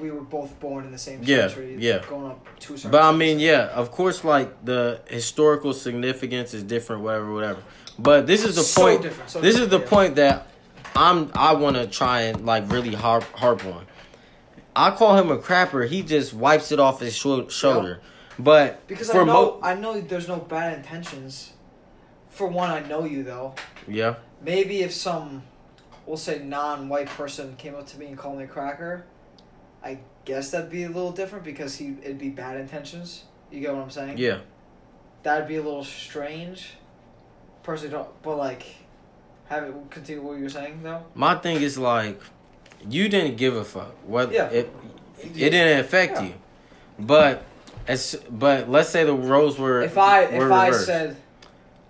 we 0.00 0.10
were 0.10 0.20
both 0.20 0.58
born 0.60 0.84
in 0.84 0.92
the 0.92 0.98
same 0.98 1.20
Yeah, 1.22 1.48
century. 1.48 1.76
yeah. 1.78 2.02
Going 2.08 2.30
up 2.32 2.46
certain. 2.60 2.90
But 2.90 3.02
I 3.02 3.12
mean, 3.12 3.38
yeah, 3.40 3.66
of 3.68 3.90
course, 3.90 4.24
like 4.24 4.64
the 4.64 5.00
historical 5.08 5.72
significance 5.72 6.54
is 6.54 6.62
different, 6.62 7.02
whatever, 7.02 7.32
whatever. 7.32 7.62
But 7.98 8.26
this 8.26 8.44
is 8.44 8.56
the 8.56 8.62
So 8.62 8.82
point. 8.82 9.02
different, 9.02 9.30
so 9.30 9.40
this 9.40 9.56
is 9.58 9.68
the 9.68 9.80
yeah. 9.80 9.86
point 9.88 10.14
that 10.16 10.46
I'm. 10.94 11.30
I 11.34 11.54
want 11.54 11.76
to 11.76 11.86
try 11.86 12.22
and 12.22 12.44
like 12.46 12.70
really 12.70 12.94
harp 12.94 13.24
harp 13.32 13.64
on. 13.64 13.86
I 14.76 14.92
call 14.92 15.16
him 15.16 15.30
a 15.30 15.38
crapper. 15.38 15.88
He 15.88 16.02
just 16.02 16.32
wipes 16.32 16.70
it 16.70 16.78
off 16.78 17.00
his 17.00 17.16
sho- 17.16 17.48
shoulder. 17.48 18.00
But 18.38 18.86
because 18.86 19.10
for 19.10 19.22
I 19.22 19.24
know 19.24 19.32
mo- 19.32 19.60
I 19.62 19.74
know 19.74 20.00
there's 20.00 20.28
no 20.28 20.36
bad 20.36 20.78
intentions. 20.78 21.52
For 22.30 22.46
one, 22.46 22.70
I 22.70 22.80
know 22.86 23.04
you 23.04 23.24
though. 23.24 23.54
yeah, 23.88 24.14
Maybe 24.40 24.82
if 24.82 24.92
some, 24.92 25.42
we'll 26.06 26.16
say 26.16 26.38
non-white 26.38 27.08
person 27.08 27.56
came 27.58 27.74
up 27.74 27.88
to 27.88 27.98
me 27.98 28.06
and 28.06 28.16
called 28.16 28.38
me 28.38 28.44
a 28.44 28.46
cracker, 28.46 29.06
I 29.82 29.98
guess 30.24 30.50
that'd 30.50 30.70
be 30.70 30.84
a 30.84 30.88
little 30.88 31.12
different 31.12 31.44
because 31.44 31.76
he 31.76 31.96
it'd 32.02 32.18
be 32.18 32.28
bad 32.30 32.56
intentions. 32.58 33.24
You 33.50 33.60
get 33.60 33.74
what 33.74 33.82
I'm 33.82 33.90
saying? 33.90 34.18
yeah, 34.18 34.38
That'd 35.22 35.48
be 35.48 35.56
a 35.56 35.62
little 35.62 35.84
strange. 35.84 36.74
Personally, 37.62 37.92
don't. 37.92 38.22
But 38.22 38.36
like, 38.36 38.64
have 39.46 39.64
it 39.64 39.74
continue 39.90 40.22
what 40.22 40.36
you 40.38 40.44
were 40.44 40.50
saying 40.50 40.82
though. 40.82 41.04
my 41.14 41.34
thing 41.36 41.62
is 41.62 41.78
like, 41.78 42.20
you 42.88 43.08
didn't 43.08 43.36
give 43.36 43.56
a 43.56 43.64
fuck. 43.64 43.92
What 44.06 44.32
Yeah. 44.32 44.48
it 44.48 44.72
it 45.22 45.50
didn't 45.50 45.80
affect 45.80 46.14
Yeah. 46.16 46.22
you. 46.28 46.34
But 46.98 47.42
as 47.86 48.16
but 48.30 48.68
let's 48.70 48.88
say 48.90 49.04
the 49.04 49.14
roles 49.14 49.58
were 49.58 49.82
If 49.82 49.96
I 49.98 50.26
were 50.36 50.46
if 50.46 50.52
I 50.52 50.70
said 50.72 51.16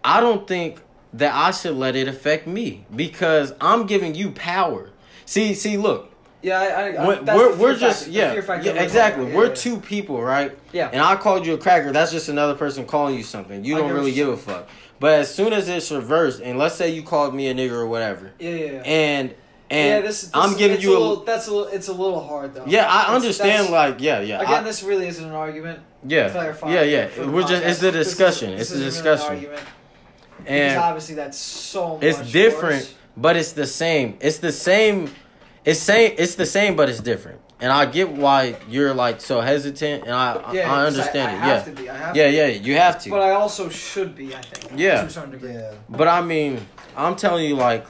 I 0.04 0.20
don't 0.20 0.46
think 0.46 0.80
that 1.14 1.34
I 1.34 1.50
should 1.50 1.74
let 1.76 1.96
it 1.96 2.06
affect 2.06 2.46
me 2.46 2.84
because 2.94 3.52
I'm 3.60 3.86
giving 3.86 4.14
you 4.14 4.30
power. 4.30 4.90
See, 5.24 5.54
see, 5.54 5.76
look, 5.76 6.12
yeah, 6.42 6.60
I, 6.60 6.90
I, 7.02 7.06
when- 7.06 7.24
that's 7.24 7.36
we're 7.38 7.56
we're 7.56 7.76
just 7.76 8.04
factor, 8.04 8.12
yeah, 8.12 8.34
yeah 8.74 8.82
exactly. 8.82 9.24
about. 9.24 9.36
we're 9.36 9.48
Yeah, 9.48 9.54
two 9.54 9.80
people, 9.80 10.22
right? 10.22 10.56
Yeah. 10.72 10.90
And 10.92 11.00
I 11.02 11.16
called 11.16 11.46
you 11.46 11.54
a 11.54 11.58
cracker. 11.58 11.92
That's 11.92 12.12
just 12.12 12.28
another 12.28 12.54
person 12.54 12.86
calling 12.86 13.14
you 13.16 13.22
something. 13.22 13.64
You 13.64 13.76
I 13.76 13.80
don't 13.80 13.92
really 13.92 14.12
give 14.12 14.28
a 14.28 14.36
fuck. 14.36 14.68
But 15.00 15.20
as 15.20 15.34
soon 15.34 15.52
as 15.52 15.68
it's 15.68 15.90
reversed, 15.92 16.40
and 16.42 16.58
let's 16.58 16.74
say 16.74 16.90
you 16.90 17.02
called 17.02 17.34
me 17.34 17.48
a 17.48 17.54
nigger 17.54 17.72
or 17.72 17.86
whatever, 17.86 18.32
Yeah, 18.38 18.50
yeah. 18.50 18.64
yeah. 18.72 18.82
and 18.84 19.34
and 19.70 19.88
yeah, 19.88 20.00
this, 20.00 20.22
this 20.22 20.30
I'm 20.34 20.56
giving 20.56 20.80
you 20.80 20.90
a 20.90 20.98
little. 20.98 21.16
That's 21.24 21.46
a 21.46 21.52
little. 21.54 21.72
It's 21.72 21.88
a 21.88 21.92
little 21.92 22.20
hard 22.26 22.54
though. 22.54 22.64
yeah, 22.66 22.86
I 22.86 23.02
It's- 23.02 23.14
understand. 23.16 23.70
Like 23.70 24.00
yeah, 24.00 24.20
yeah, 24.20 24.40
Again, 24.40 24.54
I- 24.54 24.62
this 24.62 24.82
really 24.82 25.06
isn't 25.08 25.24
an 25.24 25.34
argument. 25.34 25.80
yeah, 26.04 26.30
clarify 26.30 26.72
yeah, 26.72 26.82
yeah. 26.82 27.26
We're 27.26 27.42
just 27.42 27.62
it's 27.64 27.82
a 27.82 27.92
discussion. 27.92 28.54
isn't- 28.54 28.60
It's 28.60 28.70
a 28.70 28.74
this 28.74 28.98
an 28.98 29.04
discussion, 29.04 29.40
because 29.40 29.60
and 30.46 30.78
obviously 30.78 31.14
that's 31.16 31.36
so 31.38 31.94
much. 31.96 32.04
it's 32.04 32.32
different 32.32 32.82
worse. 32.82 32.94
but 33.16 33.36
it's 33.36 33.52
the 33.52 33.66
same 33.66 34.16
it's 34.20 34.38
the 34.38 34.52
same 34.52 35.10
it's 35.64 35.80
same 35.80 36.14
it's 36.18 36.34
the 36.36 36.46
same 36.46 36.76
but 36.76 36.88
it's 36.88 37.00
different 37.00 37.40
and 37.60 37.70
i 37.72 37.84
get 37.86 38.08
why 38.10 38.56
you're 38.68 38.94
like 38.94 39.20
so 39.20 39.40
hesitant 39.40 40.04
and 40.04 40.12
i 40.12 40.52
Yeah, 40.52 40.62
i 40.72 40.76
'cause 40.84 40.98
understand 40.98 41.30
I, 41.30 41.34
it 41.34 41.38
have 41.40 41.48
yeah 41.68 41.74
to 41.74 41.82
be. 41.82 41.90
I 41.90 41.96
have 41.96 42.16
yeah 42.16 42.26
to. 42.26 42.32
yeah 42.36 42.46
you 42.46 42.74
have 42.76 43.02
to 43.02 43.10
But 43.10 43.22
I 43.22 43.30
also 43.32 43.68
should 43.68 44.14
be. 44.14 44.34
I 44.34 44.40
think. 44.40 44.78
Yeah. 44.80 45.00
To 45.02 45.06
a 45.06 45.10
certain 45.10 45.30
degree. 45.32 45.52
Yeah. 45.54 45.74
but 45.88 46.08
i 46.08 46.20
mean 46.22 46.60
i'm 46.96 47.16
telling 47.16 47.44
you 47.46 47.56
like 47.56 47.86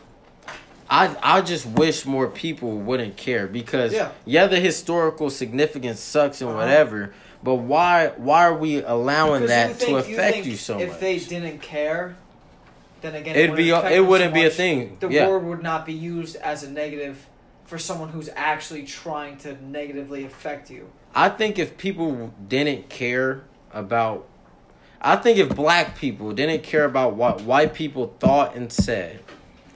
I, 0.90 1.14
I 1.22 1.40
just 1.42 1.66
wish 1.66 2.06
more 2.06 2.28
people 2.28 2.70
wouldn't 2.78 3.18
care 3.18 3.46
because 3.46 3.92
Yeah. 3.92 4.08
yeah, 4.24 4.46
the 4.46 4.58
historical 4.58 5.28
significance 5.28 6.00
sucks 6.00 6.40
and 6.40 6.48
Uh-huh. 6.48 6.58
whatever 6.60 7.12
but 7.42 7.56
why 7.56 8.12
why 8.16 8.44
are 8.46 8.54
we 8.54 8.82
allowing 8.82 9.42
Because 9.42 9.50
that 9.50 9.68
you 9.68 9.74
to 9.74 9.78
think- 9.84 9.98
affect 10.16 10.34
think 10.34 10.46
you, 10.46 10.56
so 10.56 10.78
If 10.78 10.88
much 10.88 10.94
If 10.94 11.00
they 11.00 11.18
didn't 11.18 11.60
care, 11.60 12.16
then 13.02 13.14
again, 13.14 13.36
it'd 13.36 13.54
be 13.54 13.68
it 13.70 14.04
wouldn't 14.06 14.32
be 14.32 14.44
a 14.44 14.50
thing 14.50 14.96
The 15.00 15.08
yeah 15.08 15.28
word 15.28 15.44
would 15.44 15.62
not 15.62 15.84
be 15.84 15.92
used 15.92 16.36
as 16.36 16.62
a 16.64 16.70
negative 16.70 17.26
for 17.68 17.78
someone 17.78 18.08
who's 18.08 18.30
actually 18.34 18.82
trying 18.82 19.36
to 19.36 19.62
negatively 19.64 20.24
affect 20.24 20.70
you. 20.70 20.88
I 21.14 21.28
think 21.28 21.58
if 21.58 21.76
people 21.76 22.32
didn't 22.48 22.88
care 22.88 23.42
about, 23.72 24.26
I 25.02 25.16
think 25.16 25.36
if 25.38 25.54
black 25.54 25.96
people 25.96 26.32
didn't 26.32 26.62
care 26.62 26.84
about 26.86 27.14
what 27.14 27.42
white 27.42 27.74
people 27.74 28.14
thought 28.20 28.56
and 28.56 28.72
said, 28.72 29.22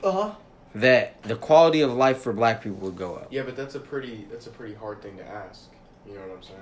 Uh 0.02 0.10
huh. 0.10 0.30
that 0.74 1.22
the 1.24 1.36
quality 1.36 1.82
of 1.82 1.92
life 1.92 2.22
for 2.22 2.32
black 2.32 2.62
people 2.62 2.78
would 2.78 2.96
go 2.96 3.16
up. 3.16 3.28
Yeah, 3.30 3.42
but 3.42 3.56
that's 3.56 3.74
a 3.74 3.80
pretty 3.80 4.26
that's 4.30 4.46
a 4.46 4.50
pretty 4.50 4.74
hard 4.74 5.02
thing 5.02 5.18
to 5.18 5.26
ask. 5.28 5.68
You 6.06 6.14
know 6.14 6.20
what 6.22 6.36
I'm 6.38 6.42
saying? 6.42 6.58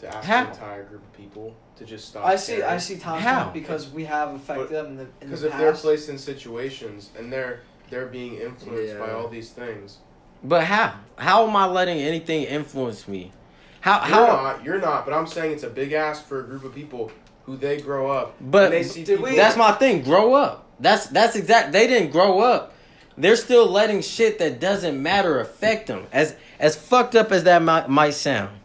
To 0.00 0.16
ask 0.16 0.26
How? 0.26 0.44
the 0.44 0.50
entire 0.50 0.82
group 0.84 1.02
of 1.04 1.12
people 1.12 1.54
to 1.76 1.84
just 1.84 2.08
stop. 2.08 2.26
I 2.26 2.34
see. 2.34 2.60
I 2.60 2.78
see 2.78 2.96
Tom's 2.98 3.22
How? 3.22 3.50
because 3.50 3.88
we 3.88 4.04
have 4.06 4.34
affected 4.34 4.64
But- 4.64 4.70
them 4.72 4.86
in 4.86 4.96
the 4.96 5.04
Because 5.20 5.42
the 5.42 5.48
if 5.48 5.56
they're 5.58 5.72
placed 5.74 6.08
in 6.08 6.18
situations 6.18 7.10
and 7.16 7.32
they're 7.32 7.60
they're 7.88 8.06
being 8.06 8.34
influenced 8.34 8.98
by 8.98 9.12
all 9.12 9.28
these 9.28 9.50
things, 9.50 9.98
But 10.44 10.64
how? 10.64 10.94
How 11.16 11.46
am 11.46 11.54
I 11.56 11.66
letting 11.66 11.98
anything 11.98 12.44
influence 12.44 13.06
me? 13.06 13.32
How? 13.80 13.98
you're 14.06 14.14
How? 14.14 14.26
not. 14.26 14.64
You're 14.64 14.80
not. 14.80 15.04
But 15.04 15.14
I'm 15.14 15.26
saying 15.26 15.52
it's 15.52 15.62
a 15.62 15.70
big 15.70 15.92
ask 15.92 16.26
for 16.26 16.40
a 16.40 16.44
group 16.44 16.64
of 16.64 16.74
people 16.74 17.10
who 17.44 17.56
they 17.56 17.80
grow 17.80 18.10
up. 18.10 18.36
But 18.40 18.66
and 18.66 18.74
they 18.74 18.82
see 18.82 19.04
people, 19.04 19.26
that's 19.26 19.56
my 19.56 19.72
thing. 19.72 20.02
Grow 20.02 20.34
up. 20.34 20.66
That's 20.80 21.06
that's 21.06 21.36
exact. 21.36 21.72
They 21.72 21.86
didn't 21.86 22.10
grow 22.10 22.40
up. 22.40 22.74
They're 23.16 23.36
still 23.36 23.66
letting 23.66 24.00
shit 24.00 24.38
that 24.38 24.58
doesn't 24.60 25.00
matter 25.00 25.40
affect 25.40 25.86
them. 25.86 26.06
As 26.12 26.34
as 26.58 26.76
fucked 26.76 27.14
up 27.14 27.32
as 27.32 27.44
that 27.44 27.62
might, 27.62 27.88
might 27.88 28.14
sound, 28.14 28.58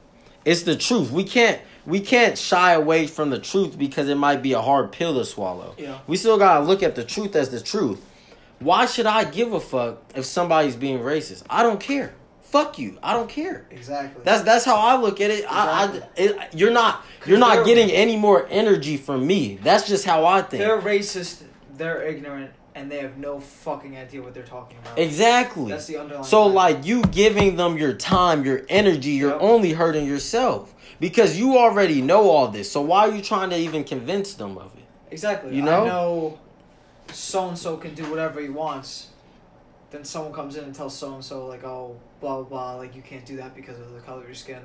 it's 0.46 0.64
the 0.64 0.76
truth. 0.76 1.12
We 1.12 1.24
can't 1.24 1.62
we 1.86 2.00
can't 2.00 2.38
shy 2.38 2.74
away 2.74 3.08
from 3.08 3.30
the 3.30 3.40
truth 3.40 3.78
because 3.78 4.10
it 4.10 4.16
might 4.16 4.42
be 4.42 4.54
a 4.54 4.62
hard 4.62 4.92
pill 4.92 5.16
to 5.16 5.26
swallow. 5.26 5.76
Yeah. 5.78 6.00
We 6.08 6.18
still 6.18 6.38
gotta 6.38 6.64
look 6.64 6.84
at 6.84 6.96
the 6.96 7.04
truth 7.04 7.36
as 7.36 7.50
the 7.50 7.62
truth. 7.62 8.04
Why 8.60 8.86
should 8.86 9.06
I 9.06 9.24
give 9.24 9.54
a 9.54 9.60
fuck 9.60 10.04
if 10.16 10.26
somebody's 10.26 10.76
being 10.76 11.00
racist? 11.00 11.44
I 11.50 11.64
don't 11.64 11.80
care. 11.80 12.14
Fuck 12.42 12.80
you. 12.80 12.98
I 13.04 13.14
don't 13.14 13.30
care. 13.30 13.68
Exactly. 13.70 14.22
That's 14.24 14.42
that's 14.44 14.64
how 14.64 14.78
I 14.78 14.98
look 14.98 15.20
at 15.20 15.32
it. 15.32 15.46
I, 15.50 15.84
I 15.86 16.02
it, 16.16 16.54
you're 16.54 16.72
not 16.72 17.04
you're 17.26 17.38
not 17.38 17.66
getting 17.66 17.92
any 17.92 18.16
more 18.16 18.48
energy 18.50 18.96
from 18.96 19.28
me. 19.28 19.60
That's 19.62 19.88
just 19.88 20.06
how 20.06 20.26
I 20.26 20.42
think. 20.42 20.64
they're 20.64 20.80
racist. 20.80 21.44
They're 21.76 22.04
ignorant, 22.04 22.52
and 22.74 22.90
they 22.90 23.00
have 23.00 23.18
no 23.18 23.40
fucking 23.42 23.98
idea 23.98 24.22
what 24.22 24.34
they're 24.34 24.44
talking 24.44 24.78
about. 24.80 24.98
Exactly. 24.98 25.70
That's 25.70 25.88
the 25.88 25.98
underlying. 25.98 26.24
So 26.24 26.46
fact. 26.46 26.56
like 26.56 26.86
you 26.86 27.04
giving 27.04 27.58
them 27.58 27.78
your 27.78 27.94
time, 27.94 28.46
your 28.46 28.62
energy, 28.70 29.12
you're 29.12 29.32
Yep. 29.32 29.42
only 29.42 29.74
hurting 29.74 30.08
yourself 30.08 30.74
because 31.02 31.38
you 31.38 31.58
already 31.58 32.02
know 32.02 32.30
all 32.30 32.48
this. 32.48 32.72
So 32.72 32.82
why 32.82 33.10
are 33.10 33.12
you 33.14 33.22
trying 33.22 33.50
to 33.50 33.58
even 33.58 33.84
convince 33.84 34.34
them 34.36 34.58
of 34.58 34.74
it? 34.78 34.86
Exactly. 35.12 35.54
You 35.56 35.64
know? 35.64 35.84
I 35.84 35.88
know 35.88 36.40
so 37.12 37.50
and 37.50 37.58
so 37.58 37.78
can 37.78 37.94
do 37.94 38.10
whatever 38.10 38.40
he 38.42 38.50
wants. 38.50 39.10
Then 39.90 40.04
someone 40.04 40.34
comes 40.34 40.58
in 40.58 40.66
and 40.66 40.76
tells 40.76 40.96
so 40.98 41.14
and 41.16 41.24
so 41.24 41.46
like, 41.48 41.64
oh, 41.64 41.98
blah 42.20 42.36
blah 42.42 42.44
blah, 42.44 42.76
like 42.76 42.96
you 42.96 43.02
can't 43.02 43.26
do 43.26 43.38
that 43.38 43.56
because 43.56 43.80
of 43.80 43.94
the 43.94 44.00
color 44.02 44.22
of 44.22 44.26
your 44.28 44.36
skin. 44.36 44.62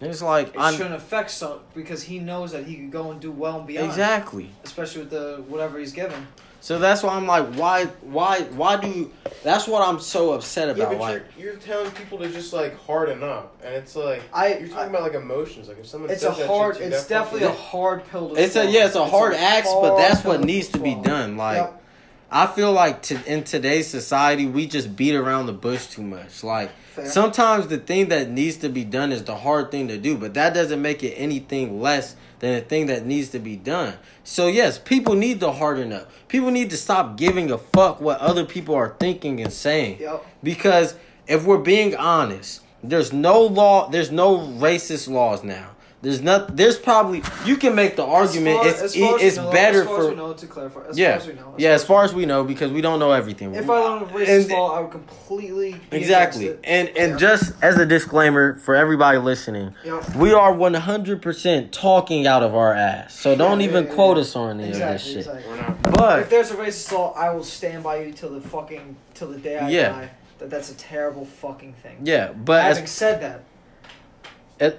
And 0.00 0.10
it's 0.10 0.22
like 0.22 0.48
It 0.48 0.58
I'm 0.58 0.74
shouldn't 0.74 0.94
affect 0.94 1.30
so 1.30 1.62
because 1.74 2.04
he 2.04 2.18
knows 2.18 2.52
that 2.52 2.66
he 2.66 2.76
could 2.76 2.92
go 2.92 3.10
and 3.10 3.20
do 3.20 3.32
well 3.32 3.58
and 3.58 3.66
beyond. 3.66 3.88
exactly. 3.88 4.50
Especially 4.64 5.00
with 5.02 5.10
the 5.10 5.42
whatever 5.48 5.78
he's 5.78 5.92
given. 5.92 6.26
So 6.60 6.78
that's 6.80 7.02
why 7.04 7.14
I'm 7.14 7.26
like, 7.26 7.54
why, 7.54 7.84
why, 8.02 8.40
why 8.42 8.76
do? 8.80 8.88
You, 8.88 9.12
that's 9.44 9.68
what 9.68 9.86
I'm 9.86 10.00
so 10.00 10.32
upset 10.32 10.68
about. 10.68 10.78
Yeah, 10.78 10.84
about. 10.86 10.98
but 10.98 11.00
like, 11.00 11.22
you're, 11.38 11.52
you're 11.52 11.60
telling 11.60 11.90
people 11.92 12.18
to 12.18 12.28
just 12.28 12.52
like 12.52 12.76
harden 12.84 13.22
up, 13.22 13.60
and 13.64 13.74
it's 13.74 13.94
like 13.94 14.22
I- 14.32 14.58
you're 14.58 14.68
talking 14.68 14.78
I- 14.78 14.86
about 14.86 15.02
like 15.02 15.14
emotions. 15.14 15.68
Like 15.68 15.78
if 15.78 15.86
someone 15.86 16.10
It's 16.10 16.22
says 16.22 16.36
a 16.36 16.40
that 16.40 16.46
hard. 16.48 16.76
shit 16.76 16.92
It's 16.92 17.04
that 17.04 17.24
definitely 17.24 17.46
a 17.48 17.52
hard 17.52 18.04
pill 18.08 18.30
to 18.30 18.42
it's 18.42 18.56
a 18.56 18.66
yeah, 18.68 18.86
it's 18.86 18.96
a 18.96 19.06
hard 19.06 19.34
axe, 19.34 19.68
but 19.72 19.96
that's 19.96 20.24
what 20.24 20.40
needs 20.42 20.68
to 20.70 20.78
be 20.80 20.94
done. 20.96 21.36
Like, 21.36 21.58
Yep. 21.58 21.82
I 22.30 22.46
feel 22.46 22.72
like 22.72 23.02
to, 23.04 23.18
in 23.32 23.44
today's 23.44 23.86
society, 23.86 24.44
we 24.46 24.66
just 24.66 24.94
beat 24.96 25.14
around 25.14 25.46
the 25.46 25.52
bush 25.54 25.86
too 25.86 26.02
much. 26.02 26.42
Like, 26.44 26.70
Fair. 26.98 27.10
sometimes 27.10 27.68
the 27.68 27.78
thing 27.78 28.08
that 28.08 28.30
needs 28.30 28.56
to 28.58 28.68
be 28.68 28.84
done 28.84 29.12
is 29.12 29.24
the 29.24 29.36
hard 29.36 29.70
thing 29.70 29.88
to 29.88 29.98
do, 29.98 30.16
but 30.16 30.34
that 30.34 30.54
doesn't 30.54 30.80
make 30.80 31.02
it 31.02 31.14
anything 31.14 31.80
less 31.80 32.16
than 32.40 32.54
the 32.54 32.60
thing 32.60 32.86
that 32.86 33.06
needs 33.06 33.30
to 33.30 33.38
be 33.38 33.56
done. 33.56 33.94
So, 34.24 34.46
yes, 34.46 34.78
people 34.78 35.14
need 35.14 35.40
to 35.40 35.52
harden 35.52 35.92
up. 35.92 36.10
People 36.28 36.50
need 36.50 36.70
to 36.70 36.76
stop 36.76 37.16
giving 37.16 37.50
a 37.50 37.58
fuck 37.58 38.00
what 38.00 38.20
other 38.20 38.44
people 38.44 38.74
are 38.74 38.96
thinking 38.98 39.40
and 39.40 39.52
saying. 39.52 39.98
Yep. 40.00 40.24
Because 40.42 40.94
if 41.26 41.44
we're 41.44 41.58
being 41.58 41.96
honest, 41.96 42.62
there's 42.82 43.12
no 43.12 43.42
law, 43.42 43.88
there's 43.88 44.10
no 44.10 44.38
racist 44.38 45.08
laws 45.08 45.42
now. 45.42 45.70
There's 46.00 46.22
not. 46.22 46.56
There's 46.56 46.78
probably 46.78 47.22
you 47.44 47.56
can 47.56 47.74
make 47.74 47.96
the 47.96 48.04
argument 48.04 48.64
As 48.64 48.64
far- 48.64 48.70
it's 48.70 48.82
as 48.82 48.96
far 48.96 49.16
as 49.16 49.22
it's 49.22 49.36
we 49.38 49.42
know- 49.44 49.50
better 49.50 49.80
as 49.80 49.86
far 49.86 49.98
as 49.98 50.04
for 50.04 50.10
we 50.10 50.16
know, 50.16 50.32
to 50.32 50.46
clarify. 50.46 50.80
As 50.88 50.98
yeah 50.98 51.08
far 51.08 51.16
as 51.18 51.26
we 51.26 51.32
know, 51.34 51.54
yeah 51.58 51.68
as 51.70 51.80
as 51.82 51.86
far 51.88 52.04
as 52.04 52.14
we 52.14 52.24
know 52.26 52.44
because 52.44 52.70
we 52.70 52.80
don't 52.80 53.00
know 53.00 53.10
everything. 53.10 53.52
If 53.54 53.68
I 53.68 53.78
learned 53.80 54.06
racist 54.10 54.42
And- 54.42 54.48
law, 54.52 54.76
I 54.76 54.80
would 54.80 54.92
completely 54.92 55.80
exactly 55.90 56.56
and 56.62 56.88
and 56.96 57.12
Yeah. 57.12 57.16
just 57.16 57.52
as 57.62 57.78
a 57.78 57.84
disclaimer 57.86 58.58
for 58.60 58.76
everybody 58.76 59.18
listening, 59.18 59.74
Yep. 59.84 60.14
we 60.14 60.32
are 60.32 60.52
100 60.52 61.20
percent 61.20 61.72
talking 61.72 62.28
out 62.28 62.44
of 62.44 62.54
our 62.54 62.72
ass. 62.74 63.14
So 63.18 63.34
don't 63.34 63.58
Yeah, 63.58 63.66
even 63.68 63.84
yeah, 63.84 63.90
yeah, 63.90 63.94
quote 63.96 64.16
yeah. 64.18 64.20
us 64.20 64.36
on 64.36 64.60
any 64.60 64.68
Exactly. 64.68 64.84
of 64.94 65.02
this 65.02 65.26
shit. 65.26 65.34
exactly. 65.36 65.92
We're. 65.98 66.20
If 66.20 66.30
there's 66.30 66.50
a 66.52 66.54
racist 66.54 66.92
law, 66.92 67.12
I 67.16 67.30
will 67.30 67.42
stand 67.42 67.82
by 67.82 67.96
you 68.02 68.12
till 68.12 68.30
the 68.30 68.40
fucking 68.40 68.94
till 69.14 69.28
the 69.32 69.38
day 69.38 69.58
I 69.58 69.68
Yeah. 69.68 69.88
die. 69.88 70.10
That 70.38 70.50
that's 70.50 70.70
a 70.70 70.74
terrible 70.74 71.24
fucking 71.24 71.74
thing. 71.82 71.96
yeah, 72.04 72.28
but 72.32 72.62
Having 72.62 72.84
as, 72.84 72.90
said 72.92 73.20
that, 73.22 73.40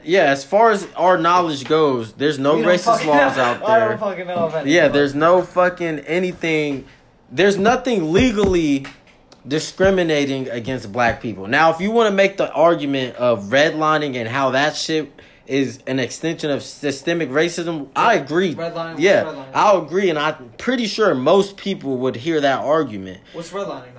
yeah, 0.03 0.23
as 0.25 0.43
far 0.43 0.71
as 0.71 0.87
our 0.95 1.17
knowledge 1.17 1.65
goes, 1.65 2.13
there's 2.13 2.37
no 2.39 2.55
racist 2.57 2.85
fucking 2.85 3.07
laws 3.07 3.37
know- 3.37 3.43
out 3.43 3.63
I 3.63 3.79
there. 3.79 3.89
don't 3.89 3.99
fucking 3.99 4.27
know 4.27 4.35
of 4.35 4.55
any. 4.55 4.71
Yeah, 4.71 4.87
but- 4.87 4.93
there's 4.93 5.15
no 5.15 5.41
fucking 5.41 5.99
anything. 5.99 6.85
There's 7.31 7.57
nothing 7.57 8.11
legally 8.11 8.85
discriminating 9.47 10.49
against 10.49 10.91
black 10.91 11.21
people. 11.21 11.47
Now, 11.47 11.71
if 11.71 11.79
you 11.79 11.91
want 11.91 12.09
to 12.09 12.15
make 12.15 12.37
the 12.37 12.51
argument 12.51 13.15
of 13.15 13.45
redlining 13.45 14.15
and 14.15 14.27
how 14.27 14.51
that 14.51 14.75
shit 14.75 15.11
is 15.47 15.79
an 15.87 15.97
extension 15.99 16.51
of 16.51 16.61
systemic 16.61 17.29
racism, 17.29 17.87
I 17.95 18.15
agree. 18.15 18.53
Redlining, 18.53 18.95
Yeah, 18.99 19.23
redlining? 19.23 19.45
I'll 19.55 19.81
agree, 19.83 20.09
and 20.11 20.19
I'm 20.19 20.51
pretty 20.59 20.85
sure 20.85 21.15
most 21.15 21.57
people 21.57 21.97
would 21.97 22.15
hear 22.15 22.39
that 22.41 22.59
argument. 22.59 23.21
What's 23.33 23.49
redlining 23.49 23.95
though? 23.95 23.98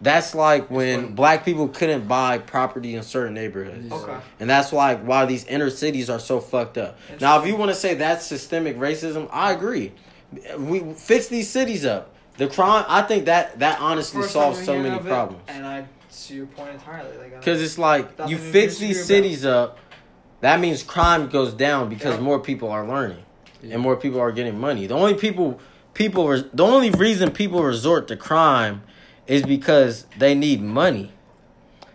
That's 0.00 0.34
like 0.34 0.70
when 0.70 1.02
when- 1.06 1.14
black 1.14 1.44
people 1.44 1.68
couldn't 1.68 2.06
buy 2.08 2.38
property 2.38 2.94
in 2.94 3.02
certain 3.02 3.34
neighborhoods. 3.34 3.90
Okay. 3.92 4.16
And 4.40 4.48
that's 4.50 4.72
like 4.72 5.00
why 5.02 5.24
these 5.26 5.44
inner 5.44 5.70
cities 5.70 6.08
are 6.10 6.18
so 6.20 6.40
fucked 6.40 6.78
up. 6.78 6.98
Now, 7.20 7.40
if 7.40 7.46
you 7.46 7.56
want 7.56 7.70
to 7.70 7.74
say 7.76 7.94
that's 7.94 8.24
systemic 8.26 8.78
racism, 8.78 9.28
I 9.32 9.52
agree. 9.52 9.92
We 10.58 10.80
fix 10.94 11.28
these 11.28 11.48
cities 11.48 11.84
up. 11.84 12.14
The 12.36 12.48
crime, 12.48 12.84
I 12.88 13.02
think 13.02 13.24
that 13.26 13.58
that 13.60 13.80
honestly 13.80 14.20
First 14.22 14.34
solves 14.34 14.62
so 14.64 14.76
many 14.76 14.94
of 14.96 15.06
it, 15.06 15.08
problems. 15.08 15.42
and 15.48 15.64
I 15.66 15.84
see 16.10 16.34
your 16.34 16.46
point 16.46 16.70
entirely. 16.74 17.16
Like, 17.16 17.34
I- 17.34 17.38
Because 17.38 17.62
it's 17.62 17.78
like 17.78 18.08
you 18.28 18.36
fix 18.36 18.74
disagree 18.74 18.86
these 18.88 18.96
about. 18.98 19.06
cities 19.06 19.46
up, 19.46 19.78
that 20.42 20.60
means 20.60 20.82
crime 20.82 21.28
goes 21.28 21.54
down 21.54 21.88
because 21.88 22.16
Yeah. 22.16 22.20
more 22.20 22.38
people 22.38 22.68
are 22.70 22.86
learning 22.86 23.22
and 23.62 23.80
more 23.80 23.96
people 23.96 24.20
are 24.20 24.32
getting 24.32 24.58
money. 24.60 24.86
The 24.86 24.94
only 24.94 25.14
people 25.14 25.58
people 25.94 26.28
res- 26.28 26.44
the 26.52 26.62
only 26.62 26.90
reason 26.90 27.30
people 27.30 27.62
resort 27.62 28.06
to 28.08 28.16
crime 28.16 28.82
is 29.26 29.42
because 29.42 30.06
they 30.18 30.34
need 30.34 30.62
money. 30.62 31.12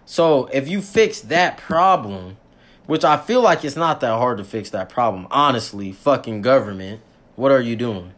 So 0.06 0.48
if 0.48 0.68
you 0.68 0.82
fix 0.82 1.22
that 1.22 1.58
problem, 1.58 2.38
which 2.86 3.04
I 3.04 3.18
feel 3.18 3.42
like 3.42 3.64
it's 3.64 3.76
not 3.76 4.02
that 4.02 4.18
hard 4.18 4.38
to 4.40 4.44
fix 4.44 4.70
that 4.72 4.90
problem, 4.90 5.28
honestly, 5.32 5.92
fucking 5.92 6.42
government, 6.42 7.02
what 7.36 7.52
are 7.52 7.62
you 7.62 7.76
doing? 7.76 8.14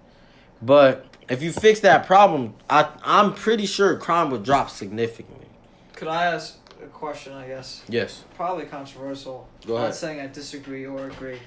But 0.61 1.05
if 1.29 1.41
you 1.43 1.51
fix 1.51 1.79
that 1.81 2.05
problem, 2.07 2.55
I 2.69 2.89
I'm 3.03 3.33
pretty 3.33 3.65
sure 3.65 3.95
crime 3.97 4.31
would 4.31 4.43
drop 4.43 4.69
significantly. 4.69 5.47
could 5.93 6.07
I 6.07 6.25
ask 6.25 6.57
a 6.81 6.87
question? 6.87 7.33
I 7.33 7.47
guess 7.47 7.83
Yes. 7.87 8.23
probably 8.35 8.65
controversial. 8.65 9.47
Go 9.65 9.77
I'm 9.77 9.83
not 9.83 9.95
saying 9.95 10.19
I 10.19 10.27
disagree 10.27 10.85
or 10.85 11.07
agree. 11.07 11.39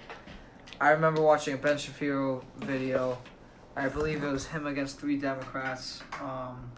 I 0.80 0.90
remember 0.90 1.22
watching 1.22 1.54
a 1.54 1.56
Ben 1.56 1.78
Shapiro 1.78 2.44
video. 2.58 3.18
I 3.74 3.88
believe 3.88 4.22
it 4.22 4.30
was 4.30 4.46
him 4.46 4.66
against 4.66 5.00
three 5.00 5.16
Democrats. 5.16 6.02
Um, 6.22 6.70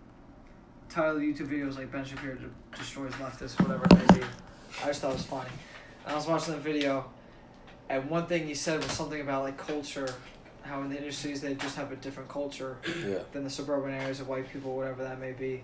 title 0.88 1.16
of 1.16 1.22
YouTube 1.22 1.48
videos 1.48 1.76
like 1.76 1.90
Ben 1.92 2.04
Shapiro 2.04 2.36
de- 2.36 2.76
destroys 2.78 3.12
leftists, 3.14 3.60
whatever 3.60 3.84
it 3.84 4.12
may 4.12 4.18
be. 4.20 4.24
I 4.82 4.86
just 4.86 5.00
thought 5.00 5.10
it 5.10 5.14
was 5.14 5.24
funny. 5.24 5.50
And 6.04 6.12
I 6.12 6.16
was 6.16 6.26
watching 6.26 6.54
the 6.54 6.60
video, 6.60 7.04
and 7.88 8.08
one 8.08 8.26
thing 8.26 8.46
he 8.46 8.54
said 8.54 8.82
was 8.82 8.92
something 8.92 9.20
about 9.20 9.42
like 9.44 9.56
culture, 9.58 10.08
how 10.62 10.82
in 10.82 10.90
the 10.90 10.98
inner 10.98 11.10
cities 11.12 11.40
they 11.40 11.54
just 11.54 11.76
have 11.76 11.92
a 11.92 11.96
different 11.96 12.28
culture 12.28 12.76
Yeah. 13.06 13.18
than 13.32 13.44
the 13.44 13.50
suburban 13.50 13.94
areas 13.94 14.20
of 14.20 14.28
white 14.28 14.50
people, 14.52 14.76
whatever 14.76 15.02
that 15.04 15.20
may 15.20 15.32
be. 15.32 15.62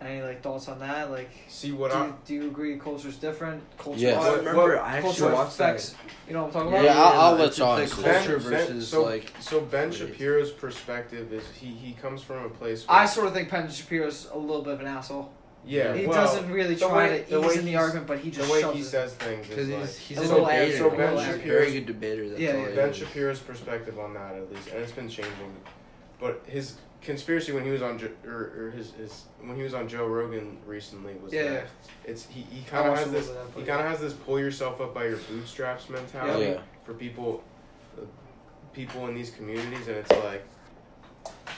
Any 0.00 0.20
like 0.22 0.42
thoughts 0.42 0.68
on 0.68 0.78
that? 0.80 1.10
Like, 1.10 1.30
See 1.48 1.72
what 1.72 1.90
do 1.90 1.96
I. 1.96 2.06
you, 2.06 2.14
do 2.26 2.34
you 2.34 2.46
agree 2.48 2.76
culture's 2.78 3.16
different? 3.16 3.62
Culture, 3.78 3.98
Yes. 4.00 4.22
I 4.22 4.34
remember 4.34 4.78
I 4.78 4.96
actually 4.98 5.02
culture 5.14 5.32
watched 5.34 5.56
that. 5.58 5.70
affects. 5.76 5.94
You 6.28 6.34
know 6.34 6.40
what 6.44 6.48
I'm 6.48 6.52
talking 6.68 6.72
Yeah, 6.84 6.92
about? 6.92 7.14
I'll- 7.14 7.20
I'll 7.20 7.36
let 7.36 7.56
y'all 7.58 7.76
culture 7.78 8.02
Ben- 8.02 8.38
versus 8.38 8.88
so, 8.88 9.02
like 9.04 9.32
so 9.40 9.60
Ben 9.62 9.88
race. 9.88 9.96
Shapiro's 9.98 10.50
perspective 10.52 11.32
is 11.32 11.44
he 11.58 11.68
he 11.68 11.92
comes 11.94 12.22
from 12.22 12.44
a 12.44 12.48
place. 12.50 12.84
I 12.88 13.06
sort 13.06 13.26
of 13.28 13.32
think 13.32 13.50
Ben 13.50 13.70
Shapiro's 13.70 14.28
a 14.32 14.38
little 14.38 14.62
bit 14.62 14.74
of 14.74 14.80
an 14.80 14.86
asshole. 14.86 15.32
yeah, 15.64 15.94
he 15.94 16.06
well, 16.06 16.14
doesn't 16.24 16.50
really 16.52 16.76
try 16.76 16.92
way- 17.08 17.24
to 17.28 17.40
the 17.40 17.46
ease 17.50 17.56
in 17.56 17.64
the 17.64 17.76
argument, 17.76 18.06
but 18.06 18.18
he 18.18 18.30
just 18.30 18.46
the 18.46 18.52
way 18.52 18.74
he 18.74 18.80
it. 18.82 18.84
says 18.84 19.14
things 19.14 19.48
because 19.48 19.68
is 19.70 19.96
he's 19.98 20.18
like 20.18 20.18
he's 20.18 20.18
A 20.18 20.20
a 20.20 20.22
little 20.22 20.44
debater. 20.46 20.60
arrogant, 20.60 20.78
so 20.78 20.86
a 20.86 20.90
Ben 20.90 20.98
little 20.98 21.18
a 21.18 21.24
Shapiro's- 21.24 21.42
very 21.46 21.72
good 21.72 21.86
debater. 21.86 22.28
That's 22.28 22.40
Yeah, 22.40 22.52
all 22.52 22.68
yeah. 22.68 22.74
Ben. 22.76 22.92
Shapiro's 22.92 23.38
perspective 23.40 23.98
on 23.98 24.12
that 24.14 24.34
at 24.34 24.52
least, 24.52 24.68
and 24.68 24.78
it's 24.82 24.92
been 24.92 25.08
changing. 25.08 25.56
But 26.20 26.42
his 26.46 26.74
conspiracy 27.02 27.52
when 27.52 27.64
he 27.64 27.70
was 27.70 27.82
on 27.82 27.98
Jo- 27.98 28.10
or, 28.26 28.52
or 28.66 28.72
his, 28.76 28.92
his 28.92 29.24
when 29.44 29.56
he 29.56 29.62
was 29.62 29.74
on 29.74 29.88
Joe 29.88 30.06
Rogan 30.06 30.56
recently 30.66 31.14
was 31.22 31.32
Yeah, 31.32 31.42
that 31.44 31.52
yeah. 31.52 32.10
it's 32.10 32.26
he, 32.26 32.40
he 32.42 32.62
kind 32.64 32.88
of 32.88 32.98
has 32.98 33.10
this 33.10 33.28
little 33.28 33.42
bit 33.44 33.48
of 33.48 33.54
that, 33.54 33.60
he 33.60 33.66
kind 33.66 33.80
of 33.80 33.86
has 33.90 34.00
this 34.00 34.12
pull 34.12 34.38
yourself 34.40 34.80
up 34.80 34.94
by 34.94 35.06
your 35.06 35.18
bootstraps 35.18 35.88
mentality 35.88 36.46
Yeah. 36.52 36.60
for 36.84 36.94
people 36.94 37.44
uh, 37.96 38.02
people 38.72 39.06
in 39.06 39.14
these 39.14 39.30
communities 39.30 39.86
and 39.88 39.96
it's 39.98 40.10
like 40.24 40.44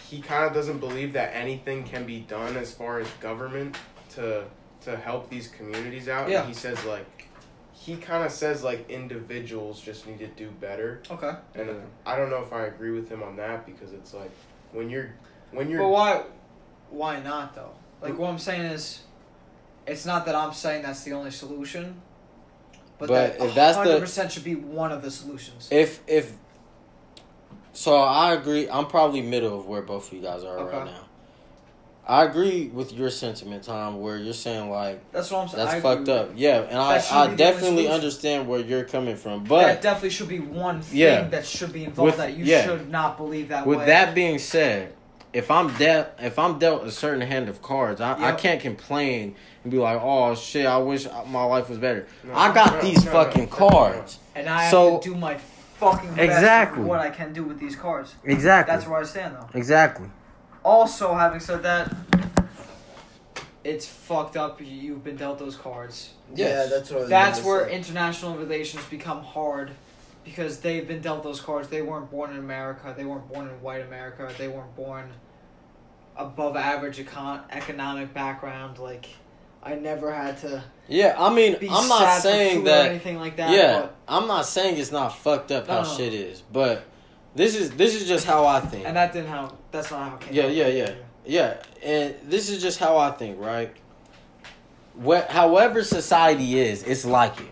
he 0.08 0.20
kind 0.20 0.44
of 0.44 0.52
doesn't 0.54 0.78
believe 0.78 1.12
that 1.14 1.34
anything 1.34 1.84
can 1.84 2.04
be 2.04 2.20
done 2.20 2.56
as 2.56 2.72
far 2.72 3.00
as 3.00 3.08
government 3.20 3.76
to 4.10 4.44
to 4.82 4.96
help 4.96 5.28
these 5.30 5.48
communities 5.48 6.08
out 6.08 6.28
Yeah. 6.28 6.40
and 6.40 6.48
he 6.48 6.54
says 6.54 6.84
like 6.84 7.06
he 7.72 7.96
kind 7.96 8.24
of 8.24 8.32
says 8.32 8.62
like 8.62 8.90
individuals 8.90 9.80
just 9.80 10.06
need 10.06 10.18
to 10.18 10.26
do 10.26 10.50
better 10.60 11.00
Okay. 11.10 11.32
and 11.54 11.70
I 12.04 12.16
don't 12.16 12.28
know 12.28 12.42
if 12.42 12.52
I 12.52 12.62
agree 12.66 12.90
with 12.90 13.08
him 13.08 13.22
on 13.22 13.36
that 13.36 13.64
because 13.66 13.92
it's 13.92 14.12
like 14.12 14.30
when 14.72 14.90
you're 14.90 15.10
when 15.52 15.68
you're 15.70 15.80
But 15.80 15.88
why? 15.88 16.22
Why 16.90 17.20
not 17.20 17.54
though? 17.54 17.70
Like 18.00 18.18
what 18.18 18.30
I'm 18.30 18.38
saying 18.38 18.62
is, 18.62 19.00
it's 19.86 20.06
not 20.06 20.26
that 20.26 20.34
I'm 20.34 20.52
saying 20.52 20.82
that's 20.82 21.02
the 21.04 21.12
only 21.12 21.30
solution, 21.30 22.00
but, 22.98 23.08
But 23.08 23.38
that 23.38 23.46
if 23.46 23.54
that's 23.54 23.76
the- 23.76 23.82
100 23.84 24.00
percent 24.00 24.32
should 24.32 24.44
be 24.44 24.54
one 24.54 24.92
of 24.92 25.02
the 25.02 25.10
solutions. 25.10 25.68
If 25.70 26.00
if 26.06 26.32
so, 27.72 27.96
I 27.96 28.32
agree. 28.34 28.68
I'm 28.68 28.86
probably 28.86 29.22
middle 29.22 29.58
of 29.60 29.66
where 29.66 29.82
both 29.82 30.08
of 30.08 30.14
you 30.14 30.22
guys 30.22 30.42
are 30.44 30.58
Okay. 30.58 30.76
right 30.78 30.86
now. 30.86 31.04
I 32.08 32.24
agree 32.24 32.68
with 32.68 32.92
your 32.94 33.10
sentiment, 33.10 33.64
Tom, 33.64 34.00
where 34.00 34.16
you're 34.16 34.32
saying 34.32 34.70
like 34.70 34.98
That's 35.12 35.30
what 35.30 35.42
I'm 35.42 35.48
saying. 35.48 35.64
that's 35.66 35.76
I 35.76 35.80
fucked 35.80 36.08
up. 36.08 36.30
Yeah, 36.34 36.62
and 36.62 36.78
I, 36.78 36.94
I 36.94 36.96
be 36.96 37.02
the 37.02 37.14
only 37.18 37.36
definitely 37.36 37.88
understand 37.88 38.48
where 38.48 38.60
you're 38.60 38.84
coming 38.84 39.14
from. 39.14 39.44
But 39.44 39.62
that 39.66 39.82
definitely 39.82 40.10
should 40.10 40.28
be 40.28 40.40
one 40.40 40.80
thing 40.80 40.98
Yeah. 41.00 41.28
that 41.28 41.44
should 41.44 41.70
be 41.70 41.84
involved. 41.84 42.06
With- 42.12 42.16
that 42.16 42.34
you 42.34 42.44
yeah. 42.44 42.64
should 42.64 42.88
not 42.90 43.18
believe 43.18 43.48
that 43.50 43.66
with 43.66 43.80
way. 43.80 43.86
that 43.86 44.14
being 44.14 44.38
said, 44.38 44.94
if 45.38 45.52
I'm 45.52 45.72
dealt 45.76 46.08
if 46.20 46.36
I'm 46.38 46.58
dealt 46.58 46.82
a 46.84 46.90
certain 46.90 47.20
hand 47.20 47.48
of 47.48 47.62
cards, 47.62 48.00
I, 48.00 48.30
I 48.30 48.32
can't 48.32 48.60
complain 48.60 49.36
and 49.62 49.70
be 49.70 49.78
like, 49.78 50.00
oh 50.02 50.34
shit, 50.34 50.66
I 50.66 50.78
wish 50.78 51.06
my 51.28 51.44
life 51.44 51.68
was 51.68 51.78
better. 51.78 52.08
No, 52.24 52.34
I 52.34 52.52
got 52.52 52.74
no, 52.74 52.80
these 52.82 53.04
no, 53.04 53.12
no, 53.12 53.24
fucking 53.24 53.44
no, 53.44 53.50
no. 53.50 53.56
cards. 53.56 54.18
and 54.34 54.48
I 54.48 54.68
so- 54.70 54.92
have 54.94 55.00
to 55.02 55.08
do 55.10 55.14
my 55.16 55.38
fucking 55.78 56.08
best 56.14 56.20
Exactly. 56.20 56.82
what 56.82 56.98
I 56.98 57.10
can 57.10 57.32
do 57.32 57.44
with 57.44 57.60
these 57.60 57.76
cards. 57.76 58.16
Exactly. 58.24 58.74
That's 58.74 58.88
where 58.88 58.98
I 59.00 59.04
stand 59.04 59.36
though. 59.36 59.48
exactly. 59.54 60.08
Also, 60.64 61.14
having 61.14 61.38
said 61.40 61.62
that, 61.62 61.94
it's 63.62 63.86
fucked 63.86 64.36
up. 64.36 64.60
you- 64.60 64.66
You've 64.66 65.04
been 65.04 65.16
dealt 65.16 65.38
those 65.38 65.56
cards. 65.56 66.10
Yeah, 66.34 66.66
that's 66.66 66.90
what. 66.90 67.04
I 67.04 67.06
That's 67.06 67.42
where 67.44 67.66
say. 67.68 67.76
international 67.76 68.36
relations 68.36 68.84
become 68.86 69.22
hard 69.22 69.70
because 70.24 70.60
they've 70.60 70.86
been 70.86 71.00
dealt 71.00 71.22
those 71.22 71.40
cards. 71.40 71.68
They 71.68 71.80
weren't 71.80 72.10
born 72.10 72.30
in 72.32 72.38
America. 72.38 72.92
They 72.96 73.04
weren't 73.04 73.28
born 73.32 73.46
in 73.48 73.54
white 73.62 73.80
America. 73.82 74.30
They 74.36 74.48
weren't 74.48 74.74
born 74.76 75.10
above 76.18 76.56
average 76.56 76.98
econ- 76.98 77.42
economic 77.50 78.12
background. 78.12 78.78
Like, 78.78 79.06
I 79.62 79.74
never 79.76 80.12
had 80.12 80.38
to 80.42 80.62
Yeah, 80.88 81.14
I 81.18 81.32
mean, 81.32 81.56
I'm 81.70 81.88
not 81.88 82.20
saying 82.20 82.64
that. 82.64 82.86
anything 82.90 83.18
like 83.18 83.36
that. 83.36 83.50
yeah, 83.50 83.80
but 83.80 83.96
I'm 84.06 84.26
not 84.26 84.44
saying 84.46 84.76
it's 84.78 84.92
not 84.92 85.16
fucked 85.16 85.50
up 85.52 85.66
how 85.68 85.82
No, 85.82 85.88
no. 85.88 85.96
shit 85.96 86.12
is, 86.14 86.42
but 86.52 86.84
this 87.34 87.54
is 87.54 87.70
this 87.72 87.94
is 87.94 88.06
just 88.08 88.26
how 88.26 88.46
I 88.46 88.60
think. 88.60 88.86
And 88.86 88.96
that 88.96 89.12
didn't 89.12 89.28
how. 89.28 89.52
That's 89.70 89.90
not 89.90 90.22
how. 90.22 90.30
Yeah, 90.30 90.46
yeah, 90.48 90.66
yeah. 90.68 90.90
Yeah, 91.26 91.62
and 91.82 92.14
this 92.24 92.48
is 92.48 92.60
just 92.62 92.78
how 92.78 92.96
I 92.96 93.10
think, 93.10 93.38
right? 93.38 93.70
What, 94.94 95.30
however 95.30 95.84
society 95.84 96.58
is, 96.58 96.82
it's 96.82 97.04
like 97.04 97.38
it. 97.40 97.46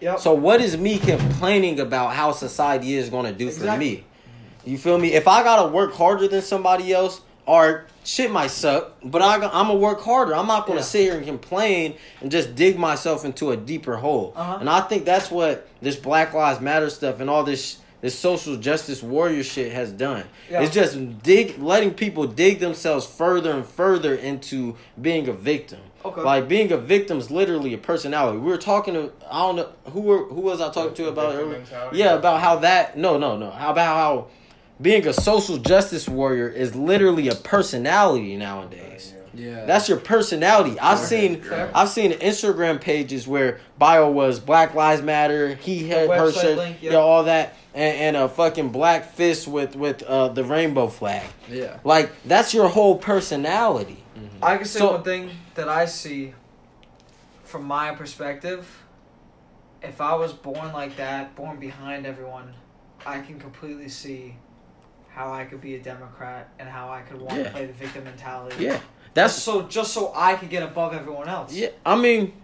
Yep. 0.00 0.20
So 0.20 0.34
what 0.34 0.60
is 0.60 0.76
me 0.76 0.98
complaining 0.98 1.80
about 1.80 2.12
how 2.14 2.32
society 2.32 2.94
is 2.94 3.08
going 3.08 3.24
to 3.24 3.32
do 3.32 3.50
for 3.50 3.76
me? 3.78 4.04
You 4.64 4.76
feel 4.78 4.98
me? 4.98 5.12
If 5.14 5.26
I 5.26 5.42
gotta 5.42 5.68
work 5.70 5.94
harder 5.94 6.28
than 6.28 6.42
somebody 6.42 6.92
else, 6.92 7.22
or 7.46 7.86
shit 8.04 8.30
might 8.30 8.50
suck, 8.50 8.92
but 9.02 9.22
I, 9.22 9.34
I'm 9.36 9.40
gonna 9.68 9.74
work 9.74 10.02
harder. 10.02 10.34
I'm 10.34 10.46
not 10.46 10.66
gonna 10.66 10.80
Yeah. 10.80 10.84
sit 10.84 11.02
here 11.02 11.16
and 11.16 11.26
complain 11.26 11.94
and 12.20 12.30
just 12.30 12.54
dig 12.54 12.78
myself 12.78 13.24
into 13.24 13.50
a 13.50 13.56
deeper 13.56 13.96
hole. 13.96 14.32
Uh-huh. 14.36 14.58
And 14.60 14.68
I 14.70 14.80
think 14.82 15.04
that's 15.04 15.30
what 15.30 15.66
this 15.82 15.96
Black 15.96 16.32
Lives 16.34 16.60
Matter 16.60 16.90
stuff 16.90 17.20
and 17.20 17.28
all 17.30 17.44
this 17.44 17.78
this 18.00 18.18
social 18.18 18.56
justice 18.56 19.02
warrior 19.02 19.42
shit 19.42 19.72
has 19.72 19.90
done. 19.90 20.24
Yeah. 20.50 20.60
It's 20.60 20.74
just 20.74 21.22
dig 21.22 21.58
letting 21.58 21.94
people 21.94 22.26
dig 22.26 22.58
themselves 22.60 23.06
further 23.06 23.50
and 23.52 23.64
further 23.64 24.14
into 24.14 24.76
being 25.00 25.26
a 25.26 25.32
victim. 25.32 25.80
Okay. 26.04 26.20
Like 26.20 26.46
being 26.46 26.70
a 26.70 26.76
victim 26.76 27.16
is 27.16 27.30
literally 27.30 27.72
a 27.72 27.78
personality. 27.78 28.36
We 28.36 28.50
were 28.50 28.58
talking 28.58 28.92
to 28.92 29.10
I 29.30 29.38
don't 29.46 29.56
know 29.56 29.68
who 29.92 30.00
were 30.02 30.24
who 30.24 30.42
was 30.42 30.60
I 30.60 30.70
talking 30.70 30.92
to 30.96 31.08
about 31.08 31.34
earlier? 31.34 31.46
mentality? 31.58 31.96
Yeah, 31.96 32.12
about 32.14 32.42
how 32.42 32.56
that 32.56 32.98
no 32.98 33.16
no 33.16 33.38
no 33.38 33.50
how 33.50 33.70
about 33.70 33.96
how 33.96 34.26
being 34.80 35.06
a 35.06 35.12
social 35.12 35.58
justice 35.58 36.08
warrior 36.08 36.48
is 36.48 36.74
literally 36.74 37.28
a 37.28 37.34
personality 37.34 38.36
nowadays. 38.36 39.14
Yeah. 39.32 39.64
That's 39.64 39.88
your 39.88 39.98
personality. 39.98 40.78
I've 40.78 40.98
seen. 41.00 41.42
I've 41.50 41.88
seen 41.88 42.12
Instagram 42.12 42.80
pages 42.80 43.26
where 43.26 43.58
bio 43.78 44.08
was 44.10 44.38
Black 44.38 44.74
Lives 44.74 45.02
Matter, 45.02 45.56
he 45.56 45.88
had 45.88 46.08
her 46.08 46.30
shirt, 46.30 46.56
link, 46.56 46.76
yeah. 46.80 46.92
yeah, 46.92 46.98
all 46.98 47.24
that, 47.24 47.54
and, 47.74 47.96
and 47.98 48.16
a 48.16 48.28
fucking 48.28 48.70
black 48.70 49.12
fist 49.12 49.48
with 49.48 49.74
with 49.74 50.04
uh, 50.04 50.28
the 50.28 50.44
rainbow 50.44 50.86
flag. 50.86 51.26
yeah. 51.50 51.78
Like 51.82 52.12
that's 52.24 52.54
your 52.54 52.68
whole 52.68 52.96
personality. 52.96 54.04
I 54.40 54.56
can 54.56 54.66
say 54.66 54.78
So- 54.78 54.92
one 54.92 55.02
thing 55.02 55.30
that 55.54 55.68
I 55.68 55.86
see 55.86 56.34
from 57.42 57.64
my 57.64 57.92
perspective. 57.94 58.82
If 59.82 60.00
I 60.00 60.14
was 60.14 60.32
born 60.32 60.72
like 60.72 60.96
that, 60.96 61.34
born 61.34 61.58
behind 61.58 62.06
everyone, 62.06 62.54
I 63.04 63.20
can 63.20 63.38
completely 63.38 63.88
see 63.88 64.36
how 65.14 65.32
I 65.32 65.44
could 65.44 65.60
be 65.60 65.76
a 65.76 65.78
Democrat 65.82 66.48
and 66.58 66.68
how 66.68 66.90
I 66.90 67.02
could 67.02 67.20
want 67.20 67.38
Yeah. 67.38 67.44
to 67.44 67.50
play 67.50 67.66
the 67.66 67.72
victim 67.72 68.04
mentality. 68.04 68.64
Yeah, 68.64 68.80
that's 69.14 69.34
so 69.34 69.62
just 69.62 69.92
so 69.94 70.12
I 70.14 70.34
could 70.34 70.50
get 70.50 70.62
above 70.64 70.92
everyone 70.92 71.28
else. 71.28 71.52
yeah. 71.52 71.68
I 71.86 71.94
mean, 71.96 72.42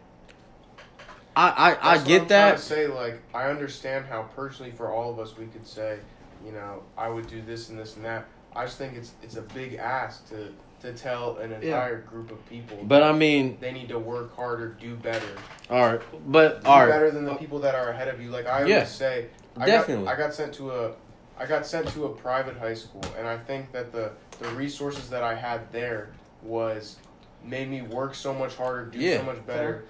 I 1.35 1.49
I, 1.49 1.51
I 1.51 1.71
That's 1.71 1.83
what 1.83 1.99
I'm 1.99 2.07
get 2.07 2.29
that. 2.29 2.57
to 2.59 2.63
say 2.63 2.87
like 2.87 3.21
I 3.35 3.51
understand 3.51 4.07
how 4.07 4.23
personally 4.23 4.73
for 4.73 4.93
all 4.93 5.11
of 5.11 5.19
us 5.19 5.37
we 5.37 5.47
could 5.47 5.67
say, 5.67 5.99
you 6.45 6.53
know, 6.53 6.83
I 6.97 7.09
would 7.09 7.27
do 7.27 7.43
this 7.43 7.71
and 7.71 7.79
this 7.79 7.97
and 7.97 8.05
that. 8.05 8.27
I 8.55 8.65
just 8.67 8.79
think 8.79 8.97
it's 8.97 9.13
it's 9.23 9.37
a 9.37 9.43
big 9.43 9.75
ask 9.75 10.29
to 10.29 10.53
to 10.83 10.93
tell 10.93 11.37
an 11.39 11.53
entire 11.53 12.01
group 12.03 12.31
of 12.31 12.45
people. 12.49 12.79
But 12.85 13.03
I 13.03 13.13
mean, 13.13 13.59
they 13.61 13.73
need 13.73 13.89
to 13.89 13.99
work 13.99 14.35
harder, 14.35 14.69
do 14.81 14.95
better, 14.95 15.27
all 15.69 15.87
right, 15.87 16.01
but 16.27 16.63
do 16.63 16.69
all 16.71 16.81
right, 16.81 16.89
better 16.89 17.11
than 17.11 17.25
the 17.25 17.35
people 17.35 17.59
that 17.61 17.75
are 17.75 17.91
ahead 17.91 18.09
of 18.09 18.21
you. 18.21 18.31
Like 18.31 18.47
I 18.47 18.65
Yeah. 18.65 18.77
always 18.77 18.91
say, 18.91 19.27
I 19.57 19.67
Definitely. 19.67 20.05
Got, 20.07 20.15
I 20.15 20.19
got 20.19 20.35
sent 20.35 20.55
to 20.55 20.71
a, 20.71 20.93
I 21.41 21.47
got 21.47 21.67
sent 21.67 21.89
to 21.95 22.05
a 22.05 22.11
private 22.11 22.57
high 22.59 22.75
school, 22.75 23.03
and 23.19 23.27
I 23.27 23.39
think 23.39 23.73
that 23.73 23.91
the 23.93 24.13
the 24.39 24.49
resources 24.51 25.09
that 25.11 25.23
I 25.23 25.35
had 25.35 25.73
there 25.73 26.11
was 26.43 26.97
made 27.43 27.69
me 27.71 27.81
work 27.83 28.15
so 28.15 28.35
much 28.35 28.55
harder, 28.55 28.85
do 28.87 28.99
Yeah. 28.99 29.19
so 29.19 29.25
much 29.25 29.45
better, 29.47 29.85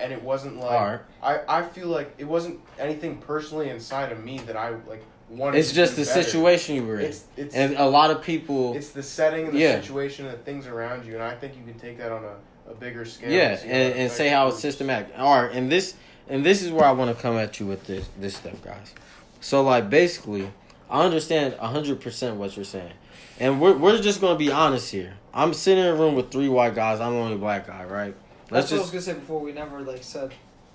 and 0.00 0.12
it 0.12 0.20
wasn't 0.22 0.56
like 0.58 0.72
all 0.80 0.86
right. 0.86 1.00
I, 1.22 1.60
I 1.60 1.62
feel 1.62 1.86
like 1.88 2.12
it 2.18 2.24
wasn't 2.24 2.58
anything 2.78 3.18
personally 3.18 3.70
inside 3.70 4.10
of 4.10 4.24
me 4.24 4.38
that 4.46 4.56
I 4.56 4.70
like 4.88 5.04
wanted. 5.30 5.58
It's 5.58 5.72
just 5.72 5.94
the 5.94 6.04
better. 6.04 6.22
situation 6.24 6.74
you 6.74 6.84
were 6.84 6.98
in, 6.98 7.06
It's 7.06 7.24
it's 7.36 7.54
and 7.54 7.76
a 7.76 7.86
lot 7.86 8.10
of 8.10 8.20
people. 8.22 8.74
it's 8.76 8.90
the 8.90 9.02
setting 9.02 9.46
and 9.46 9.54
the 9.54 9.60
Yeah. 9.60 9.80
situation 9.80 10.26
and 10.26 10.34
the 10.34 10.42
things 10.42 10.66
around 10.66 11.06
you, 11.06 11.14
and 11.14 11.22
I 11.22 11.34
think 11.36 11.56
you 11.56 11.62
can 11.62 11.78
take 11.78 11.98
that 11.98 12.10
on 12.10 12.24
a, 12.24 12.70
a 12.70 12.74
bigger 12.74 13.04
scale. 13.04 13.30
Yeah, 13.30 13.54
see 13.56 13.68
how 13.68 13.74
and, 13.74 13.94
and 13.94 14.10
say 14.10 14.28
how 14.28 14.48
it's 14.48 14.58
systematic. 14.58 15.12
All 15.16 15.42
right, 15.42 15.52
and 15.54 15.70
this 15.70 15.94
and 16.28 16.44
this 16.44 16.62
is 16.62 16.72
where 16.72 16.84
I 16.84 16.90
want 16.90 17.14
to 17.16 17.22
come 17.22 17.36
at 17.36 17.60
you 17.60 17.66
with 17.66 17.86
this 17.86 18.08
this 18.20 18.36
stuff, 18.36 18.60
guys. 18.64 18.92
So 19.40 19.62
like 19.62 19.88
basically, 19.88 20.50
I 20.90 21.02
understand 21.04 21.54
hundred 21.54 22.00
percent 22.00 22.36
what 22.36 22.56
you're 22.56 22.64
saying, 22.64 22.92
and 23.40 23.60
we're 23.60 23.76
we're 23.76 24.00
just 24.00 24.20
gonna 24.20 24.38
be 24.38 24.50
honest 24.52 24.90
here. 24.92 25.14
I'm 25.34 25.52
sitting 25.52 25.82
in 25.84 25.90
a 25.90 25.94
room 25.96 26.14
with 26.14 26.30
three 26.30 26.48
white 26.48 26.74
guys. 26.74 27.00
I'm 27.00 27.12
the 27.12 27.18
only 27.18 27.36
black 27.36 27.66
guy, 27.66 27.84
right? 27.84 28.14
That's 28.48 28.70
Let's 28.70 28.70
what 28.70 28.76
I 28.76 28.80
was 28.82 28.90
just 28.90 29.06
gonna 29.06 29.16
say 29.16 29.20
before. 29.20 29.40
We 29.40 29.52
never 29.52 29.80
like 29.80 30.02
said 30.04 30.32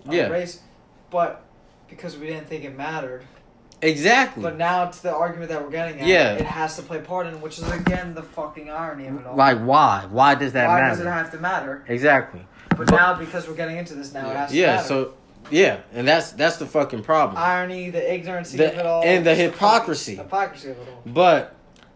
Yeah. 0.10 0.28
race, 0.28 0.60
but 1.10 1.44
because 1.90 2.18
we 2.18 2.28
didn't 2.28 2.48
think 2.48 2.64
it 2.66 2.76
mattered. 2.78 3.24
exactly 3.84 4.44
But 4.44 4.58
now 4.58 4.86
to 4.86 5.02
the 5.04 5.12
argument 5.14 5.50
that 5.50 5.64
we're 5.64 5.72
getting 5.72 6.00
at, 6.02 6.08
Yeah. 6.08 6.34
it 6.34 6.42
has 6.46 6.76
to 6.76 6.84
play 6.84 7.00
part 7.00 7.26
in, 7.28 7.42
which 7.42 7.58
is 7.58 7.72
again 7.72 8.14
the 8.14 8.22
fucking 8.22 8.70
irony 8.70 9.08
of 9.08 9.16
it 9.20 9.26
all. 9.26 9.36
like 9.36 9.58
why? 9.60 10.06
Why 10.10 10.36
does 10.36 10.54
that 10.54 10.68
Why 10.68 10.82
matter? 10.82 10.90
does 10.98 11.00
it 11.00 11.10
have 11.10 11.32
to 11.32 11.38
matter? 11.40 11.84
exactly. 11.88 12.46
But, 12.78 12.92
now 12.92 13.16
because 13.16 13.48
we're 13.48 13.56
getting 13.56 13.78
into 13.78 13.96
this 13.96 14.14
now, 14.14 14.30
it 14.30 14.36
has 14.38 14.52
to 14.52 14.56
Yeah. 14.58 14.76
matter. 14.76 14.88
So 14.88 15.14
yeah, 15.50 15.80
and 15.94 16.08
that's 16.08 16.32
that's 16.32 16.58
the 16.58 16.66
fucking 16.66 17.04
problem. 17.04 17.38
irony, 17.38 17.90
the 17.90 18.14
ignorance 18.14 18.54
of 18.54 18.60
it 18.60 18.86
all, 18.86 19.04
and 19.04 19.26
the 19.26 19.36
hypocrisy. 19.36 20.16
hypocrisy 20.16 20.72
of 20.72 20.78
it 20.78 20.88
all. 20.88 21.02
But 21.06 21.56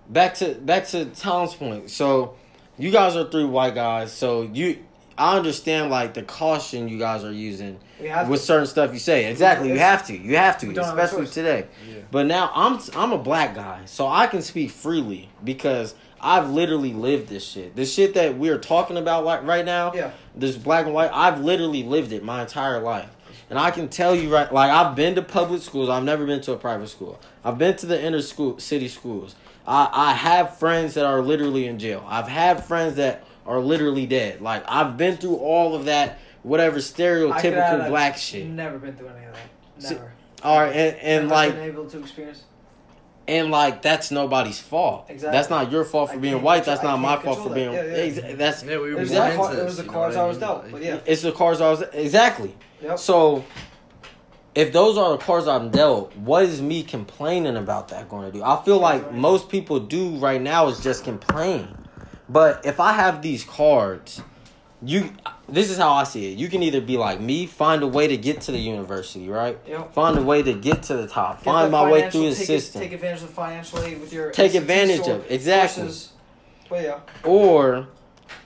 back 0.09 0.35
to 0.35 0.55
back 0.55 0.88
to 0.88 1.05
Tom's 1.05 1.55
point. 1.55 1.89
So 1.89 2.35
you 2.77 2.91
guys 2.91 3.15
are 3.15 3.30
three 3.30 3.45
white 3.45 3.76
guys. 3.76 4.11
So 4.11 4.43
you, 4.43 4.84
I 5.17 5.38
understand 5.38 5.89
like 5.89 6.13
the 6.13 6.23
caution 6.23 6.88
you 6.88 6.99
guys 6.99 7.23
are 7.23 7.31
using 7.31 7.80
with 7.99 8.41
to. 8.41 8.45
certain 8.45 8.67
stuff 8.67 8.93
you 8.93 8.99
say. 8.99 9.30
Exactly, 9.30 9.69
you 9.69 9.80
have 9.80 10.05
to. 10.07 10.17
You 10.17 10.35
have 10.38 10.57
to, 10.59 10.73
don't 10.73 10.84
have 10.85 10.97
especially 10.97 11.27
today. 11.27 11.67
Yeah. 11.89 11.99
But 12.11 12.26
now 12.26 12.51
I'm 12.53 12.80
I'm 12.95 13.13
a 13.13 13.17
black 13.17 13.55
guy, 13.55 13.85
so 13.85 14.07
I 14.07 14.27
can 14.27 14.41
speak 14.41 14.72
freely 14.72 15.30
because 15.43 15.95
I've 16.19 16.49
literally 16.49 16.93
lived 16.93 17.30
this 17.30 17.45
shit. 17.45 17.76
This 17.76 17.93
shit 17.93 18.15
that 18.15 18.38
we're 18.38 18.57
talking 18.57 18.97
about 18.97 19.26
like 19.26 19.43
right 19.43 19.63
now. 19.63 19.93
Yeah. 19.93 20.11
This 20.35 20.57
black 20.57 20.85
and 20.85 20.93
white. 20.93 21.11
I've 21.13 21.41
literally 21.41 21.84
lived 21.84 22.11
it 22.11 22.23
my 22.23 22.41
entire 22.41 22.81
life. 22.81 23.09
And 23.49 23.59
I 23.59 23.72
can 23.72 23.89
tell 23.89 24.15
you 24.15 24.34
right 24.34 24.51
like 24.51 24.72
I've 24.72 24.95
been 24.95 25.15
to 25.15 25.22
public 25.22 25.61
schools. 25.61 25.89
I've 25.89 26.03
never 26.03 26.26
been 26.26 26.41
to 26.41 26.53
a 26.53 26.57
private 26.57 26.88
school. 26.88 27.19
I've 27.43 27.57
been 27.57 27.76
to 27.77 27.85
the 27.85 28.01
inner 28.01 28.22
school 28.22 28.59
city 28.59 28.88
schools. 28.88 29.35
I, 29.67 29.89
I 29.91 30.13
have 30.13 30.57
friends 30.57 30.93
that 30.95 31.05
are 31.05 31.22
literally 31.22 31.67
in 31.67 31.80
jail. 31.80 32.03
I've 32.07 32.27
had 32.27 32.63
friends 32.63 32.95
that 32.95 33.23
are 33.45 33.59
literally 33.59 34.05
dead. 34.07 34.41
Like 34.41 34.63
I've 34.67 34.97
been 34.97 35.17
through 35.17 35.35
all 35.35 35.76
of 35.76 35.85
that 35.85 36.19
whatever 36.43 36.77
I 36.77 36.80
could 36.80 36.93
add, 36.93 37.34
stereotypical 37.39 37.81
I've 37.81 37.89
black 37.89 38.17
shit. 38.17 38.47
Never 38.47 38.77
been 38.77 38.95
through 38.95 39.09
any 39.09 39.26
of 39.26 39.34
that. 39.34 39.84
See, 39.84 39.93
Never. 39.95 40.11
All 40.43 40.59
right, 40.59 40.76
and, 40.76 40.95
and 40.97 41.30
like 41.30 41.53
been 41.55 41.63
able 41.63 41.89
to 41.89 41.99
experience. 41.99 42.43
and 43.27 43.49
like 43.49 43.81
that's 43.81 44.11
nobody's 44.11 44.59
fault. 44.59 45.05
Exactly. 45.09 45.35
That's 45.38 45.49
not 45.49 45.72
your 45.72 45.84
fault 45.84 46.09
for 46.11 46.17
I 46.17 46.19
being 46.19 46.41
white. 46.41 46.65
That's 46.65 46.81
I 46.81 46.84
not 46.84 46.97
my 46.97 47.17
fault 47.17 47.39
for 47.47 47.53
being. 47.53 47.72
that. 47.72 47.88
Yeah, 47.88 48.03
yeah. 48.03 48.22
Ex- 48.22 48.38
That's 48.38 48.63
Yeah, 48.63 48.77
we 48.80 48.93
were 48.93 48.99
It 48.99 49.01
Exactly. 49.01 49.38
the, 49.38 49.38
born 49.38 49.57
it 49.59 49.65
was 49.65 49.77
the 49.77 49.84
this, 49.84 49.88
you 49.88 49.91
know 49.91 49.99
cards 49.99 50.15
I 50.15 50.26
was 50.27 50.38
mean? 50.38 50.47
dealt. 50.47 50.72
But 50.72 50.84
yeah. 50.84 50.99
it's 51.05 51.22
the 51.23 51.31
cards 51.31 51.61
I 51.61 51.69
was 51.72 51.81
exactly. 51.93 52.55
Yep. 52.81 52.99
So, 52.99 53.45
if 54.53 54.72
those 54.72 54.97
are 54.97 55.11
the 55.11 55.18
cards 55.18 55.47
I'm 55.47 55.69
dealt, 55.69 56.15
what 56.15 56.43
is 56.43 56.61
me 56.61 56.84
complaining 56.84 57.57
about 57.57 57.89
that 57.89 58.10
going 58.10 58.31
to 58.31 58.38
do? 58.38 58.43
I 58.43 58.61
feel 58.64 58.80
like 58.80 59.14
most 59.14 59.49
people 59.49 59.80
do 59.80 60.18
right 60.18 60.41
now 60.41 60.68
is 60.68 60.81
just 60.81 61.03
complain. 61.03 61.68
But 62.30 62.65
if 62.65 62.80
I 62.80 62.93
have 62.93 63.22
these 63.22 63.43
cards, 63.43 64.22
you 64.81 65.11
this 65.47 65.69
is 65.69 65.77
how 65.77 65.93
I 65.93 66.03
see 66.06 66.31
it. 66.31 66.38
You 66.39 66.47
can 66.47 66.64
either 66.64 66.81
be 66.81 66.97
like 66.97 67.19
me, 67.22 67.45
find 67.45 67.84
a 67.84 67.88
way 67.88 68.07
to 68.07 68.18
get 68.18 68.41
to 68.41 68.52
the 68.52 68.57
university, 68.57 69.30
right? 69.30 69.60
Yep. 69.68 69.93
Find 69.93 70.18
a 70.18 70.22
way 70.23 70.41
to 70.41 70.53
get 70.53 70.84
to 70.84 70.95
the 70.97 71.07
top. 71.07 71.38
Get 71.38 71.43
Find 71.45 71.68
the 71.68 71.72
my 71.72 71.91
way 71.91 72.10
through 72.10 72.30
the 72.31 72.35
take, 72.35 72.47
system. 72.47 72.81
Take 72.81 72.93
advantage 72.93 73.22
of 73.23 73.30
financial 73.30 73.80
aid 73.80 73.99
with 74.02 74.11
your 74.11 74.31
Take 74.31 74.56
advantage 74.56 75.07
of- 75.07 75.30
exactly. 75.30 75.84
versus- 75.84 76.11
yeah, 76.72 76.99
or 77.23 77.88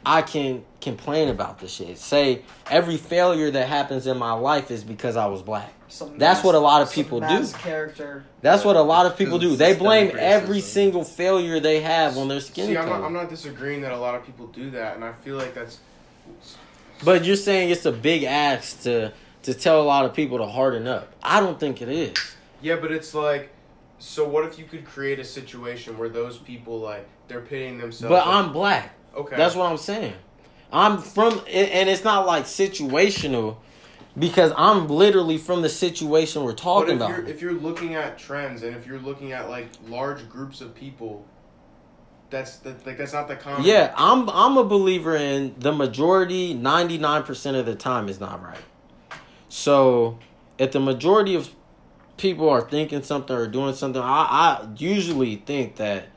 I 0.06 0.22
can 0.22 0.64
complain 0.82 1.30
about 1.30 1.60
the 1.60 1.68
shit. 1.68 1.98
Say 1.98 2.44
every 2.70 2.98
failure 2.98 3.52
that 3.52 3.68
happens 3.68 4.08
in 4.08 4.18
my 4.18 4.32
life 4.34 4.72
is 4.72 4.84
because 4.84 5.16
I 5.18 5.26
was 5.28 5.42
black. 5.42 5.72
some 5.88 6.18
That's 6.18 6.40
mass- 6.40 6.44
what 6.46 6.56
a 6.56 6.60
lot 6.60 6.82
of 6.82 6.92
people 6.92 7.20
do. 7.20 7.46
Character. 7.58 8.24
That's 8.42 8.64
what 8.64 8.76
a 8.76 8.82
lot 8.82 9.06
of 9.06 9.18
people 9.18 9.40
do. 9.40 9.56
They 9.56 9.76
blame 9.76 10.12
every 10.18 10.62
single 10.62 11.04
failure 11.04 11.60
they 11.60 11.82
have 11.82 12.18
on 12.18 12.28
their 12.28 12.40
skin 12.40 12.68
See, 12.68 12.78
I'm 12.78 12.86
color. 12.88 13.00
not, 13.00 13.06
I'm 13.08 13.14
not 13.14 13.30
disagreeing 13.30 13.82
that 13.82 13.92
a 13.92 13.98
lot 13.98 14.16
of 14.16 14.26
people 14.26 14.48
do 14.48 14.72
that, 14.72 14.96
and 14.96 15.04
I 15.04 15.12
feel 15.14 15.36
like 15.36 15.54
that's 15.54 15.80
But 17.04 17.26
you're 17.26 17.36
saying 17.36 17.70
it's 17.72 17.86
a 17.86 17.92
big 17.92 18.24
ask 18.24 18.82
to 18.84 19.14
to 19.44 19.54
tell 19.54 19.82
a 19.82 19.84
lot 19.84 20.04
of 20.06 20.14
people 20.14 20.38
to 20.40 20.46
harden 20.46 20.86
up. 20.86 21.14
I 21.24 21.40
don't 21.40 21.58
think 21.60 21.82
it 21.82 21.88
is. 21.90 22.14
yeah, 22.62 22.76
but 22.76 22.92
it's 22.92 23.14
like, 23.14 23.50
so 23.98 24.28
what 24.28 24.44
if 24.46 24.60
you 24.60 24.66
could 24.66 24.84
create 24.86 25.18
a 25.20 25.24
situation 25.24 25.98
where 25.98 26.10
those 26.10 26.38
people 26.38 26.80
like 26.80 27.08
they're 27.30 27.42
pitting 27.42 27.78
themselves? 27.78 28.10
But 28.12 28.28
like- 28.28 28.36
I'm 28.36 28.52
black. 28.54 28.94
Okay. 29.16 29.36
That's 29.36 29.56
what 29.56 29.70
I'm 29.70 29.78
saying. 29.78 30.14
I'm 30.72 31.00
from, 31.02 31.42
and 31.48 31.90
it's 31.90 32.04
not 32.04 32.28
like 32.28 32.44
situational, 32.44 33.58
because 34.18 34.52
I'm 34.56 34.88
literally 34.88 35.38
from 35.38 35.62
the 35.62 35.70
situation 35.70 36.44
we're 36.44 36.52
But 36.52 36.58
talking 36.58 36.90
if 36.90 36.96
about. 36.98 37.10
you're 37.10 37.28
if 37.28 37.42
you're 37.42 37.54
looking 37.54 37.96
at 37.96 38.18
trends 38.18 38.64
and 38.64 38.76
if 38.76 38.86
you're 38.86 39.00
looking 39.00 39.32
at 39.32 39.50
like 39.50 39.68
large 39.88 40.28
groups 40.30 40.62
of 40.62 40.76
people, 40.76 41.26
that's 42.30 42.58
the, 42.58 42.76
like 42.86 42.98
that's 42.98 43.14
not 43.14 43.28
the 43.28 43.36
common. 43.36 43.64
Yeah, 43.64 43.94
I'm 43.98 44.30
I'm 44.30 44.58
a 44.58 44.64
believer 44.64 45.16
in 45.16 45.56
the 45.58 45.72
majority 45.72 46.54
99% 46.54 47.60
of 47.60 47.66
the 47.66 47.76
time 47.76 48.10
is 48.10 48.20
not 48.20 48.44
right. 48.44 48.60
So, 49.48 50.20
if 50.60 50.72
the 50.72 50.80
majority 50.80 51.34
of 51.36 51.50
people 52.18 52.50
are 52.50 52.62
thinking 52.62 53.02
something 53.02 53.36
or 53.36 53.48
doing 53.48 53.74
something, 53.74 54.02
I, 54.02 54.06
I 54.06 54.68
usually 54.78 55.38
think 55.38 55.78
that 55.78 56.10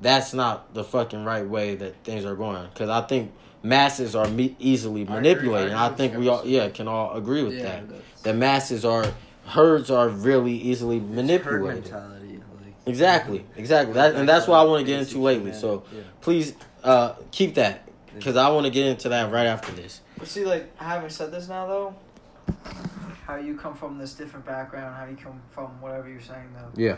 that's 0.00 0.34
not 0.34 0.74
the 0.74 0.84
fucking 0.84 1.24
right 1.24 1.46
way 1.46 1.74
that 1.76 1.94
things 2.04 2.24
are 2.24 2.34
going. 2.36 2.66
Because 2.72 2.88
I 2.90 3.02
think 3.02 3.32
masses 3.62 4.14
are 4.14 4.28
me- 4.28 4.56
easily 4.58 5.00
I 5.00 5.04
agree- 5.04 5.14
manipulated. 5.14 5.72
I 5.72 5.84
I, 5.84 5.86
agree 5.86 5.96
think 5.96 6.16
we 6.18 6.28
all, 6.28 6.46
yeah, 6.46 6.68
can 6.68 6.88
all 6.88 7.14
agree 7.16 7.42
with 7.42 7.54
Yeah, 7.54 7.62
that. 7.64 7.88
that's- 7.88 8.22
The 8.22 8.34
masses 8.34 8.84
are, 8.84 9.06
herds 9.46 9.90
are 9.90 10.08
really 10.08 10.52
easily 10.54 10.98
Herd 10.98 11.10
manipulated. 11.10 11.84
mentality. 11.84 12.40
Like, 12.62 12.74
Exactly, 12.86 13.44
exactly. 13.56 13.94
That, 13.94 14.14
and 14.14 14.28
that's 14.28 14.46
what 14.46 14.58
I 14.58 14.64
want 14.64 14.80
to 14.80 14.86
get 14.86 15.00
into 15.00 15.18
lately. 15.20 15.52
So 15.52 15.84
yeah. 15.92 16.02
please 16.20 16.54
uh, 16.84 17.14
keep 17.32 17.54
that 17.56 17.88
because 18.14 18.36
I 18.36 18.48
want 18.50 18.64
to 18.66 18.70
get 18.70 18.86
into 18.86 19.08
that 19.10 19.32
right 19.32 19.46
after 19.46 19.72
this. 19.72 20.00
But 20.18 20.28
see, 20.28 20.44
like 20.44 20.76
having 20.78 21.10
said 21.10 21.32
this 21.32 21.48
now, 21.48 21.66
though, 21.66 21.94
how 23.26 23.36
you 23.36 23.56
come 23.56 23.74
from 23.74 23.98
this 23.98 24.14
different 24.14 24.46
background, 24.46 24.94
how 24.96 25.04
you 25.06 25.16
come 25.16 25.40
from 25.50 25.80
whatever 25.80 26.08
you're 26.08 26.20
saying, 26.20 26.48
though, 26.54 26.80
Yeah. 26.80 26.96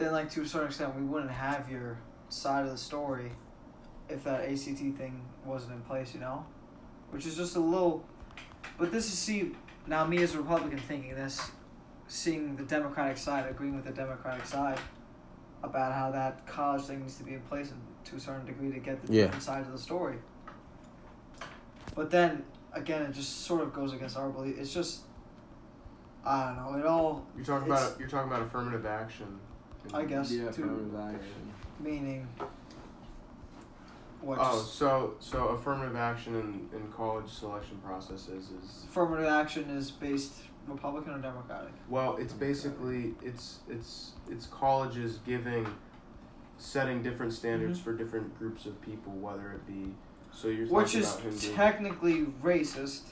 Then 0.00 0.12
like 0.12 0.30
to 0.30 0.42
a 0.42 0.46
certain 0.46 0.68
extent, 0.68 0.96
we 0.96 1.02
wouldn't 1.02 1.30
have 1.30 1.70
your 1.70 1.98
side 2.30 2.64
of 2.64 2.72
the 2.72 2.78
story 2.78 3.30
if 4.08 4.24
that 4.24 4.40
ACT 4.40 4.96
thing 4.98 5.22
wasn't 5.44 5.72
in 5.74 5.80
place, 5.82 6.14
you 6.14 6.20
know, 6.20 6.44
which 7.10 7.26
is 7.26 7.36
just 7.36 7.54
a 7.54 7.60
little. 7.60 8.04
But 8.78 8.90
this 8.90 9.06
is 9.06 9.18
see 9.18 9.52
now 9.86 10.04
me 10.06 10.22
as 10.22 10.34
a 10.34 10.38
Republican 10.38 10.78
thinking 10.78 11.14
this, 11.14 11.50
seeing 12.08 12.56
the 12.56 12.62
Democratic 12.64 13.18
side, 13.18 13.48
agreeing 13.48 13.76
with 13.76 13.84
the 13.84 13.92
Democratic 13.92 14.46
side 14.46 14.78
about 15.62 15.92
how 15.92 16.10
that 16.10 16.46
college 16.46 16.82
thing 16.82 17.02
needs 17.02 17.16
to 17.18 17.24
be 17.24 17.34
in 17.34 17.40
place 17.42 17.70
and 17.70 17.80
to 18.06 18.16
a 18.16 18.20
certain 18.20 18.46
degree 18.46 18.72
to 18.72 18.78
get 18.80 19.04
the 19.06 19.12
Yeah. 19.12 19.24
different 19.24 19.42
sides 19.42 19.66
of 19.66 19.72
the 19.74 19.78
story. 19.78 20.16
But 21.94 22.10
then 22.10 22.44
again, 22.72 23.02
it 23.02 23.12
just 23.12 23.42
sort 23.42 23.60
of 23.60 23.74
goes 23.74 23.92
against 23.92 24.16
our 24.16 24.30
belief. 24.30 24.58
It's 24.58 24.72
just 24.72 25.02
I 26.24 26.46
don't 26.46 26.56
know. 26.56 26.78
It 26.78 26.86
all 26.86 27.26
You're 27.36 27.44
talking 27.44 27.68
about 27.68 27.98
you're 27.98 28.08
talking 28.08 28.30
about 28.30 28.42
affirmative 28.42 28.86
action. 28.86 29.38
I 29.94 30.04
guess 30.04 30.30
Yeah, 30.30 30.44
to 30.44 30.48
affirmative 30.50 30.94
action. 30.96 31.52
meaning. 31.80 32.26
What 34.20 34.38
Oh, 34.40 34.58
so 34.58 35.14
so 35.18 35.48
affirmative 35.48 35.96
action 35.96 36.34
in, 36.34 36.78
in 36.78 36.92
college 36.92 37.28
selection 37.30 37.78
processes 37.78 38.50
is 38.50 38.84
affirmative 38.84 39.26
action 39.26 39.70
is 39.70 39.90
based 39.90 40.34
Republican 40.68 41.14
or 41.14 41.18
Democratic? 41.18 41.72
well, 41.88 42.16
it's 42.18 42.34
basically 42.34 43.14
it's 43.22 43.60
it's 43.68 44.12
it's 44.30 44.46
colleges 44.46 45.18
giving 45.24 45.66
setting 46.58 47.02
different 47.02 47.32
standards 47.32 47.78
Mhm. 47.78 47.82
for 47.82 47.92
different 47.94 48.38
groups 48.38 48.66
of 48.66 48.78
people, 48.82 49.12
whether 49.14 49.52
it 49.52 49.66
be 49.66 49.94
so 50.32 50.48
you're 50.48 50.66
Which 50.66 50.92
talking 50.92 51.00
is 51.00 51.14
about 51.14 51.22
Hindu. 51.32 51.54
technically 51.56 52.26
racist 52.42 53.02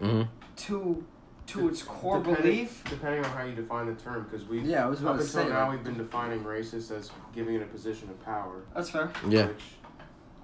Mm-hmm. 0.00 0.22
to 0.56 1.04
to 1.46 1.68
its 1.68 1.82
core 1.82 2.18
depending, 2.18 2.42
belief. 2.42 2.82
depending 2.88 3.24
on 3.24 3.30
how 3.30 3.44
you 3.44 3.54
define 3.54 3.86
the 3.86 4.00
term, 4.00 4.24
because 4.24 4.46
we 4.48 4.60
Yeah, 4.60 4.84
I 4.84 4.88
was 4.88 5.00
up 5.00 5.06
to 5.06 5.12
until 5.12 5.26
say 5.26 5.44
now 5.48 5.66
that. 5.66 5.70
we've 5.70 5.84
been 5.84 5.98
defining 5.98 6.40
racist 6.40 6.90
as 6.90 7.10
giving 7.34 7.54
it 7.56 7.62
a 7.62 7.66
position 7.66 8.08
of 8.08 8.22
power. 8.24 8.62
That's 8.74 8.90
fair. 8.90 9.10
Yeah. 9.28 9.46
Which 9.46 9.62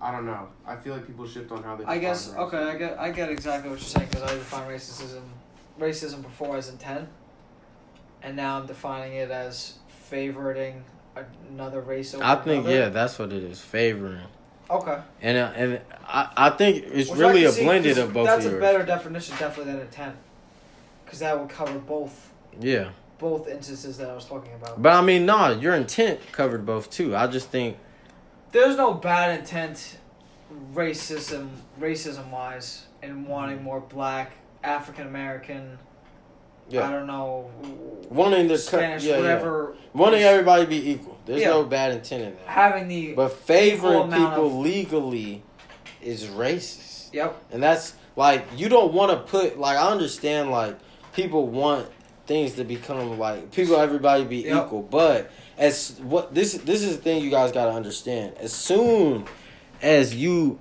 I 0.02 0.12
don't 0.12 0.24
know. 0.26 0.48
I 0.66 0.76
feel 0.76 0.94
like 0.94 1.06
people 1.06 1.26
shift 1.26 1.50
on 1.52 1.62
how 1.62 1.76
they. 1.76 1.84
I 1.84 1.94
define 1.96 2.00
guess 2.00 2.28
racism. 2.28 2.38
okay. 2.38 2.58
I 2.58 2.76
get 2.76 2.98
I 2.98 3.10
get 3.10 3.30
exactly 3.30 3.70
what 3.70 3.78
you're 3.78 3.86
saying 3.86 4.08
because 4.08 4.22
I 4.30 4.34
defined 4.34 4.70
racism 4.70 5.22
racism 5.78 6.22
before 6.22 6.56
as 6.56 6.68
intent, 6.68 7.08
and 8.22 8.36
now 8.36 8.58
I'm 8.58 8.66
defining 8.66 9.14
it 9.16 9.30
as 9.30 9.74
favoriting 10.10 10.82
another 11.50 11.80
race 11.80 12.14
over 12.14 12.24
I 12.24 12.36
think 12.36 12.64
another. 12.64 12.76
yeah, 12.78 12.88
that's 12.88 13.18
what 13.18 13.32
it 13.32 13.42
is, 13.42 13.60
favoring. 13.60 14.20
Okay. 14.70 14.98
And 15.20 15.36
uh, 15.36 15.52
and 15.56 15.80
I, 16.06 16.30
I 16.36 16.50
think 16.50 16.84
it's 16.86 17.10
Which 17.10 17.18
really 17.18 17.44
a 17.44 17.52
see, 17.52 17.64
blended 17.64 17.96
'cause 17.96 18.04
of 18.04 18.12
both 18.14 18.26
That's 18.26 18.44
of 18.46 18.52
a 18.52 18.54
yours. 18.56 18.60
better 18.62 18.84
definition, 18.86 19.36
definitely 19.38 19.72
than 19.72 19.82
intent, 19.82 20.16
because 21.10 21.18
that 21.18 21.36
would 21.36 21.48
cover 21.48 21.76
both 21.76 22.32
Yeah. 22.60 22.90
both 23.18 23.48
instances 23.48 23.98
that 23.98 24.08
I 24.08 24.14
was 24.14 24.24
talking 24.24 24.52
about. 24.54 24.80
But 24.80 24.92
I 24.92 25.00
mean, 25.02 25.26
nah, 25.26 25.48
your 25.48 25.74
intent 25.74 26.20
covered 26.30 26.64
both 26.64 26.88
too. 26.88 27.16
I 27.16 27.26
just 27.26 27.48
think 27.48 27.76
There's 28.52 28.76
no 28.76 28.94
bad 28.94 29.40
intent, 29.40 29.98
racism, 30.72 31.48
racism 31.80 32.30
wise, 32.30 32.86
in 33.02 33.26
wanting 33.26 33.58
mm. 33.58 33.62
more 33.62 33.80
black 33.80 34.32
African 34.62 35.08
American. 35.08 35.78
Yeah. 36.68 36.86
I 36.86 36.92
don't 36.92 37.08
know. 37.08 37.50
wanting 38.08 38.48
cut, 38.48 38.60
Spanish, 38.60 39.02
yeah, 39.02 39.14
yeah, 39.14 39.20
whatever. 39.20 39.74
wanting 39.92 40.22
everybody 40.22 40.62
to 40.62 40.68
be 40.68 40.90
equal. 40.90 41.18
There's 41.26 41.40
Yeah. 41.40 41.48
no 41.48 41.64
bad 41.64 41.92
intent 41.92 42.22
in 42.22 42.36
that. 42.36 42.46
Having 42.46 42.86
the. 42.86 43.14
But 43.14 43.32
favoring 43.32 44.12
people 44.12 44.46
of- 44.46 44.54
legally 44.54 45.42
is 46.00 46.26
racist. 46.26 47.12
Yep. 47.12 47.36
And 47.50 47.60
that's 47.60 47.94
like 48.16 48.46
you 48.56 48.68
don't 48.68 48.92
want 48.92 49.10
to 49.10 49.18
put 49.30 49.58
like 49.58 49.76
I 49.76 49.90
understand 49.90 50.50
like 50.50 50.76
people 51.14 51.46
want 51.46 51.86
things 52.26 52.52
to 52.54 52.64
become 52.64 53.18
like 53.18 53.50
people 53.52 53.76
everybody 53.76 54.24
be 54.24 54.38
Yep. 54.38 54.66
equal, 54.66 54.82
but 54.82 55.30
as 55.58 55.98
what 56.02 56.34
this 56.34 56.54
this 56.54 56.82
is 56.82 56.96
the 56.96 57.02
thing 57.02 57.22
you 57.22 57.30
guys 57.30 57.52
got 57.52 57.66
to 57.66 57.72
understand. 57.72 58.32
As 58.40 58.52
soon 58.52 59.24
as 59.82 60.14
you 60.14 60.58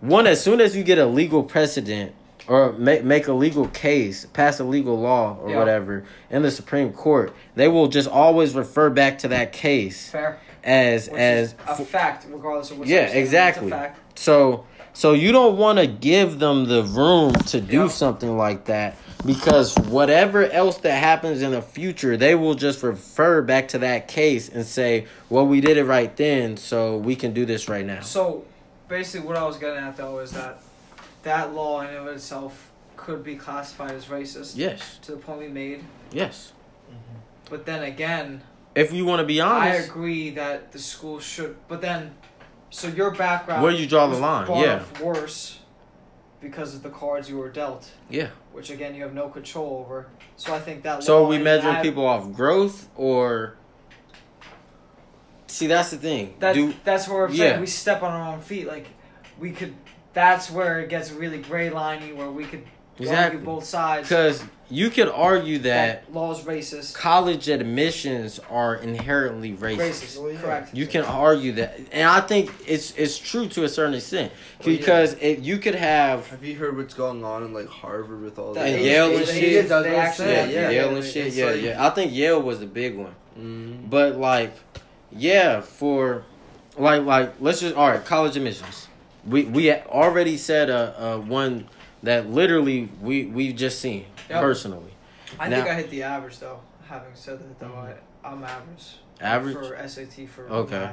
one 0.00 0.26
as 0.26 0.42
soon 0.42 0.60
as 0.60 0.76
you 0.76 0.82
get 0.82 0.98
a 0.98 1.06
legal 1.06 1.42
precedent 1.42 2.12
or 2.48 2.72
make 2.72 3.04
make 3.04 3.28
a 3.28 3.32
legal 3.32 3.68
case, 3.68 4.26
pass 4.32 4.58
a 4.58 4.64
legal 4.64 4.98
law 4.98 5.36
or 5.40 5.50
Yeah. 5.50 5.58
whatever 5.58 6.04
in 6.30 6.42
the 6.42 6.50
Supreme 6.50 6.92
Court, 6.92 7.32
they 7.54 7.68
will 7.68 7.88
just 7.88 8.08
always 8.08 8.54
refer 8.54 8.90
back 8.90 9.18
to 9.18 9.28
that 9.28 9.52
case 9.52 10.10
Fair. 10.10 10.38
as 10.64 11.08
Which 11.08 11.18
as 11.20 11.54
a 11.68 11.84
fact, 11.84 12.26
regardless 12.30 12.70
of 12.70 12.78
what. 12.80 12.88
Yeah, 12.88 13.02
exactly. 13.06 13.66
It's 13.68 13.74
a 13.74 13.78
fact. 13.78 14.18
so 14.18 14.64
so 14.94 15.12
you 15.12 15.30
don't 15.30 15.56
want 15.56 15.78
to 15.78 15.86
give 15.86 16.40
them 16.40 16.64
the 16.64 16.82
room 16.82 17.32
to 17.34 17.60
do 17.60 17.82
Yep. 17.82 17.90
something 17.90 18.36
like 18.36 18.64
that 18.64 18.96
because 19.24 19.74
whatever 19.76 20.44
else 20.44 20.78
that 20.78 21.02
happens 21.02 21.42
in 21.42 21.50
the 21.52 21.62
future, 21.62 22.16
they 22.16 22.34
will 22.34 22.54
just 22.54 22.82
refer 22.82 23.42
back 23.42 23.68
to 23.68 23.78
that 23.78 24.08
case 24.08 24.48
and 24.48 24.64
say, 24.64 25.06
"Well, 25.28 25.46
we 25.46 25.60
did 25.60 25.76
it 25.76 25.84
right 25.84 26.14
then, 26.16 26.56
so 26.56 26.96
we 26.96 27.16
can 27.16 27.32
do 27.32 27.44
this 27.44 27.68
right 27.68 27.84
now." 27.84 28.00
So, 28.00 28.44
basically, 28.88 29.26
what 29.26 29.36
I 29.36 29.44
was 29.44 29.58
getting 29.58 29.82
at 29.82 29.96
though 29.96 30.18
is 30.20 30.30
that 30.32 30.60
that 31.22 31.52
law 31.54 31.80
in 31.80 31.88
and 31.88 31.96
of 31.96 32.06
itself 32.08 32.70
could 32.96 33.22
be 33.24 33.36
classified 33.36 33.92
as 33.92 34.06
racist. 34.06 34.52
Yes. 34.56 34.98
To 35.02 35.12
the 35.12 35.18
point 35.18 35.40
we 35.40 35.48
made, 35.48 35.84
Yes. 36.10 36.52
Mm-hmm. 36.90 37.18
but 37.50 37.66
then 37.66 37.82
again, 37.82 38.42
If 38.74 38.92
you 38.92 39.04
want 39.04 39.20
to 39.20 39.26
be 39.26 39.40
honest, 39.40 39.80
I 39.80 39.92
agree 39.92 40.30
that 40.30 40.72
the 40.72 40.78
school 40.78 41.18
should. 41.18 41.56
But 41.68 41.80
then, 41.80 42.14
so 42.70 42.88
your 42.88 43.10
background. 43.10 43.62
Where 43.62 43.72
you 43.72 43.86
draw 43.86 44.06
the 44.06 44.16
line, 44.18 44.46
far 44.46 44.64
yeah. 44.64 44.82
Worse, 45.02 45.58
because 46.40 46.74
of 46.74 46.82
the 46.82 46.90
cards 46.90 47.28
you 47.28 47.38
were 47.38 47.48
dealt, 47.48 47.90
yeah. 48.08 48.28
Which 48.58 48.70
again 48.70 48.92
you 48.94 49.02
have 49.02 49.14
no 49.14 49.28
control 49.28 49.84
over. 49.86 50.08
So 50.36 50.52
I 50.52 50.58
think 50.58 50.82
that. 50.82 51.04
So 51.04 51.22
law 51.22 51.28
we 51.28 51.36
in 51.36 51.44
measuring 51.44 51.74
that- 51.74 51.82
people 51.84 52.04
off 52.06 52.32
growth 52.32 52.88
or 52.96 53.54
See, 55.46 55.66
that's 55.66 55.90
the 55.90 55.96
thing. 55.96 56.34
That, 56.40 56.54
Do 56.54 56.74
that's 56.84 57.08
where 57.08 57.28
Yeah. 57.30 57.58
we 57.58 57.66
step 57.66 58.02
on 58.02 58.12
our 58.12 58.32
own 58.34 58.40
feet. 58.40 58.66
Like 58.66 58.86
we 59.38 59.52
could. 59.52 59.74
That's 60.12 60.50
where 60.50 60.80
it 60.80 60.88
gets 60.88 61.10
really 61.12 61.38
gray 61.38 61.70
liney, 61.70 62.14
where 62.14 62.30
we 62.30 62.44
could 62.44 62.64
Exactly. 63.00 63.38
argue 63.38 63.38
both 63.54 63.64
sides. 63.64 64.08
because 64.08 64.44
you 64.70 64.90
could 64.90 65.08
argue 65.08 65.58
that 65.60 66.04
that 66.04 66.12
law's 66.14 66.44
racist. 66.44 66.94
college 66.94 67.48
admissions 67.48 68.38
are 68.50 68.74
inherently 68.76 69.52
racist. 69.54 69.78
Racist, 69.78 70.20
Well, 70.22 70.32
yeah. 70.32 70.40
correct. 70.40 70.74
You 70.74 70.86
can 70.86 71.04
argue 71.04 71.52
that, 71.52 71.78
and 71.92 72.08
I 72.08 72.20
think 72.20 72.50
it's 72.66 72.92
it's 72.96 73.16
true 73.18 73.48
to 73.48 73.64
a 73.64 73.68
certain 73.68 73.94
extent 73.94 74.30
Well, 74.60 74.70
yeah. 74.70 74.78
because 74.78 75.12
it, 75.14 75.38
you 75.38 75.58
could 75.58 75.74
have 75.74 76.26
Have 76.28 76.44
you 76.44 76.56
heard 76.56 76.76
what's 76.76 76.92
going 76.94 77.24
on 77.24 77.44
in 77.44 77.54
like 77.54 77.68
Harvard 77.68 78.20
with 78.20 78.38
all 78.38 78.52
That 78.54 78.64
that? 78.64 78.74
And 78.74 78.84
Yale 78.84 79.16
and 79.16 79.26
shit. 79.26 79.68
They, 79.68 79.82
They 79.82 79.92
yeah, 79.92 80.46
yeah, 80.48 80.70
Yale 80.70 80.96
and 80.96 81.04
shit. 81.04 81.32
Yeah, 81.32 81.46
like- 81.46 81.62
yeah. 81.62 81.86
I 81.86 81.90
think 81.90 82.12
Yale 82.12 82.42
was 82.42 82.60
the 82.60 82.66
big 82.66 82.96
one, 82.96 83.14
Mm. 83.40 83.88
but 83.88 84.16
like, 84.18 84.52
yeah, 85.12 85.60
for 85.62 86.24
like 86.76 87.04
like 87.04 87.34
let's 87.40 87.60
just 87.60 87.74
all 87.74 87.88
right, 87.88 88.04
college 88.04 88.36
admissions. 88.36 88.88
We 89.26 89.44
we 89.44 89.72
already 89.72 90.36
said 90.36 90.68
a, 90.70 91.02
a 91.02 91.20
one 91.20 91.68
that 92.02 92.30
literally 92.30 92.88
we 93.00 93.26
we've 93.26 93.56
just 93.56 93.80
seen 93.80 94.06
Yep. 94.30 94.40
personally. 94.42 94.92
I 95.38 95.48
Now- 95.48 95.56
think 95.56 95.68
I 95.68 95.74
hit 95.74 95.90
the 95.90 96.02
average 96.02 96.38
though. 96.38 96.60
Having 96.88 97.10
said 97.14 97.38
that, 97.40 97.58
though, 97.58 97.74
I, 97.74 97.94
I'm 98.26 98.42
average. 98.44 98.96
Average. 99.20 99.56
for 99.56 99.76
SAT 99.88 100.26
for 100.26 100.48
Okay. 100.48 100.90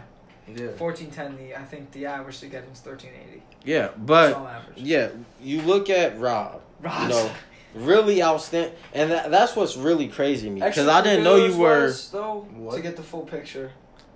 Yeah. 0.54 0.68
Fourteen 0.78 1.10
ten. 1.10 1.38
The 1.38 1.56
I 1.56 1.64
think 1.64 1.92
the 1.92 2.06
average 2.06 2.40
to 2.42 2.48
get 2.48 2.66
is 2.72 2.80
thirteen 2.80 3.12
eighty. 3.20 3.42
Yeah, 3.64 3.90
but 3.98 4.36
average. 4.36 4.78
yeah, 4.78 5.10
you 5.42 5.62
look 5.62 5.90
at 5.90 6.20
Rob. 6.20 6.62
Rob, 6.82 7.02
You 7.04 7.08
know, 7.10 7.32
really 7.74 8.22
outstanding, 8.22 8.74
and 8.94 9.10
that, 9.12 9.32
that's 9.32 9.56
what's 9.56 9.76
really 9.76 10.08
crazy 10.08 10.48
to 10.48 10.54
me 10.54 10.62
because 10.62 10.88
I 10.88 11.02
didn't 11.02 11.24
know 11.24 11.36
you 11.38 11.58
were. 11.58 11.86
wise, 11.86 12.10
though 12.12 12.48
to 12.72 12.82
get 12.82 12.96
the 12.96 13.02
full 13.04 13.22
picture. 13.24 13.72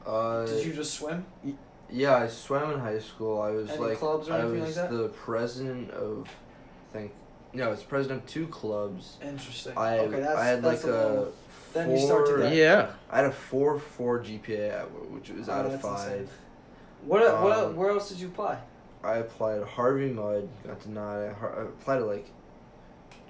Uh, 0.06 0.46
Did 0.46 0.66
you 0.66 0.74
just 0.74 0.94
swim? 0.96 1.26
Yeah, 1.90 2.16
I 2.18 2.28
swam 2.28 2.72
in 2.74 2.80
high 2.80 3.00
school. 3.00 3.42
I 3.42 3.50
was 3.52 3.70
Any 3.72 3.80
like, 3.80 3.98
clubs 3.98 4.30
or 4.30 4.34
I 4.34 4.46
was 4.46 4.62
like 4.62 4.74
that? 4.76 4.92
the 4.92 5.08
president 5.10 5.90
of, 5.92 6.28
I 6.28 6.32
think, 6.94 7.12
no, 7.54 7.72
it's 7.72 7.84
president 7.84 8.24
of 8.24 8.30
two 8.30 8.48
clubs. 8.48 9.18
Interesting. 9.22 9.74
I 9.78 10.00
okay, 10.00 10.20
that's 10.20 10.38
I 10.40 10.46
had 10.46 10.62
that's 10.64 10.84
like 10.84 10.94
a 10.94 10.96
a, 10.96 11.10
little, 11.10 11.34
then 11.74 11.92
you 11.92 12.00
start 12.06 12.26
to 12.28 12.32
four- 12.34 12.42
get- 12.42 12.54
Yeah, 12.54 12.92
I 13.10 13.16
had 13.18 13.26
a 13.26 13.32
four 13.32 13.80
four 13.80 14.20
GPA, 14.20 14.86
which 15.12 15.30
was 15.30 15.50
Oh, 15.50 15.54
out 15.54 15.66
of 15.66 15.82
five. 15.82 16.12
insane. 16.12 16.30
What 17.06 17.42
what 17.42 17.58
Um, 17.58 17.76
where 17.76 17.90
else 17.92 18.10
did 18.10 18.20
you 18.20 18.28
apply? 18.28 18.58
I 19.04 19.18
applied 19.18 19.62
at 19.62 19.68
Harvey 19.68 20.10
Mudd, 20.12 20.48
got 20.66 20.82
denied. 20.82 21.36
I 21.42 21.46
I 21.46 21.62
applied 21.64 22.00
to 22.00 22.06
like 22.06 22.28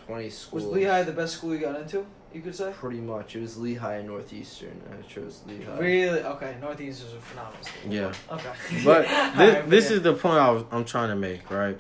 twenty 0.05 0.29
schools. 0.29 0.51
Was 0.53 0.63
schools. 0.63 0.75
Lehigh 0.75 1.03
the 1.03 1.11
best 1.11 1.35
school 1.35 1.53
you 1.53 1.59
got 1.59 1.79
into? 1.79 2.05
You 2.33 2.41
could 2.41 2.55
say. 2.55 2.71
Pretty 2.73 2.99
much. 2.99 3.35
It 3.35 3.41
was 3.41 3.57
Lehigh 3.57 3.95
and 3.95 4.07
Northeastern. 4.07 4.79
and 4.91 5.03
I 5.03 5.07
chose 5.07 5.41
Lehigh. 5.47 5.79
Really? 5.79 6.21
Okay. 6.21 6.55
Northeast 6.61 7.03
is 7.03 7.13
a 7.13 7.17
phenomenal 7.17 7.63
school. 7.63 7.91
Yeah. 7.91 8.13
Okay. 8.31 8.51
But 8.85 9.07
Alright, 9.09 9.37
this, 9.37 9.55
but 9.55 9.69
this 9.69 9.89
yeah. 9.89 9.95
is 9.97 10.01
the 10.03 10.13
point 10.13 10.37
I 10.37 10.51
was, 10.51 10.63
I'm 10.71 10.85
trying 10.85 11.09
to 11.09 11.15
make, 11.15 11.49
right? 11.49 11.77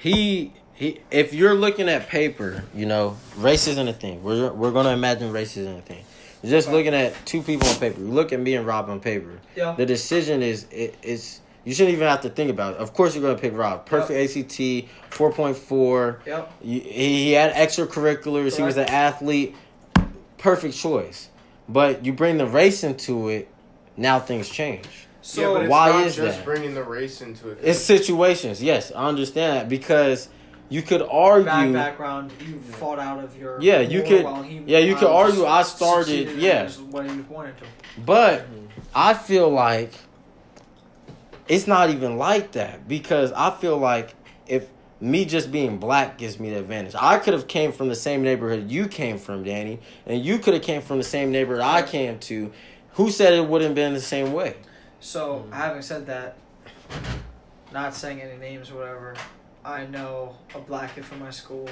He 0.00 0.52
he. 0.74 1.00
If 1.10 1.34
you're 1.34 1.54
looking 1.54 1.88
at 1.88 2.08
paper, 2.08 2.64
you 2.74 2.86
know, 2.86 3.16
race 3.36 3.66
isn't 3.66 3.88
a 3.88 3.92
thing. 3.92 4.22
We're 4.22 4.52
we're 4.52 4.72
gonna 4.72 4.90
imagine 4.90 5.32
race 5.32 5.56
isn't 5.56 5.78
a 5.78 5.82
thing. 5.82 6.04
You're 6.42 6.52
just 6.52 6.70
looking 6.70 6.94
at 6.94 7.14
two 7.26 7.42
people 7.42 7.68
on 7.68 7.76
paper. 7.76 8.00
You 8.00 8.06
look 8.06 8.32
at 8.32 8.40
me 8.40 8.54
and 8.54 8.66
Rob 8.66 8.88
on 8.88 9.00
paper. 9.00 9.38
Yeah. 9.54 9.74
The 9.74 9.84
decision 9.84 10.42
is 10.42 10.66
it, 10.70 10.96
it's 11.02 11.40
you 11.64 11.74
shouldn't 11.74 11.94
even 11.94 12.08
have 12.08 12.22
to 12.22 12.30
think 12.30 12.50
about 12.50 12.74
it. 12.74 12.80
Of 12.80 12.94
course, 12.94 13.14
you're 13.14 13.22
gonna 13.22 13.38
pick 13.38 13.54
Rob. 13.54 13.84
Perfect 13.84 14.36
ACT, 14.36 14.88
four 15.10 15.32
point 15.32 15.56
four. 15.56 16.20
Yep. 16.24 16.52
He, 16.62 16.80
he 16.80 17.32
had 17.32 17.52
extracurriculars. 17.52 18.56
He 18.56 18.62
was 18.62 18.78
an 18.78 18.88
athlete. 18.88 19.54
Perfect 20.38 20.74
choice. 20.74 21.28
But 21.68 22.04
you 22.04 22.14
bring 22.14 22.38
the 22.38 22.46
race 22.46 22.82
into 22.82 23.28
it, 23.28 23.48
now 23.96 24.18
things 24.18 24.48
change. 24.48 25.06
So 25.30 25.40
yeah, 25.42 25.52
but 25.54 25.62
it's 25.62 25.70
why 25.70 25.88
not 25.90 26.06
is 26.06 26.16
just 26.16 26.38
that? 26.38 26.44
bringing 26.44 26.74
the 26.74 26.82
race 26.82 27.20
into 27.22 27.50
it. 27.50 27.58
It's 27.62 27.78
situations. 27.78 28.60
Yes, 28.60 28.90
I 28.90 29.06
understand 29.06 29.56
that 29.56 29.68
because 29.68 30.28
you 30.68 30.82
could 30.82 31.02
argue. 31.02 31.44
bad 31.46 31.72
background, 31.72 32.32
you 32.44 32.58
fought 32.60 32.98
out 32.98 33.22
of 33.22 33.36
your 33.36 33.60
Yeah, 33.60 33.78
you 33.78 34.02
could- 34.02 34.24
while 34.24 34.42
he, 34.42 34.60
yeah, 34.66 34.78
you 34.78 34.96
could 34.96 35.08
argue 35.08 35.46
I 35.46 35.62
started- 35.62 36.36
yeah. 36.36 36.68
what 36.90 37.08
he 37.08 37.20
wanted 37.28 37.56
to. 37.58 37.64
But 38.04 38.44
I 38.92 39.14
feel 39.14 39.48
like 39.48 39.92
it's 41.48 41.68
not 41.68 41.90
even 41.90 42.16
like 42.18 42.52
that 42.52 42.88
because 42.88 43.30
I 43.32 43.50
feel 43.50 43.76
like 43.78 44.14
if 44.48 44.66
me 45.00 45.24
just 45.24 45.50
being 45.52 45.78
black 45.78 46.18
gives 46.18 46.38
me 46.40 46.50
the 46.50 46.58
advantage. 46.58 46.94
I 46.98 47.18
could 47.18 47.32
have 47.34 47.46
came 47.46 47.72
from 47.72 47.88
the 47.88 47.94
same 47.94 48.22
neighborhood 48.22 48.70
you 48.70 48.86
came 48.86 49.16
from, 49.16 49.44
Danny, 49.44 49.78
and 50.06 50.22
you 50.22 50.38
could 50.38 50.54
have 50.54 50.62
came 50.62 50.82
from 50.82 50.98
the 50.98 51.04
same 51.04 51.30
neighborhood 51.30 51.62
I 51.64 51.82
came 51.82 52.18
to. 52.18 52.52
Who 52.94 53.10
said 53.10 53.32
it 53.32 53.46
wouldn't 53.46 53.68
have 53.70 53.74
been 53.74 53.94
the 53.94 54.00
same 54.00 54.32
way? 54.32 54.56
So, 55.00 55.38
mm-hmm. 55.38 55.52
having 55.52 55.82
said 55.82 56.06
that, 56.06 56.36
not 57.72 57.94
saying 57.94 58.20
any 58.20 58.38
names 58.38 58.70
or 58.70 58.76
whatever, 58.76 59.14
I 59.64 59.86
know 59.86 60.36
a 60.54 60.60
black 60.60 60.94
kid 60.94 61.04
from 61.04 61.20
my 61.20 61.30
school 61.30 61.68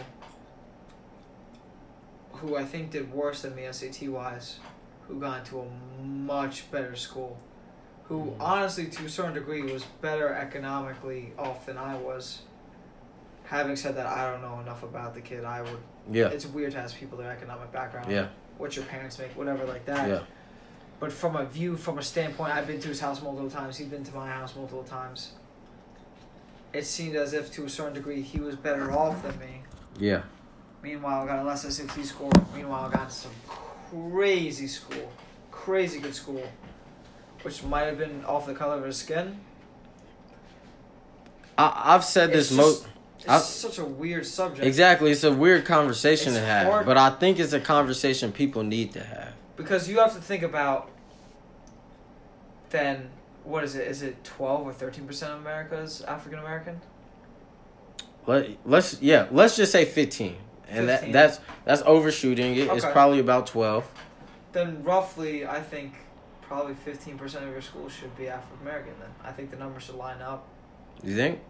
who 2.32 2.56
I 2.56 2.64
think 2.64 2.90
did 2.90 3.12
worse 3.12 3.42
than 3.42 3.54
me 3.54 3.66
SAT 3.70 4.08
wise, 4.08 4.58
who 5.06 5.18
got 5.18 5.40
into 5.40 5.60
a 5.60 6.02
much 6.02 6.70
better 6.70 6.96
school, 6.96 7.38
who 8.04 8.26
mm-hmm. 8.26 8.40
honestly, 8.42 8.86
to 8.86 9.04
a 9.04 9.08
certain 9.08 9.34
degree, 9.34 9.62
was 9.62 9.84
better 10.00 10.32
economically 10.32 11.32
off 11.38 11.66
than 11.66 11.76
I 11.76 11.96
was. 11.96 12.42
Having 13.44 13.76
said 13.76 13.96
that, 13.96 14.06
I 14.06 14.30
don't 14.30 14.42
know 14.42 14.60
enough 14.60 14.82
about 14.82 15.14
the 15.14 15.20
kid. 15.20 15.44
I 15.44 15.62
would. 15.62 15.78
Yeah. 16.10 16.28
It's 16.28 16.46
weird 16.46 16.72
to 16.72 16.78
ask 16.78 16.96
people 16.96 17.18
their 17.18 17.30
economic 17.30 17.72
background. 17.72 18.10
Yeah. 18.10 18.28
What 18.58 18.76
your 18.76 18.84
parents 18.86 19.18
make, 19.18 19.36
whatever 19.36 19.64
like 19.64 19.84
that. 19.86 20.08
Yeah. 20.08 20.20
But 21.00 21.12
from 21.12 21.36
a 21.36 21.44
view, 21.44 21.76
from 21.76 21.98
a 21.98 22.02
standpoint, 22.02 22.52
I've 22.54 22.66
been 22.66 22.80
to 22.80 22.88
his 22.88 23.00
house 23.00 23.22
multiple 23.22 23.50
times. 23.50 23.76
He's 23.76 23.86
been 23.86 24.04
to 24.04 24.14
my 24.14 24.28
house 24.28 24.54
multiple 24.56 24.82
times. 24.82 25.32
It 26.72 26.84
seemed 26.84 27.16
as 27.16 27.32
if, 27.32 27.52
to 27.52 27.64
a 27.64 27.68
certain 27.68 27.94
degree, 27.94 28.20
he 28.20 28.40
was 28.40 28.56
better 28.56 28.92
off 28.92 29.22
than 29.22 29.38
me. 29.38 29.62
Yeah. 29.98 30.22
Meanwhile, 30.82 31.22
I 31.22 31.26
got 31.26 31.38
a 31.38 31.44
less 31.44 31.62
SAT 31.62 32.04
score. 32.04 32.30
Meanwhile, 32.54 32.90
I 32.92 32.96
got 32.96 33.12
some 33.12 33.30
crazy 34.10 34.66
school, 34.66 35.10
crazy 35.50 35.98
good 36.00 36.14
school, 36.14 36.42
which 37.42 37.62
might 37.64 37.82
have 37.84 37.98
been 37.98 38.24
off 38.24 38.46
the 38.46 38.54
color 38.54 38.76
of 38.78 38.84
his 38.84 38.96
skin. 38.96 39.38
I, 41.56 41.94
I've 41.94 42.04
said 42.04 42.30
It's 42.30 42.50
this 42.50 42.56
mo 42.56 42.64
just- 42.72 42.86
It's 43.20 43.28
I- 43.28 43.38
such 43.38 43.78
a 43.78 43.84
weird 43.84 44.26
subject. 44.26 44.66
Exactly. 44.66 45.10
It's 45.10 45.24
a 45.24 45.32
weird 45.32 45.64
conversation 45.64 46.28
It's 46.32 46.38
to 46.40 46.44
have, 46.46 46.66
hard- 46.68 46.86
but 46.86 46.96
I 46.96 47.10
think 47.10 47.38
it's 47.40 47.52
a 47.52 47.60
conversation 47.60 48.30
people 48.32 48.62
need 48.62 48.92
to 48.92 49.02
have. 49.02 49.17
Because 49.58 49.88
you 49.88 49.98
have 49.98 50.14
to 50.14 50.20
think 50.20 50.42
about. 50.42 50.90
Then 52.70 53.10
what 53.44 53.64
is 53.64 53.74
it? 53.74 53.86
Is 53.88 54.02
it 54.02 54.22
twelve 54.24 54.66
or 54.66 54.72
thirteen 54.72 55.06
percent 55.06 55.32
of 55.32 55.40
America 55.40 55.76
is 55.78 56.00
African 56.02 56.38
American? 56.38 56.80
Let 58.26 58.56
let's 58.64 59.02
yeah, 59.02 59.26
let's 59.30 59.56
just 59.56 59.72
say 59.72 59.84
fifteen, 59.84 60.36
and 60.68 60.86
15. 60.86 60.86
that 60.86 61.12
that's 61.12 61.40
that's 61.64 61.82
overshooting 61.82 62.56
it. 62.56 62.68
It's 62.70 62.84
probably 62.84 63.20
about 63.20 63.46
twelve. 63.46 63.90
Then 64.52 64.82
roughly, 64.84 65.46
I 65.46 65.60
think 65.60 65.94
probably 66.42 66.74
fifteen 66.74 67.18
percent 67.18 67.44
of 67.44 67.50
your 67.50 67.62
school 67.62 67.88
should 67.88 68.16
be 68.16 68.28
African 68.28 68.58
American. 68.62 68.92
Then 69.00 69.10
I 69.24 69.32
think 69.32 69.50
the 69.50 69.56
numbers 69.56 69.84
should 69.84 69.96
line 69.96 70.22
up. 70.22 70.46
You 71.02 71.16
think? 71.16 71.40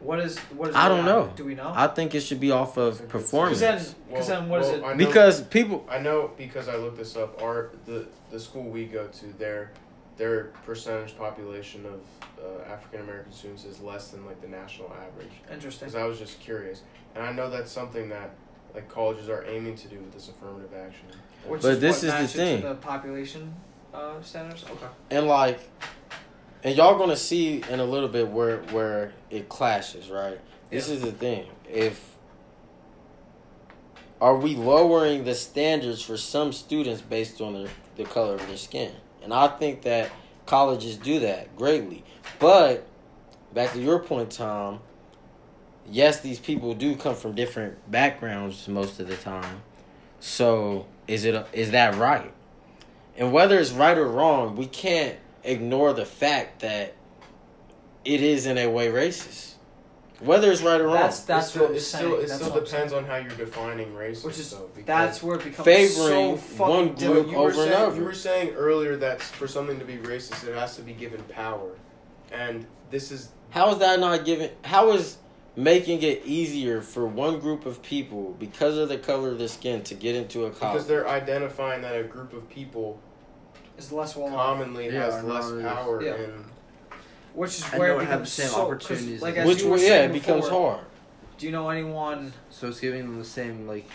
What 0.00 0.20
is 0.20 0.38
what 0.38 0.70
is? 0.70 0.76
I 0.76 0.88
don't 0.88 1.04
know. 1.04 1.32
Do 1.34 1.44
we 1.44 1.54
know? 1.54 1.72
I 1.74 1.88
think 1.88 2.14
it 2.14 2.20
should 2.20 2.38
be 2.40 2.50
off 2.52 2.76
of 2.76 2.98
Because 2.98 3.10
performance. 3.10 3.60
then, 3.60 3.84
because 4.08 4.28
then, 4.28 4.48
what 4.48 4.60
is 4.60 4.68
well, 4.68 4.76
it? 4.76 4.84
I 4.84 4.92
know- 4.92 4.96
Because 5.06 5.42
people, 5.42 5.86
I 5.90 5.98
know 5.98 6.30
because 6.36 6.68
I 6.68 6.76
looked 6.76 6.98
this 6.98 7.16
up. 7.16 7.42
Our 7.42 7.70
the 7.84 8.06
the 8.30 8.38
school 8.38 8.62
we 8.62 8.84
go 8.86 9.08
to, 9.08 9.26
their 9.38 9.72
their 10.16 10.44
percentage 10.64 11.16
population 11.18 11.84
of 11.86 12.00
uh, 12.44 12.72
African 12.72 13.00
American 13.00 13.32
students 13.32 13.64
is 13.64 13.80
less 13.80 14.08
than 14.08 14.24
like 14.24 14.40
the 14.40 14.48
national 14.48 14.92
average. 14.92 15.32
Interesting. 15.52 15.88
Because 15.88 16.00
I 16.00 16.04
was 16.04 16.18
just 16.18 16.38
curious, 16.38 16.82
and 17.16 17.24
I 17.24 17.32
know 17.32 17.50
that's 17.50 17.72
something 17.72 18.08
that 18.10 18.30
like 18.74 18.88
colleges 18.88 19.28
are 19.28 19.44
aiming 19.46 19.74
to 19.76 19.88
do 19.88 19.96
with 19.96 20.12
this 20.12 20.28
affirmative 20.28 20.70
action. 20.74 21.06
Which 21.46 21.62
But 21.62 21.72
is 21.72 21.80
this 21.80 22.04
what 22.04 22.20
is 22.20 22.32
the 22.32 22.38
thing. 22.38 22.62
The 22.62 22.74
population 22.76 23.52
uh, 23.92 24.20
standards. 24.22 24.64
Okay. 24.64 24.86
and 25.10 25.26
like, 25.26 25.60
and 26.64 26.76
y'all 26.76 26.98
gonna 26.98 27.16
see 27.16 27.62
in 27.70 27.80
a 27.80 27.84
little 27.84 28.08
bit 28.08 28.28
where 28.28 28.58
where 28.72 29.12
it 29.30 29.48
clashes, 29.48 30.10
right? 30.10 30.38
This 30.70 30.88
Yeah. 30.88 30.94
is 30.94 31.02
the 31.02 31.12
thing. 31.12 31.46
If 31.68 32.16
are 34.20 34.36
we 34.36 34.56
lowering 34.56 35.24
the 35.24 35.34
standards 35.34 36.02
for 36.02 36.16
some 36.16 36.52
students 36.52 37.00
based 37.00 37.40
on 37.40 37.52
the, 37.52 37.70
the 37.96 38.04
color 38.04 38.34
of 38.34 38.46
their 38.48 38.56
skin? 38.56 38.92
And 39.22 39.32
I 39.32 39.46
think 39.46 39.82
that 39.82 40.10
colleges 40.44 40.96
do 40.96 41.20
that 41.20 41.54
greatly. 41.56 42.02
But 42.40 42.84
back 43.52 43.72
to 43.74 43.80
your 43.80 44.00
point, 44.00 44.32
Tom, 44.32 44.80
yes, 45.88 46.20
these 46.20 46.40
people 46.40 46.74
do 46.74 46.96
come 46.96 47.14
from 47.14 47.34
different 47.34 47.90
backgrounds 47.90 48.66
most 48.66 48.98
of 48.98 49.06
the 49.06 49.16
time. 49.16 49.62
So 50.20 50.86
is 51.06 51.24
it 51.24 51.46
is 51.52 51.70
that 51.70 51.94
right? 51.94 52.32
And 53.16 53.32
whether 53.32 53.58
it's 53.58 53.70
right 53.70 53.96
or 53.96 54.08
wrong, 54.08 54.56
we 54.56 54.66
can't 54.66 55.16
ignore 55.44 55.92
the 55.92 56.04
fact 56.06 56.60
that 56.60 56.94
it 58.04 58.22
is 58.22 58.46
in 58.46 58.58
a 58.58 58.66
way 58.68 58.88
racist. 58.88 59.54
Whether 60.20 60.50
it's 60.50 60.62
right 60.62 60.80
or 60.80 60.86
wrong. 60.86 60.94
That's 60.94 61.20
that's 61.20 61.46
it 61.46 61.50
still, 61.50 61.62
what 61.62 61.70
I'm 61.70 61.76
it 61.76 61.80
saying. 61.80 62.04
still, 62.04 62.14
it 62.18 62.20
That's 62.28 62.34
still 62.42 62.52
what 62.54 62.64
depends 62.64 62.92
on 62.92 63.04
how 63.04 63.16
you're 63.16 63.30
defining 63.30 63.94
race. 63.94 64.24
Which 64.24 64.38
is 64.38 64.50
though, 64.50 64.68
because- 64.74 64.86
that's 64.86 65.22
where 65.22 65.36
it 65.36 65.44
becomes 65.44 65.64
Favoring 65.64 66.36
so 66.36 66.36
fucking 66.36 66.74
one 66.74 66.86
group 66.86 66.98
difficult. 66.98 67.28
you 67.30 67.36
were 67.38 67.38
over 67.38 67.48
and 67.62 67.70
saying, 67.70 67.82
over. 67.82 67.96
You 67.98 68.04
were 68.04 68.14
saying 68.14 68.50
earlier 68.54 68.96
that 68.96 69.22
for 69.22 69.46
something 69.46 69.78
to 69.78 69.84
be 69.84 69.96
racist, 69.98 70.44
it 70.48 70.54
has 70.56 70.74
to 70.76 70.82
be 70.82 70.92
given 70.92 71.22
power, 71.24 71.70
and 72.32 72.66
this 72.90 73.12
is 73.12 73.28
How 73.50 73.70
is 73.70 73.78
that 73.78 74.00
not 74.00 74.24
given? 74.24 74.50
How 74.64 74.90
is 74.90 75.18
making 75.54 76.02
it 76.02 76.22
easier 76.24 76.82
for 76.82 77.06
one 77.06 77.38
group 77.38 77.64
of 77.64 77.80
people 77.82 78.34
because 78.40 78.76
of 78.76 78.88
the 78.88 78.98
color 78.98 79.30
of 79.30 79.38
their 79.38 79.46
skin 79.48 79.82
to 79.84 79.94
get 79.94 80.16
into 80.16 80.46
a 80.46 80.50
college? 80.50 80.74
because 80.74 80.88
they're 80.88 81.08
identifying 81.08 81.82
that 81.82 81.94
a 81.96 82.02
group 82.02 82.32
of 82.32 82.48
people 82.50 82.98
It's 83.78 83.92
less 83.92 84.16
well 84.16 84.28
commonly 84.28 84.86
Yeah, 84.86 85.04
has 85.04 85.14
I 85.14 85.22
know 85.22 85.28
less 85.34 85.74
power 85.74 86.02
Yeah. 86.02 86.14
and 86.14 86.44
Which 87.34 87.58
is 87.58 87.64
And 87.70 87.78
where 87.78 87.88
don't 87.94 88.00
it 88.02 88.06
have 88.06 88.10
becomes 88.22 88.36
the 88.36 88.42
same 88.42 88.50
so, 88.50 88.54
'cause, 88.56 88.64
opportunities 88.66 89.22
Like 89.22 89.36
as- 89.36 89.42
as 89.42 89.48
Which 89.48 89.62
you 89.62 89.70
yeah, 89.76 89.76
saying 89.88 90.10
it 90.10 90.12
becomes 90.12 90.48
hard. 90.48 90.80
Do 91.38 91.46
you 91.46 91.52
know 91.52 91.70
anyone? 91.70 92.32
So 92.50 92.66
it's 92.68 92.80
giving 92.80 93.02
them 93.02 93.18
the 93.20 93.24
same 93.24 93.68
like 93.68 93.88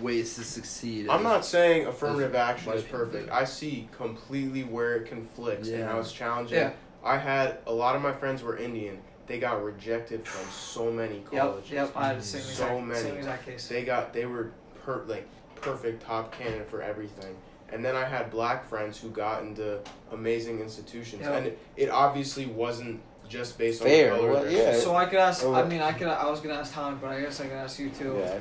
ways 0.00 0.34
to 0.34 0.44
succeed. 0.44 1.08
I'm 1.08 1.20
as- 1.20 1.24
not 1.24 1.44
saying 1.46 1.86
affirmative 1.86 2.34
action 2.34 2.72
is 2.74 2.82
perfect. 2.82 3.30
I 3.30 3.44
see 3.44 3.88
completely 3.96 4.62
where 4.64 4.96
it 4.96 5.06
conflicts 5.08 5.68
and 5.68 5.78
Yeah. 5.78 5.88
how 5.88 5.98
it's 6.00 6.12
challenging. 6.12 6.58
Yeah. 6.58 6.72
I 7.02 7.16
had 7.16 7.58
a 7.66 7.72
lot 7.72 7.96
of 7.96 8.02
my 8.02 8.12
friends 8.12 8.42
were 8.42 8.56
Indian. 8.58 8.98
They 9.26 9.38
got 9.38 9.62
rejected 9.64 10.26
from 10.28 10.50
so 10.50 10.90
many 10.90 11.24
Yep. 11.32 11.40
colleges. 11.42 11.70
Yep. 11.70 11.92
I 11.96 12.08
had 12.08 12.18
the 12.20 12.24
same 12.24 12.42
So 12.42 12.80
many. 12.80 13.00
same 13.00 13.16
exact 13.16 13.46
case. 13.46 13.66
They 13.68 13.84
got 13.84 14.12
they 14.12 14.26
were 14.26 14.50
per 14.84 15.02
like 15.06 15.26
perfect 15.56 16.02
top 16.04 16.32
candidate 16.32 16.68
for 16.68 16.82
everything. 16.82 17.34
And 17.74 17.84
then 17.84 17.96
I 17.96 18.04
had 18.04 18.30
black 18.30 18.64
friends 18.64 19.00
who 19.00 19.10
got 19.10 19.42
into 19.42 19.80
amazing 20.12 20.60
institutions, 20.60 21.22
Yeah. 21.22 21.32
and 21.32 21.46
it, 21.48 21.58
it 21.76 21.88
obviously 21.90 22.46
wasn't 22.46 23.00
just 23.28 23.58
based 23.58 23.82
Fair, 23.82 24.12
on 24.12 24.18
the 24.18 24.20
color. 24.20 24.32
well, 24.32 24.44
of 24.44 24.50
their 24.52 24.72
yeah. 24.74 24.78
So 24.78 24.94
I 24.94 25.06
could 25.06 25.18
ask. 25.18 25.44
Oh, 25.44 25.52
I 25.54 25.64
mean, 25.64 25.80
I 25.82 25.90
could. 25.92 26.06
I 26.06 26.30
was 26.30 26.40
gonna 26.40 26.54
ask 26.54 26.72
Tom, 26.72 26.98
but 27.02 27.10
I 27.10 27.20
guess 27.20 27.40
I 27.40 27.48
can 27.48 27.56
ask 27.56 27.80
you 27.80 27.90
too. 27.90 28.16
Yeah. 28.20 28.38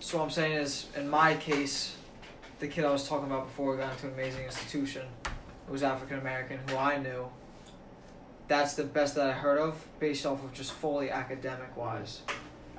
So 0.00 0.18
what 0.18 0.24
I'm 0.24 0.30
saying 0.30 0.54
is, 0.54 0.86
in 0.96 1.08
my 1.08 1.34
case, 1.34 1.96
the 2.58 2.66
kid 2.66 2.84
I 2.84 2.90
was 2.90 3.08
talking 3.08 3.26
about 3.26 3.46
before 3.46 3.76
got 3.76 3.92
into 3.92 4.08
an 4.08 4.14
amazing 4.14 4.44
institution, 4.44 5.02
who 5.66 5.72
was 5.72 5.84
African 5.84 6.18
American, 6.18 6.58
who 6.68 6.76
I 6.76 6.98
knew. 6.98 7.28
That's 8.48 8.74
the 8.74 8.84
best 8.84 9.14
that 9.14 9.28
I 9.28 9.32
heard 9.32 9.58
of, 9.58 9.84
based 10.00 10.26
off 10.26 10.42
of 10.42 10.52
just 10.52 10.72
fully 10.72 11.08
academic 11.08 11.76
wise. 11.76 12.22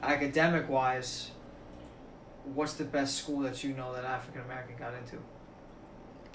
Academic 0.04 0.68
wise, 0.68 1.32
what's 2.44 2.74
the 2.74 2.84
best 2.84 3.16
school 3.16 3.40
that 3.42 3.64
you 3.64 3.74
know 3.74 3.94
that 3.94 4.04
African 4.04 4.42
American 4.42 4.76
got 4.78 4.94
into? 4.94 5.18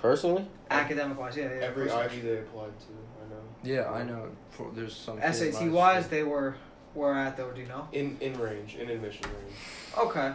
Personally, 0.03 0.45
Academic 0.69 1.17
wise, 1.17 1.37
yeah, 1.37 1.45
yeah. 1.45 1.65
Every. 1.65 1.89
Ivy 1.89 2.21
they 2.23 2.39
applied 2.39 2.73
to, 2.81 2.87
I 3.25 3.31
know. 3.31 3.43
Yeah, 3.63 3.89
I 3.89 4.03
know. 4.03 4.29
For, 4.51 4.69
there's 4.75 4.97
some. 4.97 5.21
SAT 5.21 5.71
wise, 5.71 6.05
school- 6.07 6.11
they 6.11 6.25
were 6.25 6.57
where 6.93 7.15
at 7.15 7.37
though? 7.37 7.53
Do 7.53 7.61
you 7.61 7.69
know? 7.69 7.87
In 7.93 8.19
in 8.21 8.37
range, 8.39 8.75
in 8.75 8.91
admission 8.91 9.25
range. 9.27 9.57
Okay. 9.97 10.33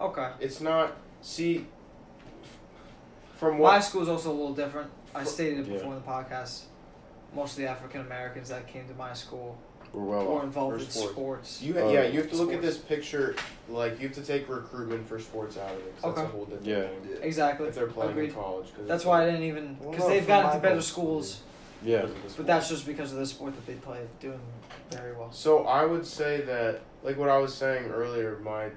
Okay. 0.00 0.30
It's 0.38 0.60
not. 0.60 0.96
See, 1.20 1.66
from 3.36 3.60
My 3.60 3.80
school 3.80 4.02
is 4.02 4.08
also 4.08 4.30
a 4.30 4.32
little 4.32 4.54
different. 4.54 4.88
I 5.16 5.24
stated 5.24 5.58
it 5.60 5.66
Yeah. 5.66 5.72
before 5.74 5.94
in 5.94 6.00
the 6.00 6.06
podcast. 6.06 6.62
Most 7.34 7.52
of 7.52 7.56
the 7.58 7.66
African 7.68 8.02
Americans 8.02 8.50
that 8.50 8.68
came 8.68 8.86
to 8.86 8.94
my 8.94 9.12
school 9.14 9.58
We're 9.92 10.02
well 10.02 10.24
were 10.26 10.38
off. 10.38 10.44
involved 10.44 10.76
for 10.76 10.82
in 10.84 10.90
sports. 10.90 11.12
sports. 11.12 11.62
you 11.62 11.74
ha- 11.74 11.88
yeah 11.90 12.02
you 12.04 12.20
have 12.20 12.30
to 12.30 12.36
look 12.36 12.52
at 12.52 12.62
this 12.62 12.78
picture 12.78 13.34
like 13.68 14.00
you 14.00 14.06
have 14.08 14.16
to 14.16 14.22
take 14.22 14.48
recruitment 14.48 15.08
for 15.08 15.18
sports 15.18 15.56
out 15.58 15.72
of 15.72 15.78
it. 15.78 15.94
'cause 15.96 16.04
Okay. 16.12 16.20
That's 16.22 16.32
a 16.32 16.36
whole 16.36 16.44
different 16.44 16.66
Yeah. 16.66 16.82
thing. 16.88 17.22
Exactly. 17.22 17.68
If 17.68 17.74
they're 17.74 17.86
playing 17.88 18.12
Agreed. 18.12 18.28
in 18.30 18.34
college. 18.34 18.66
'cause 18.76 18.86
That's 18.86 19.02
it's 19.02 19.06
why 19.06 19.22
I 19.22 19.26
didn't 19.26 19.42
even 19.42 19.76
Well, 19.80 19.90
because 19.90 20.04
no, 20.06 20.10
they've 20.10 20.22
for 20.22 20.28
gotten 20.28 20.46
my 20.46 20.50
into 20.52 20.62
better 20.62 20.74
both 20.76 20.84
schools, 20.84 21.40
Yeah. 21.82 22.02
because 22.06 22.34
but 22.36 22.46
that's 22.46 22.68
just 22.68 22.86
because 22.86 23.12
of 23.12 23.18
the 23.18 23.26
sport 23.26 23.54
that 23.56 23.66
they 23.66 23.74
play, 23.74 24.00
doing 24.20 24.38
very 24.92 25.12
well. 25.12 25.32
So 25.32 25.64
I 25.66 25.84
would 25.84 26.06
say 26.06 26.40
that, 26.42 26.80
like 27.02 27.16
what 27.18 27.28
I 27.28 27.38
was 27.38 27.52
saying 27.54 27.90
earlier, 27.90 28.38
my 28.44 28.70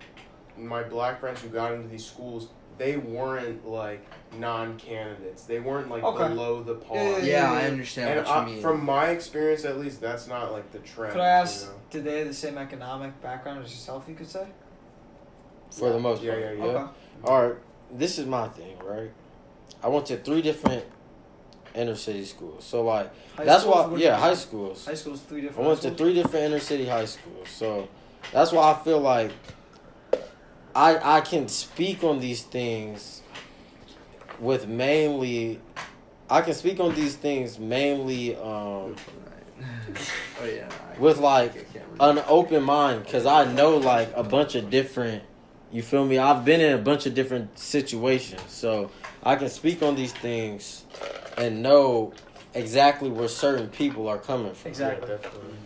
my 0.58 0.84
black 0.84 1.20
friends 1.20 1.42
who 1.42 1.50
got 1.50 1.74
into 1.74 1.88
these 1.88 2.06
schools, 2.06 2.48
they 2.78 2.98
weren't 2.98 3.68
like 3.68 4.06
non-candidates. 4.40 5.44
They 5.44 5.60
weren't 5.60 5.90
like 5.90 6.04
Okay. 6.04 6.28
below 6.30 6.64
the 6.64 6.76
par. 6.76 6.98
Yeah, 6.98 7.18
yeah, 7.20 7.24
Yeah, 7.26 7.52
I 7.52 7.66
understand 7.68 8.10
And 8.10 8.26
what 8.26 8.28
you 8.28 8.42
I, 8.42 8.46
mean. 8.46 8.62
from 8.62 8.84
my 8.86 9.10
experience, 9.10 9.66
at 9.66 9.78
least, 9.80 10.02
that's 10.02 10.28
not 10.28 10.52
like 10.52 10.72
the 10.72 10.80
trend. 10.80 11.14
Could 11.14 11.22
I 11.22 11.28
ask, 11.28 11.66
You 11.66 11.70
know? 11.70 11.76
did 11.92 12.04
they 12.04 12.20
have 12.20 12.28
the 12.28 12.34
same 12.34 12.58
economic 12.58 13.22
background 13.22 13.64
as 13.64 13.72
yourself? 13.72 14.06
You 14.08 14.16
could 14.16 14.30
say. 14.30 14.48
For 15.72 15.92
the 15.92 16.00
most 16.00 16.22
Yeah, 16.24 16.32
part. 16.32 16.42
yeah, 16.44 16.52
yeah. 16.52 16.64
Okay. 16.66 16.92
All 17.26 17.48
right, 17.48 17.56
this 17.92 18.20
is 18.20 18.26
my 18.26 18.48
thing, 18.50 18.78
right? 18.84 19.12
I 19.84 19.88
went 19.88 20.06
to 20.08 20.18
three 20.18 20.42
different 20.42 20.86
inner 21.76 21.96
city 21.96 22.24
schools. 22.26 22.64
So 22.64 22.84
like 22.84 23.12
High 23.36 23.46
that's 23.46 23.66
why 23.66 23.96
yeah, 23.98 24.18
high 24.18 24.36
schools. 24.36 24.86
High 24.86 24.94
school's 24.94 25.22
three 25.22 25.42
different. 25.42 25.60
I 25.60 25.64
different. 25.64 25.68
went 25.68 25.82
to 25.82 25.88
schools? 25.88 25.98
three 26.00 26.14
different 26.14 26.46
inner 26.46 26.60
city 26.60 26.86
high 26.88 27.06
schools. 27.06 27.50
So 27.50 27.88
that's 28.32 28.52
why 28.52 28.72
I 28.72 28.76
feel 28.84 29.00
like 29.00 29.32
I 30.76 31.18
I 31.18 31.22
can 31.22 31.48
speak 31.48 32.04
on 32.04 32.20
these 32.20 32.44
things 32.44 33.22
with 34.40 34.68
mainly 34.68 35.60
I 36.30 36.42
can 36.42 36.54
speak 36.54 36.80
on 36.80 36.96
these 36.96 37.16
things 37.16 37.60
mainly 37.60 38.36
um 38.36 38.96
oh 40.42 40.46
yeah. 40.46 40.70
With 41.00 41.20
like 41.20 41.52
I 41.52 41.54
can't 41.54 41.86
remember. 41.92 42.22
an 42.22 42.26
open 42.28 42.64
mind 42.64 43.04
because 43.04 43.26
I 43.26 43.52
know 43.52 43.78
like 43.78 44.12
a 44.16 44.24
bunch 44.24 44.56
of 44.56 44.70
different. 44.70 45.24
You 45.72 45.82
feel 45.82 46.06
me? 46.06 46.18
I've 46.20 46.46
been 46.46 46.62
in 46.62 46.74
a 46.74 46.82
bunch 46.82 47.06
of 47.08 47.16
different 47.16 47.58
situations, 47.58 48.42
so 48.48 48.92
I 49.24 49.36
can 49.36 49.50
speak 49.50 49.82
on 49.82 49.96
these 49.96 50.14
things 50.14 50.84
and 51.38 51.64
know 51.64 52.14
exactly 52.54 53.10
where 53.10 53.28
certain 53.28 53.70
people 53.70 54.08
are 54.08 54.20
coming 54.20 54.54
from. 54.54 54.70
Exactly. 54.70 55.16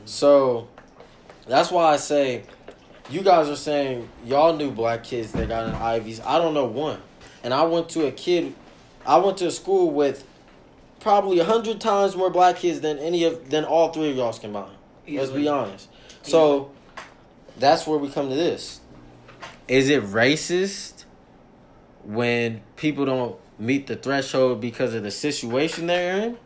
So 0.06 0.70
that's 1.46 1.72
why 1.72 1.94
I 1.94 1.98
say 1.98 2.44
you 3.10 3.22
guys 3.22 3.48
are 3.50 3.56
saying 3.56 4.10
y'all 4.26 4.56
knew 4.56 4.72
black 4.72 5.04
kids 5.04 5.32
that 5.34 5.48
got 5.48 5.68
in 5.68 5.76
Ivies. 5.76 6.20
I 6.22 6.38
don't 6.38 6.54
know 6.54 6.66
one, 6.66 7.02
and 7.44 7.54
I 7.54 7.64
went 7.64 7.90
to 7.90 8.06
a 8.06 8.12
kid. 8.12 8.54
I 9.06 9.18
went 9.18 9.38
to 9.38 9.48
a 9.48 9.52
school 9.52 9.92
with 9.92 10.26
probably 11.00 11.40
a 11.40 11.46
hundred 11.46 11.80
times 11.80 12.16
more 12.16 12.30
black 12.30 12.58
kids 12.58 12.82
than 12.82 12.98
any 13.00 13.24
of 13.24 13.50
than 13.50 13.64
all 13.64 13.92
three 13.94 14.10
of 14.10 14.18
y'all's 14.18 14.40
combined. 14.40 14.76
Let's 15.08 15.30
be 15.30 15.42
Easily. 15.42 15.48
honest. 15.48 15.90
So 16.24 16.72
that's 17.58 17.88
where 17.88 17.98
we 17.98 18.10
come 18.10 18.30
to 18.30 18.36
this. 18.36 18.82
Is 19.68 19.90
it 19.90 20.04
racist 20.04 21.06
when 22.04 22.62
people 22.76 23.06
don't 23.06 23.38
meet 23.58 23.88
the 23.88 23.96
threshold 23.96 24.62
because 24.62 24.94
of 24.94 25.04
the 25.04 25.12
situation 25.12 25.88
they're 25.88 26.22
in, 26.22 26.38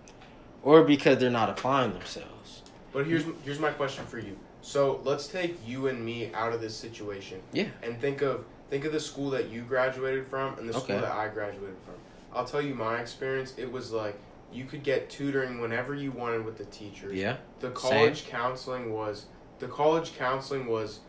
or 0.63 0.83
because 0.83 1.17
they're 1.17 1.31
not 1.31 1.49
applying 1.49 1.93
themselves? 1.93 2.61
But 2.93 3.07
here's 3.07 3.23
here's 3.43 3.59
my 3.59 3.71
question 3.71 4.05
for 4.05 4.19
you. 4.19 4.37
So 4.61 5.01
let's 5.03 5.27
take 5.27 5.57
you 5.67 5.87
and 5.87 6.03
me 6.03 6.31
out 6.33 6.53
of 6.53 6.61
this 6.61 6.75
situation. 6.75 7.41
Yeah. 7.51 7.67
And 7.83 7.99
think 7.99 8.21
of 8.21 8.45
think 8.69 8.85
of 8.85 8.93
the 8.93 8.99
school 8.99 9.29
that 9.31 9.49
you 9.49 9.61
graduated 9.63 10.25
from 10.27 10.57
and 10.57 10.67
the 10.69 10.73
school 10.73 10.95
Okay. 10.95 11.01
that 11.01 11.11
I 11.11 11.27
graduated 11.27 11.75
from. 11.85 11.95
I'll 12.33 12.45
tell 12.45 12.61
you 12.61 12.73
my 12.73 12.99
experience. 12.99 13.53
It 13.57 13.69
was 13.71 13.91
like 13.91 14.17
you 14.53 14.65
could 14.65 14.83
get 14.83 15.09
tutoring 15.09 15.59
whenever 15.61 15.93
you 15.95 16.11
wanted 16.11 16.45
with 16.45 16.57
the 16.57 16.65
teachers. 16.65 17.13
Yeah. 17.13 17.37
The 17.59 17.71
college 17.71 18.27
counseling 18.27 18.93
was 18.93 19.25
the 19.59 19.67
college 19.67 20.15
counseling 20.17 20.67
was 20.67 20.99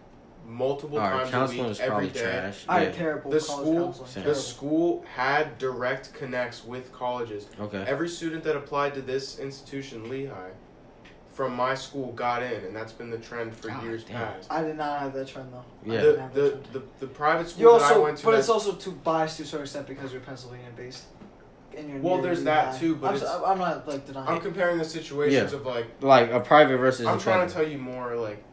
multiple 0.47 0.99
All 0.99 1.05
right. 1.09 1.19
times 1.21 1.29
a 1.29 1.33
Counseling 1.33 1.63
week 1.63 1.71
is 1.71 1.81
every 1.81 1.91
probably 1.91 2.09
day. 2.11 2.21
trash. 2.23 2.65
I 2.69 2.79
Yeah. 2.81 2.85
had 2.87 2.95
terrible 2.95 3.31
The 3.31 3.39
college 3.41 3.61
school, 3.65 3.85
counseling. 3.85 4.07
The 4.09 4.21
Terrible. 4.23 4.35
school 4.41 5.05
had 5.15 5.59
direct 5.59 6.13
connects 6.15 6.65
with 6.65 6.93
colleges. 6.93 7.47
Okay. 7.61 7.85
Every 7.87 8.09
student 8.09 8.43
that 8.45 8.57
applied 8.57 8.95
to 8.95 9.03
this 9.03 9.39
institution, 9.39 10.09
Lehigh, 10.09 10.51
from 11.33 11.57
my 11.57 11.75
school 11.75 12.13
got 12.13 12.43
in, 12.43 12.65
and 12.65 12.77
that's 12.77 12.93
been 12.93 13.11
the 13.11 13.19
trend 13.19 13.55
for 13.57 13.69
God 13.69 13.83
years 13.85 14.05
damn. 14.05 14.17
past. 14.17 14.51
I 14.53 14.63
did 14.63 14.77
not 14.77 15.01
have 15.01 15.13
that 15.15 15.29
trend 15.29 15.53
though. 15.53 15.65
Yeah. 15.91 15.99
I 15.99 16.03
didn't 16.03 16.35
The, 16.35 16.41
the, 16.41 16.79
the, 16.79 16.83
the 17.01 17.07
private 17.07 17.49
school 17.49 17.73
You 17.75 17.79
that 17.79 17.93
I 17.93 17.99
went 17.99 18.19
to, 18.19 18.25
but 18.27 18.35
it's 18.35 18.49
also 18.49 18.73
too 18.73 18.93
biased 18.93 19.39
to 19.39 19.43
a 19.45 19.47
certain 19.47 19.63
extent 19.65 19.87
because 19.87 20.13
you're 20.13 20.21
Pennsylvania 20.21 20.67
based. 20.77 21.05
And 21.77 21.89
you're 21.89 22.01
Well, 22.01 22.21
there's 22.21 22.45
Lehigh. 22.45 22.67
that 22.73 22.79
too, 22.79 22.97
but 22.97 23.09
I'm, 23.09 23.17
it's- 23.17 23.31
s- 23.35 23.43
I'm 23.47 23.59
not 23.59 23.89
like 23.89 24.07
denying. 24.07 24.29
I'm 24.29 24.41
comparing 24.43 24.77
the 24.77 24.85
situations 24.85 25.55
of 25.55 25.65
like 25.65 25.87
Like 26.03 26.31
a 26.31 26.41
private 26.41 26.77
versus 26.77 27.07
I'm 27.07 27.17
a 27.17 27.21
trying 27.21 27.37
private. 27.39 27.49
to 27.49 27.55
tell 27.55 27.67
you 27.69 27.79
more 27.79 28.15
like 28.17 28.45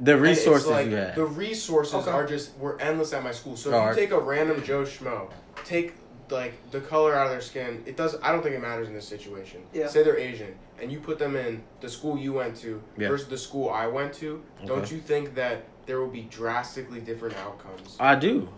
the 0.00 0.16
resources 0.16 0.66
like, 0.68 0.86
you 0.88 0.96
have. 0.96 1.14
The 1.14 1.26
resources 1.26 1.94
Okay. 1.96 2.10
are 2.10 2.26
just 2.26 2.56
were 2.56 2.80
endless 2.80 3.12
at 3.12 3.22
my 3.22 3.32
school. 3.32 3.56
So 3.56 3.68
if 3.68 3.74
Alright. 3.74 3.94
you 3.96 4.02
take 4.02 4.12
a 4.12 4.18
random 4.18 4.62
Joe 4.64 4.84
Schmo, 4.84 5.30
take 5.66 5.92
like 6.30 6.54
the 6.70 6.80
color 6.80 7.14
out 7.14 7.26
of 7.26 7.32
their 7.32 7.40
skin. 7.40 7.82
It 7.86 7.96
does. 7.96 8.16
I 8.22 8.32
don't 8.32 8.42
think 8.42 8.54
it 8.54 8.60
matters 8.60 8.88
in 8.88 8.94
this 8.94 9.06
situation. 9.06 9.62
Yeah. 9.72 9.88
Say 9.88 10.02
they're 10.02 10.16
Asian, 10.18 10.54
and 10.80 10.90
you 10.90 11.00
put 11.00 11.18
them 11.18 11.36
in 11.36 11.62
the 11.80 11.88
school 11.88 12.18
you 12.18 12.32
went 12.32 12.56
to 12.58 12.82
Yeah. 12.96 13.08
versus 13.08 13.28
the 13.28 13.38
school 13.38 13.70
I 13.70 13.86
went 13.86 14.12
to. 14.14 14.42
Don't 14.66 14.90
you 14.90 14.98
think 14.98 15.34
that 15.34 15.64
there 15.86 16.00
will 16.00 16.08
be 16.08 16.22
drastically 16.22 17.00
different 17.00 17.36
outcomes? 17.38 17.96
I 17.98 18.14
do, 18.14 18.48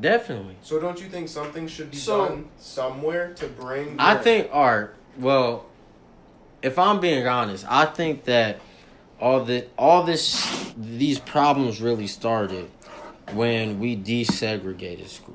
definitely. 0.00 0.56
So 0.62 0.78
don't 0.80 1.00
you 1.00 1.08
think 1.08 1.28
something 1.28 1.66
should 1.68 1.90
be 1.90 1.96
So- 1.96 2.28
done 2.28 2.48
somewhere 2.58 3.32
to 3.34 3.46
bring? 3.46 3.96
I 3.98 4.16
think 4.16 4.48
art. 4.52 4.94
Well, 5.18 5.66
if 6.62 6.78
I'm 6.78 7.00
being 7.00 7.26
honest, 7.26 7.64
I 7.68 7.84
think 7.86 8.24
that 8.24 8.60
all 9.20 9.44
the 9.44 9.66
all 9.78 10.02
this 10.02 10.72
these 10.76 11.18
problems 11.18 11.80
really 11.80 12.06
started 12.06 12.68
when 13.34 13.78
we 13.78 13.96
desegregated 13.96 15.08
schools, 15.08 15.31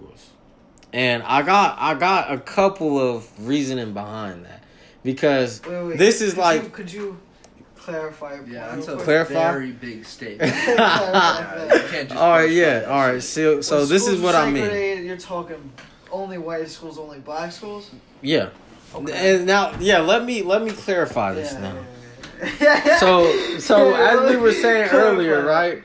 and 0.98 1.22
I 1.22 1.44
got 1.44 1.78
I 1.80 1.94
got 1.94 2.32
a 2.34 2.40
couple 2.40 3.00
of 3.00 3.28
reasoning 3.48 3.94
behind 3.94 4.46
that 4.46 4.64
because 5.04 5.62
Wait, 5.64 5.84
wait, 5.84 5.98
this 6.00 6.22
is 6.22 6.34
could 6.34 6.40
like 6.42 6.64
You, 6.64 6.70
could 6.70 6.92
you 6.92 7.18
clarify? 7.76 8.34
your 8.36 8.48
Yeah, 8.48 8.66
point 8.66 8.76
that's 8.78 8.88
real 8.88 9.00
a? 9.00 9.04
Clarify? 9.04 9.52
very 9.52 9.72
big 9.74 10.06
statement. 10.06 10.52
Clarify. 10.64 11.56
Yeah, 11.56 11.64
you 11.84 11.90
can't 11.90 12.10
just 12.10 12.20
all 12.20 12.32
right, 12.32 12.50
yeah, 12.50 12.80
by 12.80 12.86
all 12.88 13.02
that 13.06 13.14
right. 13.14 13.24
shit. 13.24 13.24
So 13.24 13.62
so 13.62 13.80
When 13.82 13.90
this 13.90 14.08
is 14.08 14.20
what 14.20 14.34
are 14.34 14.48
I 14.48 14.50
mean. 14.50 14.64
segregated, 14.64 15.06
You're 15.06 15.18
talking 15.18 15.72
only 16.12 16.40
white 16.40 16.68
schools, 16.68 16.98
only 16.98 17.20
black 17.20 17.52
schools. 17.52 17.92
Yeah, 18.22 18.50
Okay. 18.96 19.36
and 19.36 19.46
now 19.46 19.78
yeah, 19.80 20.00
let 20.00 20.26
me 20.26 20.42
let 20.42 20.64
me 20.64 20.72
clarify 20.72 21.34
this 21.34 21.54
Yeah, 21.54 21.60
now. 21.62 22.98
so 23.00 23.60
so 23.60 23.94
as 23.94 24.32
we 24.32 24.36
were 24.38 24.52
saying 24.52 24.90
earlier, 24.90 25.46
right? 25.46 25.84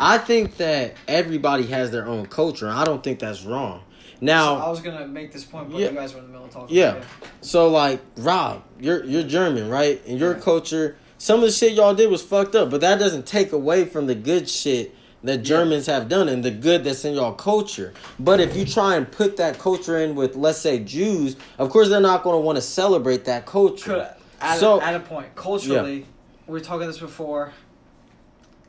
I 0.00 0.16
think 0.16 0.56
that 0.56 0.94
everybody 1.06 1.66
has 1.66 1.90
their 1.90 2.06
own 2.06 2.24
culture. 2.26 2.68
I 2.70 2.84
don't 2.84 3.02
think 3.02 3.18
that's 3.18 3.42
wrong. 3.44 3.82
So 4.20 4.26
I 4.32 4.68
was 4.68 4.80
gonna 4.80 5.06
make 5.06 5.32
this 5.32 5.44
point, 5.44 5.70
but 5.70 5.78
Yeah. 5.80 5.90
you 5.90 5.94
guys 5.96 6.12
were 6.12 6.20
in 6.20 6.26
the 6.26 6.32
middle 6.32 6.46
of 6.46 6.52
talking. 6.52 6.76
Yeah. 6.76 6.96
so 7.40 7.68
like 7.68 8.00
Rob, 8.16 8.62
you're 8.80 9.04
you're 9.04 9.22
German, 9.22 9.68
right? 9.68 10.00
And 10.06 10.18
your 10.18 10.34
Yeah. 10.34 10.40
culture, 10.40 10.96
some 11.18 11.36
of 11.40 11.46
the 11.46 11.52
shit 11.52 11.72
y'all 11.72 11.94
did 11.94 12.10
was 12.10 12.22
fucked 12.22 12.54
up, 12.54 12.70
but 12.70 12.80
that 12.80 12.98
doesn't 12.98 13.26
take 13.26 13.52
away 13.52 13.84
from 13.84 14.06
the 14.06 14.14
good 14.14 14.48
shit 14.48 14.94
that 15.24 15.38
Germans 15.38 15.86
have 15.86 16.08
done 16.08 16.28
and 16.28 16.44
the 16.44 16.50
good 16.50 16.84
that's 16.84 17.04
in 17.04 17.14
y'all 17.14 17.32
culture. 17.32 17.92
But 18.20 18.38
if 18.40 18.56
you 18.56 18.64
try 18.64 18.94
and 18.94 19.10
put 19.10 19.36
that 19.38 19.58
culture 19.58 19.98
in 19.98 20.14
with, 20.14 20.36
let's 20.36 20.58
say, 20.58 20.78
Jews, 20.78 21.34
of 21.58 21.70
course 21.70 21.88
they're 21.88 22.00
not 22.00 22.22
going 22.22 22.36
to 22.36 22.40
want 22.40 22.54
to 22.56 22.62
celebrate 22.62 23.24
that 23.24 23.44
culture. 23.44 23.94
Could 23.94 24.06
at, 24.40 24.58
So- 24.60 24.78
a, 24.80 24.84
at 24.84 24.94
a 24.94 25.00
point 25.00 25.34
culturally, 25.34 26.06
we 26.46 26.52
were 26.52 26.60
talking 26.60 26.86
this 26.86 26.98
before. 26.98 27.52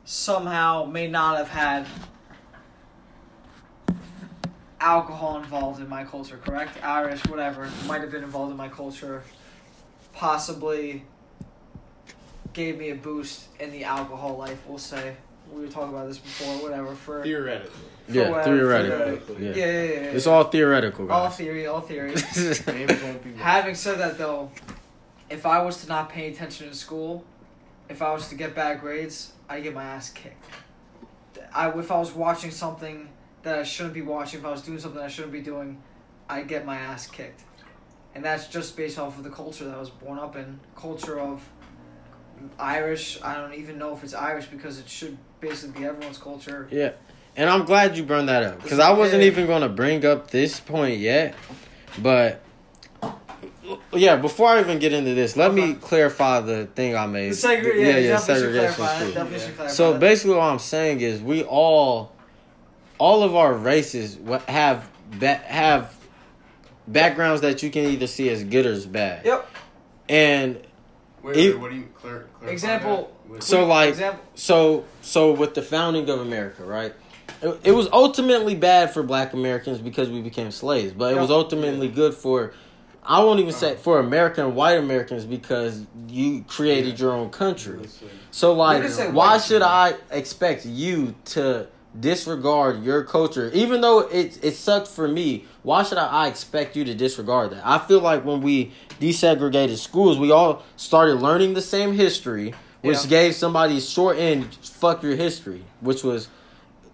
Somehow 0.04 0.86
may 0.86 1.06
not 1.06 1.36
have 1.36 1.48
had 1.48 1.86
alcohol 4.80 5.36
involved 5.38 5.80
in 5.80 5.88
my 5.88 6.04
culture, 6.04 6.38
correct? 6.38 6.82
Irish, 6.82 7.24
whatever, 7.26 7.68
might 7.86 8.00
have 8.00 8.10
been 8.10 8.24
involved 8.24 8.50
in 8.50 8.56
my 8.56 8.68
culture. 8.68 9.22
Possibly 10.12 11.04
gave 12.52 12.78
me 12.78 12.90
a 12.90 12.94
boost 12.94 13.44
in 13.60 13.70
the 13.70 13.84
alcohol 13.84 14.36
life. 14.36 14.60
We'll 14.66 14.78
say 14.78 15.16
we 15.52 15.62
were 15.62 15.68
talking 15.70 15.90
about 15.94 16.08
this 16.08 16.18
before, 16.18 16.54
whatever. 16.62 16.94
For 16.94 17.22
theoretically. 17.22 17.70
Yeah, 18.08 18.30
whatever, 18.30 18.56
theoretically. 18.56 19.16
for- 19.36 19.40
Yeah. 19.42 19.50
yeah, 19.50 19.54
yeah, 19.54 19.72
yeah, 19.72 19.82
yeah. 20.00 20.06
It's 20.08 20.26
all 20.26 20.44
theoretical, 20.44 21.10
all 21.12 21.28
guys. 21.28 21.36
theory, 21.36 21.66
all 21.66 21.80
theory. 21.80 22.08
Names 22.10 22.66
won't. 23.02 23.36
Having 23.38 23.74
said 23.76 23.98
that, 23.98 24.18
though, 24.18 24.50
if 25.28 25.46
I 25.46 25.62
was 25.62 25.82
to 25.82 25.88
not 25.88 26.08
pay 26.08 26.28
attention 26.32 26.68
in 26.68 26.74
school, 26.74 27.24
if 27.88 28.02
I 28.02 28.12
was 28.12 28.28
to 28.30 28.34
get 28.34 28.54
bad 28.54 28.80
grades, 28.80 29.32
I 29.48 29.60
get 29.60 29.74
my 29.74 29.84
ass 29.84 30.10
kicked. 30.10 30.44
I 31.54 31.70
if 31.70 31.90
I 31.92 31.98
was 31.98 32.12
watching 32.12 32.50
something 32.50 33.08
that 33.42 33.58
I 33.58 33.62
shouldn't 33.62 33.94
be 33.94 34.02
watching, 34.02 34.40
if 34.40 34.46
I 34.46 34.50
was 34.50 34.62
doing 34.62 34.78
something 34.78 35.00
I 35.00 35.08
shouldn't 35.08 35.32
be 35.32 35.40
doing, 35.40 35.82
I 36.28 36.42
get 36.42 36.64
my 36.66 36.76
ass 36.76 37.06
kicked, 37.06 37.42
and 38.14 38.24
that's 38.24 38.48
just 38.48 38.76
based 38.76 38.98
off 38.98 39.16
of 39.18 39.24
the 39.24 39.30
culture 39.30 39.64
that 39.64 39.74
I 39.74 39.80
was 39.80 39.90
born 39.90 40.18
up 40.18 40.36
in. 40.36 40.60
Culture 40.76 41.18
of 41.18 41.48
Irish. 42.58 43.20
I 43.22 43.34
don't 43.34 43.54
even 43.54 43.78
know 43.78 43.94
if 43.94 44.04
it's 44.04 44.14
Irish 44.14 44.46
because 44.46 44.78
it 44.78 44.88
should 44.88 45.16
basically 45.40 45.80
be 45.80 45.86
everyone's 45.86 46.18
culture. 46.18 46.68
yeah. 46.70 46.92
and 47.36 47.48
I'm 47.48 47.64
glad 47.64 47.96
you 47.96 48.02
brought 48.02 48.26
that 48.26 48.42
up 48.42 48.62
because 48.62 48.78
I 48.78 48.92
wasn't 48.92 49.22
even 49.22 49.46
going 49.46 49.62
to 49.62 49.68
bring 49.68 50.04
up 50.04 50.30
this 50.30 50.60
point 50.60 50.98
yet, 50.98 51.34
but 51.98 52.42
yeah. 53.92 54.16
Before 54.16 54.48
I 54.48 54.60
even 54.60 54.78
get 54.78 54.92
into 54.92 55.14
this, 55.14 55.36
let 55.36 55.54
me 55.54 55.74
clarify 55.74 56.40
the 56.40 56.66
thing 56.66 56.96
I 56.96 57.06
made. 57.06 57.32
The 57.32 57.36
segre- 57.36 57.74
yeah, 57.76 57.88
yeah, 57.88 57.96
you 57.98 58.08
yeah, 58.08 58.16
segregation 58.18 58.74
clarify 58.74 58.96
it. 58.96 58.98
school. 59.00 59.14
Definitely 59.14 59.46
should 59.46 59.56
clarify 59.56 59.74
So 59.74 59.98
basically, 59.98 60.36
what 60.36 60.44
I'm 60.44 60.58
saying 60.58 61.00
is 61.00 61.22
we 61.22 61.42
all, 61.44 62.12
all 63.00 63.22
of 63.24 63.34
our 63.34 63.52
races 63.54 64.18
have 64.46 64.88
ba- 65.18 65.40
have 65.46 65.96
backgrounds 66.86 67.40
that 67.40 67.62
you 67.62 67.70
can 67.70 67.86
either 67.86 68.06
see 68.06 68.28
as 68.28 68.44
good 68.44 68.66
or 68.66 68.72
as 68.72 68.86
bad. 68.86 69.24
Yep. 69.24 69.48
And 70.08 70.60
Wait, 71.22 71.36
It- 71.36 71.54
wait, 71.54 71.60
what 71.60 71.70
do 71.70 71.76
you 71.76 71.88
clar- 72.00 72.24
clarify 72.38 72.52
Example. 72.52 73.12
With- 73.28 73.42
So, 73.42 73.66
like- 73.66 73.90
example. 73.90 74.22
so 74.34 74.84
so 75.02 75.32
with 75.32 75.54
the 75.54 75.62
founding 75.62 76.08
of 76.08 76.20
America, 76.20 76.62
right? 76.64 76.94
It, 77.42 77.60
it 77.64 77.72
was 77.72 77.88
ultimately 77.92 78.54
bad 78.54 78.92
for 78.92 79.02
Black 79.02 79.32
Americans 79.34 79.78
because 79.78 80.08
we 80.10 80.20
became 80.20 80.50
slaves, 80.50 80.92
but 80.92 81.12
it 81.14 81.20
was 81.20 81.30
Yeah. 81.30 81.36
ultimately 81.36 81.88
good 81.88 82.14
for. 82.14 82.52
I 83.04 83.22
won't 83.24 83.38
even 83.40 83.50
uh-huh. 83.50 83.60
say 83.60 83.76
for 83.76 83.98
American 83.98 84.54
white 84.54 84.78
Americans 84.78 85.24
because 85.24 85.82
you 86.08 86.44
created 86.48 86.98
your 87.00 87.12
own 87.12 87.30
country. 87.30 87.80
So 88.30 88.52
like, 88.52 88.82
why 89.12 89.38
should 89.38 89.62
I 89.62 89.94
expect 90.10 90.66
you 90.66 91.14
to 91.26 91.66
disregard 91.98 92.84
your 92.84 93.02
culture, 93.04 93.50
even 93.52 93.80
though 93.80 94.00
it 94.00 94.38
it 94.42 94.52
sucked 94.54 94.88
for 94.88 95.08
me? 95.08 95.44
Why 95.62 95.82
should 95.82 95.98
I, 95.98 96.06
I 96.06 96.28
expect 96.28 96.76
you 96.76 96.84
to 96.84 96.94
disregard 96.94 97.50
that? 97.50 97.62
I 97.66 97.78
feel 97.78 98.00
like 98.00 98.24
when 98.24 98.40
we 98.42 98.72
desegregated 99.00 99.76
schools, 99.76 100.18
we 100.18 100.30
all 100.30 100.62
started 100.76 101.16
learning 101.16 101.54
the 101.54 101.62
same 101.62 101.92
history, 101.94 102.54
which 102.82 103.04
Yeah. 103.04 103.10
gave 103.10 103.34
somebody 103.34 103.80
short 103.80 104.18
end. 104.18 104.54
Fuck 104.62 105.02
your 105.02 105.16
history, 105.16 105.64
which 105.80 106.04
was. 106.04 106.28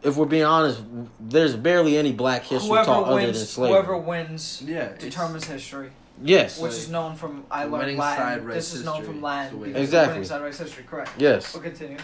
If 0.03 0.17
we're 0.17 0.27
being 0.27 0.45
honest, 0.45 0.81
there's 1.19 1.57
barely 1.57 1.97
any 1.97 2.13
black 2.13 2.45
history 2.45 2.69
Whoever 2.69 2.85
taught 2.87 3.05
other 3.07 3.17
than 3.17 3.25
wins, 3.33 3.49
slavery. 3.51 3.73
whoever 3.77 3.97
wins, 3.97 4.63
Yeah, 4.65 4.93
determines 4.99 5.45
history, 5.47 5.91
yes, 6.23 6.61
which 6.61 6.73
is 6.75 6.89
known 6.89 7.17
from 7.17 7.43
I 7.51 7.65
The 7.65 7.71
learned 7.73 7.83
winning 7.87 7.99
Latin. 7.99 8.25
side 8.25 8.39
This 8.43 8.45
writes 8.47 8.75
is 8.75 8.85
known 8.85 8.97
history. 8.97 9.07
from 9.09 9.17
It's 9.17 9.25
Latin. 9.25 9.51
the 9.53 9.59
way- 9.63 9.69
because 9.69 9.83
Exactly. 9.83 10.07
The 10.09 10.15
winning 10.15 10.29
side 10.29 10.43
writes 10.43 10.59
history. 10.59 10.85
Correct. 10.89 11.11
yes. 11.19 11.53
We'll 11.55 11.63
continue. 11.63 11.97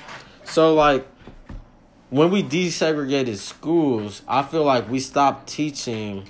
So 0.44 0.74
like 0.74 1.06
when 2.12 2.30
we 2.30 2.42
desegregated 2.42 3.36
schools, 3.36 4.20
I 4.28 4.42
feel 4.42 4.64
like 4.64 4.88
we 4.90 5.00
stopped 5.00 5.48
teaching 5.48 6.28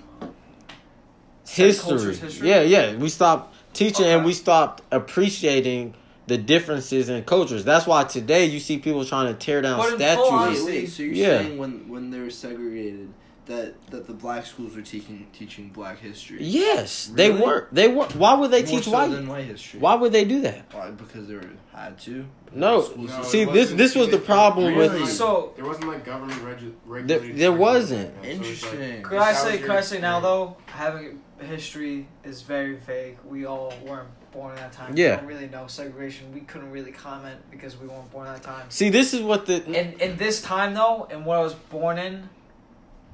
history. 1.49 2.15
history? 2.15 2.49
Yeah, 2.49 2.61
yeah. 2.63 2.95
We 2.95 3.09
stopped 3.09 3.53
teaching 3.75 4.07
and 4.07 4.25
we 4.25 4.33
stopped 4.33 4.83
appreciating 4.93 5.95
the 6.29 6.39
differences 6.39 7.09
in 7.09 7.25
cultures. 7.25 7.65
That's 7.65 7.85
why 7.85 8.05
today 8.05 8.45
you 8.47 8.61
see 8.61 8.79
people 8.79 9.05
trying 9.05 9.27
to 9.27 9.35
tear 9.35 9.61
down 9.61 9.79
But 9.79 9.97
statues. 9.97 10.25
honesty- 10.31 10.65
Wait, 10.65 10.73
wait, 10.83 10.87
so 10.89 11.03
you're 11.03 11.15
Yeah. 11.15 11.39
saying 11.43 11.59
when 11.59 11.89
when 11.89 12.11
they 12.11 12.21
were 12.21 12.31
segregated 12.31 13.09
that 13.53 13.87
that 13.91 14.07
the 14.07 14.13
black 14.15 14.47
schools 14.47 14.75
were 14.77 14.83
teaching 14.83 15.27
teaching 15.33 15.69
black 15.69 15.99
history? 15.99 16.39
Yes, 16.41 17.07
they 17.07 17.31
were. 17.31 17.69
They 17.73 17.89
were. 17.89 18.07
Why 18.09 18.35
would 18.35 18.51
they 18.51 18.63
More 18.63 18.71
teach 18.71 18.85
so 18.85 18.91
white? 18.93 19.11
than 19.11 19.27
white 19.29 19.45
history. 19.45 19.81
Why 19.81 19.95
would 19.95 20.13
they 20.13 20.25
do 20.25 20.41
that? 20.43 20.65
Why? 20.73 20.91
Because 20.91 21.29
they 21.29 21.35
were 21.35 21.51
had 21.73 21.99
to. 22.01 22.25
No. 22.55 22.87
No, 22.97 23.23
See, 23.23 23.45
this 23.45 23.55
wasn't- 23.55 23.79
this 23.79 23.95
was 23.95 24.09
the 24.11 24.19
problem 24.19 24.75
Really? 24.75 25.01
with. 25.01 25.11
So 25.11 25.53
There 25.57 25.65
wasn't 25.65 25.89
like 25.89 26.05
government 26.05 26.39
regu- 26.43 26.61
There, 26.61 26.73
regulated. 26.85 27.39
there 27.39 27.53
wasn't. 27.53 28.15
back 28.15 28.23
then, 28.23 28.33
so 28.35 28.39
like- 28.39 28.49
Interesting. 28.49 29.03
Could 29.03 29.19
I 29.19 29.33
say? 29.33 29.53
was 29.53 29.61
Could 29.63 29.71
I 29.71 29.81
say 29.81 30.01
now 30.01 30.21
though? 30.21 30.57
Having 30.67 31.21
history 31.41 32.07
is 32.25 32.43
very 32.43 32.75
vague. 32.77 33.17
We 33.25 33.47
all 33.47 33.73
weren't 33.87 34.09
born 34.33 34.53
at 34.53 34.59
that 34.59 34.73
time. 34.73 34.97
Yeah. 34.97 35.13
We 35.13 35.17
don't 35.17 35.27
really 35.27 35.49
know 35.49 35.67
segregation. 35.67 36.33
We 36.33 36.41
couldn't 36.41 36.71
really 36.71 36.93
comment 36.93 37.39
because 37.51 37.77
we 37.79 37.87
weren't 37.89 38.11
born 38.13 38.27
at 38.29 38.35
that 38.37 38.43
time. 38.45 38.67
See, 38.71 38.91
this 38.91 39.13
is 39.15 39.21
what 39.23 39.47
the. 39.47 39.65
In 39.67 39.95
in 40.01 40.17
this 40.19 40.41
time 40.43 40.75
though, 40.75 41.09
and 41.11 41.25
what 41.27 41.39
I 41.39 41.43
was 41.43 41.55
born 41.55 41.99
in, 41.99 42.29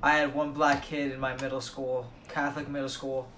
I 0.02 0.12
had 0.18 0.34
one 0.34 0.52
black 0.52 0.84
kid 0.84 1.12
in 1.12 1.18
my 1.20 1.34
middle 1.40 1.60
school, 1.60 2.06
Catholic 2.28 2.68
middle 2.68 2.88
school. 2.88 3.28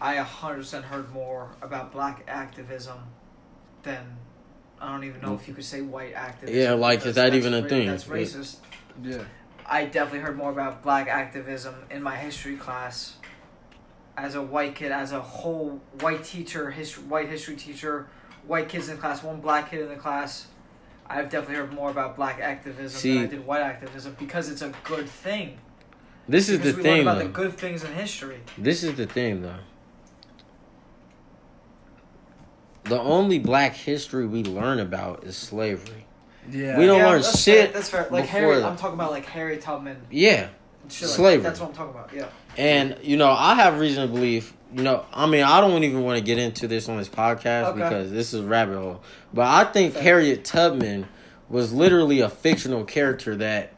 I 0.00 0.14
a 0.14 0.24
hundred 0.24 0.58
percent 0.58 0.84
heard 0.84 1.12
more 1.12 1.50
about 1.62 1.92
black 1.92 2.24
activism 2.28 2.98
than 3.82 4.16
I 4.80 4.90
don't 4.92 5.04
even 5.04 5.20
know 5.22 5.34
if 5.34 5.48
you 5.48 5.54
could 5.54 5.64
say 5.64 5.80
white 5.82 6.14
activism. 6.14 6.60
Yeah, 6.60 6.72
like, 6.72 7.04
is 7.06 7.14
that 7.14 7.34
even 7.34 7.54
a 7.54 7.62
ra- 7.62 7.68
thing? 7.68 7.88
That's 7.88 8.04
But- 8.04 8.18
racist. 8.18 8.56
Yeah. 9.02 9.24
I 9.68 9.84
definitely 9.86 10.20
heard 10.20 10.36
more 10.36 10.50
about 10.50 10.82
black 10.82 11.08
activism 11.08 11.74
in 11.90 12.02
my 12.02 12.16
history 12.16 12.56
class. 12.56 13.16
As 14.16 14.34
a 14.34 14.40
white 14.42 14.74
kid, 14.74 14.92
as 14.92 15.12
a 15.12 15.20
whole 15.20 15.80
white 16.00 16.24
teacher, 16.24 16.70
history, 16.70 17.04
white 17.04 17.28
history 17.28 17.56
teacher, 17.56 18.06
white 18.46 18.68
kids 18.68 18.88
in 18.88 18.96
the 18.96 19.00
class, 19.00 19.22
one 19.22 19.40
black 19.40 19.70
kid 19.70 19.80
in 19.80 19.88
the 19.88 19.96
class. 19.96 20.46
I've 21.08 21.28
definitely 21.30 21.56
heard 21.56 21.72
more 21.74 21.90
about 21.90 22.16
black 22.16 22.40
activism 22.40 22.98
See- 23.00 23.14
than 23.14 23.22
I 23.24 23.26
did 23.26 23.46
white 23.46 23.60
activism 23.62 24.16
because 24.18 24.48
it's 24.48 24.62
a 24.62 24.72
good 24.84 25.08
thing. 25.08 25.58
This 26.28 26.48
is 26.48 26.58
because 26.58 26.72
the 26.72 26.76
we 26.78 26.82
thing, 26.82 26.92
learn 26.92 27.00
about 27.02 27.18
though. 27.18 27.24
the 27.24 27.32
good 27.32 27.52
things 27.58 27.84
in 27.84 27.92
history. 27.92 28.40
This 28.58 28.82
is 28.82 28.94
the 28.96 29.06
thing, 29.06 29.42
though. 29.42 29.54
The 32.84 33.00
only 33.00 33.38
black 33.38 33.74
history 33.74 34.26
we 34.26 34.44
learn 34.44 34.78
about 34.78 35.24
is 35.24 35.36
slavery. 35.36 36.06
Yeah. 36.50 36.78
We 36.78 36.86
don't 36.86 36.98
Yeah, 36.98 37.08
learn 37.08 37.22
that's 37.22 37.42
shit 37.42 37.64
Fair, 37.64 37.72
that's 37.72 37.90
fair. 37.90 38.08
Like 38.10 38.26
Harry, 38.26 38.56
that. 38.56 38.64
I'm 38.64 38.76
talking 38.76 38.94
about 38.94 39.10
like 39.10 39.26
Harry 39.26 39.56
Tubman. 39.58 39.96
Yeah, 40.10 40.48
like, 40.84 40.92
Slavery. 40.92 41.42
That's 41.42 41.58
what 41.58 41.70
I'm 41.70 41.74
talking 41.74 41.90
about. 41.94 42.10
Yeah. 42.14 42.28
and 42.56 42.96
you 43.02 43.16
know 43.16 43.30
I 43.30 43.54
have 43.54 43.80
reason 43.80 44.06
to 44.06 44.12
believe. 44.12 44.52
You 44.74 44.82
know, 44.82 45.04
I 45.12 45.26
mean, 45.26 45.42
I 45.44 45.60
don't 45.60 45.84
even 45.84 46.02
want 46.02 46.18
to 46.18 46.24
get 46.24 46.38
into 46.38 46.66
this 46.68 46.88
on 46.88 46.98
this 46.98 47.08
podcast 47.08 47.66
Okay. 47.70 47.78
because 47.78 48.10
this 48.10 48.34
is 48.34 48.40
a 48.40 48.46
rabbit 48.46 48.76
hole. 48.76 49.00
But 49.32 49.46
I 49.46 49.64
think. 49.64 49.94
Harriet 49.94 50.44
Tubman 50.44 51.06
was 51.48 51.72
literally 51.72 52.20
a 52.20 52.28
fictional 52.28 52.84
character 52.84 53.36
that 53.36 53.72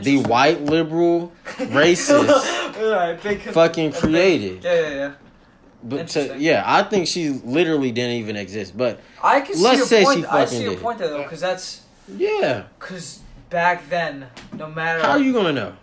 the 0.00 0.18
white 0.18 0.62
liberal 0.62 1.32
racist 1.44 2.76
Alright, 2.76 3.20
fucking 3.52 3.92
created. 3.92 4.64
Yeah, 4.64 4.74
yeah, 4.74 4.90
yeah. 4.90 5.12
But 5.84 6.08
to, 6.08 6.36
yeah, 6.38 6.62
I 6.64 6.84
think 6.84 7.08
she 7.08 7.30
literally 7.30 7.90
didn't 7.90 8.16
even 8.16 8.36
exist. 8.36 8.76
But 8.76 9.00
I 9.22 9.40
can 9.40 9.60
Let's 9.60 9.82
see 9.82 9.86
say 9.86 10.02
your 10.02 10.12
she 10.12 10.20
point. 10.22 10.32
I 10.32 10.44
fucking 10.44 10.58
see 10.58 10.62
your 10.62 10.74
did. 10.74 10.82
point 10.82 10.98
there 10.98 11.08
though, 11.08 11.22
because 11.22 11.40
that's 11.40 11.82
yeah, 12.08 12.64
because 12.78 13.20
back 13.50 13.88
then, 13.88 14.28
no 14.54 14.68
matter 14.68 15.02
how 15.02 15.10
are 15.10 15.18
you 15.18 15.32
gonna 15.32 15.52
know? 15.52 15.74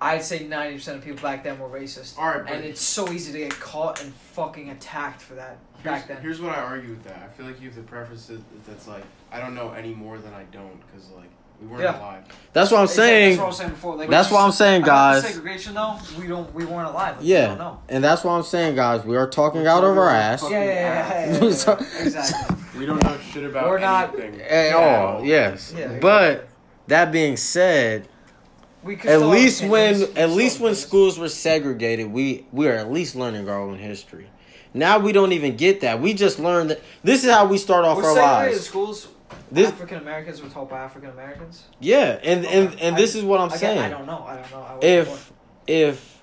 I'd 0.00 0.22
say 0.22 0.46
ninety 0.46 0.76
percent 0.76 0.98
of 0.98 1.04
people 1.04 1.22
back 1.22 1.42
then 1.42 1.58
were 1.58 1.68
racist. 1.68 2.18
All 2.18 2.28
right, 2.28 2.44
and 2.48 2.64
it's 2.64 2.82
so 2.82 3.10
easy 3.10 3.32
to 3.32 3.38
get 3.38 3.58
caught 3.58 4.02
and 4.02 4.12
fucking 4.12 4.70
attacked 4.70 5.22
for 5.22 5.34
that 5.34 5.58
back 5.82 6.08
then. 6.08 6.20
here's 6.20 6.40
what 6.40 6.56
I 6.56 6.60
argue 6.60 6.90
with 6.90 7.04
that. 7.04 7.16
I 7.22 7.28
feel 7.36 7.46
like 7.46 7.60
you 7.60 7.68
have 7.68 7.76
to 7.76 7.82
preface 7.82 8.30
it 8.30 8.40
that's 8.66 8.86
like 8.86 9.04
I 9.32 9.40
don't 9.40 9.54
know 9.54 9.70
any 9.72 9.94
more 9.94 10.18
than 10.18 10.34
I 10.34 10.44
don't 10.44 10.80
because 10.86 11.08
like 11.10 11.30
we 11.60 11.66
weren't 11.66 11.82
Yeah. 11.82 11.98
alive. 11.98 12.24
That's 12.52 12.70
what 12.70 12.80
I'm 12.80 12.86
saying. 12.86 13.36
That's 13.36 13.38
what 13.38 13.44
I 13.44 13.48
was 13.48 13.56
saying 13.58 13.70
before. 13.70 13.96
Like, 13.96 14.10
That's 14.10 14.30
what 14.30 14.40
I'm 14.40 14.52
saying, 14.52 14.82
guys. 14.82 15.22
segregation 15.26 15.74
though, 15.74 15.96
we 16.18 16.26
don't, 16.26 16.52
we 16.54 16.64
weren't 16.64 16.88
alive. 16.88 17.16
Like, 17.16 17.20
we 17.20 17.26
Yeah, 17.28 17.46
don't 17.48 17.58
know. 17.58 17.78
and 17.88 18.02
that's 18.02 18.24
what 18.24 18.32
I'm 18.32 18.42
saying, 18.42 18.76
guys. 18.76 19.04
We 19.04 19.16
are 19.16 19.28
talking 19.28 19.66
out 19.66 19.84
of 19.84 19.96
our 19.98 20.10
ass. 20.10 20.42
Yeah, 20.42 20.50
yeah, 20.50 20.64
yeah, 20.64 20.72
yeah, 20.72 21.32
yeah, 21.40 21.44
yeah, 21.44 21.52
So- 21.52 21.78
exactly. 22.00 22.56
We 22.78 22.86
don't 22.86 23.02
know 23.02 23.16
shit 23.32 23.44
about 23.44 23.68
We're 23.68 23.78
not- 23.80 24.14
anything. 24.18 24.40
At 24.42 24.72
all, 24.74 25.24
yes. 25.24 25.74
Yeah. 25.76 25.98
But 26.00 26.48
that 26.86 27.10
being 27.12 27.36
said, 27.36 28.08
We 28.84 28.94
could 28.96 29.10
at 29.10 29.22
least 29.22 29.64
when 29.64 30.02
at 30.16 30.30
least 30.30 30.60
when 30.60 30.74
schools 30.76 31.18
were 31.18 31.28
segregated, 31.28 32.12
we 32.12 32.46
we 32.52 32.68
are 32.68 32.74
at 32.74 32.90
least 32.92 33.16
learning 33.16 33.48
our 33.48 33.60
own 33.60 33.78
history. 33.78 34.28
Now 34.74 34.98
we 35.00 35.10
don't 35.12 35.32
even 35.32 35.56
get 35.56 35.80
that. 35.80 36.00
We 36.00 36.14
just 36.14 36.38
learn 36.38 36.68
that 36.68 36.80
this 37.02 37.24
is 37.24 37.30
how 37.30 37.46
we 37.46 37.58
start 37.58 37.84
off 37.84 37.96
Were 37.96 38.04
our 38.04 38.14
lives. 38.14 38.60
schools. 38.60 39.08
This- 39.50 39.68
African 39.68 39.98
Americans 39.98 40.42
were 40.42 40.48
taught 40.48 40.68
by 40.70 40.78
African 40.80 41.10
Americans. 41.10 41.64
Yeah, 41.80 42.18
and 42.22 42.44
and 42.46 42.68
Okay. 42.68 42.86
and 42.86 42.96
I- 42.96 42.98
this 42.98 43.14
is 43.14 43.24
what 43.24 43.40
I'm 43.40 43.48
Again, 43.48 43.58
saying. 43.58 43.78
I 43.80 43.88
don't 43.88 44.06
know. 44.06 44.24
I 44.26 44.36
don't 44.36 44.50
know. 44.50 44.66
I 44.82 44.84
if 44.84 45.06
born. 45.06 45.18
if 45.66 46.22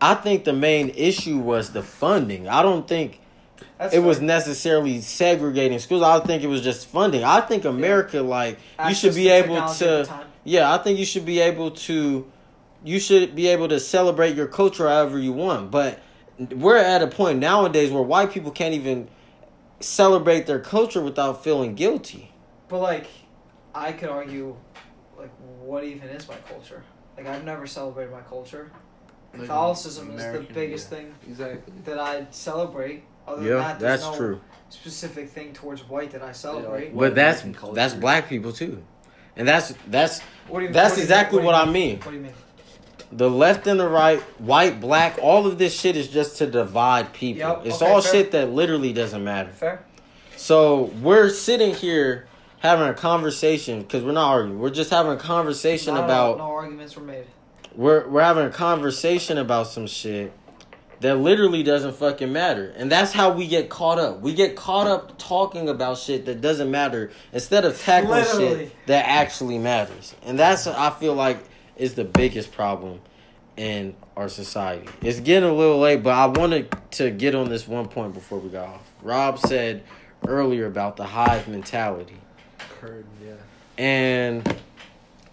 I 0.00 0.14
think 0.14 0.44
the 0.44 0.52
main 0.52 0.90
issue 0.90 1.38
was 1.38 1.70
the 1.70 1.82
funding. 1.82 2.48
I 2.48 2.62
don't 2.62 2.86
think 2.88 3.20
That's 3.78 3.94
it 3.94 4.00
was 4.00 4.20
necessarily 4.20 5.00
segregating 5.00 5.78
schools. 5.78 6.02
I 6.02 6.18
think 6.20 6.42
it 6.42 6.48
was 6.48 6.60
just 6.62 6.86
funding. 6.88 7.22
I 7.24 7.40
think 7.40 7.64
America, 7.64 8.20
like, 8.20 8.58
you 8.88 8.94
should 8.94 9.14
be 9.14 9.28
able 9.28 9.54
technology 9.54 9.84
at 9.84 10.06
the 10.08 10.12
to. 10.12 10.20
Yeah, 10.44 10.74
I 10.74 10.78
think 10.78 10.98
you 10.98 11.04
should 11.04 11.24
be 11.24 11.40
able 11.40 11.70
to. 11.70 12.26
You 12.84 12.98
should 12.98 13.36
be 13.36 13.46
able 13.46 13.68
to 13.68 13.78
celebrate 13.78 14.34
your 14.34 14.48
culture 14.48 14.88
however 14.88 15.18
you 15.18 15.32
want. 15.32 15.70
But 15.70 16.00
we're 16.50 16.76
at 16.78 17.00
a 17.00 17.06
point 17.06 17.38
nowadays 17.38 17.92
where 17.92 18.02
white 18.02 18.32
people 18.32 18.50
can't 18.50 18.74
even 18.74 19.08
celebrate 19.84 20.46
their 20.46 20.60
culture 20.60 21.02
without 21.02 21.42
feeling 21.44 21.74
guilty. 21.74 22.32
But 22.68 22.78
like, 22.80 23.06
I 23.74 23.92
could 23.92 24.08
argue, 24.08 24.56
like, 25.16 25.30
what 25.60 25.84
even 25.84 26.08
is 26.08 26.28
my 26.28 26.36
culture? 26.48 26.82
Like, 27.16 27.26
I've 27.26 27.44
never 27.44 27.66
celebrated 27.66 28.12
my 28.12 28.20
culture. 28.20 28.70
Like, 29.32 29.42
Catholicism 29.42 30.10
is 30.18 30.24
the 30.24 30.46
biggest 30.52 30.90
yeah. 30.90 30.98
thing 30.98 31.14
Exactly. 31.28 31.72
that 31.84 31.98
I 31.98 32.26
celebrate. 32.30 33.04
Other 33.26 33.42
than 33.42 33.46
Yeah, 33.50 33.56
that, 33.58 33.78
there's 33.80 34.00
that's 34.00 34.12
no 34.12 34.16
true. 34.16 34.40
specific 34.68 35.28
thing 35.30 35.52
towards 35.52 35.88
white 35.88 36.10
that 36.10 36.22
I 36.22 36.32
celebrate. 36.32 36.86
like- 36.94 36.98
But 36.98 37.14
that's 37.14 37.44
that's 37.72 37.94
black 37.94 38.28
people 38.28 38.52
too, 38.52 38.82
and 39.36 39.46
that's 39.46 39.74
that's 39.86 40.20
what 40.48 40.60
do 40.60 40.66
you, 40.66 40.72
that's 40.72 40.90
what 40.90 40.94
do 40.96 41.00
you 41.00 41.04
exactly 41.04 41.38
mean? 41.38 41.46
what 41.46 41.52
do 41.64 41.70
I 41.70 41.72
mean. 41.72 41.98
What 42.00 42.10
do 42.10 42.16
you 42.16 42.22
mean? 42.22 42.32
The 43.12 43.28
left 43.30 43.66
and 43.66 43.78
the 43.78 43.88
right, 43.88 44.20
white, 44.40 44.80
black, 44.80 45.18
all 45.20 45.46
of 45.46 45.58
this 45.58 45.78
shit 45.78 45.96
is 45.96 46.08
just 46.08 46.38
to 46.38 46.46
divide 46.46 47.12
people. 47.12 47.40
Yep, 47.40 47.66
it's 47.66 47.82
okay, 47.82 47.90
all 47.92 48.00
fair. 48.00 48.12
shit 48.12 48.30
that 48.32 48.50
literally 48.50 48.92
doesn't 48.92 49.22
matter. 49.22 49.50
Fair. 49.50 49.84
So 50.36 50.84
we're 51.02 51.28
sitting 51.28 51.74
here 51.74 52.26
having 52.60 52.88
a 52.88 52.94
conversation 52.94 53.82
because 53.82 54.02
we're 54.02 54.12
not 54.12 54.30
arguing. 54.30 54.58
We're 54.58 54.70
just 54.70 54.90
having 54.90 55.12
a 55.12 55.16
conversation 55.16 55.94
Not- 55.94 56.04
about 56.04 56.38
no 56.38 56.44
arguments 56.44 56.96
were 56.96 57.02
made. 57.02 57.26
we're 57.74 58.08
we're 58.08 58.22
having 58.22 58.46
a 58.46 58.50
conversation 58.50 59.36
about 59.36 59.66
some 59.66 59.86
shit 59.86 60.32
that 61.00 61.16
literally 61.18 61.62
doesn't 61.64 61.96
fucking 61.96 62.32
matter. 62.32 62.72
And 62.76 62.90
that's 62.90 63.12
how 63.12 63.32
we 63.32 63.46
get 63.48 63.68
caught 63.68 63.98
up. 63.98 64.20
We 64.20 64.32
get 64.34 64.54
caught 64.56 64.86
up 64.86 65.18
talking 65.18 65.68
about 65.68 65.98
shit 65.98 66.24
that 66.26 66.40
doesn't 66.40 66.70
matter 66.70 67.10
instead 67.32 67.64
of 67.64 67.78
tackling 67.80 68.22
Literally. 68.22 68.66
shit 68.66 68.86
that 68.86 69.04
actually 69.06 69.58
matters. 69.58 70.14
And 70.24 70.38
that's 70.38 70.66
I 70.66 70.90
feel 70.90 71.14
like 71.14 71.38
is 71.76 71.94
the 71.94 72.04
biggest 72.04 72.52
problem 72.52 73.00
in 73.56 73.94
our 74.16 74.28
society. 74.28 74.88
It's 75.02 75.20
getting 75.20 75.48
a 75.48 75.52
little 75.52 75.78
late, 75.78 76.02
but 76.02 76.14
I 76.14 76.26
wanted 76.26 76.74
to 76.92 77.10
get 77.10 77.34
on 77.34 77.48
this 77.48 77.68
one 77.68 77.88
point 77.88 78.14
before 78.14 78.38
we 78.38 78.48
got 78.48 78.68
off. 78.68 78.90
Rob 79.02 79.38
said 79.38 79.82
earlier 80.26 80.66
about 80.66 80.96
the 80.96 81.04
hive 81.04 81.48
mentality. 81.48 82.18
Heard, 82.80 83.06
yeah. 83.24 83.34
And 83.78 84.56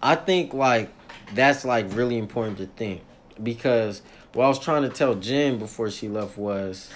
I 0.02 0.14
think 0.14 0.54
like 0.54 0.90
that's 1.34 1.64
like 1.64 1.86
really 1.94 2.18
important 2.18 2.58
to 2.58 2.66
think 2.66 3.02
because 3.42 4.02
what 4.32 4.44
I 4.44 4.48
was 4.48 4.58
trying 4.58 4.82
to 4.82 4.88
tell 4.88 5.14
Jen 5.14 5.58
before 5.58 5.90
she 5.90 6.08
left 6.08 6.36
was 6.36 6.90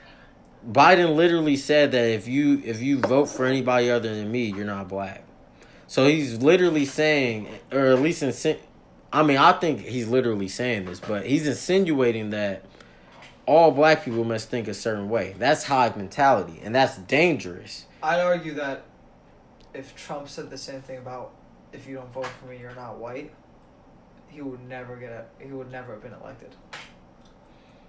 Biden 0.70 1.14
literally 1.14 1.56
said 1.56 1.92
that 1.92 2.08
if 2.08 2.26
you 2.26 2.62
if 2.64 2.82
you 2.82 2.98
vote 3.00 3.26
for 3.26 3.46
anybody 3.46 3.90
other 3.90 4.14
than 4.14 4.30
me, 4.30 4.44
you're 4.44 4.64
not 4.64 4.88
black. 4.88 5.24
So 5.88 6.08
he's 6.08 6.42
literally 6.42 6.84
saying, 6.84 7.48
or 7.70 7.86
at 7.86 8.00
least 8.00 8.22
insin- 8.22 8.58
I 9.12 9.22
mean, 9.22 9.38
I 9.38 9.52
think 9.52 9.80
he's 9.80 10.08
literally 10.08 10.48
saying 10.48 10.86
this, 10.86 11.00
but 11.00 11.26
he's 11.26 11.46
insinuating 11.46 12.30
that 12.30 12.64
all 13.46 13.70
black 13.70 14.04
people 14.04 14.24
must 14.24 14.50
think 14.50 14.68
a 14.68 14.74
certain 14.74 15.08
way. 15.08 15.34
That's 15.38 15.64
hive 15.64 15.96
mentality, 15.96 16.60
and 16.62 16.74
that's 16.74 16.98
dangerous. 16.98 17.86
I'd 18.02 18.20
argue 18.20 18.54
that 18.54 18.84
if 19.72 19.94
Trump 19.94 20.28
said 20.28 20.50
the 20.50 20.58
same 20.58 20.82
thing 20.82 20.98
about 20.98 21.32
if 21.72 21.86
you 21.86 21.94
don't 21.94 22.12
vote 22.12 22.26
for 22.26 22.46
me, 22.46 22.58
you're 22.58 22.74
not 22.74 22.98
white, 22.98 23.32
he 24.28 24.42
would 24.42 24.66
never 24.68 24.96
get 24.96 25.12
a, 25.12 25.24
he 25.42 25.52
would 25.52 25.70
never 25.70 25.92
have 25.92 26.02
been 26.02 26.14
elected. 26.14 26.50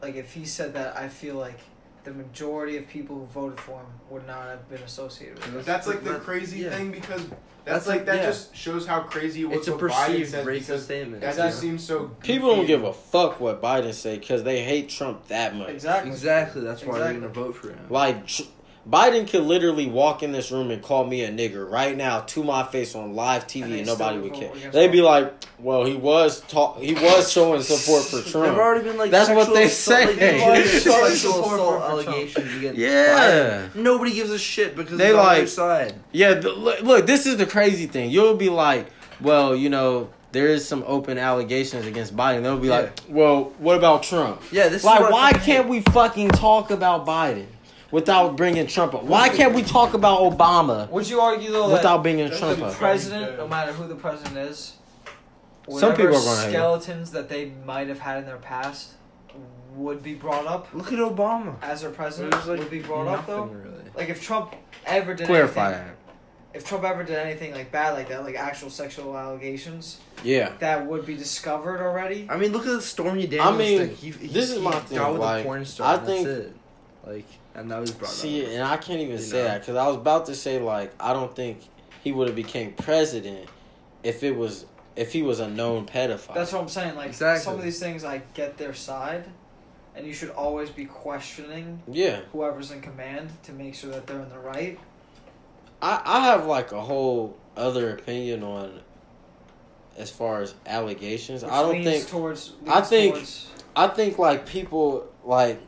Like 0.01 0.15
if 0.15 0.33
he 0.33 0.45
said 0.45 0.73
that, 0.73 0.95
I 0.95 1.09
feel 1.09 1.35
like 1.35 1.59
the 2.07 2.13
majority 2.13 2.77
of 2.77 2.87
people 2.87 3.17
who 3.17 3.25
voted 3.25 3.59
for 3.59 3.79
him 3.79 3.85
would 4.09 4.25
not 4.25 4.47
have 4.47 4.69
been 4.69 4.81
associated 4.83 5.35
with 5.39 5.57
it. 5.57 5.65
That's 5.65 5.87
like 5.87 6.05
the 6.05 6.11
That- 6.13 6.21
crazy 6.21 6.59
yeah. 6.59 6.69
thing 6.69 6.89
because 6.89 7.21
that's, 7.65 7.85
That's 7.85 7.87
like 7.87 7.97
like- 7.97 8.05
that 8.05 8.15
yeah. 8.17 8.25
just 8.27 8.55
shows 8.55 8.87
how 8.87 9.01
crazy 9.01 9.41
it 9.41 9.49
was. 9.49 9.57
It's 9.57 9.67
a 9.67 9.71
what 9.73 9.81
Biden 9.81 10.05
perceived 10.07 10.31
said 10.31 10.45
racist 10.47 10.59
because 10.67 10.83
statement. 10.85 11.21
That 11.21 11.27
Exactly. 11.31 11.49
just 11.51 11.61
seems 11.61 11.83
so. 11.83 12.07
People 12.23 12.55
don't 12.55 12.65
give 12.65 12.85
a 12.85 12.93
fuck 12.93 13.41
what 13.41 13.61
Biden 13.61 13.93
say 13.93 14.17
because 14.17 14.43
they 14.43 14.63
hate 14.63 14.87
Trump 14.87 15.27
that 15.27 15.53
much. 15.53 15.67
Exactly. 15.67 16.11
Exactly. 16.11 16.61
That's 16.61 16.81
why 16.85 16.95
Exactly. 16.95 17.19
they're 17.19 17.29
gonna 17.29 17.33
vote 17.45 17.55
for 17.57 17.69
him. 17.71 17.85
Like 17.89 18.25
tr- 18.25 18.43
Biden 18.89 19.27
could 19.29 19.43
literally 19.43 19.87
walk 19.87 20.23
in 20.23 20.31
this 20.31 20.49
room 20.51 20.71
and 20.71 20.81
call 20.81 21.03
me 21.05 21.23
a 21.23 21.29
nigger 21.29 21.69
right 21.69 21.95
now 21.97 22.21
to 22.21 22.43
my 22.43 22.63
face 22.63 22.95
on 22.95 23.15
live 23.15 23.45
TV 23.45 23.63
And 23.63 23.73
and, 23.73 23.85
nobody 23.85 24.17
would 24.19 24.33
care. 24.33 24.51
They'd 24.71 24.91
be 24.93 25.01
like, 25.01 25.33
"Well, 25.59 25.83
he 25.83 25.95
was 25.95 26.39
talk, 26.41 26.79
he 26.79 26.93
was 26.93 27.29
showing 27.31 27.61
support 27.63 28.03
for 28.05 28.15
There've 28.17 28.31
Trump." 28.31 28.57
already 28.57 28.85
been 28.85 28.97
like 28.97 29.11
That's 29.11 29.29
what 29.29 29.53
they 29.53 29.65
assault- 29.65 30.07
say. 30.09 30.15
there's 30.15 30.41
already 30.41 30.63
been 30.63 30.79
Showing 30.81 31.05
sexual 31.11 31.33
support 31.33 31.53
assault 31.59 31.81
for 31.81 31.87
Trump. 31.87 32.07
allegations 32.07 32.55
against 32.57 32.79
Yeah. 32.79 33.67
Biden. 33.73 33.75
Nobody 33.75 34.13
gives 34.13 34.31
a 34.31 34.39
shit 34.39 34.75
because 34.77 34.97
They 34.97 35.07
it's 35.09 35.17
on 35.17 35.25
like- 35.25 35.37
their 35.39 35.47
side. 35.47 35.93
Yeah, 36.13 36.33
th- 36.39 36.55
look, 36.55 36.81
look, 36.81 37.05
this 37.07 37.25
is 37.25 37.35
the 37.37 37.45
crazy 37.45 37.87
thing. 37.87 38.09
You'll 38.09 38.35
be 38.35 38.49
like, 38.49 38.87
"Well, 39.19 39.53
you 39.53 39.69
know, 39.69 40.09
there 40.31 40.47
is 40.47 40.65
some 40.65 40.83
open 40.87 41.17
allegations 41.17 41.85
against 41.87 42.15
Biden." 42.15 42.43
They'll 42.43 42.57
be 42.57 42.69
like, 42.69 42.97
"Well, 43.09 43.51
what 43.59 43.75
about 43.75 44.03
Trump?" 44.03 44.41
Yeah, 44.51 44.69
this 44.69 44.85
like, 44.85 44.99
is 44.99 45.03
what 45.03 45.11
why 45.11 45.33
can't 45.33 45.67
we 45.67 45.81
fucking 45.81 46.29
talk 46.29 46.71
about 46.71 47.05
Biden 47.05 47.47
without 47.91 48.35
bringing 48.35 48.67
Trump 48.67 48.93
up? 48.95 49.03
Why 49.03 49.29
can't 49.29 49.53
we 49.53 49.63
talk 49.63 49.93
about 49.93 50.19
Obama 50.21 50.89
Would 50.89 51.09
you 51.09 51.19
argue 51.21 51.51
though 51.51 51.71
without 51.71 52.03
bringing 52.03 52.27
that's 52.27 52.39
Trump 52.39 52.59
the 52.59 52.65
up? 52.65 52.73
president, 52.73 53.37
no 53.37 53.47
matter 53.47 53.71
who 53.73 53.87
the 53.87 53.95
president 53.95 54.37
is, 54.37 54.73
Some 55.69 55.91
people 55.95 56.07
are 56.07 56.11
gonna 56.11 56.41
hate 56.41 56.45
him. 56.47 56.51
skeletons 56.53 57.11
that 57.11 57.29
they 57.29 57.51
might 57.65 57.87
have 57.87 57.99
had 57.99 58.17
in 58.19 58.25
their 58.25 58.37
past 58.37 58.93
would 59.75 60.01
be 60.01 60.15
brought 60.15 60.47
up 60.47 60.67
Look 60.73 60.87
at 60.91 60.99
Obama. 60.99 61.55
as 61.61 61.81
their 61.81 61.91
president 61.91 62.31
There's, 62.33 62.47
like, 62.47 62.59
would 62.59 62.69
be 62.71 62.79
brought 62.79 63.07
up 63.07 63.27
though. 63.27 63.45
nothing 63.45 63.61
really. 63.63 63.83
Like 63.95 64.09
if 64.09 64.23
Trump 64.23 64.55
ever 64.85 65.13
did 65.13 65.27
Clarify 65.27 65.67
anything, 65.67 65.85
that. 65.87 65.95
if 66.57 66.65
Trump 66.65 66.83
ever 66.83 67.03
did 67.03 67.15
anything 67.17 67.53
like 67.53 67.71
bad 67.71 67.93
like 67.93 68.09
that, 68.09 68.23
like 68.23 68.35
actual 68.35 68.69
sexual 68.71 69.15
allegations 69.17 69.99
Yeah. 70.23 70.53
that 70.59 70.85
would 70.87 71.05
be 71.05 71.15
discovered 71.15 71.79
already. 71.81 72.27
I 72.29 72.37
mean, 72.37 72.53
look 72.53 72.63
at 72.65 72.71
the 72.71 72.81
Stormy 72.81 73.27
Daniels 73.27 73.47
I 73.53 73.57
mean, 73.57 73.79
thing. 73.79 73.95
He, 73.95 74.09
he, 74.11 74.27
this 74.33 74.49
is 74.49 74.57
he 74.57 74.61
my 74.63 74.71
got 74.71 74.87
thing, 74.87 75.11
with 75.11 75.19
like, 75.21 75.43
porn 75.45 75.65
star. 75.65 75.87
I 75.93 75.95
and 75.97 76.05
think- 76.07 76.27
that's 76.27 76.39
it. 76.39 76.53
Like, 77.05 77.25
and 77.57 77.69
that 77.71 77.79
was 77.81 77.91
brought 77.91 78.09
See, 78.11 78.45
up. 78.45 78.51
and 78.51 78.63
I 78.63 78.77
can't 78.77 78.99
even 79.01 79.13
You 79.13 79.17
say 79.17 79.39
know? 79.39 79.43
that 79.45 79.61
because 79.61 79.75
I 79.75 79.85
was 79.87 79.97
about 79.97 80.27
to 80.27 80.35
say 80.35 80.59
like 80.59 80.93
I 80.99 81.11
don't 81.11 81.35
think 81.35 81.59
he 82.03 82.11
would 82.13 82.27
have 82.27 82.35
became 82.35 82.71
president 82.73 83.49
if 84.03 84.23
it 84.23 84.35
was 84.35 84.65
if 84.95 85.11
he 85.11 85.21
was 85.23 85.39
a 85.41 85.49
known 85.49 85.85
pedophile. 85.85 86.33
That's 86.33 86.53
what 86.53 86.61
I'm 86.61 86.69
saying. 86.69 86.95
Like 86.95 87.07
Exactly. 87.09 87.43
some 87.43 87.55
of 87.55 87.61
these 87.63 87.79
things, 87.79 88.03
I 88.03 88.21
get 88.33 88.57
their 88.57 88.73
side, 88.73 89.25
and 89.95 90.07
you 90.07 90.13
should 90.13 90.29
always 90.31 90.69
be 90.69 90.85
questioning 90.85 91.81
yeah. 91.91 92.21
whoever's 92.31 92.71
in 92.71 92.81
command 92.81 93.29
to 93.43 93.51
make 93.51 93.75
sure 93.75 93.91
that 93.91 94.07
they're 94.07 94.21
in 94.21 94.29
the 94.29 94.39
right. 94.39 94.79
I, 95.81 96.01
I 96.03 96.19
have 96.27 96.45
like 96.47 96.71
a 96.71 96.81
whole 96.81 97.37
other 97.55 97.91
opinion 97.93 98.41
on 98.43 98.79
as 99.97 100.09
far 100.09 100.41
as 100.41 100.55
allegations. 100.65 101.43
Which 101.43 101.51
I 101.51 101.61
don't 101.61 101.71
leans 101.73 101.85
think 101.85 102.07
towards. 102.07 102.53
I 102.67 102.81
think- 102.81 103.13
towards- 103.15 103.47
I 103.75 103.87
think 103.87 104.17
like 104.17 104.47
people 104.47 105.07
like 105.23 105.59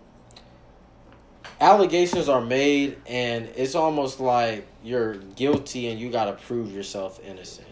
allegations 1.61 2.29
are 2.29 2.41
made 2.41 2.97
and 3.07 3.49
it's 3.55 3.75
almost 3.75 4.19
like 4.19 4.67
you're 4.83 5.15
guilty 5.15 5.87
and 5.89 5.99
you 5.99 6.09
got 6.09 6.25
to 6.25 6.33
prove 6.45 6.71
yourself 6.71 7.19
innocent, 7.25 7.67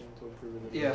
Yeah. 0.72 0.94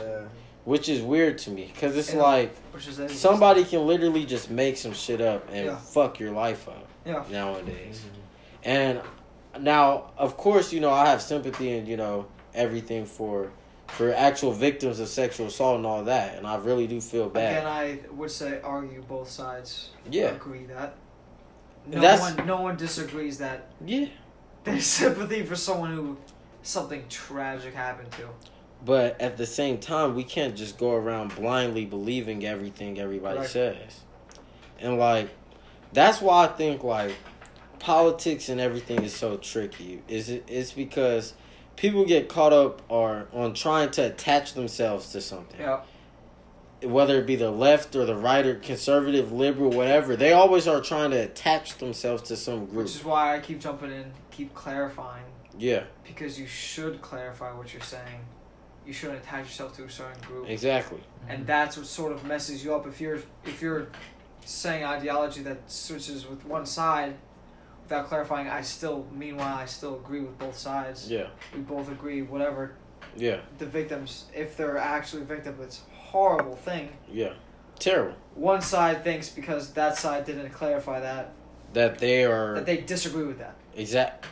which 0.66 0.88
is 0.90 1.02
weird 1.02 1.38
to 1.40 1.50
me 1.52 1.72
cuz 1.80 1.96
it's 1.98 2.14
Yeah. 2.14 2.22
like 2.22 2.56
which 2.72 2.88
is 2.88 3.00
anything. 3.00 3.18
somebody 3.18 3.64
can 3.64 3.86
literally 3.88 4.26
just 4.26 4.50
make 4.50 4.78
some 4.78 4.94
shit 4.94 5.22
up 5.22 5.48
and 5.52 5.66
Yeah. 5.68 5.76
fuck 5.78 6.20
your 6.20 6.32
life 6.32 6.68
up 6.68 6.88
Yeah. 7.06 7.24
nowadays. 7.32 8.02
Mm-hmm. 8.06 8.20
And 8.70 9.02
now, 9.60 10.12
of 10.18 10.38
course, 10.38 10.72
you 10.72 10.80
know 10.80 10.92
I 10.92 11.08
have 11.08 11.22
sympathy 11.22 11.72
and 11.78 11.88
you 11.88 11.98
know 11.98 12.26
everything 12.54 13.06
for 13.06 13.52
for 13.88 14.12
actual 14.14 14.52
victims 14.52 15.00
of 15.00 15.08
sexual 15.08 15.48
assault 15.48 15.78
and 15.78 15.86
all 15.86 16.04
that, 16.06 16.36
and 16.38 16.48
I 16.48 16.56
really 16.56 16.88
do 16.88 17.00
feel 17.00 17.30
bad. 17.30 17.58
Again, 17.58 17.68
I 17.68 18.00
would 18.16 18.32
say 18.32 18.60
argue 18.64 19.04
both 19.04 19.30
sides. 19.30 19.90
Yeah. 20.10 20.30
Agree 20.32 20.66
that. 20.66 20.96
No 21.88 22.00
That's- 22.02 22.22
one, 22.38 22.46
no 22.48 22.62
one 22.62 22.76
disagrees 22.78 23.38
that 23.40 23.68
yeah, 23.86 24.06
there's 24.64 24.86
sympathy 25.02 25.44
for 25.46 25.56
someone 25.56 25.94
who 25.94 26.18
something 26.62 27.04
tragic 27.10 27.74
happened 27.74 28.12
to. 28.14 28.28
but 28.86 29.20
at 29.20 29.36
the 29.38 29.46
same 29.46 29.78
time, 29.80 30.16
we 30.16 30.24
can't 30.24 30.56
just 30.56 30.78
go 30.78 30.94
around 30.94 31.36
blindly 31.36 31.86
believing 31.86 32.46
everything 32.46 33.00
everybody 33.00 33.40
Right. 33.40 33.48
says, 33.50 34.02
and 34.80 34.98
like 34.98 35.30
that's 35.92 36.22
why 36.22 36.46
I 36.46 36.48
think 36.48 36.84
like 36.84 37.14
politics 37.80 38.48
and 38.50 38.62
everything 38.62 39.04
is 39.04 39.14
so 39.14 39.38
tricky. 39.38 40.02
Is 40.08 40.30
it? 40.30 40.46
It's 40.48 40.72
because 40.72 41.34
people 41.76 42.06
get 42.06 42.30
caught 42.30 42.54
up 42.54 42.82
or 42.88 43.28
on 43.34 43.54
trying 43.54 43.92
to 43.92 44.04
attach 44.08 44.54
themselves 44.54 45.12
to 45.12 45.20
something. 45.22 45.60
Yeah. 45.60 45.82
Whether 46.86 47.20
it 47.20 47.26
be 47.26 47.36
the 47.36 47.52
left 47.52 47.96
or 47.96 48.06
the 48.06 48.16
right 48.16 48.46
or 48.46 48.56
conservative, 48.56 49.32
liberal, 49.32 49.72
whatever, 49.72 50.16
they 50.16 50.34
always 50.34 50.68
are 50.68 50.82
trying 50.82 51.12
to 51.12 51.18
attach 51.18 51.78
themselves 51.78 52.24
to 52.24 52.36
some 52.36 52.66
group. 52.66 52.86
Which 52.86 52.96
is 52.96 53.04
why 53.04 53.36
I 53.36 53.40
keep 53.40 53.60
jumping 53.60 53.92
in, 53.92 54.12
keep 54.32 54.54
clarifying, 54.54 55.24
Yeah, 55.58 55.84
because 56.06 56.40
you 56.40 56.48
should 56.48 57.02
clarify 57.02 57.52
what 57.54 57.74
you're 57.74 57.82
saying. 57.82 58.20
You 58.86 58.92
shouldn't 58.94 59.20
attach 59.24 59.46
yourself 59.46 59.76
to 59.78 59.86
a 59.86 59.90
certain 59.90 60.22
group. 60.24 60.50
exactly. 60.50 61.00
and 61.30 61.48
that's 61.48 61.78
what 61.78 61.86
sort 61.86 62.12
of 62.12 62.26
messes 62.26 62.64
you 62.66 62.76
up 62.76 62.86
if 62.86 63.00
you're 63.00 63.20
if 63.46 63.62
you're 63.62 63.88
saying 64.46 64.84
ideology 64.84 65.42
that 65.44 65.72
switches 65.72 66.28
with 66.28 66.44
one 66.46 66.66
side 66.66 67.16
without 67.82 68.08
clarifying 68.08 68.50
i 68.50 68.60
still 68.62 69.08
meanwhile 69.14 69.56
i 69.58 69.64
still 69.66 69.96
agree 69.96 70.20
with 70.20 70.38
both 70.38 70.58
sides 70.58 71.10
Yeah, 71.10 71.28
we 71.56 71.62
both 71.62 71.90
agree 71.90 72.24
whatever 72.24 72.74
yeah, 73.16 73.40
the 73.58 73.66
victims 73.66 74.26
if 74.36 74.58
they're 74.58 74.78
actually 74.78 75.24
victims 75.24 75.62
it's 75.62 75.82
horrible 76.14 76.56
thing 76.56 76.90
yeah. 77.12 77.34
Terrible 77.80 78.16
one 78.36 78.62
side 78.62 79.04
thinks 79.04 79.30
because 79.30 79.74
that 79.74 79.98
side 79.98 80.26
didn't 80.26 80.52
clarify 80.52 81.00
that 81.00 81.34
that 81.74 81.98
they 82.00 82.24
are 82.24 82.54
that 82.54 82.66
they 82.68 82.78
disagree 82.78 83.26
with 83.26 83.40
that 83.40 83.56
exact. 83.76 84.26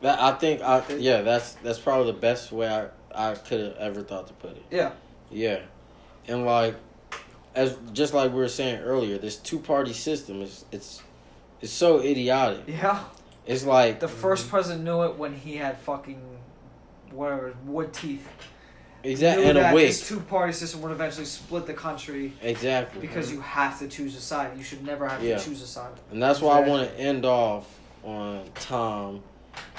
That 0.00 0.18
I 0.20 0.32
think 0.32 0.62
I 0.62 0.82
yeah 0.96 1.20
that's 1.20 1.52
that's 1.62 1.78
probably 1.78 2.12
the 2.12 2.18
best 2.18 2.50
way 2.50 2.66
I 2.66 2.88
I 3.14 3.34
could 3.34 3.60
have 3.60 3.76
ever 3.76 4.02
thought 4.02 4.26
to 4.28 4.32
put 4.34 4.52
it. 4.52 4.64
yeah 4.70 4.92
Yeah, 5.30 5.60
and 6.26 6.46
like 6.46 6.76
as 7.54 7.76
just 7.92 8.14
like 8.14 8.30
we 8.32 8.38
were 8.38 8.48
saying 8.48 8.80
earlier, 8.80 9.18
this 9.18 9.36
two 9.36 9.58
party 9.58 9.92
system 9.92 10.40
is 10.40 10.64
it's 10.72 11.02
it's 11.60 11.72
so 11.72 12.00
idiotic. 12.00 12.64
yeah 12.66 13.04
It's 13.46 13.64
like 13.64 14.00
the 14.00 14.08
first 14.08 14.48
president 14.48 14.84
knew 14.84 15.02
it 15.02 15.16
when 15.16 15.34
he 15.34 15.56
had 15.56 15.78
fucking 15.80 16.22
whatever 17.10 17.54
wood 17.66 17.92
teeth 17.92 18.26
exactly 19.04 19.44
knew 19.44 19.50
and 19.50 19.58
a 19.58 19.62
that 19.62 19.74
wig. 19.74 19.88
this 19.88 20.06
two-party 20.08 20.52
system 20.52 20.80
would 20.82 20.92
eventually 20.92 21.26
split 21.26 21.66
the 21.66 21.74
country 21.74 22.32
Exactly. 22.42 23.00
because 23.00 23.30
you 23.32 23.40
have 23.40 23.78
to 23.78 23.88
choose 23.88 24.16
a 24.16 24.20
side. 24.20 24.56
You 24.56 24.64
should 24.64 24.84
never 24.84 25.08
have 25.08 25.22
Yeah. 25.22 25.38
to 25.38 25.44
choose 25.44 25.62
a 25.62 25.66
side. 25.66 25.92
And 26.10 26.22
that's 26.22 26.40
why 26.40 26.58
I 26.60 26.68
want 26.68 26.88
to 26.88 26.96
end 26.98 27.24
off 27.24 27.66
on 28.04 28.44
Tom. 28.56 29.22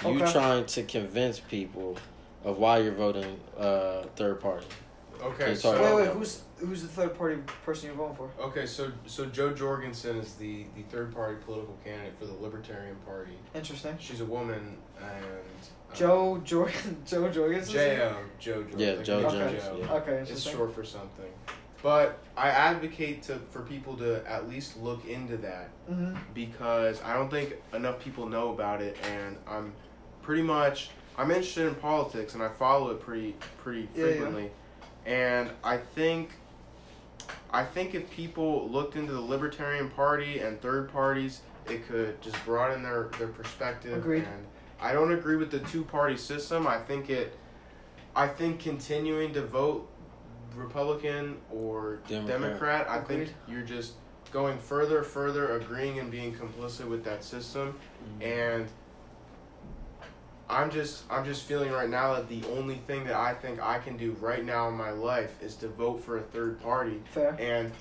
You 0.03 0.21
Okay. 0.21 0.31
trying 0.31 0.65
to 0.65 0.83
convince 0.83 1.39
people 1.39 1.97
of 2.43 2.57
why 2.57 2.79
you're 2.79 2.93
voting 2.93 3.39
uh, 3.57 4.03
third 4.15 4.39
party. 4.41 4.65
Okay, 5.21 5.43
Okay, 5.43 5.55
so 5.55 5.73
sorry. 5.73 5.81
Wait, 5.95 6.07
wait, 6.07 6.11
who's 6.15 6.41
who's 6.59 6.81
the 6.81 6.87
third 6.87 7.17
party 7.17 7.37
person 7.65 7.87
you're 7.87 7.95
voting 7.97 8.15
for? 8.15 8.29
okay, 8.41 8.65
so 8.65 8.89
so 9.05 9.25
Jo 9.25 9.51
Jorgensen 9.51 10.15
is 10.17 10.33
the 10.35 10.63
the 10.77 10.83
third 10.83 11.13
party 11.13 11.35
political 11.45 11.77
candidate 11.83 12.13
for 12.17 12.25
the 12.25 12.33
Libertarian 12.33 12.95
Party. 13.05 13.33
Interesting. 13.53 13.97
She's 13.99 14.21
a 14.21 14.25
woman 14.25 14.77
and 15.01 15.25
Joe 15.93 16.39
Jordan. 16.43 16.97
Jo 17.05 17.29
Jorgensen. 17.29 17.73
J 17.73 18.01
O 18.01 18.15
Jo 18.39 18.53
Jorgensen. 18.63 18.79
Yeah, 18.79 18.91
like 18.93 19.03
Joe 19.05 19.21
Joe 19.21 19.29
Jones, 19.31 19.63
yeah. 19.79 19.93
Okay, 19.93 20.11
It's 20.29 20.41
short 20.41 20.73
for 20.73 20.83
something. 20.83 21.25
But 21.81 22.19
I 22.35 22.49
advocate 22.49 23.23
to 23.23 23.35
for 23.35 23.61
people 23.61 23.95
to 23.97 24.21
at 24.29 24.49
least 24.49 24.77
look 24.77 25.05
into 25.05 25.37
that 25.37 25.69
hmm 25.87 26.13
because 26.33 27.01
I 27.03 27.13
don't 27.13 27.29
think 27.31 27.55
enough 27.73 27.99
people 27.99 28.25
know 28.27 28.51
about 28.51 28.81
it, 28.81 28.97
and 29.09 29.37
I'm 29.47 29.73
pretty 30.21 30.41
much 30.43 30.89
I'm 31.17 31.31
interested 31.31 31.67
in 31.67 31.75
politics 31.75 32.33
and 32.33 32.43
I 32.43 32.49
follow 32.49 32.91
it 32.91 32.99
pretty 32.99 33.35
pretty 33.59 33.87
Yeah, 33.95 34.05
yeah. 34.05 34.11
frequently, 34.11 34.51
and 35.05 35.49
I 35.63 35.77
think 35.77 36.31
I 37.51 37.63
think 37.63 37.95
if 37.95 38.09
people 38.11 38.69
looked 38.69 38.95
into 38.95 39.13
the 39.13 39.21
Libertarian 39.21 39.89
Party 39.89 40.39
and 40.39 40.61
third 40.61 40.91
parties, 40.91 41.41
it 41.67 41.87
could 41.87 42.21
just 42.21 42.43
broaden 42.45 42.83
their 42.83 43.09
their 43.17 43.27
perspective. 43.29 43.97
Agreed. 43.97 44.23
And 44.25 44.45
I 44.81 44.93
don't 44.93 45.11
agree 45.11 45.35
with 45.35 45.51
the 45.51 45.59
two 45.59 45.83
party 45.83 46.17
system. 46.17 46.67
I 46.67 46.79
think 46.79 47.09
it. 47.09 47.37
I 48.15 48.27
think 48.27 48.59
continuing 48.59 49.33
to 49.33 49.41
vote 49.45 49.89
Republican 50.55 51.37
or 51.51 51.99
Democrat. 52.07 52.41
Democrat, 52.41 52.89
I 52.89 52.99
think 53.01 53.33
you're 53.47 53.61
just 53.61 53.93
going 54.31 54.57
further, 54.57 55.03
further, 55.03 55.57
agreeing 55.57 55.99
and 55.99 56.11
being 56.11 56.33
complicit 56.33 56.87
with 56.87 57.03
that 57.03 57.23
system, 57.23 57.75
mm-hmm. 58.03 58.21
and 58.23 58.67
I'm 60.49 60.71
just, 60.71 61.03
I'm 61.09 61.25
just 61.25 61.43
feeling 61.43 61.71
right 61.71 61.89
now 61.89 62.15
that 62.15 62.27
the 62.27 62.43
only 62.57 62.75
thing 62.87 63.05
that 63.05 63.15
I 63.15 63.33
think 63.33 63.61
I 63.61 63.77
can 63.79 63.97
do 63.97 64.15
right 64.19 64.43
now 64.43 64.67
in 64.67 64.75
my 64.75 64.91
life 64.91 65.35
is 65.41 65.55
to 65.57 65.67
vote 65.67 66.03
for 66.03 66.17
a 66.17 66.21
third 66.21 66.59
party, 66.61 67.01
Fair. 67.11 67.35
and 67.39 67.71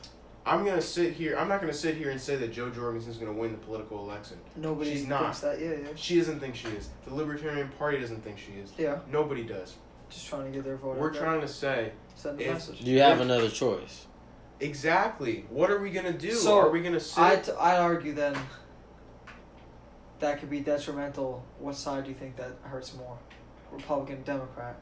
I'm 0.49 0.65
gonna 0.65 0.81
sit 0.81 1.13
here. 1.13 1.37
I'm 1.39 1.49
not 1.49 1.61
gonna 1.61 1.73
sit 1.73 1.97
here 1.97 2.11
and 2.11 2.21
say 2.21 2.37
that 2.37 2.53
Jo 2.53 2.71
Jorgensen's 2.71 3.19
gonna 3.19 3.33
win 3.33 3.53
the 3.53 3.59
political 3.59 3.99
election. 4.09 4.39
Nobody 4.57 4.93
She's 4.93 5.07
not. 5.07 5.23
thinks 5.23 5.41
that. 5.41 5.61
Yeah, 5.61 5.73
yeah. 5.73 5.89
She 5.95 6.17
doesn't 6.19 6.41
think 6.41 6.57
she 6.57 6.69
is. 6.69 6.89
The 7.07 7.15
Libertarian 7.15 7.69
Party 7.79 7.99
doesn't 8.01 8.23
think 8.25 8.39
she 8.39 8.53
is. 8.53 8.73
Yeah. 8.79 8.99
Nobody 9.11 9.43
does. 9.45 9.77
Just 10.09 10.27
trying 10.29 10.47
to 10.47 10.51
get 10.51 10.65
their 10.65 10.77
vote. 10.77 10.97
We're 10.97 11.09
out 11.09 11.13
there. 11.13 11.23
trying 11.23 11.41
to 11.43 11.49
say 11.49 11.93
send 12.15 12.39
the 12.39 12.45
if- 12.47 12.53
message. 12.55 12.81
You 12.81 13.01
have 13.01 13.21
another 13.21 13.51
choice. 13.51 14.07
exactly 14.61 15.45
what 15.51 15.71
are 15.71 15.81
we 15.81 15.91
gonna 15.91 16.13
do? 16.13 16.33
So, 16.33 16.59
are 16.59 16.71
we 16.71 16.81
gonna 16.83 16.99
sit? 16.99 17.19
I'd, 17.23 17.51
I'd 17.51 17.79
argue 17.79 18.15
then 18.15 18.37
that 20.21 20.41
could 20.41 20.51
be 20.51 20.61
detrimental. 20.61 21.45
What 21.59 21.77
side 21.77 22.05
do 22.05 22.11
you 22.11 22.17
think 22.17 22.37
that 22.37 22.53
hurts 22.63 22.95
more? 22.97 23.19
Republican, 23.71 24.23
Democrat? 24.23 24.77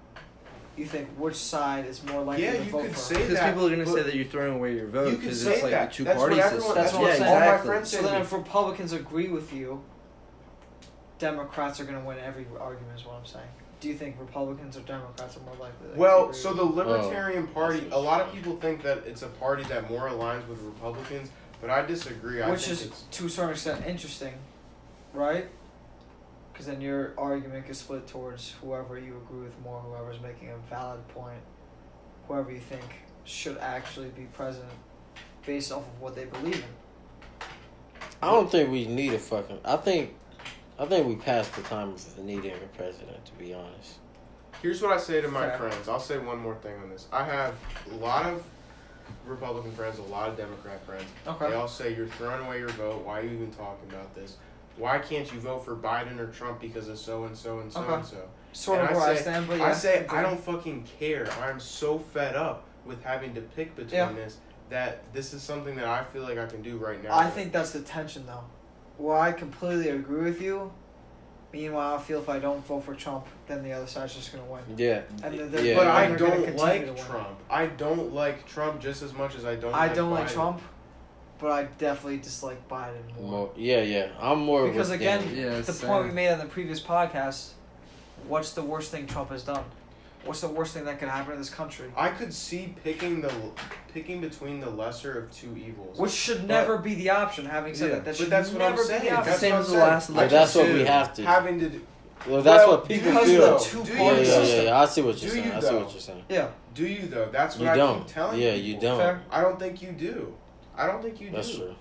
You 0.76 0.84
think 0.84 1.08
which 1.16 1.36
side 1.36 1.86
is 1.86 2.04
more 2.04 2.22
likely 2.22 2.44
Yeah, 2.44 2.52
to 2.52 2.64
you 2.64 2.70
vote 2.70 2.82
could 2.82 2.92
for? 2.92 2.98
say 2.98 3.14
Because 3.26 3.38
people 3.40 3.66
are 3.66 3.70
gonna 3.70 3.86
say 3.86 4.02
that 4.02 4.14
you're 4.14 4.26
throwing 4.26 4.54
away 4.56 4.74
your 4.76 4.86
vote 4.88 5.18
because 5.18 5.42
say 5.42 5.54
it's 5.54 5.62
like 5.62 5.70
that. 5.72 5.88
the 5.90 5.94
two 5.96 6.04
that's 6.04 6.18
party 6.18 6.36
system. 6.36 6.60
That's 6.60 6.74
that's 6.74 6.92
what 6.92 7.02
what 7.02 7.10
I'm 7.12 7.22
all 7.22 7.28
saying. 7.40 7.50
my 7.50 7.58
friends 7.58 7.90
So 7.90 8.02
then, 8.02 8.20
if 8.20 8.32
Republicans 8.32 8.92
agree 8.92 9.28
with 9.28 9.52
you, 9.54 9.82
Democrats 11.18 11.80
are 11.80 11.84
going 11.84 11.98
to 11.98 12.04
win 12.06 12.18
every 12.18 12.44
argument. 12.60 12.98
Is 12.98 13.06
what 13.06 13.14
I'm 13.16 13.24
saying. 13.24 13.46
Do 13.80 13.88
you 13.88 13.94
think 13.94 14.16
Republicans 14.20 14.76
or 14.76 14.80
Democrats 14.80 15.36
are 15.36 15.40
more 15.40 15.54
likely? 15.54 15.92
to 15.92 15.98
Well, 15.98 16.24
agree 16.24 16.34
so 16.34 16.48
with 16.50 16.58
the 16.58 16.64
you? 16.64 16.70
Libertarian 16.72 17.46
Party, 17.48 17.86
a 17.90 17.98
lot 17.98 18.20
of 18.20 18.32
people 18.34 18.56
think 18.56 18.82
that 18.82 18.98
it's 19.06 19.22
a 19.22 19.28
party 19.28 19.62
that 19.64 19.90
more 19.90 20.08
aligns 20.08 20.46
with 20.48 20.60
Republicans, 20.60 21.30
but 21.60 21.70
I 21.70 21.82
disagree. 21.86 22.42
I 22.42 22.50
which 22.50 22.62
think 22.62 22.72
is 22.72 22.86
it's 22.86 23.02
to 23.12 23.26
a 23.26 23.30
certain 23.30 23.52
extent 23.52 23.86
interesting, 23.86 24.34
right? 25.14 25.48
Because 26.56 26.68
then 26.68 26.80
your 26.80 27.12
argument 27.18 27.66
gets 27.66 27.80
split 27.80 28.06
towards 28.06 28.54
whoever 28.62 28.98
you 28.98 29.18
agree 29.18 29.42
with 29.42 29.60
more, 29.62 29.78
whoever's 29.78 30.22
making 30.22 30.48
a 30.48 30.56
valid 30.70 31.06
point, 31.08 31.42
whoever 32.26 32.50
you 32.50 32.60
think 32.60 32.82
should 33.24 33.58
actually 33.58 34.08
be 34.08 34.22
president, 34.32 34.72
based 35.44 35.70
off 35.70 35.82
of 35.82 36.00
what 36.00 36.16
they 36.16 36.24
believe 36.24 36.54
in. 36.54 37.46
I 38.22 38.30
don't 38.30 38.50
think 38.50 38.70
we 38.70 38.86
need 38.86 39.12
a 39.12 39.18
fucking. 39.18 39.58
I 39.66 39.76
think, 39.76 40.14
I 40.78 40.86
think 40.86 41.06
we 41.06 41.16
passed 41.16 41.54
the 41.54 41.60
time 41.60 41.90
of 41.90 42.18
needing 42.24 42.52
a 42.52 42.78
president. 42.78 43.22
To 43.26 43.32
be 43.32 43.52
honest. 43.52 43.98
Here's 44.62 44.80
what 44.80 44.92
I 44.92 44.98
say 44.98 45.20
to 45.20 45.28
my 45.28 45.50
Fair. 45.50 45.58
friends. 45.58 45.88
I'll 45.90 46.00
say 46.00 46.16
one 46.16 46.38
more 46.38 46.54
thing 46.54 46.74
on 46.82 46.88
this. 46.88 47.06
I 47.12 47.22
have 47.24 47.54
a 47.92 47.96
lot 47.96 48.24
of 48.24 48.42
Republican 49.26 49.72
friends, 49.72 49.98
a 49.98 50.02
lot 50.04 50.30
of 50.30 50.38
Democrat 50.38 50.82
friends. 50.86 51.04
Okay. 51.26 51.50
They 51.50 51.54
all 51.54 51.68
say 51.68 51.94
you're 51.94 52.06
throwing 52.06 52.46
away 52.46 52.60
your 52.60 52.70
vote. 52.70 53.04
Why 53.04 53.20
are 53.20 53.24
you 53.24 53.32
even 53.32 53.50
talking 53.50 53.90
about 53.90 54.14
this? 54.14 54.38
Why 54.76 54.98
can't 54.98 55.30
you 55.32 55.40
vote 55.40 55.64
for 55.64 55.74
Biden 55.76 56.18
or 56.18 56.26
Trump 56.26 56.60
because 56.60 56.88
of 56.88 56.98
so 56.98 57.24
and 57.24 57.36
so 57.36 57.60
and 57.60 57.72
so 57.72 57.82
and 57.94 58.04
so? 58.04 58.16
Sort 58.52 58.80
And 58.80 58.90
of 58.90 58.96
I 58.96 58.98
where 58.98 59.08
I 59.10 59.14
say- 59.16 59.22
stand, 59.22 59.48
but 59.48 59.58
yeah. 59.58 59.64
I 59.66 59.72
say 59.72 60.04
okay. 60.04 60.16
I 60.16 60.22
don't 60.22 60.38
fucking 60.40 60.86
care. 60.98 61.28
I'm 61.42 61.60
so 61.60 61.98
fed 61.98 62.36
up 62.36 62.64
with 62.84 63.02
having 63.02 63.34
to 63.34 63.40
pick 63.40 63.74
between 63.76 63.94
Yeah. 64.00 64.12
this 64.12 64.36
that 64.68 65.02
this 65.12 65.32
is 65.32 65.42
something 65.42 65.76
that 65.76 65.86
I 65.86 66.02
feel 66.04 66.22
like 66.22 66.38
I 66.38 66.46
can 66.46 66.60
do 66.62 66.76
right 66.76 67.02
now. 67.02 67.16
I 67.16 67.30
think 67.30 67.52
that's 67.52 67.70
the 67.70 67.80
tension, 67.80 68.26
though. 68.26 68.44
Well, 68.98 69.20
I 69.20 69.32
completely 69.32 69.90
agree 69.90 70.22
with 70.24 70.40
you. 70.42 70.72
Meanwhile, 71.52 71.94
I 71.94 71.98
feel 72.02 72.18
if 72.18 72.28
I 72.28 72.38
don't 72.38 72.64
vote 72.66 72.80
for 72.84 72.94
Trump, 72.94 73.26
then 73.46 73.62
the 73.62 73.72
other 73.72 73.86
side's 73.86 74.14
just 74.14 74.32
gonna 74.32 74.44
win. 74.44 74.62
Yeah. 74.76 75.02
And 75.22 75.38
then 75.38 75.50
they're- 75.52 75.64
Yeah. 75.64 75.76
But 75.76 75.86
I 75.86 76.10
don't 76.16 76.56
like. 76.56 76.96
Trump. 77.06 77.38
I 77.48 77.66
don't 77.66 78.12
like 78.12 78.46
Trump 78.46 78.80
just 78.80 79.02
as 79.02 79.12
much 79.14 79.36
as 79.36 79.44
I 79.44 79.54
don't. 79.54 79.72
I 79.72 79.86
like 79.86 79.94
don't 79.94 80.10
like 80.10 80.26
Biden. 80.28 80.32
Trump, 80.32 80.62
but 81.38 81.50
I 81.52 81.64
definitely 81.78 82.18
dislike 82.18 82.66
Biden 82.68 82.94
more. 83.20 83.30
More, 83.30 83.50
yeah, 83.56 83.82
yeah. 83.82 84.08
I'm 84.20 84.38
more 84.40 84.68
Because 84.68 84.90
with 84.90 85.00
again, 85.00 85.24
them. 85.26 85.36
Yeah, 85.36 85.60
the 85.60 85.72
same. 85.72 85.88
point 85.88 86.06
we 86.08 86.12
made 86.12 86.28
on 86.32 86.38
the 86.38 86.46
previous 86.46 86.80
podcast, 86.80 87.50
what's 88.26 88.52
the 88.52 88.62
worst 88.62 88.90
thing 88.90 89.06
Trump 89.06 89.30
has 89.30 89.42
done? 89.42 89.64
What's 90.24 90.40
the 90.40 90.48
worst 90.48 90.74
thing 90.74 90.84
that 90.86 90.98
could 90.98 91.08
happen 91.08 91.34
in 91.34 91.38
this 91.38 91.50
country? 91.50 91.86
I 91.96 92.08
could 92.08 92.34
see 92.34 92.74
picking 92.82 93.20
the 93.20 93.32
picking 93.94 94.20
between 94.20 94.58
the 94.60 94.68
lesser 94.68 95.16
of 95.20 95.30
two 95.30 95.56
evils. 95.56 95.98
Which 96.00 96.10
should 96.10 96.48
never 96.48 96.78
be 96.78 96.94
the 96.96 97.10
option. 97.10 97.44
Having 97.46 97.74
said 97.76 97.88
Yeah, 97.90 97.94
that, 97.96 98.04
that 98.06 98.10
but 98.12 98.16
should 98.16 98.30
that's 98.30 98.48
what 98.50 98.58
never 98.58 98.72
I'm 98.72 98.76
be 98.78 98.84
saying. 98.84 99.02
the 99.04 99.10
option. 99.12 99.24
That's 99.26 99.40
Same 99.40 99.52
what 99.52 99.60
as 99.60 99.66
I'm 99.68 99.72
the 99.72 99.78
saying. 99.78 99.90
last 99.92 100.06
But 100.08 100.12
election. 100.14 100.36
that's 100.38 100.54
what 100.56 100.66
we 100.72 100.84
have 100.84 101.14
to. 101.14 101.22
having 101.22 101.60
to 101.60 101.68
do, 101.68 101.80
Well, 102.26 102.42
that's 102.42 102.66
Well, 102.66 102.76
what 102.78 102.88
people 102.88 103.12
because 103.12 103.28
feel. 103.28 103.40
though, 103.40 103.58
Two 103.58 103.84
do 103.84 103.92
Yeah, 103.92 104.12
yeah, 104.18 104.42
yeah, 104.42 104.62
yeah. 104.62 104.80
I 104.80 104.84
see 104.86 105.02
what 105.02 105.22
you're 105.22 105.30
Do 105.30 105.36
saying. 105.36 105.46
you 105.46 105.52
I 105.52 105.60
see 105.60 105.74
what 105.76 105.92
you're 105.92 106.00
saying. 106.00 106.24
Yeah, 106.28 106.48
do 106.74 106.86
you 106.88 107.06
though? 107.06 107.28
That's 107.30 107.56
what 107.56 107.64
You 107.64 107.70
I 107.70 107.76
don't. 107.76 107.98
keep 107.98 108.06
telling 108.08 108.40
Yeah, 108.40 108.54
people. 108.54 108.66
you 108.68 108.80
don't. 108.80 108.98
fair. 108.98 109.22
I 109.30 109.40
don't 109.42 109.58
think 109.60 109.80
you 109.80 109.92
do. 109.92 110.34
I 110.76 110.86
don't 110.86 111.02
think 111.02 111.20
you 111.20 111.30
That's 111.30 111.50
do. 111.50 111.58
true. 111.58 111.74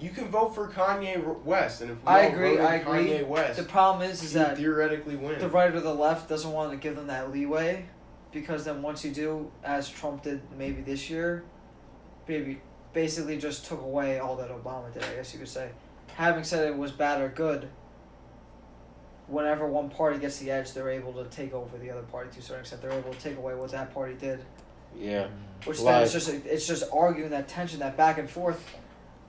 You 0.00 0.10
can 0.10 0.28
vote 0.28 0.54
for 0.54 0.68
Kanye 0.68 1.42
West, 1.44 1.80
and 1.80 1.90
if 1.90 1.96
we 1.96 2.06
I 2.06 2.26
all 2.26 2.32
agree, 2.32 2.50
voted 2.50 2.64
I 2.64 2.74
agree. 2.76 3.08
Kanye 3.08 3.26
West, 3.26 3.56
The 3.58 3.64
problem 3.64 4.08
is, 4.08 4.22
is 4.22 4.32
that 4.34 4.56
theoretically 4.56 5.16
win. 5.16 5.38
the 5.40 5.48
right 5.48 5.74
or 5.74 5.80
the 5.80 5.92
left 5.94 6.28
doesn't 6.28 6.52
want 6.52 6.70
to 6.70 6.76
give 6.76 6.94
them 6.94 7.08
that 7.08 7.32
leeway, 7.32 7.84
because 8.30 8.64
then 8.64 8.80
once 8.82 9.04
you 9.04 9.10
do, 9.10 9.50
as 9.64 9.88
Trump 9.88 10.22
did 10.22 10.40
maybe 10.56 10.82
this 10.82 11.10
year, 11.10 11.42
maybe 12.28 12.60
basically 12.92 13.38
just 13.38 13.66
took 13.66 13.80
away 13.82 14.18
all 14.20 14.36
that 14.36 14.50
Obama 14.50 14.92
did. 14.92 15.02
I 15.02 15.16
guess 15.16 15.32
you 15.32 15.40
could 15.40 15.48
say. 15.48 15.70
Having 16.14 16.44
said 16.44 16.66
it 16.68 16.76
was 16.76 16.92
bad 16.92 17.20
or 17.20 17.28
good, 17.28 17.68
whenever 19.26 19.66
one 19.66 19.90
party 19.90 20.18
gets 20.18 20.38
the 20.38 20.50
edge, 20.50 20.72
they're 20.72 20.90
able 20.90 21.12
to 21.14 21.24
take 21.24 21.52
over 21.52 21.76
the 21.76 21.90
other 21.90 22.02
party 22.02 22.30
to 22.34 22.38
a 22.38 22.42
certain 22.42 22.60
extent. 22.60 22.82
They're 22.82 22.92
able 22.92 23.12
to 23.12 23.18
take 23.18 23.36
away 23.36 23.54
what 23.54 23.70
that 23.72 23.92
party 23.92 24.14
did, 24.14 24.44
Yeah. 24.96 25.26
Which 25.64 25.80
then 25.82 26.02
it's 26.02 26.12
just 26.12 26.28
it's 26.28 26.66
just 26.66 26.84
arguing 26.92 27.30
that 27.30 27.48
tension, 27.48 27.80
that 27.80 27.96
back 27.96 28.18
and 28.18 28.28
forth, 28.28 28.62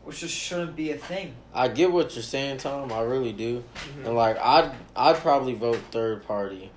which 0.04 0.20
just 0.20 0.34
shouldn't 0.36 0.76
be 0.76 0.92
a 0.92 0.98
thing. 0.98 1.34
I 1.54 1.68
get 1.68 1.92
what 1.92 2.16
you're 2.16 2.24
saying, 2.24 2.58
Tom. 2.58 2.92
I 2.92 3.02
really 3.02 3.34
do. 3.34 3.64
Mhm. 3.76 4.06
And 4.08 4.16
like, 4.16 4.38
I'd 4.38 4.72
I'd 4.96 5.18
probably 5.18 5.54
vote 5.54 5.80
third 5.92 6.26
party. 6.28 6.72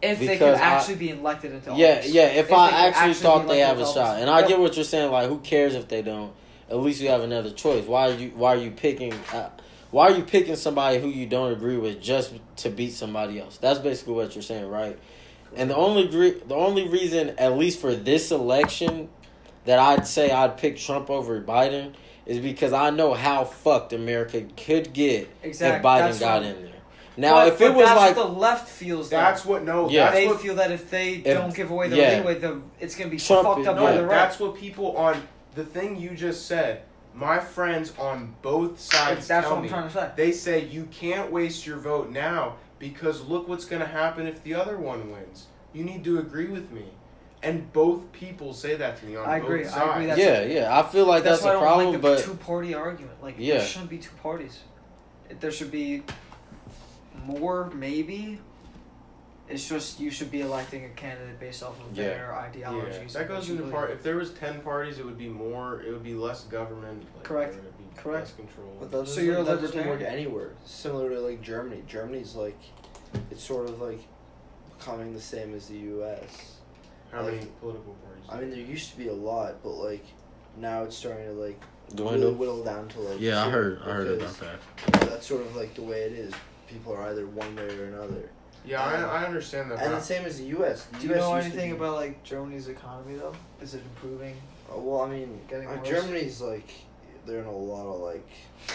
If 0.00 0.20
they 0.20 0.26
could 0.26 0.38
Because 0.38 0.60
I- 0.60 0.64
actually 0.64 0.94
be 0.94 1.10
elected 1.10 1.52
into 1.52 1.70
office. 1.70 2.08
yeah. 2.08 2.26
If, 2.26 2.46
If 2.46 2.52
I 2.52 2.68
actually 2.70 3.10
actually 3.10 3.14
thought 3.14 3.48
they 3.48 3.58
have 3.60 3.80
a 3.80 3.86
shot, 3.86 4.20
and 4.20 4.30
I 4.30 4.46
get 4.46 4.60
what 4.60 4.76
you're 4.76 4.84
saying. 4.84 5.10
Like, 5.10 5.28
who 5.28 5.38
cares 5.38 5.74
if 5.74 5.88
they 5.88 6.02
don't? 6.02 6.32
At 6.70 6.76
least 6.76 7.00
you 7.00 7.08
have 7.08 7.22
another 7.22 7.50
choice. 7.50 7.84
Why 7.86 8.08
are 8.10 8.14
you 8.14 8.28
Why 8.36 8.54
are 8.54 8.58
you 8.58 8.70
picking? 8.70 9.12
Uh, 9.32 9.48
why 9.90 10.08
are 10.08 10.16
you 10.16 10.22
picking 10.22 10.54
somebody 10.54 11.00
who 11.00 11.08
you 11.08 11.26
don't 11.26 11.50
agree 11.50 11.78
with 11.78 12.00
just 12.00 12.32
to 12.56 12.68
beat 12.70 12.92
somebody 12.92 13.40
else? 13.40 13.56
That's 13.56 13.78
basically 13.78 14.14
what 14.14 14.34
you're 14.34 14.42
saying, 14.42 14.68
right? 14.68 14.98
And 15.56 15.70
the 15.70 15.76
only 15.76 16.06
gre- 16.08 16.44
the 16.46 16.54
only 16.54 16.88
reason, 16.88 17.30
at 17.38 17.56
least 17.56 17.80
for 17.80 17.94
this 17.94 18.30
election, 18.30 19.08
that 19.64 19.78
I'd 19.78 20.06
say 20.06 20.30
I'd 20.30 20.56
pick 20.56 20.76
Trump 20.76 21.10
over 21.10 21.40
Biden 21.40 21.94
is 22.26 22.38
because 22.38 22.72
I 22.72 22.90
know 22.90 23.14
how 23.14 23.44
fucked 23.44 23.92
America 23.92 24.42
could 24.56 24.92
get 24.92 25.28
Exactly. 25.42 25.78
if 25.78 25.82
Biden 25.84 26.06
That's 26.06 26.18
got 26.20 26.42
what- 26.42 26.50
in 26.50 26.62
there. 26.62 26.72
Now, 27.16 27.34
But- 27.34 27.48
if 27.48 27.60
it 27.60 27.68
but 27.70 27.74
was 27.74 27.86
that's 27.86 27.96
like 28.00 28.16
what 28.16 28.26
the 28.26 28.32
left 28.38 28.68
feels, 28.68 29.10
though. 29.10 29.16
That's 29.16 29.44
what 29.44 29.64
no. 29.64 29.88
Yeah. 29.90 30.04
That's 30.04 30.14
they 30.16 30.26
what 30.28 30.40
feel 30.40 30.54
that 30.56 30.70
if 30.70 30.88
they 30.90 31.14
If- 31.14 31.24
don't 31.36 31.52
give 31.54 31.70
away 31.72 31.88
the 31.88 31.96
yeah. 31.96 32.18
leeway, 32.18 32.38
the 32.38 32.60
it's 32.78 32.94
gonna 32.94 33.10
be 33.10 33.18
Trump 33.18 33.44
fucked 33.48 33.60
is- 33.62 33.66
up 33.66 33.76
No, 33.76 33.82
by 33.82 33.92
the 33.92 34.02
right. 34.02 34.10
that's 34.10 34.38
what 34.38 34.54
people 34.54 34.96
on 34.96 35.20
the 35.56 35.64
thing 35.64 35.96
you 35.96 36.10
just 36.10 36.46
said. 36.46 36.82
My 37.14 37.40
friends 37.40 37.92
on 37.98 38.34
both 38.42 38.78
sides 38.78 39.26
That's 39.26 39.44
tell 39.46 39.50
what 39.54 39.56
I'm 39.56 39.62
me. 39.64 39.68
trying 39.68 39.88
to 39.88 39.92
say. 39.92 40.08
They 40.14 40.30
say 40.30 40.60
you 40.66 40.86
can't 40.92 41.32
waste 41.32 41.66
your 41.66 41.78
vote 41.78 42.10
now 42.10 42.54
because 42.78 43.22
look 43.22 43.48
what's 43.48 43.64
going 43.64 43.80
to 43.82 43.88
happen 43.88 44.26
if 44.26 44.42
the 44.42 44.54
other 44.54 44.76
one 44.78 45.10
wins. 45.10 45.46
You 45.72 45.84
need 45.84 46.04
to 46.04 46.18
agree 46.18 46.46
with 46.46 46.70
me. 46.70 46.84
And 47.42 47.72
both 47.72 48.10
people 48.12 48.52
say 48.52 48.74
that 48.76 48.96
to 48.98 49.06
me 49.06 49.14
on 49.16 49.24
I 49.28 49.38
both 49.38 49.48
agree, 49.48 49.64
I 49.64 49.68
sides. 49.68 49.90
agree, 49.92 50.06
that's- 50.06 50.48
yeah, 50.50 50.60
yeah, 50.62 50.78
I 50.78 50.82
feel 50.82 51.06
like 51.06 51.22
that's, 51.22 51.42
why 51.42 51.50
I 51.50 51.52
a 51.52 51.54
don't 51.54 51.62
problem, 51.62 51.86
like 51.92 51.96
the 52.02 52.08
but 52.08 52.18
two 52.24 52.34
party 52.34 52.74
argument. 52.74 53.22
Like 53.22 53.36
Yeah. 53.38 53.58
there 53.58 53.66
shouldn't 53.66 53.90
be 53.90 53.98
two 53.98 54.14
parties. 54.22 54.60
There 55.40 55.52
should 55.52 55.70
be 55.70 56.02
more, 57.24 57.70
maybe. 57.74 58.40
It's 59.48 59.66
just 59.68 59.98
you 60.00 60.10
should 60.10 60.30
be 60.30 60.40
electing 60.42 60.84
a 60.84 60.88
candidate 60.90 61.38
based 61.40 61.62
off 61.62 61.78
of 61.80 61.96
Yeah. 61.96 62.04
their 62.08 62.34
ideologies. 62.34 63.14
Yeah, 63.14 63.20
that 63.20 63.28
goes 63.28 63.48
into 63.48 63.62
believe 63.62 63.74
part. 63.74 63.90
If 63.90 64.02
there 64.02 64.16
was 64.16 64.30
ten 64.32 64.60
parties, 64.60 64.98
it 64.98 65.04
would 65.06 65.16
be 65.18 65.28
more. 65.28 65.80
It 65.82 65.90
would 65.92 66.02
be 66.02 66.14
less 66.14 66.42
government. 66.44 67.04
Like, 67.14 67.24
Correct. 67.24 67.52
There 67.54 67.62
would 67.62 67.77
be 67.77 67.77
Correct. 68.02 68.26
Less 68.28 68.32
control. 68.36 68.76
But 68.80 68.90
that 68.90 68.96
So 68.98 69.04
doesn't, 69.04 69.24
you're 69.24 69.38
a 69.38 69.44
that 69.44 69.60
doesn't 69.60 69.76
work 69.76 69.86
libertarian? 69.86 70.14
anywhere. 70.20 70.50
Similar 70.64 71.10
to 71.10 71.20
like 71.20 71.42
Germany. 71.42 71.82
Germany's 71.86 72.34
like, 72.34 72.58
it's 73.30 73.42
sort 73.42 73.68
of 73.68 73.80
like 73.80 74.00
becoming 74.78 75.14
the 75.14 75.20
same 75.20 75.54
as 75.54 75.68
the 75.68 75.76
U.S. 75.78 76.56
How 77.12 77.22
many 77.22 77.38
like- 77.38 77.60
political 77.60 77.94
parties? 78.04 78.24
I 78.30 78.40
mean, 78.40 78.50
there 78.50 78.58
used 78.60 78.90
to 78.92 78.98
be 78.98 79.08
a 79.08 79.12
lot, 79.14 79.62
but 79.62 79.70
like 79.70 80.04
now 80.58 80.82
it's 80.84 80.96
starting 80.96 81.26
to 81.26 81.32
like 81.32 81.60
Dwindle. 81.94 82.20
really 82.30 82.34
whittle 82.34 82.64
down 82.64 82.88
to 82.88 83.00
like. 83.00 83.20
Yeah, 83.20 83.42
I 83.42 83.46
two, 83.46 83.50
heard. 83.52 83.80
I 83.82 83.90
heard 83.92 84.18
because 84.18 84.38
about 84.40 84.60
that. 84.92 85.00
That's 85.08 85.26
sort 85.26 85.40
of 85.42 85.56
like 85.56 85.74
the 85.74 85.82
way 85.82 86.02
it 86.02 86.12
is. 86.12 86.34
People 86.68 86.92
are 86.94 87.02
either 87.04 87.26
one 87.26 87.56
way 87.56 87.62
or 87.78 87.84
another. 87.86 88.28
yeah, 88.66 88.82
I, 88.84 89.22
I 89.22 89.24
understand 89.24 89.70
that. 89.70 89.78
And 89.78 89.90
but 89.92 89.98
the 90.00 90.04
same 90.04 90.26
as 90.26 90.36
the 90.38 90.44
U.S. 90.48 90.84
The 90.92 90.98
Do 90.98 91.06
you 91.06 91.14
US 91.14 91.20
know 91.20 91.36
used 91.36 91.46
to 91.48 91.52
anything 91.54 91.70
be- 91.70 91.76
about 91.78 91.96
like 91.96 92.22
Germany's 92.24 92.68
economy 92.68 93.16
though? 93.16 93.34
Is 93.62 93.74
it 93.74 93.82
improving? 93.84 94.36
Uh, 94.70 94.78
well, 94.78 95.00
I 95.00 95.08
mean, 95.08 95.40
Getting 95.48 95.66
uh, 95.66 95.76
worse? 95.76 95.88
Germany's 95.88 96.40
like 96.42 96.68
they're 97.28 97.40
in 97.40 97.46
a 97.46 97.52
lot 97.56 97.86
of 97.86 98.00
like 98.00 98.26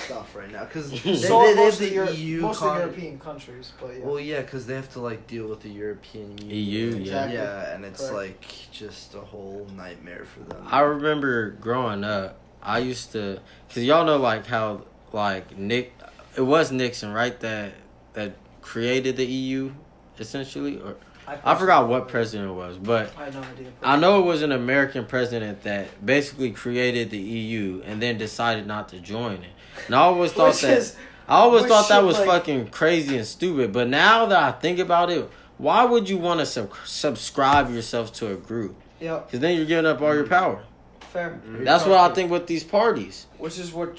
stuff 0.05 0.35
right 0.35 0.51
now 0.51 0.63
because 0.63 0.89
they, 1.03 1.15
so 1.15 1.39
they, 1.41 1.45
they 1.45 1.47
have 1.47 1.57
most 1.57 1.79
the 1.79 1.87
of 1.87 1.93
Euro- 1.93 2.11
EU. 2.11 2.41
most 2.41 2.59
con- 2.59 2.77
of 2.77 2.83
European 2.83 3.19
countries, 3.19 3.73
but 3.81 3.87
yeah. 3.97 4.05
Well, 4.05 4.19
yeah, 4.19 4.41
because 4.41 4.65
they 4.65 4.75
have 4.75 4.91
to 4.93 4.99
like 5.01 5.27
deal 5.27 5.47
with 5.47 5.61
the 5.61 5.69
European 5.69 6.37
Union. 6.37 6.49
EU, 6.49 6.87
yeah. 6.91 6.95
Exactly. 7.01 7.35
Yeah, 7.37 7.73
and 7.75 7.85
it's 7.85 8.09
Correct. 8.09 8.15
like 8.41 8.47
just 8.71 9.15
a 9.15 9.19
whole 9.19 9.67
nightmare 9.75 10.25
for 10.25 10.39
them. 10.41 10.65
I 10.69 10.79
remember 10.81 11.51
growing 11.51 12.03
up, 12.03 12.37
I 12.61 12.79
used 12.79 13.11
to, 13.11 13.39
cause 13.73 13.83
y'all 13.83 14.05
know 14.05 14.17
like 14.17 14.45
how 14.45 14.83
like 15.11 15.57
Nick, 15.57 15.93
it 16.37 16.41
was 16.41 16.71
Nixon, 16.71 17.11
right? 17.11 17.37
That 17.41 17.73
that 18.13 18.35
created 18.61 19.17
the 19.17 19.25
EU, 19.25 19.71
essentially, 20.19 20.79
or 20.79 20.95
I 21.27 21.55
forgot 21.55 21.87
what 21.87 22.07
president 22.09 22.49
it 22.49 22.53
was, 22.53 22.77
but 22.77 23.11
I 23.17 23.25
had 23.25 23.33
no 23.33 23.41
idea. 23.41 23.67
I 23.81 23.95
know 23.97 24.19
it 24.19 24.25
was 24.25 24.41
an 24.41 24.51
American 24.51 25.05
president 25.05 25.63
that 25.63 26.05
basically 26.05 26.51
created 26.51 27.09
the 27.11 27.17
EU 27.17 27.81
and 27.85 28.01
then 28.01 28.17
decided 28.17 28.67
not 28.67 28.89
to 28.89 28.99
join 28.99 29.35
it. 29.35 29.51
And 29.85 29.95
I 29.95 29.99
always 29.99 30.31
thought 30.33 30.53
Which 30.53 30.61
that 30.61 30.77
is 30.77 30.95
I 31.27 31.35
always 31.37 31.65
thought 31.65 31.87
that 31.89 32.03
was 32.03 32.17
like- 32.17 32.27
fucking 32.27 32.67
crazy 32.67 33.15
and 33.17 33.25
stupid. 33.25 33.71
But 33.71 33.87
now 33.87 34.25
that 34.25 34.43
I 34.43 34.51
think 34.51 34.79
about 34.79 35.09
it, 35.09 35.29
why 35.57 35.85
would 35.85 36.09
you 36.09 36.17
want 36.17 36.41
to 36.41 36.45
sub- 36.45 36.73
subscribe 36.85 37.71
yourself 37.73 38.11
to 38.13 38.31
a 38.33 38.35
group? 38.35 38.75
yeah, 38.99 39.19
Because 39.25 39.39
then 39.39 39.55
you're 39.55 39.65
giving 39.65 39.85
up 39.85 40.01
all 40.01 40.13
your 40.13 40.23
mm-hmm. 40.23 40.33
power. 40.33 40.63
fair. 41.11 41.39
Mm-hmm. 41.45 41.63
That's 41.63 41.85
what 41.85 41.99
I 41.99 42.13
think 42.13 42.31
with 42.31 42.47
these 42.47 42.63
parties. 42.63 43.27
Which 43.37 43.57
is 43.59 43.71
what 43.71 43.97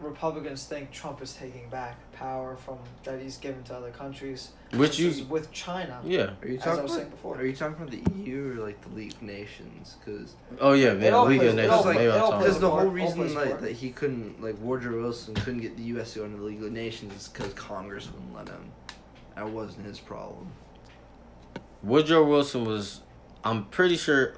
Republicans 0.00 0.64
think 0.64 0.92
Trump 0.92 1.20
is 1.22 1.32
taking 1.34 1.68
back 1.70 1.96
power 2.12 2.56
from 2.56 2.78
that 3.02 3.20
he's 3.20 3.36
given 3.36 3.62
to 3.64 3.74
other 3.74 3.90
countries. 3.90 4.50
Which 4.74 5.00
is 5.00 5.20
you, 5.20 5.24
with 5.26 5.50
China. 5.50 6.00
yeah. 6.04 6.30
Are 6.40 6.46
you 6.48 6.56
As 6.56 6.62
I 6.62 6.64
talking 6.66 6.82
was 6.84 6.92
about? 6.92 6.98
saying 7.00 7.10
before. 7.10 7.36
Are 7.36 7.44
you 7.44 7.56
talking 7.56 7.74
about 7.82 7.90
the 7.90 8.20
EU 8.20 8.52
or 8.52 8.64
like 8.64 8.80
the 8.82 8.94
League 8.94 9.12
of 9.14 9.22
Nations? 9.22 9.96
Because 10.04 10.34
Oh 10.60 10.72
yeah, 10.72 10.88
It 10.92 11.00
man. 11.00 11.14
all 11.14 11.26
League 11.26 11.38
plays- 11.40 11.50
of 11.50 11.56
Nations. 11.56 11.72
all 11.74 11.84
like- 11.84 11.96
maybe 11.96 12.06
it 12.06 12.12
I'm 12.14 12.20
all 12.22 12.30
talking 12.30 12.38
plays 12.38 12.48
because 12.50 12.60
the 12.60 12.70
whole 12.70 12.78
all 12.80 12.86
reason 12.86 13.34
like 13.34 13.60
that 13.60 13.72
he 13.72 13.90
couldn't 13.90 14.40
like 14.42 14.56
Woodrow 14.60 15.00
Wilson 15.02 15.34
couldn't 15.34 15.60
get 15.60 15.76
the 15.76 15.82
U.S. 15.84 16.12
to 16.12 16.20
go 16.20 16.24
into 16.26 16.36
the 16.38 16.44
League 16.44 16.62
of 16.62 16.70
Nations 16.72 17.14
is 17.14 17.28
because 17.28 17.52
Congress 17.54 18.08
wouldn't 18.12 18.34
let 18.36 18.48
him. 18.48 18.70
That 19.34 19.48
wasn't 19.50 19.86
his 19.86 19.98
problem. 19.98 20.50
Woodrow 21.82 22.24
Wilson 22.24 22.64
was, 22.64 23.00
I'm 23.44 23.64
pretty 23.66 23.96
sure, 23.96 24.34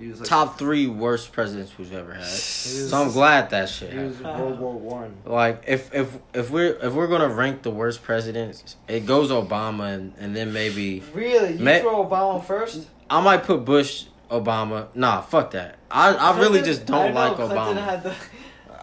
He 0.00 0.08
was 0.08 0.20
like 0.20 0.28
top 0.28 0.58
three 0.58 0.86
worst 0.86 1.32
presidents 1.32 1.76
we've 1.78 1.92
ever 1.92 2.12
had. 2.12 2.20
Was, 2.22 2.90
So 2.90 3.02
I'm 3.02 3.10
glad 3.12 3.50
that 3.50 3.68
shit 3.68 3.92
he 3.92 3.98
was 3.98 4.20
World 4.20 4.58
War 4.58 4.72
One. 4.74 5.14
Like 5.24 5.64
if 5.68 5.94
if 5.94 6.16
if 6.34 6.50
we're 6.50 6.72
if 6.82 6.92
we're 6.94 7.06
gonna 7.06 7.28
rank 7.28 7.62
the 7.62 7.70
worst 7.70 8.02
presidents, 8.02 8.76
it 8.88 9.06
goes 9.06 9.30
Obama 9.30 9.94
and, 9.94 10.14
and 10.18 10.34
then 10.34 10.52
maybe 10.52 11.02
Really, 11.14 11.54
you 11.58 11.64
Ma- 11.64 11.78
throw 11.78 12.04
Obama 12.06 12.42
first? 12.44 12.88
I 13.08 13.20
might 13.20 13.42
put 13.44 13.64
Bush, 13.64 14.06
Obama. 14.30 14.86
Nah, 14.94 15.20
fuck 15.20 15.50
that. 15.52 15.76
I, 15.90 16.14
I 16.14 16.38
really 16.38 16.62
just 16.62 16.86
don't 16.86 17.12
know 17.14 17.20
like 17.28 17.34
Clinton 17.36 17.56
Obama. 17.58 17.84
Had 17.84 18.02
the, 18.04 18.14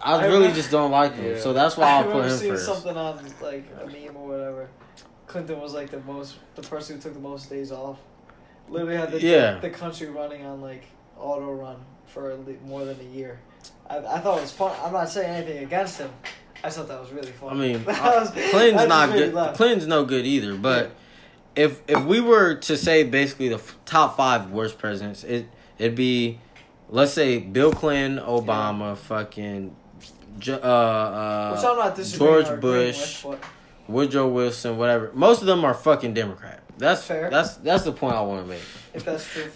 I 0.02 0.14
I 0.14 0.22
really 0.22 0.34
remember- 0.36 0.56
just 0.56 0.70
don't 0.70 0.90
like 0.90 1.14
him. 1.14 1.32
Yeah. 1.34 1.40
So 1.40 1.52
that's 1.52 1.76
why 1.76 1.86
I 1.88 1.96
I'll 1.96 2.04
put 2.12 2.26
him 2.26 2.38
first. 2.50 2.66
something 2.66 2.96
on 2.96 3.18
like 3.42 3.64
a 3.82 3.86
meme 3.86 4.16
or 4.16 4.28
whatever. 4.28 4.68
Clinton 5.26 5.60
was 5.60 5.74
like 5.74 5.90
the 5.90 6.00
most, 6.00 6.36
the 6.54 6.62
person 6.62 6.96
who 6.96 7.02
took 7.02 7.14
the 7.14 7.20
most 7.20 7.50
days 7.50 7.72
off. 7.72 7.98
Literally 8.68 8.96
had 8.96 9.10
the 9.12 9.20
Yeah. 9.20 9.58
the 9.60 9.70
country 9.70 10.08
running 10.08 10.44
on 10.44 10.60
like 10.60 10.84
auto 11.18 11.52
run 11.52 11.76
for 12.06 12.36
more 12.64 12.84
than 12.84 12.98
a 13.00 13.16
year. 13.16 13.40
I, 13.88 13.98
I 13.98 14.18
thought 14.20 14.38
it 14.38 14.42
was 14.42 14.52
fun. 14.52 14.76
I'm 14.82 14.92
not 14.92 15.08
saying 15.08 15.30
anything 15.34 15.64
against 15.64 15.98
him. 15.98 16.10
I 16.62 16.70
thought 16.70 16.88
that 16.88 17.00
was 17.00 17.10
really 17.12 17.32
fun. 17.32 17.52
I 17.52 17.54
mean, 17.54 17.84
was- 17.86 18.30
Clinton's 18.30 18.88
not 18.88 19.08
really 19.10 19.26
good. 19.26 19.34
laughed. 19.34 19.56
Clinton's 19.56 19.86
no 19.86 20.04
good 20.04 20.26
either. 20.26 20.56
But 20.56 20.90
if 21.54 21.80
if 21.88 22.04
we 22.04 22.20
were 22.20 22.54
to 22.56 22.76
say 22.76 23.04
basically 23.04 23.48
the 23.48 23.56
f- 23.56 23.76
top 23.84 24.16
five 24.16 24.50
worst 24.50 24.78
presidents, 24.78 25.24
it 25.24 25.46
it'd 25.78 25.94
be, 25.94 26.40
let's 26.88 27.12
say 27.12 27.38
Bill 27.38 27.72
Clinton, 27.72 28.24
Obama, 28.24 28.96
fucking, 28.96 29.74
uh, 30.48 30.52
uh, 30.52 31.54
Which 31.54 31.64
I'm 31.64 31.76
not 31.78 31.96
George 31.96 32.60
Bush. 32.60 33.24
with, 33.24 33.40
Woodrow 33.88 34.28
Wilson, 34.28 34.76
whatever. 34.76 35.10
Most 35.14 35.40
of 35.40 35.46
them 35.46 35.64
are 35.64 35.74
fucking 35.74 36.12
Democrat. 36.12 36.62
That's 36.76 37.04
Fair. 37.04 37.30
That's 37.30 37.54
that's 37.56 37.84
the 37.84 37.92
point 37.92 38.14
I 38.16 38.20
want 38.20 38.44
to 38.44 38.48
make. 38.48 38.60
if 38.94 39.04
that's 39.04 39.26
true, 39.26 39.50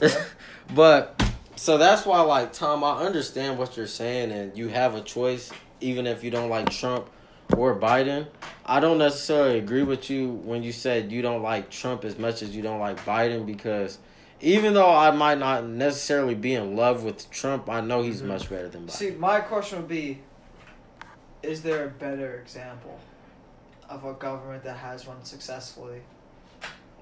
but 0.74 1.22
so 1.62 1.78
that's 1.78 2.04
why, 2.04 2.20
like 2.22 2.52
Tom, 2.52 2.82
I 2.82 3.02
understand 3.02 3.56
what 3.56 3.76
you're 3.76 3.86
saying, 3.86 4.32
and 4.32 4.58
you 4.58 4.66
have 4.66 4.96
a 4.96 5.00
choice, 5.00 5.52
even 5.80 6.08
if 6.08 6.24
you 6.24 6.30
don't 6.32 6.50
like 6.50 6.70
Trump 6.70 7.08
or 7.56 7.78
Biden. 7.78 8.26
I 8.66 8.80
don't 8.80 8.98
necessarily 8.98 9.58
agree 9.58 9.84
with 9.84 10.10
you 10.10 10.32
when 10.32 10.64
you 10.64 10.72
said 10.72 11.12
you 11.12 11.22
don't 11.22 11.40
like 11.40 11.70
Trump 11.70 12.04
as 12.04 12.18
much 12.18 12.42
as 12.42 12.56
you 12.56 12.62
don't 12.62 12.80
like 12.80 12.98
Biden 13.04 13.46
because. 13.46 13.98
Even 14.44 14.74
though 14.74 14.92
I 14.92 15.12
might 15.12 15.38
not 15.38 15.68
necessarily 15.68 16.34
be 16.34 16.54
in 16.54 16.74
love 16.74 17.04
with 17.04 17.30
Trump, 17.30 17.70
I 17.70 17.80
know 17.80 18.02
he's 18.02 18.18
mm-hmm. 18.18 18.26
much 18.26 18.50
better 18.50 18.68
than 18.68 18.86
Biden. 18.86 18.90
See, 18.90 19.10
my 19.12 19.38
question 19.38 19.78
would 19.78 19.88
be: 19.88 20.18
Is 21.44 21.62
there 21.62 21.84
a 21.84 21.88
better 21.88 22.40
example 22.40 22.98
of 23.88 24.04
a 24.04 24.14
government 24.14 24.64
that 24.64 24.78
has 24.78 25.06
run 25.06 25.24
successfully, 25.24 26.00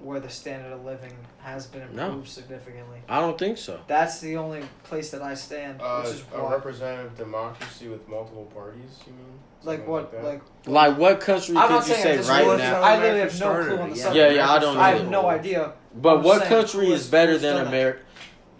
where 0.03 0.19
the 0.19 0.29
standard 0.29 0.71
of 0.73 0.83
living 0.83 1.13
has 1.41 1.67
been 1.67 1.83
No. 1.95 2.07
improved 2.07 2.29
significantly? 2.29 2.99
I 3.07 3.19
don't 3.19 3.37
think 3.37 3.57
so. 3.57 3.79
That's 3.87 4.19
the 4.19 4.37
only 4.37 4.63
place 4.83 5.11
that 5.11 5.21
I 5.21 5.33
stand, 5.35 5.81
Uh, 5.81 6.01
which 6.01 6.15
is 6.15 6.21
a 6.33 6.39
why. 6.43 6.51
representative 6.51 7.15
democracy 7.17 7.87
with 7.87 8.07
multiple 8.07 8.45
parties. 8.53 8.99
You 9.05 9.13
mean? 9.13 9.39
Like 9.63 9.87
what? 9.87 10.11
that? 10.11 10.23
Like 10.23 10.41
Like, 10.65 10.97
what 10.97 11.19
country 11.19 11.55
I'm 11.55 11.67
could 11.67 11.87
you 11.87 11.95
say 11.95 12.17
right 12.21 12.45
know 12.45 12.57
now? 12.57 12.81
I 12.81 12.97
literally 12.97 13.19
have 13.19 13.39
no 13.39 13.63
clue 13.63 13.77
on 13.77 13.89
the 13.91 13.95
subject. 13.95 14.15
Yeah, 14.15 14.29
yeah, 14.29 14.51
I 14.51 14.59
don't 14.59 14.77
I 14.77 14.89
have 14.91 15.07
no 15.07 15.27
idea. 15.27 15.73
But 15.93 16.17
I'm 16.17 16.23
what 16.23 16.39
saying 16.39 16.49
country 16.49 16.91
is 16.91 17.07
better 17.07 17.37
than 17.37 17.55
done 17.55 17.65
that? 17.65 17.69
America? 17.69 17.99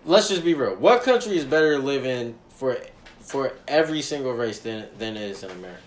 Let's 0.05 0.30
just 0.30 0.43
be 0.43 0.53
real. 0.53 0.76
What 0.76 1.03
country 1.03 1.38
is 1.38 1.45
better 1.45 1.76
to 1.77 1.81
live 1.81 2.05
in 2.05 2.35
for 2.49 2.77
for 3.19 3.53
every 3.68 4.01
single 4.01 4.34
race 4.34 4.59
than 4.59 4.88
than 4.99 5.15
it 5.18 5.23
is 5.23 5.43
in 5.43 5.49
America? 5.51 5.81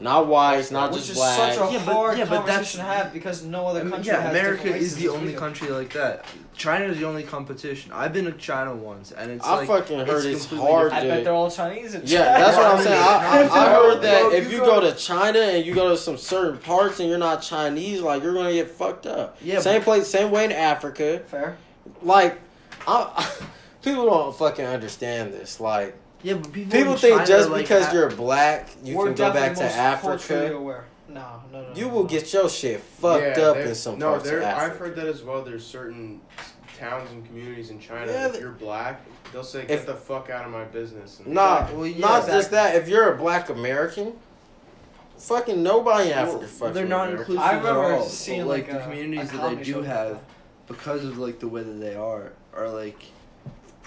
Not 0.00 0.26
whites, 0.26 0.70
not 0.70 0.90
Which 0.90 1.00
just 1.00 1.10
is 1.10 1.16
black. 1.16 1.52
such 1.54 1.70
a 1.70 1.72
Yeah, 1.72 1.82
but- 1.84 1.94
hard 1.94 2.18
yeah, 2.18 2.24
but 2.24 2.30
that's- 2.46 2.46
conversation 2.74 2.80
to 2.80 2.86
have 2.86 3.12
because 3.12 3.44
no 3.44 3.66
other 3.66 3.80
I 3.80 3.82
mean, 3.82 3.92
country 3.92 4.12
yeah, 4.12 4.20
has 4.22 4.30
America 4.30 4.62
different 4.64 4.82
is 4.82 4.96
the 4.96 5.06
as 5.06 5.12
only 5.14 5.32
do. 5.32 5.38
country 5.38 5.68
like 5.70 5.92
that. 5.94 6.24
China 6.56 6.84
is 6.86 6.98
the 6.98 7.04
only 7.04 7.22
competition. 7.22 7.92
I've 7.92 8.12
been 8.12 8.24
to 8.24 8.32
China 8.32 8.74
once, 8.74 9.12
and 9.12 9.30
it's 9.30 9.44
I 9.46 9.56
like 9.58 9.68
fucking 9.68 9.98
heard 10.06 10.24
it's 10.24 10.46
completely 10.46 10.70
hard 10.72 10.92
I 10.92 11.00
to- 11.02 11.08
bet 11.08 11.24
they're 11.24 11.32
all 11.32 11.50
Chinese. 11.50 11.94
in 11.94 12.02
yeah, 12.04 12.24
China. 12.24 12.38
that's 12.44 12.56
what 12.56 12.66
I'm 12.66 12.82
saying. 12.82 13.02
I 13.02 13.06
I, 13.06 13.42
I, 13.60 13.66
I 13.70 13.74
heard 13.74 14.02
that 14.02 14.32
if 14.32 14.44
you 14.50 14.58
you 14.58 14.58
go- 14.64 14.80
go 14.80 14.90
to 14.90 14.94
China 14.96 15.38
and 15.38 15.64
you 15.64 15.74
go 15.74 15.88
to 15.90 15.96
some 15.96 16.16
certain 16.18 16.58
parts 16.58 16.98
and 17.00 17.08
you're 17.08 17.18
not 17.18 17.42
Chinese, 17.42 18.00
like 18.00 18.22
you're 18.22 18.34
gonna 18.34 18.52
get 18.52 18.70
fucked 18.70 19.06
up. 19.06 19.36
Yeah, 19.42 19.60
same 19.60 19.80
but- 19.80 19.84
place, 19.84 20.08
same 20.08 20.30
way 20.30 20.44
in 20.44 20.52
Africa. 20.52 21.22
Fair. 21.26 21.56
Like, 22.02 22.40
I, 22.86 23.30
people 23.82 24.06
don't 24.06 24.36
fucking 24.36 24.64
understand 24.64 25.32
this. 25.32 25.60
Like, 25.60 25.96
Yeah, 26.22 26.34
but 26.34 26.52
people, 26.52 26.72
people 26.72 26.92
in 26.94 26.98
think 26.98 27.14
China 27.16 27.26
just 27.26 27.48
are 27.48 27.52
like 27.52 27.62
because 27.62 27.84
that- 27.86 27.94
you're 27.94 28.10
black, 28.10 28.68
you 28.82 28.96
can 28.96 29.14
go 29.14 29.32
back 29.32 29.54
to 29.56 29.64
Africa. 29.64 30.54
aware. 30.54 30.84
No, 31.08 31.42
no, 31.52 31.62
no. 31.62 31.74
You 31.74 31.86
no, 31.86 31.92
will 31.94 32.02
no. 32.02 32.08
get 32.08 32.32
your 32.32 32.48
shit 32.50 32.80
fucked 32.80 33.22
Yeah, 33.38 33.44
up 33.44 33.54
there- 33.56 33.66
in 33.66 33.74
some 33.74 33.98
no, 33.98 34.10
parts 34.10 34.24
of 34.26 34.30
there. 34.32 34.42
Africa. 34.42 34.72
I've 34.72 34.78
heard 34.78 34.96
that 34.96 35.06
as 35.06 35.22
well. 35.22 35.42
There's 35.42 35.64
certain 35.66 36.20
towns 36.78 37.10
and 37.10 37.24
communities 37.26 37.70
in 37.70 37.80
China. 37.80 38.10
Yeah, 38.12 38.28
if 38.28 38.38
you're 38.40 38.50
black, 38.50 39.00
they'll 39.32 39.42
say, 39.44 39.62
"Get 39.62 39.70
If- 39.70 39.86
the 39.86 39.94
fuck 39.94 40.28
out 40.28 40.44
of 40.44 40.50
my 40.50 40.64
business." 40.64 41.18
And 41.24 41.34
Nah, 41.34 41.66
Well, 41.72 41.86
yeah, 41.86 41.98
not 42.00 42.18
exactly. 42.18 42.38
just 42.38 42.50
that. 42.50 42.76
If 42.76 42.88
you're 42.88 43.12
a 43.12 43.16
black 43.16 43.48
American, 43.48 44.12
fucking 45.16 45.62
nobody 45.62 46.10
in 46.10 46.18
Africa 46.18 46.38
Well, 46.60 46.70
fucks 46.70 46.74
they're 46.74 46.84
not 46.86 47.08
Americans. 47.08 47.20
inclusive 47.20 47.42
I 47.42 47.52
at 47.52 47.56
remember 47.64 47.92
all. 47.94 48.02
seeing, 48.04 48.40
But, 48.42 48.48
like, 48.48 48.68
like, 48.68 48.72
the 48.76 48.84
communities 48.84 49.30
that 49.30 49.56
they 49.56 49.62
do 49.64 49.82
have, 49.82 50.18
because 50.66 51.04
of 51.04 51.18
like 51.18 51.38
the 51.40 51.48
way 51.48 51.62
that 51.62 51.80
they 51.80 51.94
are, 51.96 52.32
are 52.54 52.68
like 52.68 53.00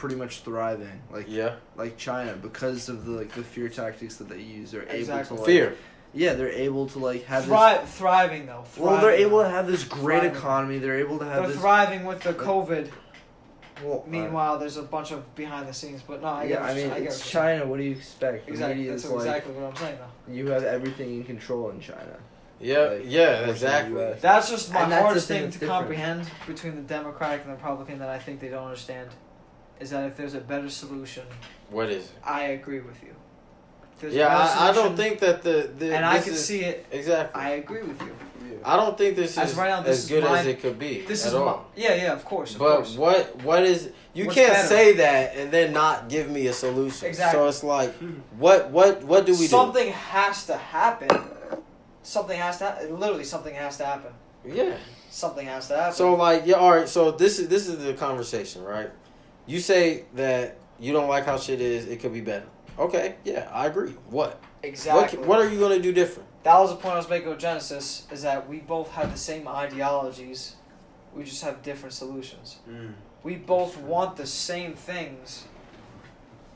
pretty 0.02 0.16
much 0.16 0.40
thriving. 0.42 1.00
Like 1.12 1.28
Yeah, 1.30 1.56
like 1.76 1.96
China, 1.96 2.34
because 2.34 2.90
of 2.90 3.06
the 3.06 3.12
like 3.12 3.32
the 3.34 3.44
fear 3.44 3.70
tactics 3.70 4.16
that 4.16 4.28
they 4.30 4.40
use, 4.42 4.72
they're 4.72 4.82
Exactly. 4.82 5.14
able 5.14 5.26
to 5.28 5.34
like, 5.36 5.46
fear. 5.46 5.76
Yeah, 6.14 6.34
they're 6.34 6.50
able 6.50 6.88
to 6.88 6.98
like 7.00 7.24
have 7.26 7.46
Thri- 7.46 7.86
thriving 7.86 8.48
though. 8.48 8.64
this. 8.66 8.78
Well, 8.78 9.00
they're 9.00 9.12
able 9.12 9.44
to 9.44 9.50
have 9.50 9.68
this 9.68 9.84
great 9.84 10.22
Thriving. 10.22 10.36
economy. 10.38 10.78
They're 10.80 11.00
able 11.00 11.20
to 11.20 11.26
have 11.26 11.44
They're 11.44 11.48
this. 11.52 11.60
thriving 11.60 12.04
with 12.06 12.22
the 12.22 12.32
uh, 12.32 12.34
COVID. 12.34 12.90
well, 13.84 14.04
uh, 14.06 14.10
Meanwhile, 14.10 14.58
there's 14.58 14.78
a 14.78 14.82
bunch 14.84 15.12
of 15.12 15.36
behind 15.36 15.68
the 15.68 15.74
scenes, 15.74 16.02
but 16.02 16.22
no, 16.24 16.30
I 16.30 16.44
yeah, 16.46 16.50
get. 16.50 16.62
I 16.64 16.68
mean, 16.74 16.78
you're- 16.78 16.92
I 16.96 17.00
get 17.00 17.08
it's 17.10 17.20
what 17.20 17.34
you're 17.34 17.44
saying. 17.44 17.60
China. 17.60 17.70
What 17.70 17.78
do 17.78 17.84
you 17.84 17.92
expect? 17.92 18.50
Exactly. 18.50 18.88
That's 18.88 19.06
like 19.06 19.16
exactly 19.18 19.54
what 19.54 19.64
I'm 19.70 19.76
saying 19.76 19.98
though. 20.00 20.34
you 20.34 20.48
have 20.48 20.64
everything 20.64 21.10
in 21.18 21.24
control 21.26 21.70
in 21.70 21.80
China. 21.80 22.18
Yeah, 22.60 22.78
Like, 22.80 23.02
yeah, 23.06 23.50
exactly. 23.50 24.14
That's 24.20 24.50
just 24.50 24.74
my 24.74 24.82
And 24.82 24.94
hardest 24.94 25.28
thing 25.28 25.44
thing 25.44 25.52
to 25.52 25.60
different. 25.60 25.80
comprehend 25.80 26.30
between 26.48 26.76
the 26.76 26.82
Democratic 26.82 27.42
and 27.42 27.52
the 27.52 27.56
Republican 27.56 28.00
that 28.00 28.10
I 28.10 28.18
think 28.20 28.40
they 28.40 28.50
don't 28.50 28.66
understand 28.66 29.10
is 29.82 29.90
that 29.90 30.06
if 30.06 30.16
there's 30.18 30.34
a 30.36 30.40
better 30.42 30.70
solution, 30.70 31.24
What 31.70 31.90
is 31.90 32.06
it? 32.06 32.12
I 32.24 32.42
agree 32.58 32.80
with 32.82 33.02
you. 33.04 33.16
There's 34.00 34.14
Yeah, 34.14 34.28
better 34.30 34.60
I, 34.60 34.70
I 34.70 34.74
don't 34.74 34.96
think 34.96 35.20
that 35.20 35.42
the, 35.44 35.70
the 35.78 35.96
and 35.96 36.06
I 36.06 36.20
can 36.20 36.34
is- 36.34 36.46
see 36.46 36.62
it. 36.62 36.86
exactly. 36.92 37.42
I 37.42 37.50
agree 37.52 37.84
with 37.84 38.02
you. 38.02 38.16
I 38.64 38.76
don't 38.76 38.96
think 38.98 39.16
this 39.16 39.38
As 39.38 39.52
is 39.52 39.58
right 39.58 39.70
now, 39.70 39.82
this 39.82 39.98
as 40.00 40.04
is 40.04 40.10
good 40.10 40.24
my- 40.24 40.40
as 40.40 40.46
it 40.46 40.60
could 40.62 40.78
be 40.78 41.02
This 41.02 41.24
at 41.26 41.30
is 41.30 41.34
my, 41.34 41.40
all. 41.40 41.66
yeah, 41.76 41.96
yeah, 41.96 42.14
of 42.14 42.24
course, 42.26 42.54
of 42.54 42.60
But 42.60 42.76
course. 42.76 42.96
what 42.96 43.36
what 43.44 43.64
is 43.64 43.90
you 44.14 44.26
What's 44.26 44.36
can't 44.36 44.54
better? 44.54 44.68
say 44.68 44.94
that 44.98 45.36
and 45.36 45.50
then 45.52 45.74
not 45.74 46.10
give 46.10 46.30
me 46.30 46.46
a 46.48 46.54
solution. 46.54 47.08
Exactly. 47.08 47.40
So 47.40 47.48
it's 47.48 47.64
like 47.64 47.92
what 48.38 48.70
what 48.70 49.04
what 49.04 49.26
do 49.26 49.32
we 49.34 49.40
do? 49.40 49.48
something 49.48 49.90
has 49.92 50.46
to 50.48 50.58
happen. 50.58 51.10
Something 52.04 52.40
has 52.40 52.58
to. 52.60 52.66
Ha- 52.66 52.78
literally, 52.90 53.24
something 53.24 53.56
has 53.56 53.78
to 53.78 53.86
happen. 53.86 54.12
Yeah. 54.46 54.76
Something 55.10 55.48
has 55.48 55.68
to 55.70 55.76
happen. 55.78 55.94
So 55.96 56.14
like 56.16 56.44
yeah, 56.46 56.56
all 56.56 56.72
right. 56.76 56.90
So 56.90 57.12
this 57.12 57.40
is 57.40 57.48
this 57.48 57.68
is 57.68 57.84
the 57.84 57.94
conversation, 57.94 58.64
right? 58.64 58.90
You 59.52 59.60
say 59.60 60.06
that 60.14 60.56
you 60.80 60.94
don't 60.94 61.10
like 61.10 61.26
how 61.26 61.38
shit 61.38 61.60
is. 61.60 61.86
It 61.86 62.00
could 62.00 62.14
be 62.14 62.22
better. 62.22 62.46
Okay, 62.80 63.16
yeah, 63.26 63.50
I 63.52 63.68
agree. 63.68 63.92
What? 64.10 64.42
exactly. 64.64 65.20
What, 65.20 65.28
what 65.28 65.40
are 65.40 65.50
you 65.50 65.60
gonna 65.60 65.82
do 65.82 65.92
different? 65.92 66.30
That 66.44 66.58
was 66.58 66.70
the 66.70 66.78
point 66.78 66.94
I 66.94 66.98
was 66.98 67.10
making 67.10 67.28
with 67.28 67.40
Genesis. 67.40 68.08
Is 68.12 68.22
that 68.22 68.48
we 68.48 68.60
both 68.60 68.90
have 68.92 69.12
the 69.12 69.18
same 69.18 69.50
ideologies, 69.50 70.56
we 71.14 71.26
just 71.26 71.44
have 71.44 71.62
different 71.64 71.92
solutions. 71.92 72.60
Mm. 72.70 72.94
We 73.24 73.36
both 73.36 73.78
want 73.78 74.16
the 74.16 74.26
same 74.26 74.74
things, 74.74 75.44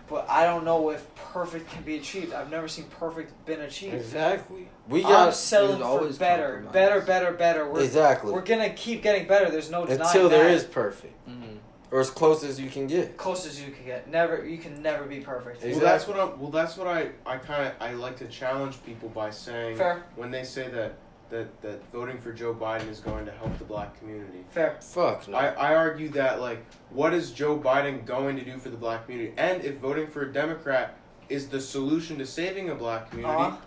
but 0.08 0.26
I 0.30 0.46
don't 0.46 0.64
know 0.64 0.90
if 0.90 1.14
perfect 1.16 1.70
can 1.70 1.84
be 1.84 1.98
achieved. 1.98 2.32
I've 2.32 2.50
never 2.50 2.70
seen 2.70 2.86
perfect 2.86 3.46
been 3.46 3.60
achieved. 3.60 3.96
Exactly. 3.96 4.70
We 4.88 5.04
I'm 5.04 5.12
got 5.12 5.36
settling 5.36 5.80
for 5.80 5.84
always 5.84 6.18
better, 6.18 6.62
compromise. 6.64 6.74
better, 6.74 7.02
better, 7.02 7.32
better. 7.34 7.70
We're, 7.70 7.84
exactly 7.84 8.32
we're 8.32 8.42
gonna 8.42 8.70
keep 8.70 9.04
getting 9.04 9.28
better. 9.28 9.52
There's 9.52 9.70
no 9.70 9.86
denying 9.86 10.02
until 10.02 10.30
there 10.30 10.46
that. 10.46 10.54
is 10.54 10.64
perfect 10.64 11.12
Mm. 11.28 11.58
Or 11.92 12.00
as 12.00 12.10
close 12.10 12.44
as 12.44 12.60
you 12.60 12.70
can 12.70 12.88
get. 12.88 13.16
close 13.18 13.46
as 13.46 13.62
you 13.64 13.72
can 13.72 13.86
get. 13.86 14.10
Never, 14.10 14.46
you 14.46 14.58
can 14.58 14.82
never 14.82 15.06
be 15.06 15.20
perfect. 15.20 15.64
Exactly. 15.64 15.82
Well, 15.82 15.92
that's 15.92 16.08
what 16.08 16.20
I'm. 16.20 16.40
Well, 16.40 16.52
that's 16.52 16.78
what 16.78 16.88
I. 16.88 17.10
I 17.26 17.38
kind 17.38 17.68
of. 17.68 17.74
I 17.80 17.94
like 17.94 18.18
to 18.18 18.28
challenge 18.28 18.84
people 18.86 19.10
by 19.10 19.30
saying 19.30 19.78
Fair, 19.78 20.04
when 20.16 20.32
they 20.32 20.44
say 20.44 20.70
that 20.70 20.94
that 21.30 21.62
that 21.62 21.90
voting 21.92 22.20
for 22.20 22.32
Joe 22.32 22.54
Biden 22.54 22.90
is 22.90 23.00
going 23.00 23.26
to 23.26 23.32
help 23.32 23.58
the 23.58 23.66
black 23.66 23.98
community. 24.00 24.44
fair. 24.52 24.78
Fuck 24.82 25.28
no. 25.28 25.38
I, 25.38 25.48
I 25.72 25.76
argue 25.76 26.10
that 26.10 26.40
like 26.40 26.64
what 26.92 27.14
is 27.14 27.32
Joe 27.32 27.58
Biden 27.58 28.06
going 28.06 28.36
to 28.38 28.46
do 28.46 28.58
for 28.58 28.70
the 28.70 28.78
black 28.78 29.06
community? 29.06 29.34
And 29.38 29.64
if 29.64 29.78
voting 29.78 30.08
for 30.08 30.24
a 30.24 30.32
Democrat 30.32 30.98
is 31.28 31.48
the 31.50 31.60
solution 31.60 32.20
to 32.20 32.26
saving 32.28 32.70
a 32.70 32.76
black 32.76 33.10
community, 33.10 33.36
Uh-huh. 33.36 33.58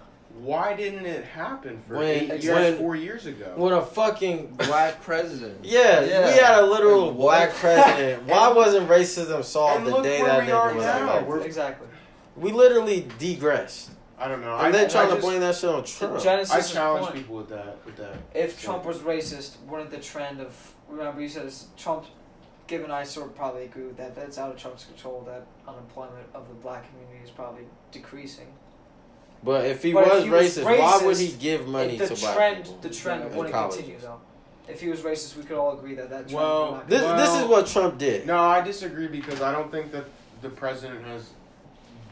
Why 0.40 0.74
didn't 0.74 1.06
it 1.06 1.24
happen 1.24 1.78
for 1.86 1.96
When- 1.98 2.08
eight 2.08 2.42
years, 2.42 2.54
when- 2.54 2.78
four 2.78 2.94
years 2.96 3.26
ago? 3.26 3.52
when 3.56 3.72
a 3.72 3.82
fucking 3.84 4.54
Black 4.56 5.02
president. 5.02 5.58
yeah, 5.64 6.00
Yeah. 6.04 6.26
we 6.26 6.38
had 6.38 6.58
a 6.62 6.66
literal 6.66 7.06
Like, 7.08 7.16
black 7.16 7.50
president. 7.54 8.24
Why 8.26 8.48
wasn't 8.52 8.88
racism 8.88 9.44
solved 9.44 9.86
the 9.86 10.00
day 10.02 10.22
that 10.22 10.44
we 10.44 10.50
nigga 10.52 10.74
was 10.74 10.84
elected? 10.84 11.46
Exactly. 11.46 11.86
We 12.36 12.52
literally 12.52 13.06
degressed. 13.18 13.90
I 14.20 14.26
don't 14.28 14.40
know. 14.40 14.56
And 14.56 14.66
I, 14.66 14.70
they're 14.72 14.86
I 14.86 14.88
trying 14.88 15.08
to 15.08 15.14
just- 15.14 15.24
blame 15.26 15.40
that 15.40 15.54
shit 15.54 15.70
on 15.70 15.84
Trump. 15.84 16.16
I 16.16 16.22
Genesis' 16.22 16.72
challenge 16.72 17.04
point, 17.06 17.14
people 17.16 17.36
with 17.36 17.48
that. 17.50 17.78
With 17.84 17.96
that. 17.96 18.14
if 18.34 18.60
Trump 18.60 18.84
was 18.84 18.98
racist, 18.98 19.60
wouldn't 19.68 19.90
the 19.90 19.98
trend 19.98 20.40
of 20.40 20.74
remember 20.88 21.20
you 21.20 21.28
said 21.28 21.52
Trump? 21.76 22.06
Given 22.66 22.90
I 22.90 23.02
sort 23.04 23.28
of 23.28 23.34
probably 23.34 23.64
agree 23.64 23.84
with 23.86 23.96
that. 23.96 24.14
That's 24.14 24.36
out 24.36 24.50
of 24.52 24.58
Trump's 24.58 24.84
control. 24.84 25.22
That 25.26 25.46
unemployment 25.66 26.26
of 26.34 26.48
the 26.48 26.54
black 26.54 26.84
community 26.90 27.24
is 27.24 27.30
probably 27.30 27.62
decreasing. 27.92 28.48
But 29.42 29.66
if 29.66 29.82
he 29.82 29.92
But 29.92 30.06
if 30.06 30.12
was 30.14 30.24
he 30.24 30.30
was 30.30 30.58
racist, 30.58 30.64
why 30.64 31.00
would 31.04 31.16
racist, 31.16 31.20
he 31.20 31.32
give 31.38 31.68
money 31.68 31.96
the 31.96 32.08
to 32.08 32.14
black 32.14 32.34
trend, 32.36 32.64
people? 32.64 32.78
the 32.82 32.90
trend 32.90 33.22
in 33.24 33.36
wouldn't 33.36 33.54
colleges? 33.54 33.76
continue 33.78 34.00
though. 34.00 34.20
If 34.66 34.80
he 34.80 34.88
was 34.88 35.00
racist, 35.00 35.36
we 35.36 35.44
could 35.44 35.56
all 35.56 35.78
agree 35.78 35.94
that 35.94 36.10
that 36.10 36.28
trend 36.28 36.34
Well, 36.34 36.64
would 36.66 36.74
not 36.78 36.88
This, 36.88 37.00
continue. 37.02 37.24
this 37.24 37.40
is 37.42 37.46
what 37.48 37.66
Trump 37.66 37.98
did. 37.98 38.26
No, 38.26 38.38
I 38.38 38.60
disagree 38.60 39.06
because 39.06 39.40
I 39.40 39.52
don't 39.52 39.70
think 39.70 39.92
that 39.92 40.04
the 40.42 40.48
president 40.50 41.04
has 41.06 41.30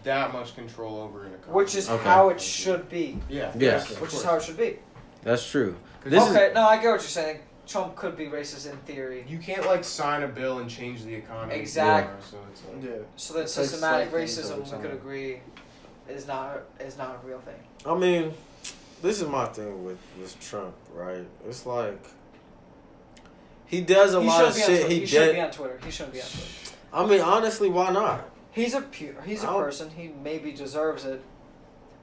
that 0.05 0.33
much 0.33 0.55
control 0.55 1.01
over 1.01 1.23
an 1.25 1.33
economy. 1.35 1.53
which 1.53 1.75
is 1.75 1.91
Okay. 1.91 2.05
how 2.05 2.29
it 2.29 2.41
should 2.41 2.89
be. 2.89 3.19
yeah, 3.29 3.51
Yes. 3.59 3.91
of 3.91 4.01
Which 4.01 4.15
is 4.15 4.23
how 4.23 4.37
it 4.37 4.43
should 4.43 4.57
be. 4.57 4.79
That's 5.25 5.45
true. 5.45 5.75
This 6.05 6.23
is- 6.25 6.31
okay, 6.31 6.53
no, 6.55 6.63
I 6.63 6.77
get 6.77 6.85
what 6.85 6.93
you're 6.93 7.01
saying. 7.01 7.41
Trump 7.67 7.97
could 7.97 8.17
be 8.17 8.27
racist 8.27 8.71
in 8.71 8.77
theory. 8.87 9.25
You 9.29 9.39
can't 9.39 9.67
like 9.67 9.83
sign 9.83 10.23
a 10.23 10.29
bill 10.29 10.61
and 10.61 10.71
change 10.71 11.03
the 11.03 11.13
economy. 11.13 11.57
Exactly. 11.57 12.15
tomorrow, 12.31 12.47
So 12.63 12.73
it's 12.73 12.85
like, 12.85 12.93
Yeah. 12.93 13.03
So 13.17 13.35
that 13.35 13.41
It's 13.41 13.53
systematic 13.53 14.13
racism, 14.13 14.65
we 14.73 14.79
could 14.81 14.93
agree, 14.95 15.41
is 16.09 16.27
not 16.27 16.63
is 16.81 16.97
not 16.99 17.21
a 17.23 17.27
real 17.27 17.41
thing. 17.41 17.55
I 17.85 17.95
mean, 17.97 18.33
this 19.03 19.21
is 19.21 19.29
my 19.29 19.47
thing 19.47 19.85
with, 19.85 19.99
with 20.21 20.39
Trump, 20.41 20.75
right? 20.95 21.25
It's 21.49 21.67
like 21.67 21.99
he 23.67 23.81
does 23.81 24.15
a 24.15 24.21
he 24.21 24.27
lot 24.27 24.45
of 24.45 24.57
shouldn't 24.57 24.69
be 24.69 24.73
on 24.75 24.81
shit. 24.81 24.91
He 24.93 25.01
He, 25.01 25.07
shouldn't 25.07 25.33
be 25.35 25.41
on 25.41 25.51
Twitter. 25.51 25.81
He 25.85 25.91
shouldn't 25.91 26.15
be 26.15 26.21
on 26.23 26.27
Twitter. 26.29 26.77
I 26.93 27.07
mean, 27.07 27.21
honestly, 27.21 27.69
why 27.69 27.91
not? 27.91 28.29
He's 28.53 28.75
a 28.75 28.81
pu- 28.81 29.15
he's 29.25 29.43
a 29.45 29.49
I 29.49 29.53
don't- 29.53 29.63
person. 29.65 29.91
He 29.91 30.09
maybe 30.23 30.53
deserves 30.53 31.05
it, 31.05 31.23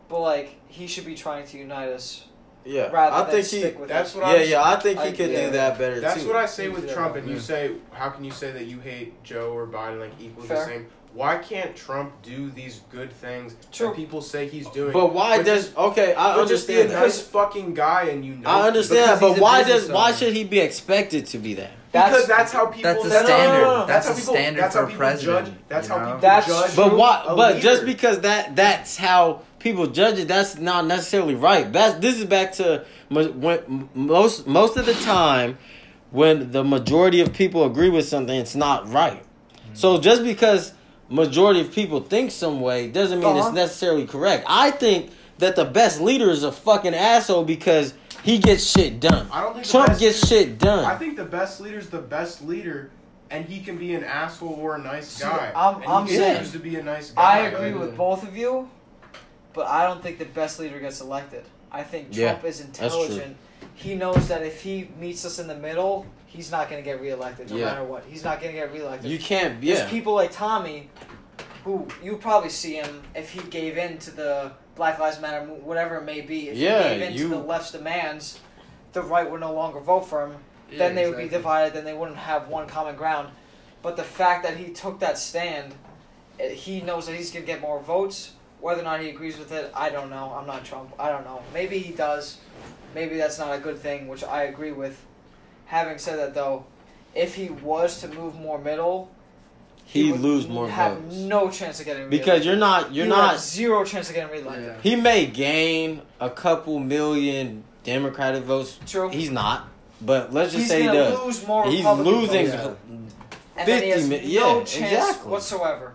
but 0.10 0.20
like 0.22 0.60
he 0.68 0.88
should 0.88 1.06
be 1.06 1.16
trying 1.16 1.48
to 1.48 1.58
unite 1.58 1.90
us 1.90 2.26
Yeah, 2.66 2.92
rather 2.92 3.16
I 3.16 3.22
than 3.24 3.32
think 3.32 3.46
stick 3.46 3.74
he. 3.76 3.80
with 3.80 3.90
That's 3.90 4.10
us. 4.10 4.16
what 4.16 4.28
Yeah, 4.28 4.34
I'm- 4.40 4.50
yeah, 4.50 4.64
I 4.64 4.76
think 4.80 5.00
he 5.00 5.08
I- 5.08 5.12
could 5.14 5.32
yeah. 5.32 5.46
do 5.48 5.52
that 5.54 5.78
better 5.80 6.00
That's 6.00 6.22
too. 6.22 6.28
what 6.28 6.36
I 6.36 6.46
say 6.46 6.70
with 6.70 6.92
Trump, 6.94 7.16
and 7.16 7.28
you 7.30 7.40
say, 7.40 7.72
how 7.92 8.10
can 8.10 8.24
you 8.24 8.32
say 8.32 8.52
that 8.52 8.66
you 8.66 8.80
hate 8.82 9.24
Joe 9.24 9.52
or 9.54 9.66
Biden 9.66 10.00
like 10.00 10.12
equally 10.20 10.48
Fair. 10.48 10.58
the 10.60 10.66
same? 10.66 10.88
Why 11.14 11.38
can't 11.38 11.76
Trump 11.76 12.12
do 12.24 12.50
these 12.50 12.82
good 12.92 13.12
things 13.12 13.56
True. 13.72 13.90
that 13.90 13.96
people 13.96 14.22
say 14.22 14.48
he's 14.48 14.68
doing? 14.70 14.94
But 14.94 15.14
why 15.14 15.38
Which 15.38 15.46
does 15.46 15.76
okay? 15.76 16.16
I 16.16 16.38
which 16.38 16.50
is 16.50 16.62
understand 16.68 16.90
a 16.92 16.94
nice 16.94 17.22
fucking 17.22 17.76
guy, 17.76 18.06
and 18.06 18.26
you 18.26 18.36
know. 18.36 18.50
I 18.50 18.68
understand, 18.68 19.20
Because 19.20 19.36
but 19.36 19.42
why 19.42 19.64
business 19.64 19.84
does 19.84 19.92
why 19.92 20.12
should 20.12 20.34
he 20.34 20.44
be 20.44 20.60
expected 20.60 21.28
to 21.28 21.38
be 21.38 21.54
that? 21.56 21.72
because 21.92 22.26
that's 22.26 22.52
how 22.52 22.66
people. 22.66 22.92
That's 22.92 23.04
the 23.04 23.10
that's 23.10 23.26
standard. 23.28 23.64
How, 23.64 23.86
That's 23.86 24.08
how 24.08 24.14
the 24.14 24.20
people, 24.20 24.34
standard 24.34 24.64
that's 24.64 24.76
for 24.76 24.80
how 24.82 24.86
a 24.86 24.90
people 24.90 24.98
president, 25.06 25.46
Judge, 25.46 25.56
that's 25.68 25.88
you 25.88 25.94
how 25.94 26.00
know? 26.00 26.06
people 26.06 26.20
That's 26.22 26.48
judge. 26.48 26.76
But 26.76 26.98
why? 26.98 27.24
a 27.28 27.36
But 27.36 27.62
just 27.62 27.86
because 27.86 28.20
that 28.22 28.56
that's 28.56 28.98
how 28.98 29.44
people 29.60 29.86
judge 29.88 30.18
it, 30.18 30.28
that's 30.28 30.58
not 30.58 30.88
necessarily 30.88 31.36
right. 31.36 31.72
That's 31.72 32.00
this 32.00 32.18
is 32.18 32.26
back 32.26 32.54
to 32.54 32.86
when 33.10 33.90
most 33.94 34.48
most 34.48 34.78
of 34.78 34.88
the 34.88 34.96
time 34.96 35.60
when 36.10 36.52
the 36.52 36.64
majority 36.64 37.22
of 37.22 37.34
people 37.34 37.66
agree 37.66 37.90
with 37.90 38.08
something, 38.08 38.36
it's 38.36 38.56
not 38.56 38.90
right. 38.90 39.24
So 39.76 40.00
just 40.00 40.24
because 40.24 40.74
majority 41.10 41.62
of 41.62 41.72
people 41.72 42.00
think 42.02 42.32
some 42.32 42.62
way 42.62 42.90
doesn't 42.90 43.20
mean 43.20 43.28
Uh-huh. 43.28 43.48
it's 43.50 43.56
necessarily 43.56 44.06
correct. 44.08 44.46
I 44.48 44.72
think 44.72 45.12
that 45.40 45.56
the 45.56 45.66
best 45.66 46.00
leader 46.02 46.30
is 46.30 46.44
a 46.44 46.52
fucking 46.52 46.94
asshole 46.96 47.44
because 47.44 47.94
he 48.24 48.38
gets 48.38 48.64
shit 48.64 49.00
done. 49.00 49.28
I 49.32 49.42
don't 49.42 49.54
think 49.56 49.68
Trump 49.68 49.88
best 49.88 50.00
gets 50.00 50.32
leader- 50.32 50.44
shit 50.50 50.60
done. 50.60 50.86
I 50.86 50.96
think 50.98 51.18
the 51.18 51.26
best 51.26 51.60
leader's 51.60 51.88
the 51.90 52.00
best 52.00 52.44
leader, 52.46 52.90
and 53.30 53.46
he 53.46 53.60
can 53.60 53.78
be 53.78 53.94
an 53.96 54.04
asshole 54.04 54.58
or 54.60 54.76
a 54.76 54.80
nice 54.80 55.08
See, 55.08 55.24
guy. 55.24 55.52
I'm- 55.56 55.82
and 55.82 55.86
I'm 55.92 56.08
he 56.08 56.16
saying- 56.16 56.52
to 56.52 56.60
be 56.60 56.76
a 56.78 56.84
nice 56.84 57.12
guy. 57.12 57.22
I 57.22 57.38
agree 57.48 57.72
Like, 57.72 57.82
with 57.82 57.98
both 57.98 58.24
of 58.24 58.38
you, 58.38 58.70
but 59.54 59.68
I 59.68 59.86
don't 59.88 60.02
think 60.02 60.20
the 60.20 60.26
best 60.26 60.60
leader 60.60 60.80
gets 60.80 61.02
elected. 61.02 61.44
I 61.72 61.84
think 61.84 62.08
Yeah, 62.12 62.32
Trump 62.34 62.46
is 62.46 62.62
intelligent. 62.62 63.36
He 63.76 63.96
knows 63.96 64.28
that 64.28 64.44
if 64.44 64.62
he 64.62 64.90
meets 65.00 65.26
us 65.26 65.40
in 65.40 65.48
the 65.48 65.56
middle, 65.56 66.06
he's 66.34 66.52
not 66.52 66.70
going 66.70 66.84
to 66.84 66.90
get 66.90 67.00
reelected 67.00 67.50
no 67.52 67.56
Yeah. 67.58 67.66
matter 67.66 67.84
what. 67.84 68.04
He's 68.10 68.24
not 68.24 68.42
going 68.42 68.54
to 68.54 68.60
get 68.60 68.74
reelected. 68.74 69.10
you 69.10 69.20
can't. 69.20 69.62
There's 69.62 69.88
people 69.90 70.14
like 70.16 70.32
Tommy, 70.32 70.90
who 71.64 71.88
you 72.04 72.18
probably 72.18 72.50
see 72.50 72.74
him 72.76 73.04
if 73.16 73.32
he 73.32 73.42
gave 73.50 73.78
in 73.78 73.98
to 74.00 74.12
the 74.12 74.52
Black 74.76 74.98
Lives 75.00 75.22
Matter, 75.22 75.46
whatever 75.46 75.98
it 75.98 76.04
may 76.06 76.22
be. 76.22 76.50
If 76.50 76.58
Yeah, 76.58 76.90
he 76.90 77.00
gave 77.00 77.10
in 77.10 77.14
you- 77.14 77.24
to 77.30 77.36
the 77.36 77.38
left's 77.42 77.72
demands, 77.72 78.40
the 78.94 79.02
right 79.04 79.30
would 79.30 79.40
no 79.42 79.54
longer 79.54 79.80
vote 79.80 80.02
for 80.02 80.26
him. 80.26 80.38
Yeah, 80.72 80.80
then 80.80 80.96
they 80.96 81.08
would 81.08 81.18
be 81.18 81.30
divided. 81.30 81.74
Then 81.74 81.86
they 81.86 81.94
wouldn't 81.94 82.18
have 82.18 82.48
one 82.48 82.68
common 82.68 82.96
ground. 82.96 83.30
But 83.84 83.96
the 83.96 84.04
fact 84.04 84.44
that 84.44 84.58
he 84.58 84.72
took 84.72 85.00
that 85.02 85.18
stand, 85.20 85.76
eh, 86.40 86.50
he 86.50 86.82
knows 86.82 87.06
that 87.06 87.16
he's 87.16 87.32
gonna 87.32 87.46
get 87.46 87.62
more 87.62 87.80
votes. 87.80 88.32
Whether 88.60 88.82
or 88.82 88.86
not 88.86 89.02
he 89.02 89.10
agrees 89.10 89.38
with 89.38 89.52
it, 89.52 89.72
I 89.76 89.90
don't 89.90 90.10
know. 90.10 90.34
I'm 90.36 90.48
not 90.48 90.64
Trump. 90.66 90.94
I 90.98 91.10
don't 91.10 91.26
know. 91.26 91.42
Maybe 91.54 91.78
he 91.80 91.92
does. 91.94 92.38
Maybe 92.96 93.18
that's 93.18 93.38
not 93.38 93.54
a 93.54 93.60
good 93.60 93.78
thing, 93.78 94.08
which 94.08 94.24
I 94.24 94.44
agree 94.44 94.72
with. 94.72 95.00
Having 95.74 95.98
said 95.98 96.20
that, 96.20 96.36
though, 96.36 96.66
if 97.16 97.34
he 97.34 97.50
was 97.50 98.00
to 98.02 98.08
move 98.08 98.36
more 98.36 98.60
middle, 98.60 99.10
He'd 99.86 100.12
would 100.12 100.22
lose 100.22 100.48
more 100.48 100.70
have 100.70 101.00
votes. 101.00 101.16
no 101.16 101.50
chance 101.50 101.80
of 101.80 101.88
getting 101.88 102.10
because 102.12 102.46
reelected. 102.46 102.46
you're 102.46 102.56
not. 102.58 102.94
You're 102.94 103.06
He 103.06 103.12
not. 103.12 103.40
zero 103.40 103.84
chance 103.84 104.08
of 104.10 104.14
getting 104.14 104.32
reelected. 104.32 104.66
Yeah. 104.66 104.78
He 104.84 104.96
may 104.96 105.26
gain 105.26 106.04
a 106.20 106.30
couple 106.30 106.78
million 106.78 107.64
Democratic 107.84 108.44
votes. 108.44 108.78
True. 108.86 109.10
He's 109.10 109.32
not. 109.32 109.68
But 110.00 110.32
let's 110.32 110.52
just 110.52 110.62
He's 110.66 110.70
say 110.70 110.82
he 110.84 110.88
does. 110.90 111.20
lose 111.20 111.48
more. 111.48 111.66
He's 111.66 111.80
Republican 111.84 112.14
losing. 112.14 112.46
votes. 112.48 112.80
Yeah. 112.88 112.96
and 113.58 113.68
then 113.68 113.82
he 113.84 113.90
has 113.90 114.08
50 114.08 114.28
mi- 114.28 114.36
no 114.36 114.64
chance 114.64 114.72
exactly. 114.94 115.32
whatsoever. 115.32 115.94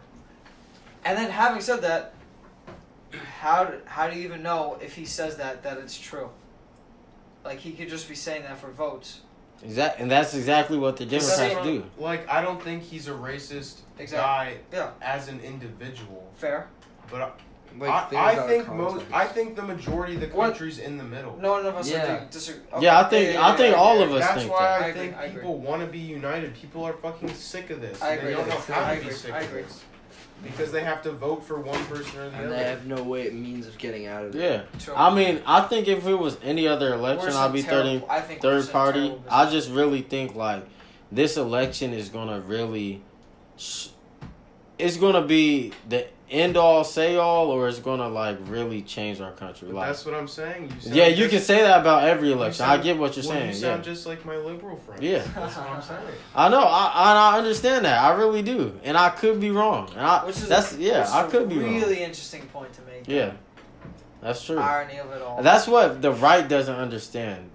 And 1.05 1.17
then, 1.17 1.31
having 1.31 1.61
said 1.63 1.83
that, 1.83 2.15
how 3.41 3.63
do, 3.65 3.79
how 3.85 4.11
do 4.11 4.17
you 4.19 4.25
even 4.25 4.43
know 4.43 4.77
if 4.83 4.97
he 4.97 5.05
says 5.05 5.37
that 5.37 5.63
that 5.63 5.79
it's 5.79 5.97
true? 5.97 6.31
Like 7.45 7.61
he 7.61 7.71
could 7.73 7.89
just 7.89 8.09
be 8.09 8.17
saying 8.17 8.43
that 8.43 8.59
for 8.59 8.71
votes. 8.73 9.21
Exact, 9.62 10.01
and 10.01 10.10
that's 10.10 10.35
exactly 10.35 10.78
what 10.78 10.97
the 10.97 11.05
Democrats 11.05 11.36
Same. 11.36 11.62
do. 11.64 11.85
Like, 11.98 12.28
I 12.28 12.40
don't 12.43 12.62
think 12.62 12.82
he's 12.82 13.09
a 13.09 13.12
racist 13.12 13.80
Exactly. 13.98 14.16
guy 14.18 14.56
Yeah, 14.72 14.90
as 15.02 15.28
an 15.28 15.40
individual, 15.40 16.30
fair. 16.36 16.68
but 17.10 17.20
uh, 17.20 17.30
Like, 17.78 18.12
I, 18.14 18.30
I 18.43 18.47
think 18.47 18.72
most. 18.72 19.05
I 19.12 19.24
think 19.26 19.55
the 19.56 19.62
majority 19.62 20.14
of 20.14 20.20
the 20.22 20.26
What? 20.28 20.51
country's 20.51 20.78
in 20.78 20.97
the 20.97 21.05
middle. 21.05 21.36
No, 21.40 21.56
none 21.56 21.66
of 21.66 21.76
us 21.76 21.90
Yeah. 21.90 22.22
are 22.22 22.24
disagree. 22.30 22.62
Yeah, 22.80 22.98
I 23.01 23.05
think- 23.10 23.36
I 23.36 23.56
think 23.56 23.76
all 23.76 24.01
of 24.01 24.10
us 24.12 24.20
That's 24.26 24.40
think 24.43 24.52
why 24.52 24.62
that. 24.62 24.82
I, 24.82 24.86
I 24.89 24.93
think 24.93 25.16
agree. 25.16 25.28
people 25.35 25.59
want 25.59 25.82
to 25.82 25.86
be 25.89 25.98
united. 25.98 26.55
People 26.55 26.85
are 26.85 26.94
fucking 26.94 27.35
sick 27.35 27.70
of 27.70 27.80
this. 27.80 28.01
I 28.01 28.12
agree. 28.12 28.30
They 28.30 28.35
don't 28.36 28.48
know 28.48 28.55
how 28.74 28.85
I 28.85 28.94
to 28.94 29.01
be 29.01 29.06
agree. 29.09 29.14
sick 29.18 29.32
I 29.35 29.39
of 29.40 29.48
agree. 29.48 29.62
this 29.62 29.82
because 30.43 30.70
they 30.73 30.82
have 30.82 31.02
to 31.02 31.12
vote 31.12 31.44
for 31.44 31.60
one 31.60 31.82
person 31.86 32.19
or 32.20 32.31
the 32.31 32.36
and 32.36 32.47
other. 32.47 32.56
they 32.56 32.65
have 32.65 32.86
no 32.86 33.02
way 33.02 33.28
means 33.31 33.66
of 33.66 33.77
getting 33.78 34.06
out 34.06 34.24
of 34.24 34.35
it. 34.36 34.40
Yeah. 34.40 34.62
True. 34.78 34.94
I 34.97 35.15
mean, 35.15 35.40
I 35.47 35.62
think 35.62 35.89
if 35.89 36.06
it 36.06 36.15
was 36.15 36.36
any 36.43 36.66
other 36.69 36.94
election, 36.94 37.32
I'd 37.32 37.52
be 37.52 37.62
terrible- 37.62 38.01
third 38.01 38.10
I 38.10 38.20
think 38.20 38.40
third 38.40 38.70
party. 38.70 39.15
I 39.28 39.51
just 39.51 39.70
really 39.70 40.02
think 40.02 40.35
like 40.35 40.65
this 41.10 41.36
election 41.36 41.93
is 41.93 42.09
gonna 42.09 42.40
really, 42.40 43.02
sh- 43.56 43.89
it's 44.78 44.97
gonna 44.97 45.23
be 45.23 45.73
the 45.89 46.06
end 46.31 46.57
all 46.57 46.85
say 46.85 47.17
all, 47.17 47.51
or 47.51 47.69
it's 47.69 47.79
gonna 47.79 48.09
like 48.09 48.37
really 48.47 48.83
change 48.83 49.21
our 49.21 49.33
country. 49.33 49.69
But 49.69 49.77
Like, 49.77 49.87
that's 49.89 50.05
what 50.05 50.15
I'm 50.15 50.29
saying. 50.29 50.65
You 50.75 50.81
sound 50.81 50.97
yeah, 50.97 51.07
you 51.07 51.17
just- 51.17 51.31
can 51.31 51.41
say 51.41 51.63
that 51.63 51.81
about 51.81 52.05
every 52.05 52.33
election. 52.33 52.65
I 52.67 52.77
get 52.79 52.99
what 52.99 53.17
you're 53.17 53.25
well, 53.25 53.33
saying. 53.35 53.47
You 53.51 53.55
yeah, 53.55 53.61
sound 53.61 53.85
just 53.85 54.07
like 54.07 54.25
my 54.25 54.37
liberal 54.37 54.77
friend. 54.77 55.03
Yeah. 55.03 55.19
that's 55.35 55.57
what 55.57 55.69
I'm 55.71 55.83
saying. 55.83 56.01
I 56.35 56.49
know. 56.49 56.61
I, 56.63 56.93
I 56.95 57.13
I 57.35 57.39
understand 57.39 57.85
that. 57.85 58.03
I 58.03 58.15
really 58.17 58.43
do, 58.43 58.79
and 58.85 58.97
I 58.97 59.09
could 59.11 59.41
be 59.41 59.51
wrong. 59.51 59.91
And 59.93 60.01
I 60.01 60.25
Which 60.27 60.37
is 60.37 60.49
that's 60.49 60.75
a, 60.75 60.79
yeah, 60.79 60.99
which 61.01 61.09
is 61.09 61.15
I 61.15 61.27
a 61.27 61.31
could 61.31 61.49
be 61.49 61.59
really 61.59 61.75
wrong. 61.95 62.05
interesting 62.05 62.43
point 62.49 62.73
to 62.75 62.83
make. 62.83 63.07
Yeah, 63.09 63.33
that's 64.21 64.45
true. 64.45 64.59
Irony 64.59 64.99
of 64.99 65.11
it 65.13 65.23
all. 65.23 65.43
That's 65.43 65.67
what 65.67 66.03
the 66.03 66.13
right 66.13 66.47
doesn't 66.49 66.75
understand. 66.77 67.51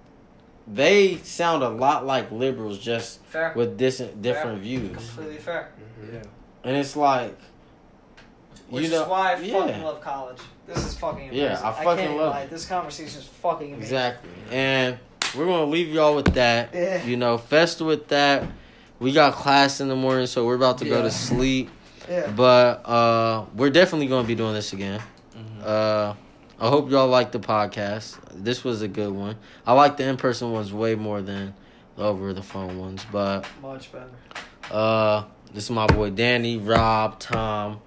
They 0.66 1.18
sound 1.18 1.62
a 1.62 1.68
lot 1.70 2.06
like 2.06 2.32
liberals, 2.32 2.80
just 2.80 3.22
fair. 3.26 3.52
with 3.54 3.78
dis- 3.78 3.98
different 4.22 4.62
views, 4.62 4.95
Completely 4.95 5.36
fair. 5.38 5.70
Yeah. 6.10 6.22
and 6.64 6.78
it's 6.78 6.95
like, 6.95 7.38
Which 8.69 8.85
you 8.85 8.90
know, 8.91 9.03
is 9.03 9.10
why 9.10 9.34
I 9.34 9.40
yeah. 9.40 9.60
fucking 9.60 9.84
love 9.84 10.02
college. 10.02 10.38
This 10.65 10.77
is 10.85 10.95
fucking 10.98 11.30
amazing. 11.30 11.38
Yeah, 11.38 11.60
I 11.60 11.72
can't 11.73 11.84
fucking 11.84 12.18
love 12.18 12.34
lie. 12.34 12.41
it. 12.41 12.49
This 12.49 12.65
conversation 12.65 13.19
is 13.19 13.26
fucking 13.27 13.68
amazing. 13.73 13.81
exactly. 13.84 14.30
And 14.52 14.98
we're 15.35 15.45
gonna 15.45 15.65
leave 15.65 15.90
y'all 15.90 16.15
with 16.15 16.34
that. 16.34 16.69
Yeah. 16.73 17.03
You 17.03 17.18
know, 17.18 17.38
fest 17.38 17.81
with 17.81 18.07
that. 18.10 18.48
We 18.99 19.11
got 19.11 19.34
class 19.34 19.81
in 19.81 19.90
the 19.90 19.95
morning, 19.95 20.27
so 20.27 20.45
we're 20.45 20.56
about 20.56 20.77
to 20.80 20.85
go 20.85 21.02
to 21.02 21.11
sleep. 21.11 21.69
Yeah. 22.10 22.31
But 22.31 22.88
uh, 22.88 23.45
we're 23.56 23.69
definitely 23.69 24.07
gonna 24.07 24.27
be 24.27 24.35
doing 24.35 24.53
this 24.53 24.73
again. 24.73 25.02
Mhm. 25.35 25.64
Uh, 25.65 26.14
I 26.60 26.69
hope 26.69 26.90
y'all 26.90 27.07
like 27.07 27.31
the 27.31 27.40
podcast. 27.40 28.18
This 28.31 28.64
was 28.64 28.81
a 28.81 28.88
good 28.88 29.11
one. 29.11 29.35
I 29.68 29.73
like 29.73 29.98
the 29.98 30.07
in 30.07 30.18
person 30.18 30.52
ones 30.52 30.72
way 30.72 30.95
more 30.95 31.22
than 31.22 31.53
over 31.98 32.31
the 32.34 32.41
phone 32.44 32.80
ones. 32.80 33.06
But 33.11 33.45
Much 33.61 33.91
better. 33.91 34.10
uh, 34.72 35.23
this 35.53 35.65
is 35.65 35.72
my 35.72 35.88
boy 35.88 36.10
Danny, 36.11 36.57
Rob, 36.57 37.19
Tom. 37.19 37.81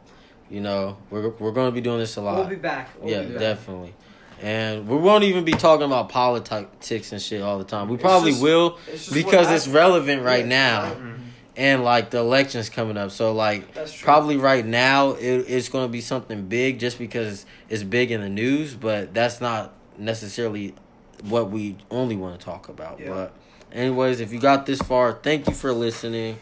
You 0.50 0.60
know, 0.60 0.96
we're 1.10 1.30
we're 1.30 1.52
gonna 1.52 1.72
be 1.72 1.80
doing 1.80 1.98
this 1.98 2.16
a 2.16 2.20
lot. 2.22 2.36
We'll 2.36 2.46
be 2.48 2.56
back. 2.56 2.90
We'll 3.00 3.10
yeah, 3.12 3.22
be 3.22 3.30
back. 3.30 3.38
definitely. 3.40 3.94
And 4.42 4.86
we 4.86 4.96
won't 4.96 5.24
even 5.24 5.44
be 5.44 5.52
talking 5.52 5.86
about 5.86 6.10
politics 6.10 7.10
and 7.12 7.20
shit 7.22 7.40
all 7.42 7.56
the 7.58 7.64
time. 7.64 7.88
We 7.88 7.94
It's 7.94 8.02
probably 8.02 8.32
just- 8.32 8.42
will 8.42 8.78
It's 8.86 9.08
because 9.10 9.50
it's 9.50 9.66
relevant 9.66 10.22
right 10.22 10.44
Yeah, 10.44 10.48
now, 10.48 10.82
right. 10.82 11.14
and 11.56 11.82
like 11.82 12.10
the 12.10 12.18
election's 12.18 12.68
coming 12.68 12.98
up. 12.98 13.10
So 13.12 13.32
like 13.32 13.64
probably 14.02 14.36
right 14.36 14.64
now 14.64 15.12
it, 15.12 15.46
it's 15.48 15.68
going 15.70 15.86
to 15.88 15.90
be 15.92 16.02
something 16.02 16.48
big 16.48 16.78
just 16.78 16.98
because 16.98 17.46
it's 17.70 17.82
big 17.82 18.10
in 18.10 18.20
the 18.20 18.28
news 18.28 18.74
but 18.74 19.14
that's 19.14 19.40
not 19.40 19.72
necessarily 19.98 20.74
what 21.22 21.50
we 21.50 21.76
only 21.90 22.14
want 22.14 22.38
to 22.38 22.44
talk 22.44 22.68
about 22.68 23.00
Yeah. 23.00 23.08
but 23.08 23.32
anyways 23.72 24.20
if 24.20 24.32
you 24.34 24.38
got 24.38 24.66
this 24.66 24.78
far 24.82 25.14
thank 25.14 25.46
you 25.48 25.54
for 25.54 25.72
listening 25.72 26.38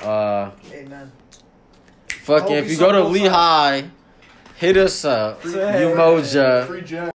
uh 0.00 0.50
Amen. 0.72 1.12
Fucking 2.28 2.56
if 2.56 2.70
you 2.70 2.76
go 2.76 2.92
to 2.92 3.04
lehigh 3.04 3.82
hit 4.56 4.76
us 4.76 5.02
up 5.04 5.40
Free- 5.40 5.52
you 5.52 5.88
moja 5.96 6.66
Free. 6.66 6.82